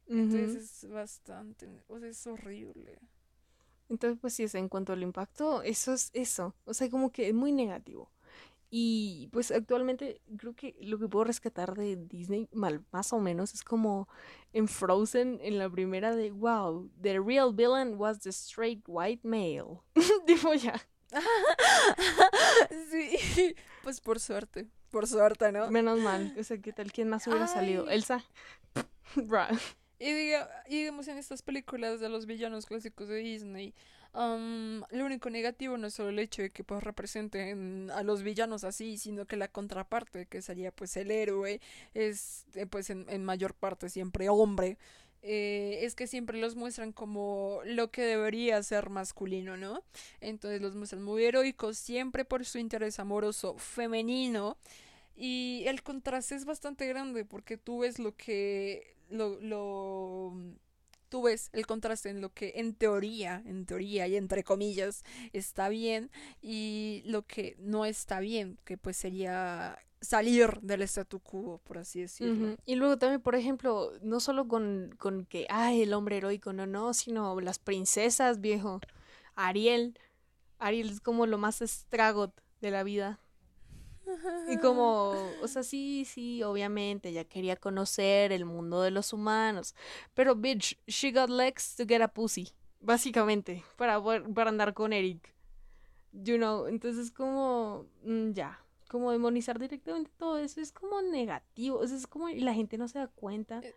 Entonces 0.09 0.85
es 0.85 0.91
bastante, 0.91 1.83
o 1.89 1.99
sea, 1.99 2.09
es 2.09 2.27
horrible. 2.27 2.99
Entonces, 3.89 4.19
pues 4.21 4.35
sí, 4.35 4.45
es 4.45 4.55
en 4.55 4.69
cuanto 4.69 4.93
al 4.93 5.03
impacto, 5.03 5.63
eso 5.63 5.93
es 5.93 6.11
eso. 6.13 6.55
O 6.65 6.75
sea, 6.75 6.91
como 6.91 7.11
que 7.11 7.29
es 7.29 7.35
muy 7.35 7.53
negativo. 7.53 8.11
Y 8.71 9.29
pues 9.33 9.51
actualmente 9.51 10.21
creo 10.37 10.55
que 10.55 10.77
lo 10.83 10.99
que 10.99 11.09
puedo 11.09 11.25
rescatar 11.25 11.75
de 11.75 11.97
Disney, 11.97 12.49
mal, 12.53 12.85
más 12.93 13.15
o 13.15 13.19
menos, 13.19 13.55
es 13.55 13.63
como 13.65 14.09
en 14.53 14.69
Frozen, 14.69 15.39
en 15.43 15.59
la 15.59 15.71
primera 15.71 16.15
de, 16.15 16.31
wow, 16.33 16.91
the 17.01 17.19
real 17.19 17.55
villain 17.55 17.95
was 17.97 18.21
the 18.21 18.31
straight 18.31 18.83
white 18.87 19.27
male. 19.27 19.81
Digo 20.27 20.53
ya, 20.53 20.79
sí, 22.91 23.55
pues 23.83 24.01
por 24.01 24.21
suerte, 24.21 24.69
por 24.91 25.07
suerte, 25.07 25.51
¿no? 25.53 25.71
menos 25.71 25.99
mal. 26.01 26.35
O 26.39 26.45
sea, 26.45 26.59
¿qué 26.59 26.73
tal? 26.73 26.93
¿Quién 26.93 27.09
más 27.09 27.27
hubiera 27.27 27.47
salido? 27.47 27.89
Elsa. 27.89 28.25
Bra. 29.17 29.49
Y, 29.99 30.13
diga- 30.13 30.49
y 30.69 30.79
digamos 30.79 31.09
en 31.09 31.19
estas 31.19 31.43
películas 31.43 32.01
de 32.01 32.09
los 32.09 32.27
villanos 32.27 32.67
clásicos 32.67 33.09
de 33.09 33.17
Disney, 33.17 33.75
am, 34.13 34.85
lo 34.91 35.05
único 35.07 35.29
negativo 35.31 35.77
no 35.77 35.89
es 35.89 35.95
solo 35.95 36.11
el 36.11 36.19
hecho 36.21 36.43
de 36.43 36.51
que 36.51 36.63
pues 36.65 36.83
representen 36.85 37.91
a 37.91 38.03
los 38.05 38.23
villanos 38.23 38.63
así, 38.65 38.97
sino 38.97 39.27
que 39.27 39.37
la 39.37 39.49
contraparte, 39.49 40.27
que 40.27 40.41
sería 40.43 40.71
pues 40.73 40.97
el 40.97 41.11
héroe, 41.11 41.61
es 41.95 42.47
eh, 42.55 42.67
pues 42.67 42.91
en, 42.91 43.07
en 43.09 43.25
mayor 43.25 43.55
parte 43.55 43.89
siempre 43.89 44.29
hombre. 44.29 44.79
eh, 45.23 45.81
es 45.83 45.97
que 45.97 46.07
siempre 46.07 46.39
los 46.39 46.55
muestran 46.55 46.93
como 46.93 47.61
lo 47.65 47.91
que 47.91 48.03
debería 48.03 48.63
ser 48.63 48.89
masculino, 48.91 49.57
¿no? 49.57 49.83
Entonces 50.21 50.61
los 50.63 50.77
muestran 50.77 51.03
muy 51.03 51.25
heroicos, 51.25 51.77
siempre 51.77 52.25
por 52.25 52.45
su 52.45 52.59
interés 52.59 53.01
amoroso 53.01 53.57
femenino. 53.59 54.57
Y 55.21 55.65
el 55.67 55.83
contraste 55.83 56.37
es 56.37 56.45
bastante 56.45 56.87
grande 56.87 57.25
porque 57.25 57.57
tú 57.57 57.81
ves 57.81 57.99
lo 57.99 58.15
que 58.15 58.95
lo, 59.11 59.41
lo 59.41 60.33
tú 61.09 61.23
ves 61.23 61.51
el 61.53 61.67
contraste 61.67 62.11
en 62.11 62.21
lo 62.21 62.33
que 62.33 62.53
en 62.57 62.75
teoría, 62.75 63.43
en 63.45 63.67
teoría 63.67 64.07
y 64.07 64.17
entre 64.17 64.45
comillas 64.45 65.03
está 65.33 65.69
bien 65.69 66.11
y 66.41 67.03
lo 67.05 67.27
que 67.27 67.57
no 67.59 67.85
está 67.85 68.21
bien, 68.21 68.59
que 68.65 68.77
pues 68.77 68.97
sería 68.97 69.79
salir 70.01 70.61
del 70.61 70.83
statu 70.83 71.19
quo, 71.19 71.61
por 71.65 71.79
así 71.79 72.01
decirlo. 72.03 72.57
Y 72.65 72.77
luego 72.77 72.99
también, 72.99 73.21
por 73.21 73.35
ejemplo, 73.35 73.93
no 74.03 74.21
solo 74.21 74.47
con, 74.47 74.95
con 74.99 75.25
que, 75.25 75.47
ay, 75.51 75.83
el 75.83 75.93
hombre 75.93 76.19
heroico, 76.19 76.53
no, 76.53 76.67
no, 76.67 76.95
sino 76.95 77.41
las 77.41 77.59
princesas, 77.59 78.41
viejo. 78.41 78.81
Ariel. 79.35 79.99
Ariel 80.61 80.91
es 80.91 81.01
como 81.01 81.27
lo 81.27 81.39
más 81.39 81.63
estragot 81.63 82.33
de 82.61 82.71
la 82.71 82.85
vida. 82.85 83.19
Y 84.49 84.57
como, 84.59 85.15
o 85.43 85.49
sea, 85.49 85.63
sí, 85.63 86.05
sí, 86.05 86.43
obviamente, 86.43 87.11
ella 87.11 87.25
quería 87.25 87.57
conocer 87.57 88.33
el 88.33 88.45
mundo 88.45 88.83
de 88.83 88.91
los 88.91 89.13
humanos. 89.13 89.75
Pero, 90.15 90.35
bitch, 90.35 90.79
she 90.87 91.11
got 91.13 91.29
legs 91.31 91.77
to 91.77 91.85
get 91.87 92.01
a 92.03 92.09
pussy. 92.09 92.49
Básicamente, 92.81 93.65
para, 93.77 94.03
para 94.03 94.51
andar 94.51 94.73
con 94.75 94.93
Eric. 94.93 95.35
You 96.13 96.37
know, 96.37 96.67
entonces 96.67 97.11
como, 97.11 97.87
mm, 98.03 98.31
ya, 98.33 98.59
como 98.89 99.13
demonizar 99.13 99.59
directamente 99.59 100.11
todo 100.17 100.39
eso 100.39 100.61
es 100.61 100.73
como 100.73 101.03
negativo. 101.03 101.79
O 101.79 101.87
sea, 101.87 101.97
es 101.97 102.07
como, 102.07 102.29
y 102.29 102.41
la 102.41 102.55
gente 102.55 102.79
no 102.79 102.89
se 102.89 102.99
da 102.99 103.09
cuenta. 103.09 103.61
Eh, 103.63 103.75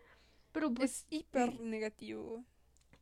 Pero 0.51 0.73
pues, 0.73 0.91
es 0.91 1.05
hiper 1.09 1.59
negativo. 1.59 2.43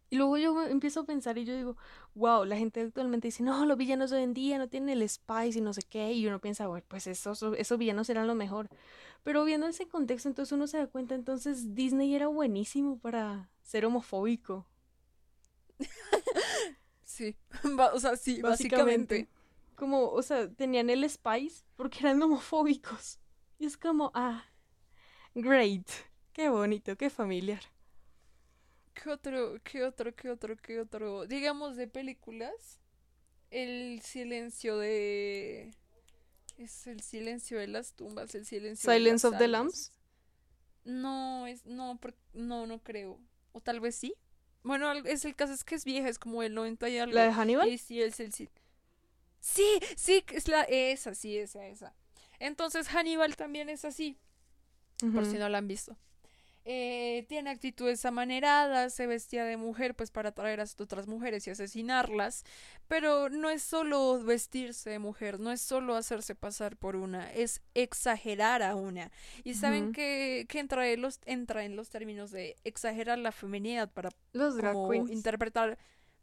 Y 0.09 0.15
luego 0.15 0.37
yo 0.37 0.61
empiezo 0.63 1.01
a 1.01 1.05
pensar 1.05 1.37
y 1.37 1.45
yo 1.45 1.55
digo, 1.55 1.77
wow, 2.15 2.43
la 2.45 2.57
gente 2.57 2.81
actualmente 2.81 3.27
dice, 3.27 3.43
no, 3.43 3.65
los 3.65 3.77
villanos 3.77 4.09
de 4.09 4.17
hoy 4.17 4.23
en 4.23 4.33
día 4.33 4.57
no 4.57 4.67
tienen 4.67 4.89
el 4.89 5.07
spice 5.07 5.59
y 5.59 5.61
no 5.61 5.73
sé 5.73 5.81
qué. 5.87 6.13
Y 6.13 6.25
uno 6.25 6.39
piensa, 6.39 6.67
bueno, 6.67 6.85
pues 6.87 7.05
esos, 7.07 7.43
esos 7.57 7.77
villanos 7.77 8.09
eran 8.09 8.27
lo 8.27 8.35
mejor. 8.35 8.69
Pero 9.23 9.45
viendo 9.45 9.67
ese 9.67 9.87
contexto, 9.87 10.29
entonces 10.29 10.51
uno 10.51 10.67
se 10.67 10.77
da 10.77 10.87
cuenta, 10.87 11.13
entonces 11.13 11.75
Disney 11.75 12.15
era 12.15 12.27
buenísimo 12.27 12.97
para 12.97 13.49
ser 13.61 13.85
homofóbico. 13.85 14.65
Sí, 17.09 17.35
o 17.93 17.99
sea, 17.99 18.15
sí, 18.15 18.41
básicamente. 18.41 19.27
Como, 19.75 20.09
o 20.09 20.21
sea, 20.21 20.49
tenían 20.49 20.89
el 20.89 21.09
spice 21.09 21.65
porque 21.75 21.99
eran 21.99 22.21
homofóbicos. 22.21 23.19
Y 23.57 23.65
es 23.65 23.75
como, 23.75 24.11
ah, 24.13 24.45
great. 25.35 25.85
Qué 26.31 26.47
bonito, 26.47 26.95
qué 26.95 27.09
familiar. 27.09 27.61
¿Qué 29.01 29.09
otro, 29.09 29.57
qué 29.63 29.83
otro, 29.83 30.13
qué 30.15 30.29
otro, 30.29 30.57
qué 30.57 30.79
otro? 30.79 31.25
Digamos 31.25 31.75
de 31.75 31.87
películas. 31.87 32.79
El 33.51 34.01
silencio 34.01 34.77
de. 34.77 35.71
Es 36.57 36.85
el 36.87 37.01
silencio 37.01 37.57
de 37.57 37.67
las 37.67 37.93
tumbas, 37.93 38.35
el 38.35 38.45
silencio 38.45 38.89
de 38.91 38.97
Silence 38.97 39.27
las 39.27 39.33
of 39.33 39.39
the. 39.39 39.47
Lambs. 39.47 39.91
No, 40.83 41.47
es, 41.47 41.65
no, 41.65 41.97
por- 41.99 42.15
no, 42.33 42.67
no 42.67 42.79
creo. 42.83 43.19
O 43.53 43.61
tal 43.61 43.79
vez 43.79 43.95
sí. 43.95 44.13
Bueno, 44.63 44.91
es 44.91 45.23
el 45.23 45.35
caso 45.35 45.53
es 45.53 45.63
que 45.63 45.75
es 45.75 45.85
vieja, 45.85 46.09
es 46.09 46.19
como 46.19 46.43
el 46.43 46.53
90 46.53 46.89
y 46.89 46.97
algo. 46.97 47.15
¿La 47.15 47.23
de 47.23 47.31
Hannibal? 47.33 47.69
Y 47.69 47.77
sí, 47.77 48.01
es 48.01 48.19
el 48.19 48.33
sí. 48.33 48.49
Sí, 49.39 49.79
sí, 49.95 50.23
es 50.33 50.47
la 50.49 50.63
esa, 50.63 51.15
sí, 51.15 51.37
esa, 51.37 51.65
esa. 51.67 51.95
Entonces 52.39 52.87
Hannibal 52.89 53.35
también 53.37 53.69
es 53.69 53.85
así, 53.85 54.17
por 55.13 55.25
si 55.25 55.37
no 55.37 55.47
la 55.47 55.59
han 55.59 55.67
visto. 55.67 55.97
Eh, 56.65 57.25
tiene 57.29 57.49
actitudes 57.49 58.05
amaneradas, 58.05 58.93
se 58.93 59.07
vestía 59.07 59.45
de 59.45 59.57
mujer 59.57 59.95
pues 59.95 60.11
para 60.11 60.29
atraer 60.29 60.59
a 60.61 60.65
otras 60.79 61.07
mujeres 61.07 61.47
y 61.47 61.49
asesinarlas, 61.49 62.43
pero 62.87 63.29
no 63.29 63.49
es 63.49 63.63
solo 63.63 64.21
vestirse 64.23 64.89
de 64.89 64.99
mujer, 64.99 65.39
no 65.39 65.51
es 65.51 65.61
solo 65.61 65.95
hacerse 65.95 66.35
pasar 66.35 66.77
por 66.77 66.95
una, 66.95 67.31
es 67.33 67.61
exagerar 67.73 68.61
a 68.61 68.75
una. 68.75 69.09
Y 69.43 69.55
saben 69.55 69.93
que, 69.93 70.45
que 70.49 70.59
entra, 70.59 70.87
en 70.89 71.01
los, 71.01 71.19
entra 71.25 71.63
en 71.63 71.75
los 71.75 71.89
términos 71.89 72.29
de 72.31 72.55
exagerar 72.63 73.17
la 73.17 73.31
feminidad 73.31 73.89
para 73.89 74.09
Los 74.33 74.55
como 74.55 74.93
interpretar. 74.93 75.77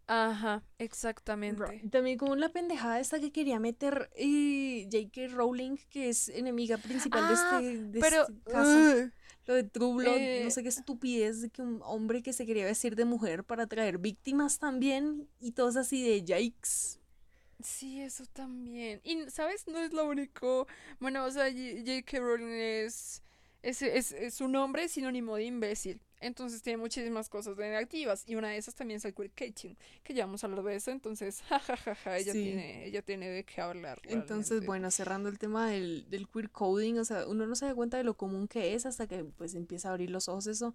Ajá, 0.08 0.62
exactamente. 0.78 1.82
También 1.90 2.16
como 2.16 2.36
la 2.36 2.50
pendejada 2.50 3.00
esta 3.00 3.18
que 3.18 3.32
quería 3.32 3.58
meter 3.58 4.08
eh, 4.14 4.88
J.K. 4.90 5.34
Rowling, 5.34 5.76
que 5.90 6.08
es 6.10 6.28
enemiga 6.28 6.78
principal 6.78 7.24
Ah, 7.24 7.28
de 7.28 7.34
este, 7.72 7.82
de 7.88 8.00
Pero, 8.00 8.22
este 8.22 8.50
caso. 8.50 9.10
Lo 9.46 9.54
de 9.54 9.64
True 9.64 9.94
Blood, 9.94 10.14
no 10.16 10.16
eh, 10.16 10.50
sé 10.50 10.62
qué 10.62 10.68
estupidez 10.68 11.40
de 11.40 11.50
que 11.50 11.62
un 11.62 11.80
hombre 11.84 12.22
que 12.22 12.32
se 12.32 12.46
quería 12.46 12.64
vestir 12.64 12.96
de 12.96 13.04
mujer 13.04 13.44
para 13.44 13.64
atraer 13.64 13.98
víctimas 13.98 14.58
también 14.58 15.28
y 15.40 15.52
todos 15.52 15.76
así 15.76 16.02
de 16.02 16.22
yikes. 16.24 17.00
Sí, 17.62 18.00
eso 18.00 18.24
también. 18.32 19.00
Y, 19.02 19.28
¿sabes? 19.30 19.66
No 19.66 19.78
es 19.78 19.92
lo 19.92 20.06
único. 20.06 20.66
Bueno, 21.00 21.24
o 21.24 21.30
sea, 21.30 21.44
J.K. 21.50 22.18
Rowling 22.18 22.52
es, 22.52 23.22
es, 23.62 23.82
es, 23.82 24.12
es 24.12 24.40
un 24.40 24.54
hombre 24.56 24.88
sinónimo 24.88 25.36
de 25.36 25.44
imbécil. 25.44 26.00
Entonces 26.20 26.62
tiene 26.62 26.78
muchísimas 26.78 27.28
cosas 27.28 27.56
negativas 27.58 28.24
y 28.26 28.36
una 28.36 28.48
de 28.48 28.56
esas 28.56 28.74
también 28.74 28.96
es 28.98 29.04
el 29.04 29.14
queer 29.14 29.30
catching, 29.32 29.76
que 30.02 30.14
ya 30.14 30.24
vamos 30.26 30.42
a 30.42 30.46
hablar 30.46 30.64
de 30.64 30.74
eso, 30.76 30.90
entonces 30.90 31.42
jajajaja, 31.48 32.16
ella 32.18 32.32
Sí. 32.32 32.42
tiene 32.42 32.86
ella 32.86 33.02
tiene 33.02 33.28
de 33.28 33.44
qué 33.44 33.60
hablar. 33.60 34.00
Entonces, 34.04 34.48
realmente. 34.50 34.66
bueno, 34.66 34.90
cerrando 34.90 35.28
el 35.28 35.38
tema 35.38 35.70
del, 35.70 36.08
del 36.08 36.28
queer 36.28 36.50
coding, 36.50 36.98
o 36.98 37.04
sea, 37.04 37.26
uno 37.26 37.46
no 37.46 37.54
se 37.54 37.66
da 37.66 37.74
cuenta 37.74 37.96
de 37.98 38.04
lo 38.04 38.16
común 38.16 38.48
que 38.48 38.74
es 38.74 38.86
hasta 38.86 39.06
que 39.06 39.24
pues 39.24 39.54
empieza 39.54 39.88
a 39.88 39.92
abrir 39.92 40.10
los 40.10 40.28
ojos 40.28 40.46
eso. 40.46 40.74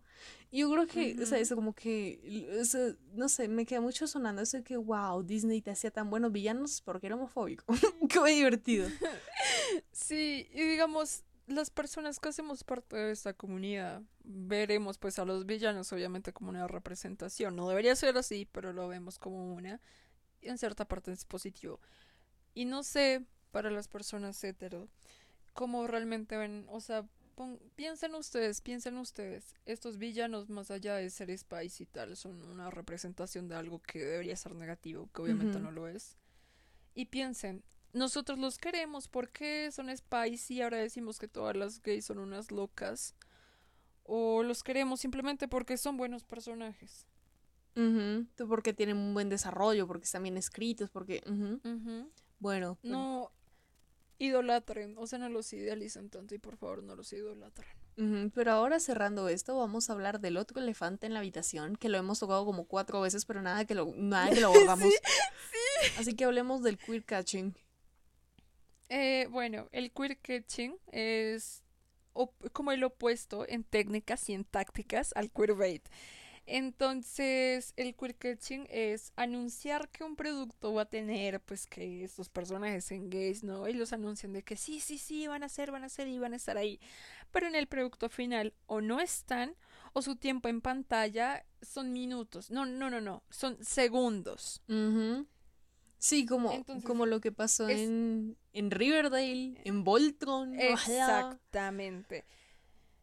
Y 0.51 0.59
yo 0.59 0.71
creo 0.71 0.87
que, 0.87 1.15
o 1.21 1.25
sea, 1.25 1.39
eso 1.39 1.55
como 1.55 1.73
que, 1.73 2.49
o 2.59 2.65
sea, 2.65 2.93
no 3.13 3.27
sé, 3.29 3.47
me 3.47 3.65
queda 3.65 3.81
mucho 3.81 4.07
sonando 4.07 4.41
eso 4.41 4.57
de 4.57 4.63
que, 4.63 4.77
wow, 4.77 5.23
Disney 5.23 5.61
te 5.61 5.71
hacía 5.71 5.91
tan 5.91 6.09
buenos 6.09 6.31
villanos 6.31 6.81
porque 6.81 7.07
era 7.07 7.15
homofóbico. 7.15 7.65
Qué 8.09 8.31
divertido. 8.31 8.87
Sí, 9.91 10.47
y 10.53 10.63
digamos, 10.63 11.23
las 11.51 11.69
personas 11.69 12.19
que 12.19 12.29
hacemos 12.29 12.63
parte 12.63 12.95
de 12.95 13.11
esta 13.11 13.33
comunidad, 13.33 14.01
veremos 14.23 14.97
pues 14.97 15.19
a 15.19 15.25
los 15.25 15.45
villanos 15.45 15.91
obviamente 15.93 16.33
como 16.33 16.49
una 16.49 16.67
representación. 16.67 17.55
No 17.55 17.69
debería 17.69 17.95
ser 17.95 18.17
así, 18.17 18.47
pero 18.51 18.73
lo 18.73 18.87
vemos 18.87 19.19
como 19.19 19.53
una. 19.53 19.79
Y 20.41 20.49
en 20.49 20.57
cierta 20.57 20.85
parte 20.85 21.11
es 21.11 21.25
positivo. 21.25 21.79
Y 22.53 22.65
no 22.65 22.83
sé, 22.83 23.23
para 23.51 23.69
las 23.71 23.87
personas 23.87 24.43
hetero, 24.43 24.87
cómo 25.53 25.87
realmente 25.87 26.37
ven, 26.37 26.65
o 26.69 26.81
sea, 26.81 27.05
pon- 27.35 27.59
piensen 27.75 28.15
ustedes, 28.15 28.61
piensen 28.61 28.97
ustedes, 28.97 29.53
estos 29.65 29.97
villanos 29.97 30.49
más 30.49 30.71
allá 30.71 30.95
de 30.95 31.09
ser 31.09 31.37
spice 31.37 31.83
y 31.83 31.85
tal, 31.85 32.15
son 32.17 32.41
una 32.43 32.69
representación 32.69 33.47
de 33.47 33.55
algo 33.55 33.81
que 33.81 33.99
debería 33.99 34.35
ser 34.35 34.55
negativo, 34.55 35.09
que 35.13 35.21
obviamente 35.21 35.59
no 35.59 35.71
lo 35.71 35.87
es. 35.87 36.17
Y 36.93 37.05
piensen, 37.05 37.63
nosotros 37.93 38.39
los 38.39 38.57
queremos 38.57 39.07
porque 39.07 39.69
son 39.71 39.95
spicy 39.95 40.55
y 40.55 40.61
ahora 40.61 40.77
decimos 40.77 41.19
que 41.19 41.27
todas 41.27 41.55
las 41.55 41.81
gays 41.81 42.05
son 42.05 42.19
unas 42.19 42.51
locas. 42.51 43.15
O 44.03 44.43
los 44.43 44.63
queremos 44.63 44.99
simplemente 44.99 45.47
porque 45.47 45.77
son 45.77 45.97
buenos 45.97 46.23
personajes. 46.23 47.05
Tú 47.73 48.47
Porque 48.49 48.73
tienen 48.73 48.97
un 48.97 49.13
buen 49.13 49.29
desarrollo, 49.29 49.87
porque 49.87 50.03
están 50.03 50.23
bien 50.23 50.37
escritos, 50.37 50.89
porque, 50.89 51.23
Ujú. 51.25 52.11
bueno, 52.39 52.77
No 52.83 53.31
idolatren, 54.19 54.97
o 54.97 55.07
sea, 55.07 55.17
no 55.19 55.29
los 55.29 55.51
idealicen 55.53 56.09
tanto 56.09 56.35
y 56.35 56.37
por 56.37 56.57
favor 56.57 56.83
no 56.83 56.95
los 56.95 57.11
idolatren. 57.13 57.69
Pero 58.33 58.51
ahora 58.51 58.79
cerrando 58.79 59.29
esto, 59.29 59.55
vamos 59.57 59.89
a 59.89 59.93
hablar 59.93 60.19
del 60.19 60.37
otro 60.37 60.59
elefante 60.59 61.05
en 61.05 61.13
la 61.13 61.19
habitación, 61.19 61.75
que 61.75 61.87
lo 61.89 61.97
hemos 61.97 62.19
tocado 62.19 62.45
como 62.45 62.65
cuatro 62.65 62.99
veces, 63.01 63.25
pero 63.25 63.41
nada 63.41 63.65
que 63.65 63.75
lo, 63.75 63.93
nada 63.95 64.29
que 64.31 64.41
lo 64.41 64.47
abordamos. 64.53 64.93
Así 65.97 66.15
que 66.15 66.25
hablemos 66.25 66.63
del 66.63 66.77
queer 66.77 67.03
catching. 67.03 67.55
Eh, 68.93 69.27
bueno, 69.31 69.69
el 69.71 69.93
queer 69.93 70.17
catching 70.17 70.77
es 70.91 71.63
como 72.51 72.73
el 72.73 72.83
opuesto 72.83 73.47
en 73.47 73.63
técnicas 73.63 74.27
y 74.27 74.33
en 74.33 74.43
tácticas 74.43 75.13
al 75.15 75.31
queerbait. 75.31 75.81
Entonces, 76.45 77.71
el 77.77 77.95
queer 77.95 78.15
catching 78.17 78.67
es 78.69 79.13
anunciar 79.15 79.87
que 79.87 80.03
un 80.03 80.17
producto 80.17 80.73
va 80.73 80.81
a 80.81 80.89
tener, 80.89 81.39
pues, 81.39 81.67
que 81.67 82.03
estos 82.03 82.27
personajes 82.27 82.83
sean 82.83 83.09
gays, 83.09 83.45
¿no? 83.45 83.65
Y 83.69 83.73
los 83.73 83.93
anuncian 83.93 84.33
de 84.33 84.43
que 84.43 84.57
sí, 84.57 84.81
sí, 84.81 84.97
sí, 84.97 85.25
van 85.25 85.43
a 85.43 85.47
ser, 85.47 85.71
van 85.71 85.85
a 85.85 85.89
ser 85.89 86.09
y 86.09 86.19
van 86.19 86.33
a 86.33 86.35
estar 86.35 86.57
ahí. 86.57 86.77
Pero 87.31 87.47
en 87.47 87.55
el 87.55 87.67
producto 87.67 88.09
final 88.09 88.53
o 88.65 88.81
no 88.81 88.99
están, 88.99 89.55
o 89.93 90.01
su 90.01 90.17
tiempo 90.17 90.49
en 90.49 90.59
pantalla 90.59 91.45
son 91.61 91.93
minutos. 91.93 92.51
No, 92.51 92.65
no, 92.65 92.89
no, 92.89 92.99
no, 92.99 93.23
son 93.29 93.63
segundos. 93.63 94.61
Sí, 96.01 96.25
como, 96.25 96.51
Entonces, 96.51 96.83
como 96.83 97.05
lo 97.05 97.21
que 97.21 97.31
pasó 97.31 97.67
es- 97.69 97.79
en, 97.81 98.35
en 98.53 98.71
Riverdale, 98.71 99.53
en 99.63 99.83
Voltron. 99.83 100.59
Exactamente. 100.59 102.25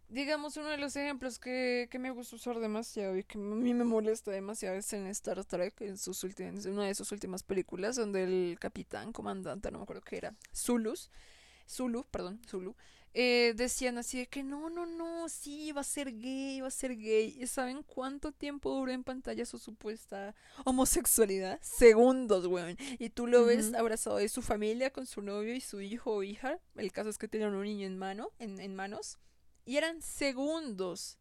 Digamos, 0.08 0.56
uno 0.56 0.66
de 0.66 0.78
los 0.78 0.96
ejemplos 0.96 1.38
que, 1.38 1.86
que 1.92 2.00
me 2.00 2.10
gusta 2.10 2.34
usar 2.34 2.58
demasiado 2.58 3.16
y 3.16 3.22
que 3.22 3.38
a 3.38 3.40
mí 3.40 3.72
me 3.72 3.84
molesta 3.84 4.32
demasiado 4.32 4.74
es 4.74 4.92
en 4.94 5.06
Star 5.06 5.44
Trek, 5.44 5.80
en, 5.82 5.96
sus 5.96 6.24
últimas, 6.24 6.66
en 6.66 6.72
una 6.72 6.86
de 6.86 6.94
sus 6.96 7.12
últimas 7.12 7.44
películas, 7.44 7.94
donde 7.94 8.24
el 8.24 8.58
capitán, 8.58 9.12
comandante, 9.12 9.70
no 9.70 9.78
me 9.78 9.84
acuerdo 9.84 10.02
qué 10.02 10.16
era, 10.16 10.34
Zulus, 10.52 11.08
Zulu, 11.68 12.04
perdón, 12.10 12.40
Zulu, 12.48 12.74
eh, 13.14 13.54
decían 13.56 13.98
así 13.98 14.18
de 14.18 14.26
que 14.26 14.42
no, 14.42 14.70
no, 14.70 14.86
no, 14.86 15.28
sí, 15.28 15.72
va 15.72 15.80
a 15.80 15.84
ser 15.84 16.16
gay, 16.18 16.60
va 16.60 16.68
a 16.68 16.70
ser 16.70 16.96
gay. 16.96 17.36
¿Y 17.40 17.46
saben 17.46 17.82
cuánto 17.82 18.32
tiempo 18.32 18.70
dura 18.74 18.92
en 18.92 19.04
pantalla 19.04 19.44
su 19.44 19.58
supuesta 19.58 20.34
homosexualidad? 20.64 21.58
Segundos, 21.62 22.46
weón. 22.46 22.76
Y 22.98 23.10
tú 23.10 23.26
lo 23.26 23.44
ves 23.44 23.74
abrazado 23.74 24.16
de 24.16 24.28
su 24.28 24.42
familia 24.42 24.90
con 24.92 25.06
su 25.06 25.22
novio 25.22 25.54
y 25.54 25.60
su 25.60 25.80
hijo 25.80 26.12
o 26.12 26.22
hija. 26.22 26.60
El 26.76 26.92
caso 26.92 27.10
es 27.10 27.18
que 27.18 27.28
tenían 27.28 27.54
un 27.54 27.64
niño 27.64 27.86
en 27.86 27.98
mano, 27.98 28.30
en, 28.38 28.60
en 28.60 28.74
manos. 28.74 29.18
Y 29.64 29.76
eran 29.76 30.00
segundos. 30.02 31.18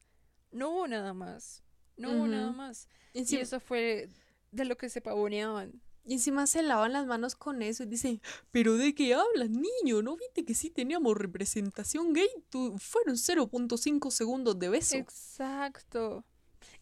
No 0.51 0.69
hubo 0.69 0.87
nada 0.87 1.13
más. 1.13 1.63
No 1.97 2.11
hubo 2.11 2.27
nada 2.27 2.51
más. 2.51 2.87
Y 3.13 3.23
Y 3.35 3.39
eso 3.39 3.59
fue 3.59 4.09
de 4.51 4.65
lo 4.65 4.77
que 4.77 4.89
se 4.89 5.01
pavoneaban. 5.01 5.81
Y 6.07 6.13
encima 6.13 6.47
se 6.47 6.63
lavan 6.63 6.93
las 6.93 7.05
manos 7.05 7.35
con 7.35 7.61
eso 7.61 7.83
y 7.83 7.87
dicen, 7.87 8.21
pero 8.51 8.77
¿de 8.77 8.95
qué 8.95 9.13
hablas, 9.13 9.49
niño? 9.49 10.01
¿No 10.01 10.15
viste 10.15 10.45
que 10.45 10.53
sí 10.53 10.69
teníamos 10.69 11.17
representación 11.17 12.13
gay? 12.13 12.29
Tú, 12.49 12.77
fueron 12.79 13.15
0.5 13.15 14.09
segundos 14.09 14.57
de 14.57 14.69
beso. 14.69 14.95
Exacto. 14.95 16.23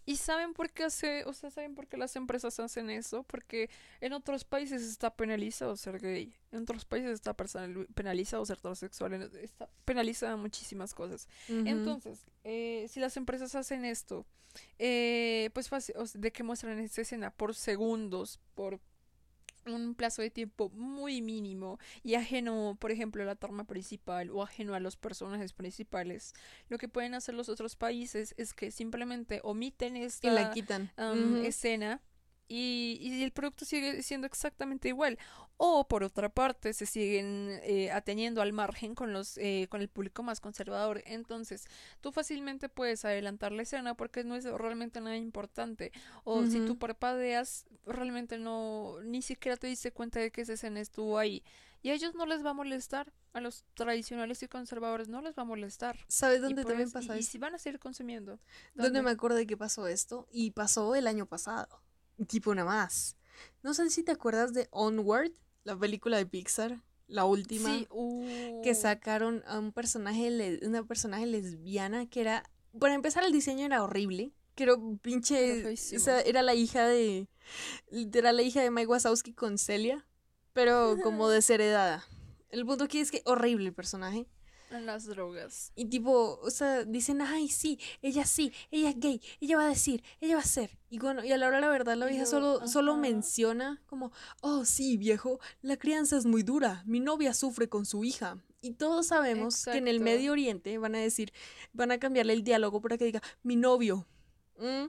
¿Y 0.06 0.18
saben 0.18 0.54
por 0.54 0.70
qué 0.70 0.84
hace, 0.84 1.24
o 1.26 1.34
sea, 1.34 1.50
saben 1.50 1.74
por 1.74 1.88
qué 1.88 1.98
las 1.98 2.16
empresas 2.16 2.60
hacen 2.60 2.92
eso? 2.92 3.24
Porque 3.24 3.72
en 4.00 4.14
otros 4.14 4.46
países 4.46 4.84
está 4.84 5.16
penalizado 5.16 5.76
ser 5.76 6.00
gay, 6.00 6.36
en 6.52 6.62
otros 6.62 6.86
países 6.86 7.10
está 7.14 7.34
penalizado 7.34 8.46
ser 8.46 8.62
transexual, 8.62 9.14
está 9.42 9.68
penalizada 9.86 10.36
muchísimas 10.36 10.94
cosas. 10.94 11.28
Entonces, 11.48 12.28
eh, 12.44 12.86
si 12.92 13.00
las 13.00 13.18
empresas 13.18 13.56
hacen 13.56 13.86
esto, 13.86 14.28
eh, 14.78 15.50
pues 15.54 15.68
fácil, 15.68 15.96
o 15.98 16.06
sea, 16.06 16.22
de 16.22 16.32
que 16.32 16.44
muestran 16.44 16.78
esta 16.78 17.02
escena 17.02 17.32
por 17.32 17.56
segundos, 17.56 18.40
por 18.54 18.80
un 19.66 19.96
plazo 19.96 20.22
de 20.22 20.30
tiempo 20.30 20.70
muy 20.70 21.22
mínimo 21.22 21.80
y 22.04 22.16
ajeno, 22.16 22.78
por 22.80 22.92
ejemplo, 22.92 23.24
a 23.24 23.26
la 23.26 23.36
trama 23.36 23.66
principal 23.66 24.30
o 24.30 24.44
ajeno 24.44 24.74
a 24.74 24.80
los 24.80 24.96
personajes 24.98 25.54
principales, 25.54 26.34
lo 26.70 26.78
que 26.78 26.88
pueden 26.88 27.14
hacer 27.14 27.36
los 27.36 27.50
otros 27.50 27.76
países 27.76 28.34
es 28.38 28.54
que 28.54 28.72
simplemente 28.72 29.42
omiten 29.44 29.96
Y 29.96 30.02
la 30.02 30.06
esta 30.06 30.52
quitan. 30.52 30.92
escena 31.46 32.02
y, 32.48 32.98
y 33.02 33.24
el 33.24 33.32
producto 33.32 33.66
sigue 33.66 34.02
siendo 34.04 34.28
exactamente 34.28 34.88
igual. 34.90 35.18
O 35.58 35.88
por 35.88 36.04
otra 36.04 36.28
parte, 36.30 36.74
se 36.74 36.86
siguen 36.86 37.60
eh, 37.64 37.90
ateniendo 37.92 38.42
al 38.42 38.52
margen 38.52 38.94
con 38.94 39.14
los 39.14 39.38
eh, 39.38 39.68
con 39.70 39.80
el 39.82 39.88
público 39.88 40.22
más 40.22 40.42
conservador. 40.42 41.02
Entonces, 41.06 41.66
tú 42.02 42.12
fácilmente 42.12 42.68
puedes 42.68 43.06
adelantar 43.06 43.52
la 43.54 43.62
escena 43.64 43.96
porque 43.96 44.24
no 44.26 44.36
es 44.36 44.44
realmente 44.46 45.00
nada 45.00 45.16
importante. 45.16 45.92
O 46.26 46.46
si 46.46 46.60
tú 46.66 46.78
parpadeas, 46.78 47.66
realmente 47.86 48.38
no, 48.38 48.98
ni 49.04 49.22
siquiera 49.22 49.56
te 49.58 49.68
diste 49.68 49.92
cuenta 49.92 50.20
de 50.20 50.30
que 50.32 50.42
esa 50.42 50.54
escena 50.54 50.82
estuvo 50.82 51.18
ahí. 51.18 51.42
Y 51.82 51.92
a 51.92 51.94
ellos 51.94 52.16
no 52.16 52.26
les 52.26 52.44
va 52.46 52.50
a 52.50 52.54
molestar. 52.54 53.14
A 53.34 53.42
los 53.42 53.66
tradicionales 53.74 54.42
y 54.44 54.48
conservadores 54.48 55.10
no 55.10 55.22
les 55.22 55.36
va 55.38 55.42
a 55.42 55.46
molestar. 55.46 55.98
¿Sabes 56.08 56.40
Y, 56.40 56.42
dónde 56.44 56.64
también 56.64 56.88
eso- 56.88 57.00
y- 57.00 57.02
pasa 57.02 57.16
y 57.18 57.20
esto? 57.20 57.32
si 57.34 57.38
van 57.38 57.54
a 57.54 57.58
seguir 57.60 57.80
consumiendo. 57.80 58.40
¿Dónde 58.76 58.90
¿Dónde? 58.92 59.02
me 59.02 59.12
acordé 59.12 59.46
que 59.46 59.58
pasó 59.58 59.88
esto? 59.88 60.26
Y 60.32 60.52
pasó 60.52 60.96
el 60.96 61.06
año 61.06 61.26
pasado. 61.26 61.82
Tipo 62.28 62.54
nada 62.56 62.68
más. 62.68 63.18
No 63.64 63.74
sé 63.74 63.90
si 63.90 64.04
te 64.04 64.12
acuerdas 64.12 64.54
de 64.54 64.68
Onward, 64.72 65.32
la 65.64 65.78
película 65.78 66.18
de 66.18 66.26
Pixar, 66.26 66.84
la 67.08 67.26
última, 67.26 67.70
Sí, 67.70 67.88
que 68.64 68.72
uh, 68.72 68.76
sacaron 68.76 69.44
a 69.48 69.60
un 69.60 69.72
personaje, 69.72 70.60
una 70.64 70.84
personaje 70.84 71.26
lesbiana 71.26 72.08
que 72.08 72.22
era, 72.22 72.50
para 72.80 72.94
empezar 72.94 73.24
el 73.24 73.32
diseño 73.32 73.66
era 73.66 73.84
horrible, 73.84 74.34
que 74.56 74.64
era 74.64 74.74
Era 74.76 74.98
pinche, 75.02 75.60
o 75.60 75.64
feísimo. 75.64 76.00
sea, 76.00 76.22
era 76.22 76.42
la 76.42 76.56
hija 76.56 76.88
de, 76.88 77.28
literal 77.90 78.38
la 78.38 78.44
hija 78.44 78.62
de 78.62 78.72
Mike 78.72 78.88
Wazowski 78.88 79.34
con 79.34 79.58
Celia, 79.58 80.08
pero 80.54 80.98
como 81.04 81.30
desheredada. 81.30 82.06
El 82.50 82.66
punto 82.66 82.86
aquí 82.86 83.00
es 83.00 83.12
que 83.12 83.22
horrible 83.26 83.68
el 83.68 83.74
personaje. 83.74 84.28
En 84.72 84.86
las 84.86 85.06
drogas. 85.06 85.72
Y 85.76 85.86
tipo, 85.86 86.40
o 86.42 86.50
sea, 86.50 86.84
dicen, 86.84 87.22
ay, 87.22 87.48
sí, 87.48 87.80
ella 88.02 88.26
sí, 88.26 88.54
ella 88.72 88.90
es 88.90 89.00
gay, 89.00 89.22
ella 89.40 89.58
va 89.58 89.66
a 89.66 89.70
decir, 89.70 90.04
ella 90.22 90.36
va 90.36 90.42
a 90.42 90.46
ser. 90.46 90.78
Y 90.90 91.00
bueno, 91.00 91.24
y 91.24 91.32
a 91.32 91.38
la 91.38 91.48
hora 91.48 91.58
de 91.58 91.62
la 91.62 91.70
verdad, 91.70 91.96
la 91.96 92.06
vieja 92.06 92.26
solo, 92.26 92.68
solo 92.68 92.96
menciona 92.96 93.82
como, 93.86 94.12
oh, 94.42 94.66
sí, 94.66 94.98
viejo, 94.98 95.40
la 95.62 95.78
crianza 95.78 96.18
es 96.18 96.26
muy 96.26 96.44
dura, 96.44 96.84
mi 96.86 97.00
novia 97.00 97.34
sufre 97.34 97.70
con 97.70 97.86
su 97.86 98.04
hija. 98.04 98.38
Y 98.62 98.74
todos 98.74 99.08
sabemos 99.08 99.66
que 99.66 99.78
en 99.78 99.88
el. 99.88 100.00
Medio 100.00 100.32
Oriente 100.32 100.78
van 100.80 100.96
a 100.96 101.00
decir, 101.00 101.32
van 101.74 101.92
a 101.92 102.00
cambiarle 102.00 102.34
el 102.34 102.44
diálogo 102.44 102.82
para 102.82 102.98
que 102.98 103.06
diga, 103.06 103.22
mi 103.44 103.56
novio. 103.56 104.08
¿Mm? 104.58 104.88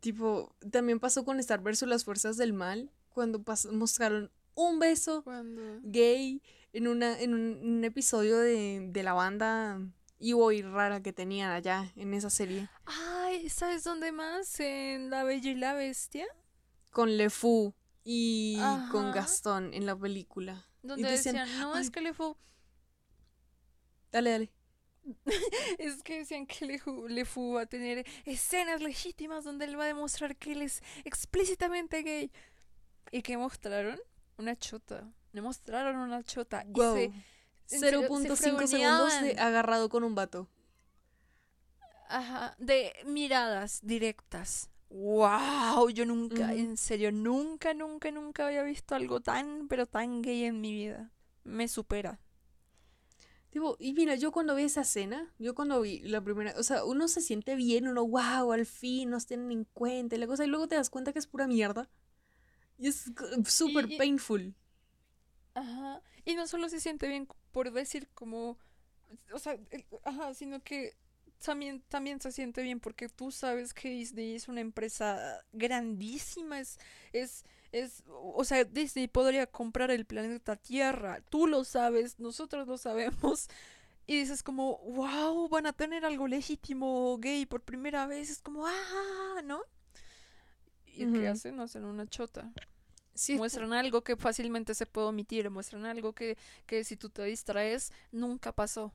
Tipo, 0.00 0.54
también 0.70 1.00
pasó 1.00 1.24
con 1.24 1.38
Star 1.40 1.62
versus 1.62 1.88
las 1.88 2.04
fuerzas 2.04 2.36
del 2.36 2.52
mal, 2.52 2.90
cuando 3.08 3.42
mostraron 3.72 4.30
un 4.54 4.78
beso 4.78 5.22
Cuando... 5.24 5.80
gay 5.82 6.42
en, 6.74 6.88
una, 6.88 7.18
en 7.18 7.32
un, 7.32 7.58
un 7.62 7.84
episodio 7.84 8.38
de, 8.38 8.88
de 8.90 9.02
la 9.02 9.14
banda 9.14 9.80
Ivo 10.18 10.52
y 10.52 10.62
rara 10.62 11.02
que 11.02 11.12
tenían 11.12 11.50
allá 11.50 11.90
en 11.96 12.14
esa 12.14 12.30
serie. 12.30 12.68
Ay, 12.84 13.48
¿sabes 13.48 13.84
dónde 13.84 14.12
más? 14.12 14.60
En 14.60 15.10
La 15.10 15.24
Bella 15.24 15.50
y 15.50 15.54
la 15.54 15.74
Bestia. 15.74 16.26
Con 16.90 17.16
Le 17.16 17.30
Fou 17.30 17.74
y 18.04 18.58
con. 18.90 19.12
Gastón 19.12 19.74
en 19.74 19.86
la 19.86 19.96
película. 19.96 20.66
Donde 20.82 21.10
decían, 21.10 21.36
decían, 21.36 21.60
no, 21.60 21.76
es 21.76 21.90
que 21.90 22.00
le 22.02 22.12
fue... 22.14 22.34
Dale, 24.12 24.30
dale. 24.30 24.52
es 25.78 26.02
que 26.02 26.18
decían 26.18 26.46
que 26.46 26.64
Le, 26.66 26.78
Fu- 26.78 27.08
Le 27.08 27.24
Fou 27.24 27.54
va 27.54 27.62
a 27.62 27.66
tener 27.66 28.06
escenas 28.24 28.80
legítimas 28.80 29.44
donde 29.44 29.64
él 29.66 29.78
va 29.78 29.84
a 29.84 29.88
demostrar 29.88 30.36
que 30.36 30.52
él 30.52 30.62
es 30.62 30.82
explícitamente 31.04 32.02
gay. 32.02 32.30
¿Y 33.10 33.22
qué 33.22 33.36
mostraron? 33.36 33.98
Una 34.38 34.56
chota. 34.56 35.12
Le 35.34 35.42
mostraron 35.42 35.96
una 35.96 36.22
chota. 36.22 36.64
Wow. 36.68 36.94
se- 36.96 37.04
en 37.70 37.80
serio, 37.80 38.00
se 38.02 38.06
0.5 38.08 38.66
segundos 38.66 39.12
de 39.20 39.32
agarrado 39.38 39.88
con 39.90 40.02
un 40.04 40.14
vato. 40.14 40.48
Ajá, 42.08 42.54
de 42.58 42.92
miradas 43.06 43.80
directas. 43.82 44.70
¡Wow! 44.90 45.90
Yo 45.90 46.06
nunca, 46.06 46.54
en 46.54 46.76
serio, 46.76 47.10
nunca, 47.10 47.74
nunca, 47.74 48.10
nunca 48.10 48.46
había 48.46 48.62
visto 48.62 48.94
algo 48.94 49.20
tan, 49.20 49.66
pero 49.68 49.86
tan 49.86 50.22
gay 50.22 50.44
en 50.44 50.60
mi 50.60 50.72
vida. 50.72 51.10
Me 51.42 51.66
supera. 51.68 52.20
Tipo, 53.50 53.76
y 53.78 53.92
mira, 53.94 54.16
yo 54.16 54.32
cuando 54.32 54.54
vi 54.56 54.64
esa 54.64 54.80
escena, 54.80 55.32
yo 55.38 55.54
cuando 55.54 55.80
vi 55.80 56.00
la 56.00 56.20
primera, 56.20 56.54
o 56.58 56.62
sea, 56.64 56.84
uno 56.84 57.06
se 57.06 57.20
siente 57.20 57.54
bien, 57.54 57.86
uno, 57.86 58.04
wow, 58.06 58.52
al 58.52 58.66
fin 58.66 59.10
nos 59.10 59.26
tienen 59.26 59.52
en 59.52 59.64
cuenta 59.64 60.16
y 60.16 60.18
la 60.18 60.26
cosa, 60.26 60.44
y 60.44 60.48
luego 60.48 60.66
te 60.66 60.74
das 60.74 60.90
cuenta 60.90 61.12
que 61.12 61.20
es 61.20 61.28
pura 61.28 61.46
mierda. 61.46 61.88
Y 62.78 62.88
es 62.88 63.12
súper 63.46 63.88
painful. 63.96 64.54
Ajá. 65.54 66.02
Y 66.24 66.34
no 66.34 66.46
solo 66.46 66.68
se 66.68 66.80
siente 66.80 67.08
bien 67.08 67.28
por 67.52 67.70
decir 67.72 68.08
como, 68.14 68.58
o 69.32 69.38
sea, 69.38 69.54
el- 69.70 69.86
ajá, 70.04 70.34
sino 70.34 70.62
que 70.62 70.94
también, 71.44 71.82
también 71.88 72.20
se 72.20 72.32
siente 72.32 72.62
bien 72.62 72.80
porque 72.80 73.08
tú 73.08 73.30
sabes 73.32 73.74
que 73.74 73.90
Disney 73.90 74.34
es 74.36 74.48
una 74.48 74.60
empresa 74.62 75.44
grandísima, 75.52 76.60
es, 76.60 76.78
es, 77.12 77.44
es, 77.72 78.04
o 78.08 78.44
sea, 78.44 78.64
Disney 78.64 79.08
podría 79.08 79.46
comprar 79.46 79.90
el 79.90 80.06
planeta 80.06 80.56
Tierra, 80.56 81.20
tú 81.30 81.46
lo 81.46 81.64
sabes, 81.64 82.18
nosotros 82.20 82.66
lo 82.68 82.78
sabemos. 82.78 83.48
Y 84.06 84.18
dices 84.20 84.42
como, 84.42 84.78
wow, 84.80 85.48
van 85.48 85.66
a 85.66 85.72
tener 85.72 86.04
algo 86.04 86.28
legítimo 86.28 87.18
gay 87.18 87.46
por 87.46 87.62
primera 87.62 88.06
vez. 88.06 88.30
Es 88.30 88.42
como, 88.42 88.66
ah, 88.66 89.42
¿no? 89.44 89.62
¿Y 90.86 91.04
Ujú. 91.04 91.12
qué 91.12 91.28
hacen? 91.28 91.60
Hacen 91.60 91.84
una 91.84 92.06
chota 92.06 92.50
Sí, 93.14 93.36
muestran 93.36 93.72
algo 93.72 94.02
que 94.02 94.16
fácilmente 94.16 94.74
se 94.74 94.86
puede 94.86 95.08
omitir, 95.08 95.48
muestran 95.50 95.84
algo 95.84 96.12
que, 96.12 96.36
que 96.66 96.82
si 96.84 96.96
tú 96.96 97.10
te 97.10 97.22
distraes, 97.24 97.92
nunca 98.10 98.52
pasó. 98.52 98.92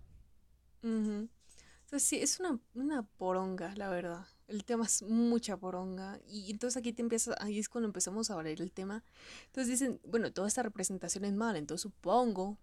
Entonces 0.81 2.07
sí, 2.07 2.21
es 2.21 2.39
una, 2.39 2.59
una 2.75 3.03
poronga, 3.03 3.73
la 3.75 3.89
verdad. 3.89 4.27
El 4.47 4.65
tema 4.65 4.85
es 4.85 5.01
mucha 5.03 5.57
poronga. 5.57 6.19
Y 6.27 6.51
entonces 6.51 6.77
aquí 6.77 6.93
te 6.93 7.01
empieza, 7.01 7.35
ahí 7.39 7.59
es 7.59 7.69
cuando 7.69 7.87
empezamos 7.87 8.29
a 8.29 8.33
hablar 8.33 8.61
el 8.61 8.71
tema. 8.71 9.03
Entonces 9.47 9.79
dicen, 9.79 9.99
bueno, 10.05 10.31
toda 10.31 10.47
esta 10.47 10.63
representación 10.63 11.25
es 11.25 11.33
mala, 11.33 11.57
entonces 11.57 11.81
supongo 11.81 12.57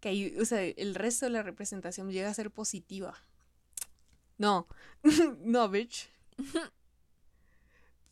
que 0.00 0.08
ahí, 0.08 0.36
o 0.38 0.44
sea, 0.44 0.62
el 0.62 0.94
resto 0.94 1.26
de 1.26 1.30
la 1.30 1.42
representación 1.42 2.10
llega 2.10 2.30
a 2.30 2.34
ser 2.34 2.50
positiva. 2.50 3.14
No, 4.38 4.66
no, 5.40 5.68
bitch. 5.68 6.08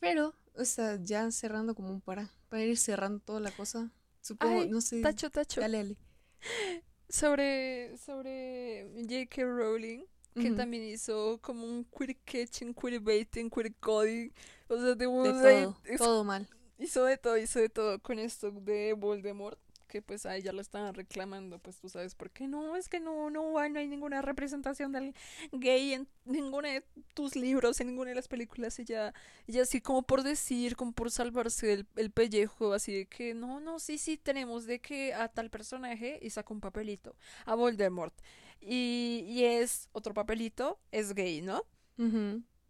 Pero, 0.01 0.34
o 0.55 0.64
sea, 0.64 0.98
ya 1.02 1.31
cerrando 1.31 1.74
como 1.74 1.90
un 1.90 2.01
para, 2.01 2.31
para 2.48 2.62
ir 2.64 2.76
cerrando 2.78 3.20
toda 3.20 3.40
la 3.40 3.51
cosa. 3.52 3.90
Supongo, 4.20 4.62
Ay, 4.62 4.68
no 4.68 4.81
sé. 4.81 5.01
Tacho, 5.02 5.31
tacho. 5.31 5.60
Dale, 5.60 5.78
dale. 5.78 5.97
Sobre, 7.09 7.97
sobre 7.98 8.89
J.K. 9.09 9.43
Rowling, 9.44 10.05
que 10.35 10.51
también 10.51 10.82
hizo 10.85 11.39
como 11.43 11.64
un 11.66 11.85
queer 11.85 12.16
catching, 12.24 12.74
queer 12.74 12.98
baiting, 13.01 13.48
queer 13.51 13.72
coding. 13.76 14.31
O 14.68 14.76
sea, 14.76 14.94
de, 14.94 15.05
todo, 15.05 15.78
es- 15.85 15.98
todo 15.98 16.24
mal. 16.24 16.48
hizo 16.78 17.05
de 17.05 17.16
todo, 17.18 17.36
hizo 17.39 17.60
de 17.60 17.68
todo 17.68 18.01
con 18.01 18.18
esto 18.18 18.51
de 18.51 18.94
Voldemort. 18.94 19.59
Que 19.95 20.03
pues 20.03 20.27
a 20.27 20.35
ella 20.35 20.53
lo 20.53 20.61
estaban 20.61 20.93
reclamando, 20.93 21.61
pues 21.61 21.79
tú 21.79 21.89
sabes 21.89 22.16
por 22.16 22.29
qué 22.33 22.49
no, 22.49 22.75
es 22.75 22.89
que 22.89 22.99
no, 22.99 23.31
no, 23.31 23.57
hay- 23.61 23.71
no 23.71 23.79
hay 23.79 23.87
ninguna 23.87 24.23
representación 24.23 24.91
del 24.91 25.15
gay 25.53 25.93
en 25.93 26.09
ninguno 26.25 26.66
de 26.66 26.83
tus 27.15 27.37
libros, 27.37 27.81
en 27.81 27.87
ninguna 27.87 28.09
de 28.11 28.16
las 28.16 28.27
películas. 28.27 28.77
Ella, 28.81 29.15
ella 29.47 29.62
así 29.62 29.81
como 29.81 30.03
por 30.03 30.25
decir, 30.25 30.75
como 30.75 30.91
por 30.91 31.12
salvarse 31.12 31.73
el, 31.75 31.87
el 31.95 32.11
pellejo, 32.11 32.73
así 32.73 32.93
de 32.93 33.07
que 33.07 33.35
no, 33.35 33.61
no, 33.61 33.79
sí, 33.79 33.97
sí, 33.99 34.16
tenemos 34.16 34.66
de 34.66 34.81
que 34.81 35.15
a 35.15 35.29
tal 35.29 35.49
personaje 35.49 36.19
y 36.21 36.31
saca 36.31 36.53
un 36.53 36.61
papelito, 36.61 37.15
a 37.47 37.55
Voldemort. 37.55 38.15
Y, 38.61 39.25
y 39.29 39.45
es 39.45 39.89
otro 39.93 40.12
papelito, 40.12 40.81
es 40.91 41.15
gay, 41.15 41.41
¿no? 41.41 41.62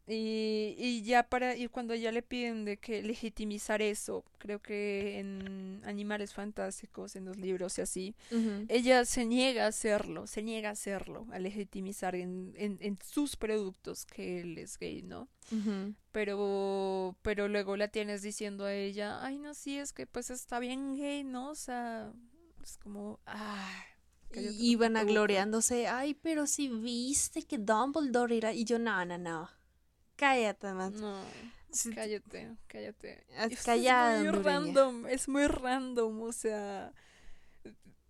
Y, 0.07 0.75
y 0.77 1.03
ya 1.03 1.23
para, 1.23 1.57
y 1.57 1.67
cuando 1.69 1.95
ya 1.95 2.13
le 2.13 2.21
piden 2.23 2.67
de 2.67 2.77
que 2.77 3.03
legitimizar 3.03 3.81
eso, 3.81 4.23
creo 4.37 4.61
que 4.61 5.19
en 5.19 5.81
Animales 5.85 6.35
Fantásticos, 6.35 7.17
en 7.17 7.25
los 7.25 7.39
libros 7.39 7.79
y 7.79 7.81
así, 7.81 8.15
ella 8.69 9.07
se 9.07 9.25
niega 9.25 9.65
a 9.65 9.69
hacerlo, 9.69 10.27
se 10.27 10.43
niega 10.43 10.69
a 10.69 10.73
hacerlo, 10.73 11.27
a 11.33 11.39
legitimizar 11.39 12.15
en, 12.17 12.53
en, 12.57 12.77
en 12.83 12.99
sus 13.03 13.37
productos 13.37 14.05
que 14.05 14.41
él 14.43 14.59
es 14.59 14.79
gay, 14.79 15.03
¿no? 15.03 15.27
Pero, 16.13 17.17
pero 17.23 17.49
luego 17.49 17.77
la 17.79 17.89
tienes 17.89 18.21
diciendo 18.21 18.67
a 18.67 18.75
ella, 18.75 19.25
ay, 19.25 19.39
no, 19.39 19.55
sí, 19.55 19.79
es 19.79 19.93
que 19.95 20.07
pues 20.07 20.29
está 20.29 20.59
bien 20.59 20.97
gay, 20.97 21.25
¿no? 21.25 21.49
O 21.51 21.55
sea, 21.55 22.13
es 22.63 22.77
como, 22.77 23.21
ah, 23.27 23.73
Y 24.35 24.77
boca". 25.01 25.13
gloriándose, 25.13 25.87
ay, 25.87 26.13
pero 26.15 26.47
si 26.47 26.69
viste 26.69 27.43
que 27.45 27.57
Dumbledore 27.59 28.37
era... 28.37 28.53
Y 28.53 28.65
yo, 28.65 28.79
no, 28.79 29.03
no, 29.07 29.17
no. 29.17 29.49
Cállate, 30.17 30.73
man. 30.73 30.95
No, 31.01 31.19
cállate, 31.95 32.57
cállate. 32.69 33.25
Es- 33.51 33.67
muy 33.67 34.29
random, 34.45 35.07
es 35.07 35.29
muy 35.29 35.47
random, 35.47 36.23
o 36.23 36.33
sea, 36.33 36.93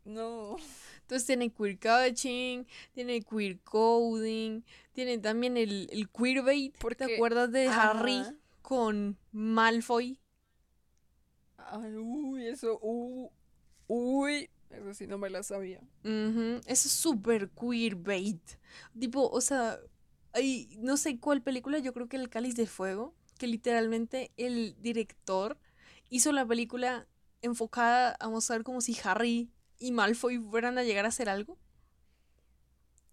no. 0.04 0.56
Entonces 1.00 1.26
tiene 1.26 1.50
queer 1.50 1.78
coaching, 1.78 2.64
tiene 2.92 3.22
queer 3.22 3.58
coding, 3.60 4.62
tiene 4.92 5.18
también 5.18 5.56
el, 5.56 5.88
el 5.92 6.08
queerbait. 6.10 6.76
Porque- 6.78 7.06
¿Te 7.06 7.14
acuerdas 7.14 7.50
de 7.52 7.68
Harry 7.68 8.22
con 8.62 9.16
Malfoy? 9.32 10.20
Ay, 11.56 11.96
uy, 11.96 12.46
eso, 12.46 12.78
uh, 12.82 13.30
uy, 13.88 14.50
eso 14.70 14.94
sí 14.94 15.06
no 15.06 15.16
me 15.18 15.30
la 15.30 15.42
sabía. 15.42 15.80
Ujú, 16.04 16.60
Eso 16.66 16.88
es 16.88 16.92
súper 16.92 17.48
queerbait. 17.50 18.40
Tipo, 18.98 19.28
o 19.28 19.40
sea, 19.40 19.78
hay, 20.34 20.76
no 20.80 20.96
sé 20.96 21.18
cuál 21.18 21.42
película, 21.42 21.78
yo 21.78 21.92
creo 21.94 22.08
que 22.08 22.16
El 22.16 22.28
Cáliz 22.28 22.54
de 22.56 22.66
Fuego, 22.66 23.14
que 23.38 23.46
literalmente 23.46 24.32
el 24.36 24.76
director 24.80 25.58
hizo 26.10 26.32
la 26.32 26.44
película 26.46 27.06
enfocada 27.42 28.16
a 28.20 28.28
mostrar 28.28 28.62
como 28.62 28.80
si 28.80 28.96
Harry 29.04 29.50
y 29.78 29.92
Malfoy 29.92 30.38
fueran 30.38 30.76
a 30.78 30.82
llegar 30.84 31.04
a 31.04 31.08
hacer 31.08 31.28
algo. 31.28 31.58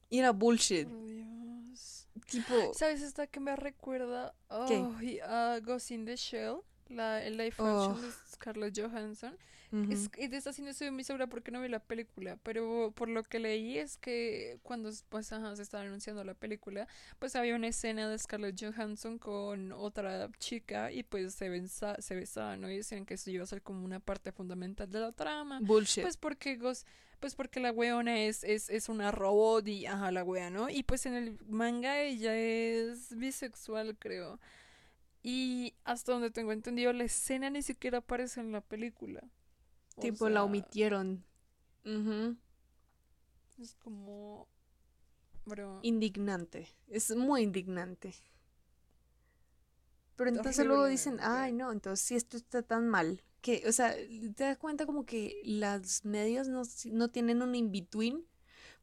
Y 0.10 0.20
era 0.20 0.32
bullshit. 0.32 0.88
Por 0.88 1.06
Dios. 1.06 2.08
Tipo, 2.30 2.74
¿Sabes 2.74 3.02
esta 3.02 3.28
que 3.28 3.40
me 3.40 3.56
recuerda? 3.56 4.34
¿Qué? 4.68 4.86
Ay, 5.00 5.20
a 5.20 5.60
Ghost 5.62 5.92
in 5.92 6.06
the 6.06 6.16
Shell, 6.16 6.58
la, 6.90 7.24
el 7.24 7.38
live 7.38 7.56
Oh. 7.60 7.92
action 7.92 8.02
de 8.02 8.12
Scarlett 8.34 8.78
Johansson. 8.80 9.38
Ujú, 9.72 9.92
Es, 9.94 10.12
de 10.12 10.38
esta 10.38 10.54
sí 10.54 10.62
no 10.62 10.70
estoy 10.70 10.92
muy 10.92 11.04
segura 11.04 11.28
porque 11.28 11.52
no 11.52 11.62
vi 11.62 11.70
la 11.70 11.80
película, 11.80 12.38
pero 12.44 12.92
por 12.96 13.10
lo 13.10 13.24
que 13.24 13.40
leí 13.40 13.78
es 13.78 13.98
que 13.98 14.60
cuando 14.64 14.90
pues, 15.10 15.32
ajá, 15.34 15.56
se 15.56 15.62
estaba 15.64 15.84
anunciando 15.84 16.24
la 16.24 16.34
película, 16.34 16.88
pues 17.20 17.36
había 17.36 17.56
una 17.56 17.68
escena 17.68 18.08
de 18.10 18.18
Scarlett 18.18 18.60
Johansson 18.62 19.18
con 19.20 19.72
otra 19.72 20.30
chica 20.40 20.92
y 20.92 21.04
pues 21.04 21.34
se, 21.36 21.50
benza- 21.50 22.00
se 22.02 22.16
besaban, 22.16 22.62
¿no? 22.62 22.70
Y 22.70 22.78
decían 22.78 23.06
que 23.06 23.16
eso 23.16 23.30
iba 23.32 23.44
a 23.44 23.48
ser 23.48 23.62
como 23.62 23.84
una 23.86 24.00
parte 24.00 24.32
fundamental 24.32 24.90
de 24.90 25.00
la 25.00 25.12
trama. 25.12 25.60
bullshit. 25.62 26.04
Pues 26.04 26.18
porque 26.18 26.58
Ghost- 26.58 26.86
pues 27.20 27.36
porque 27.36 27.60
la 27.60 27.72
weona 27.72 28.20
es, 28.24 28.44
es, 28.44 28.70
es 28.70 28.90
una 28.90 29.12
robot 29.12 29.68
y 29.68 29.86
ajá, 29.86 30.12
la 30.12 30.24
wea, 30.24 30.50
¿no? 30.50 30.70
Y 30.70 30.84
pues 30.84 31.06
en 31.06 31.14
el 31.14 31.38
manga 31.48 32.00
ella 32.02 32.36
es 32.36 33.16
bisexual, 33.16 33.96
creo. 34.00 34.40
Y 35.24 35.76
hasta 35.84 36.14
donde 36.14 36.32
tengo 36.32 36.52
entendido, 36.52 36.94
la 36.94 37.04
escena 37.04 37.50
ni 37.50 37.62
siquiera 37.62 38.00
aparece 38.00 38.40
en 38.40 38.52
la 38.52 38.62
película. 38.62 39.22
O 39.96 40.02
tipo, 40.02 40.30
la 40.30 40.44
omitieron. 40.44 41.24
Ujú, 41.86 42.38
Es 43.60 43.76
como. 43.76 44.48
Bro. 45.46 45.80
Indignante. 45.82 46.68
Es 46.88 47.16
muy 47.16 47.42
indignante. 47.42 48.14
Pero 50.16 50.30
entonces 50.30 50.66
luego 50.66 50.86
dicen, 50.86 51.18
ay, 51.20 51.52
no, 51.52 51.72
entonces 51.72 52.06
si 52.06 52.16
esto 52.16 52.38
está 52.38 52.62
tan 52.62 52.88
mal, 52.88 53.24
que, 53.42 53.64
o 53.68 53.72
sea, 53.72 53.96
te 53.96 54.44
das 54.44 54.58
cuenta 54.58 54.86
como 54.86 55.04
que 55.04 55.42
las 55.44 56.06
medios 56.06 56.48
no, 56.48 56.62
no 56.92 57.10
tienen 57.10 57.42
un 57.42 57.56
in-between, 57.56 58.24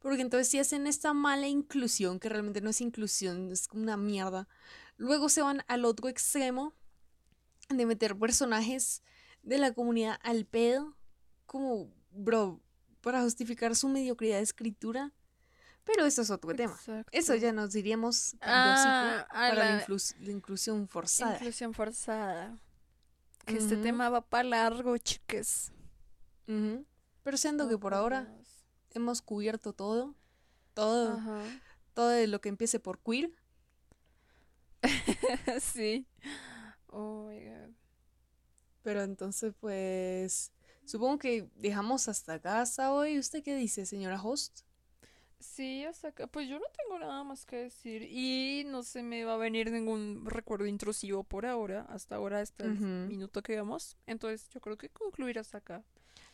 porque 0.01 0.23
entonces 0.23 0.49
si 0.49 0.59
hacen 0.59 0.89
esta 0.89 1.13
mala 1.13 1.47
inclusión, 1.47 2.19
que 2.19 2.29
realmente 2.29 2.61
no 2.61 2.71
es 2.71 2.81
inclusión, 2.81 3.53
es 3.53 3.69
como 3.69 3.85
una 3.85 3.97
mierda, 3.97 4.49
luego 4.97 5.29
se 5.29 5.43
van 5.43 5.63
al 5.69 5.85
otro 5.85 6.09
extremo 6.09 6.75
de 7.69 7.87
meter 7.87 8.19
personajes 8.19 9.05
de 9.43 9.59
la 9.59 9.73
comunidad 9.73 10.19
al 10.25 10.45
pedo, 10.45 10.97
como, 11.49 11.91
bro, 12.13 12.61
para 13.01 13.23
justificar 13.23 13.75
su 13.75 13.89
mediocridad 13.89 14.37
de 14.37 14.43
escritura. 14.45 15.13
Pero 15.85 16.05
eso 16.05 16.21
es 16.23 16.31
otro 16.31 16.55
tema. 16.55 16.75
Exacto. 16.75 17.11
Eso 17.13 17.35
ya 17.35 17.51
nos 17.53 17.73
diríamos 17.73 18.37
Ah, 18.43 19.27
para 19.31 19.55
la, 19.55 19.65
la- 19.65 19.81
influs- 19.87 20.15
la 20.21 20.31
inclusión 20.31 20.87
forzada. 20.87 21.35
Inclusión 21.37 21.73
forzada. 21.73 22.57
Que 23.47 23.57
este 23.57 23.77
tema 23.79 24.11
va 24.11 24.21
para 24.21 24.45
largo, 24.45 24.97
chiques. 24.99 25.73
Pero 26.45 27.37
siendo 27.39 27.67
que 27.69 27.75
Oh, 27.75 27.81
por 27.81 27.93
por 27.93 27.95
ahora 27.95 28.25
Dios. 28.27 28.49
hemos 28.91 29.23
cubierto 29.23 29.73
todo, 29.73 30.15
todo, 30.75 31.15
Ajá. 31.15 31.43
todo 31.95 32.27
lo 32.27 32.41
que 32.43 32.51
empiece 32.51 32.79
por 32.81 32.99
queer. 33.03 33.31
sí. 35.61 36.07
Oh 36.89 37.29
my 37.29 37.41
god. 37.45 37.71
Pero 38.83 39.03
entonces, 39.03 39.55
pues, 39.61 40.53
supongo 40.89 41.19
que 41.19 41.49
dejamos 41.57 42.09
hasta 42.09 42.41
casa 42.41 42.93
hoy. 42.93 43.19
¿Usted 43.19 43.43
qué 43.43 43.55
dice, 43.55 43.87
señora 43.87 44.21
host? 44.21 44.61
Sí, 45.39 45.85
hasta 45.85 46.09
acá. 46.09 46.27
Pues 46.27 46.49
yo 46.49 46.59
no 46.59 46.65
tengo 46.77 46.99
nada 46.99 47.23
más 47.23 47.45
que 47.45 47.57
decir. 47.57 48.03
Y 48.03 48.65
no 48.67 48.83
se 48.83 49.03
me 49.03 49.25
va 49.25 49.35
a 49.35 49.37
venir 49.37 49.71
ningún 49.71 50.25
recuerdo 50.27 50.67
intrusivo 50.67 51.23
por 51.23 51.47
ahora. 51.47 51.87
Hasta 51.91 52.17
ahora, 52.17 52.41
hasta 52.41 52.65
el 52.65 52.73
Ujú. 52.73 52.85
minuto 52.85 53.43
que 53.43 53.57
vamos. 53.57 53.97
Entonces 54.07 54.49
yo 54.49 54.61
creo 54.61 54.77
que 54.77 54.89
concluir 54.89 55.39
hasta 55.39 55.59
acá. 55.59 55.85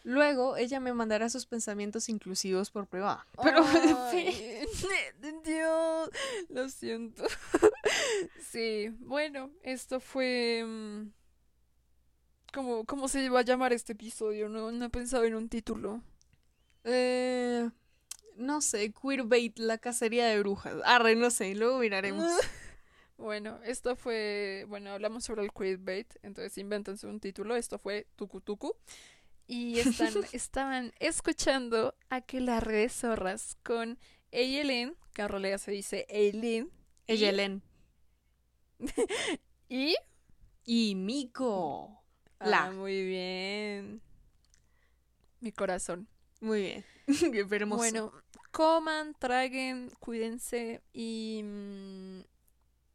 Luego 0.05 0.57
ella 0.57 0.81
me 0.81 0.93
mandará 0.93 1.29
sus 1.31 1.47
pensamientos 1.47 2.09
inclusivos 2.09 2.71
por 2.71 2.87
privado. 2.87 3.23
Pero, 3.43 3.63
Ay, 4.09 4.67
Dios, 5.45 6.11
lo 6.49 6.69
siento. 6.69 7.25
Sí, 8.51 8.89
bueno, 9.01 9.51
esto 9.63 10.01
fue... 10.01 10.65
¿Cómo, 12.55 12.85
cómo 12.85 13.09
se 13.09 13.29
va 13.31 13.41
a 13.41 13.45
llamar 13.45 13.73
este 13.73 13.93
episodio? 13.95 14.49
No, 14.49 14.71
no 14.73 14.85
he 14.87 14.91
pensado 14.91 15.25
en 15.25 15.35
un 15.35 15.49
título. 15.49 16.03
eh, 16.85 17.69
no 18.37 18.61
sé, 18.61 18.93
queerbait, 18.93 19.59
la 19.59 19.79
cacería 19.79 20.27
de 20.27 20.41
brujas. 20.41 20.75
Arre, 20.85 21.17
no 21.17 21.31
sé, 21.31 21.55
luego 21.55 21.79
miraremos. 21.81 22.31
Bueno, 23.17 23.61
esto 23.65 23.95
fue... 23.95 24.67
Bueno, 24.69 24.91
hablamos 24.91 25.25
sobre 25.25 25.43
el 25.45 25.53
queerbait, 25.53 26.13
entonces 26.23 26.59
invéntense 26.59 27.07
un 27.07 27.21
título. 27.21 27.55
Esto 27.57 27.79
fue 27.79 28.09
Tucu 28.17 28.41
Tucu. 28.41 28.75
Y 29.47 29.79
están, 29.81 30.15
estaban 30.33 30.93
escuchando 30.99 31.95
Aquelarre 32.11 32.79
de 32.79 32.89
Zorras 32.89 33.57
con 33.63 33.99
Eileen, 34.33 34.97
que 35.15 35.23
en 35.23 35.29
realidad 35.29 35.59
se 35.59 35.71
dice 35.71 36.07
Eileen, 36.09 36.71
Ella, 37.07 37.29
Helen. 37.31 37.63
y... 39.69 39.95
Y 40.67 40.95
Miko. 40.97 42.04
Ah, 42.53 42.71
muy 42.71 43.03
bien. 43.05 44.01
Mi 45.41 45.53
corazón. 45.53 46.09
Muy 46.41 46.61
bien. 46.63 46.85
Esperemos. 47.35 47.79
Bueno, 47.79 48.13
coman, 48.51 49.15
traguen, 49.19 49.91
cuídense 50.01 50.83
y... 50.93 51.43
mm, 51.45 52.21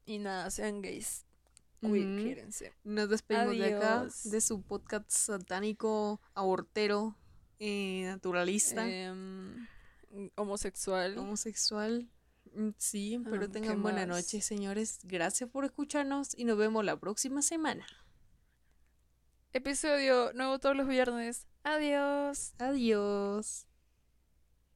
Y 0.05 0.17
nada, 0.19 0.49
sean 0.51 0.81
gays. 0.81 1.26
Cuídense. 1.81 2.73
Nos 2.84 3.09
despedimos 3.09 3.57
de 3.57 3.76
acá, 3.76 4.07
de 4.26 4.41
su 4.41 4.61
podcast 4.61 5.09
satánico, 5.09 6.19
abortero, 6.34 7.15
eh, 7.59 8.03
naturalista, 8.05 8.85
Em, 8.89 9.65
homosexual. 10.35 11.17
homosexual. 11.17 12.09
Mm, 12.53 12.69
Sí, 12.77 13.21
pero 13.23 13.35
Ah, 13.38 13.39
¿qué 13.41 13.47
tengan 13.47 13.81
buena 13.81 14.05
más? 14.07 14.17
noche, 14.26 14.41
señores. 14.41 14.99
Gracias 15.03 15.49
por 15.49 15.63
escucharnos 15.63 16.38
y 16.38 16.43
nos 16.45 16.57
vemos 16.57 16.84
la 16.84 16.99
próxima 16.99 17.41
semana. 17.41 17.85
Episodio 19.51 20.31
nuevo 20.34 20.59
todos 20.59 20.76
los 20.76 20.88
viernes. 20.88 21.47
Adiós. 21.63 22.53
Adiós. 22.59 23.68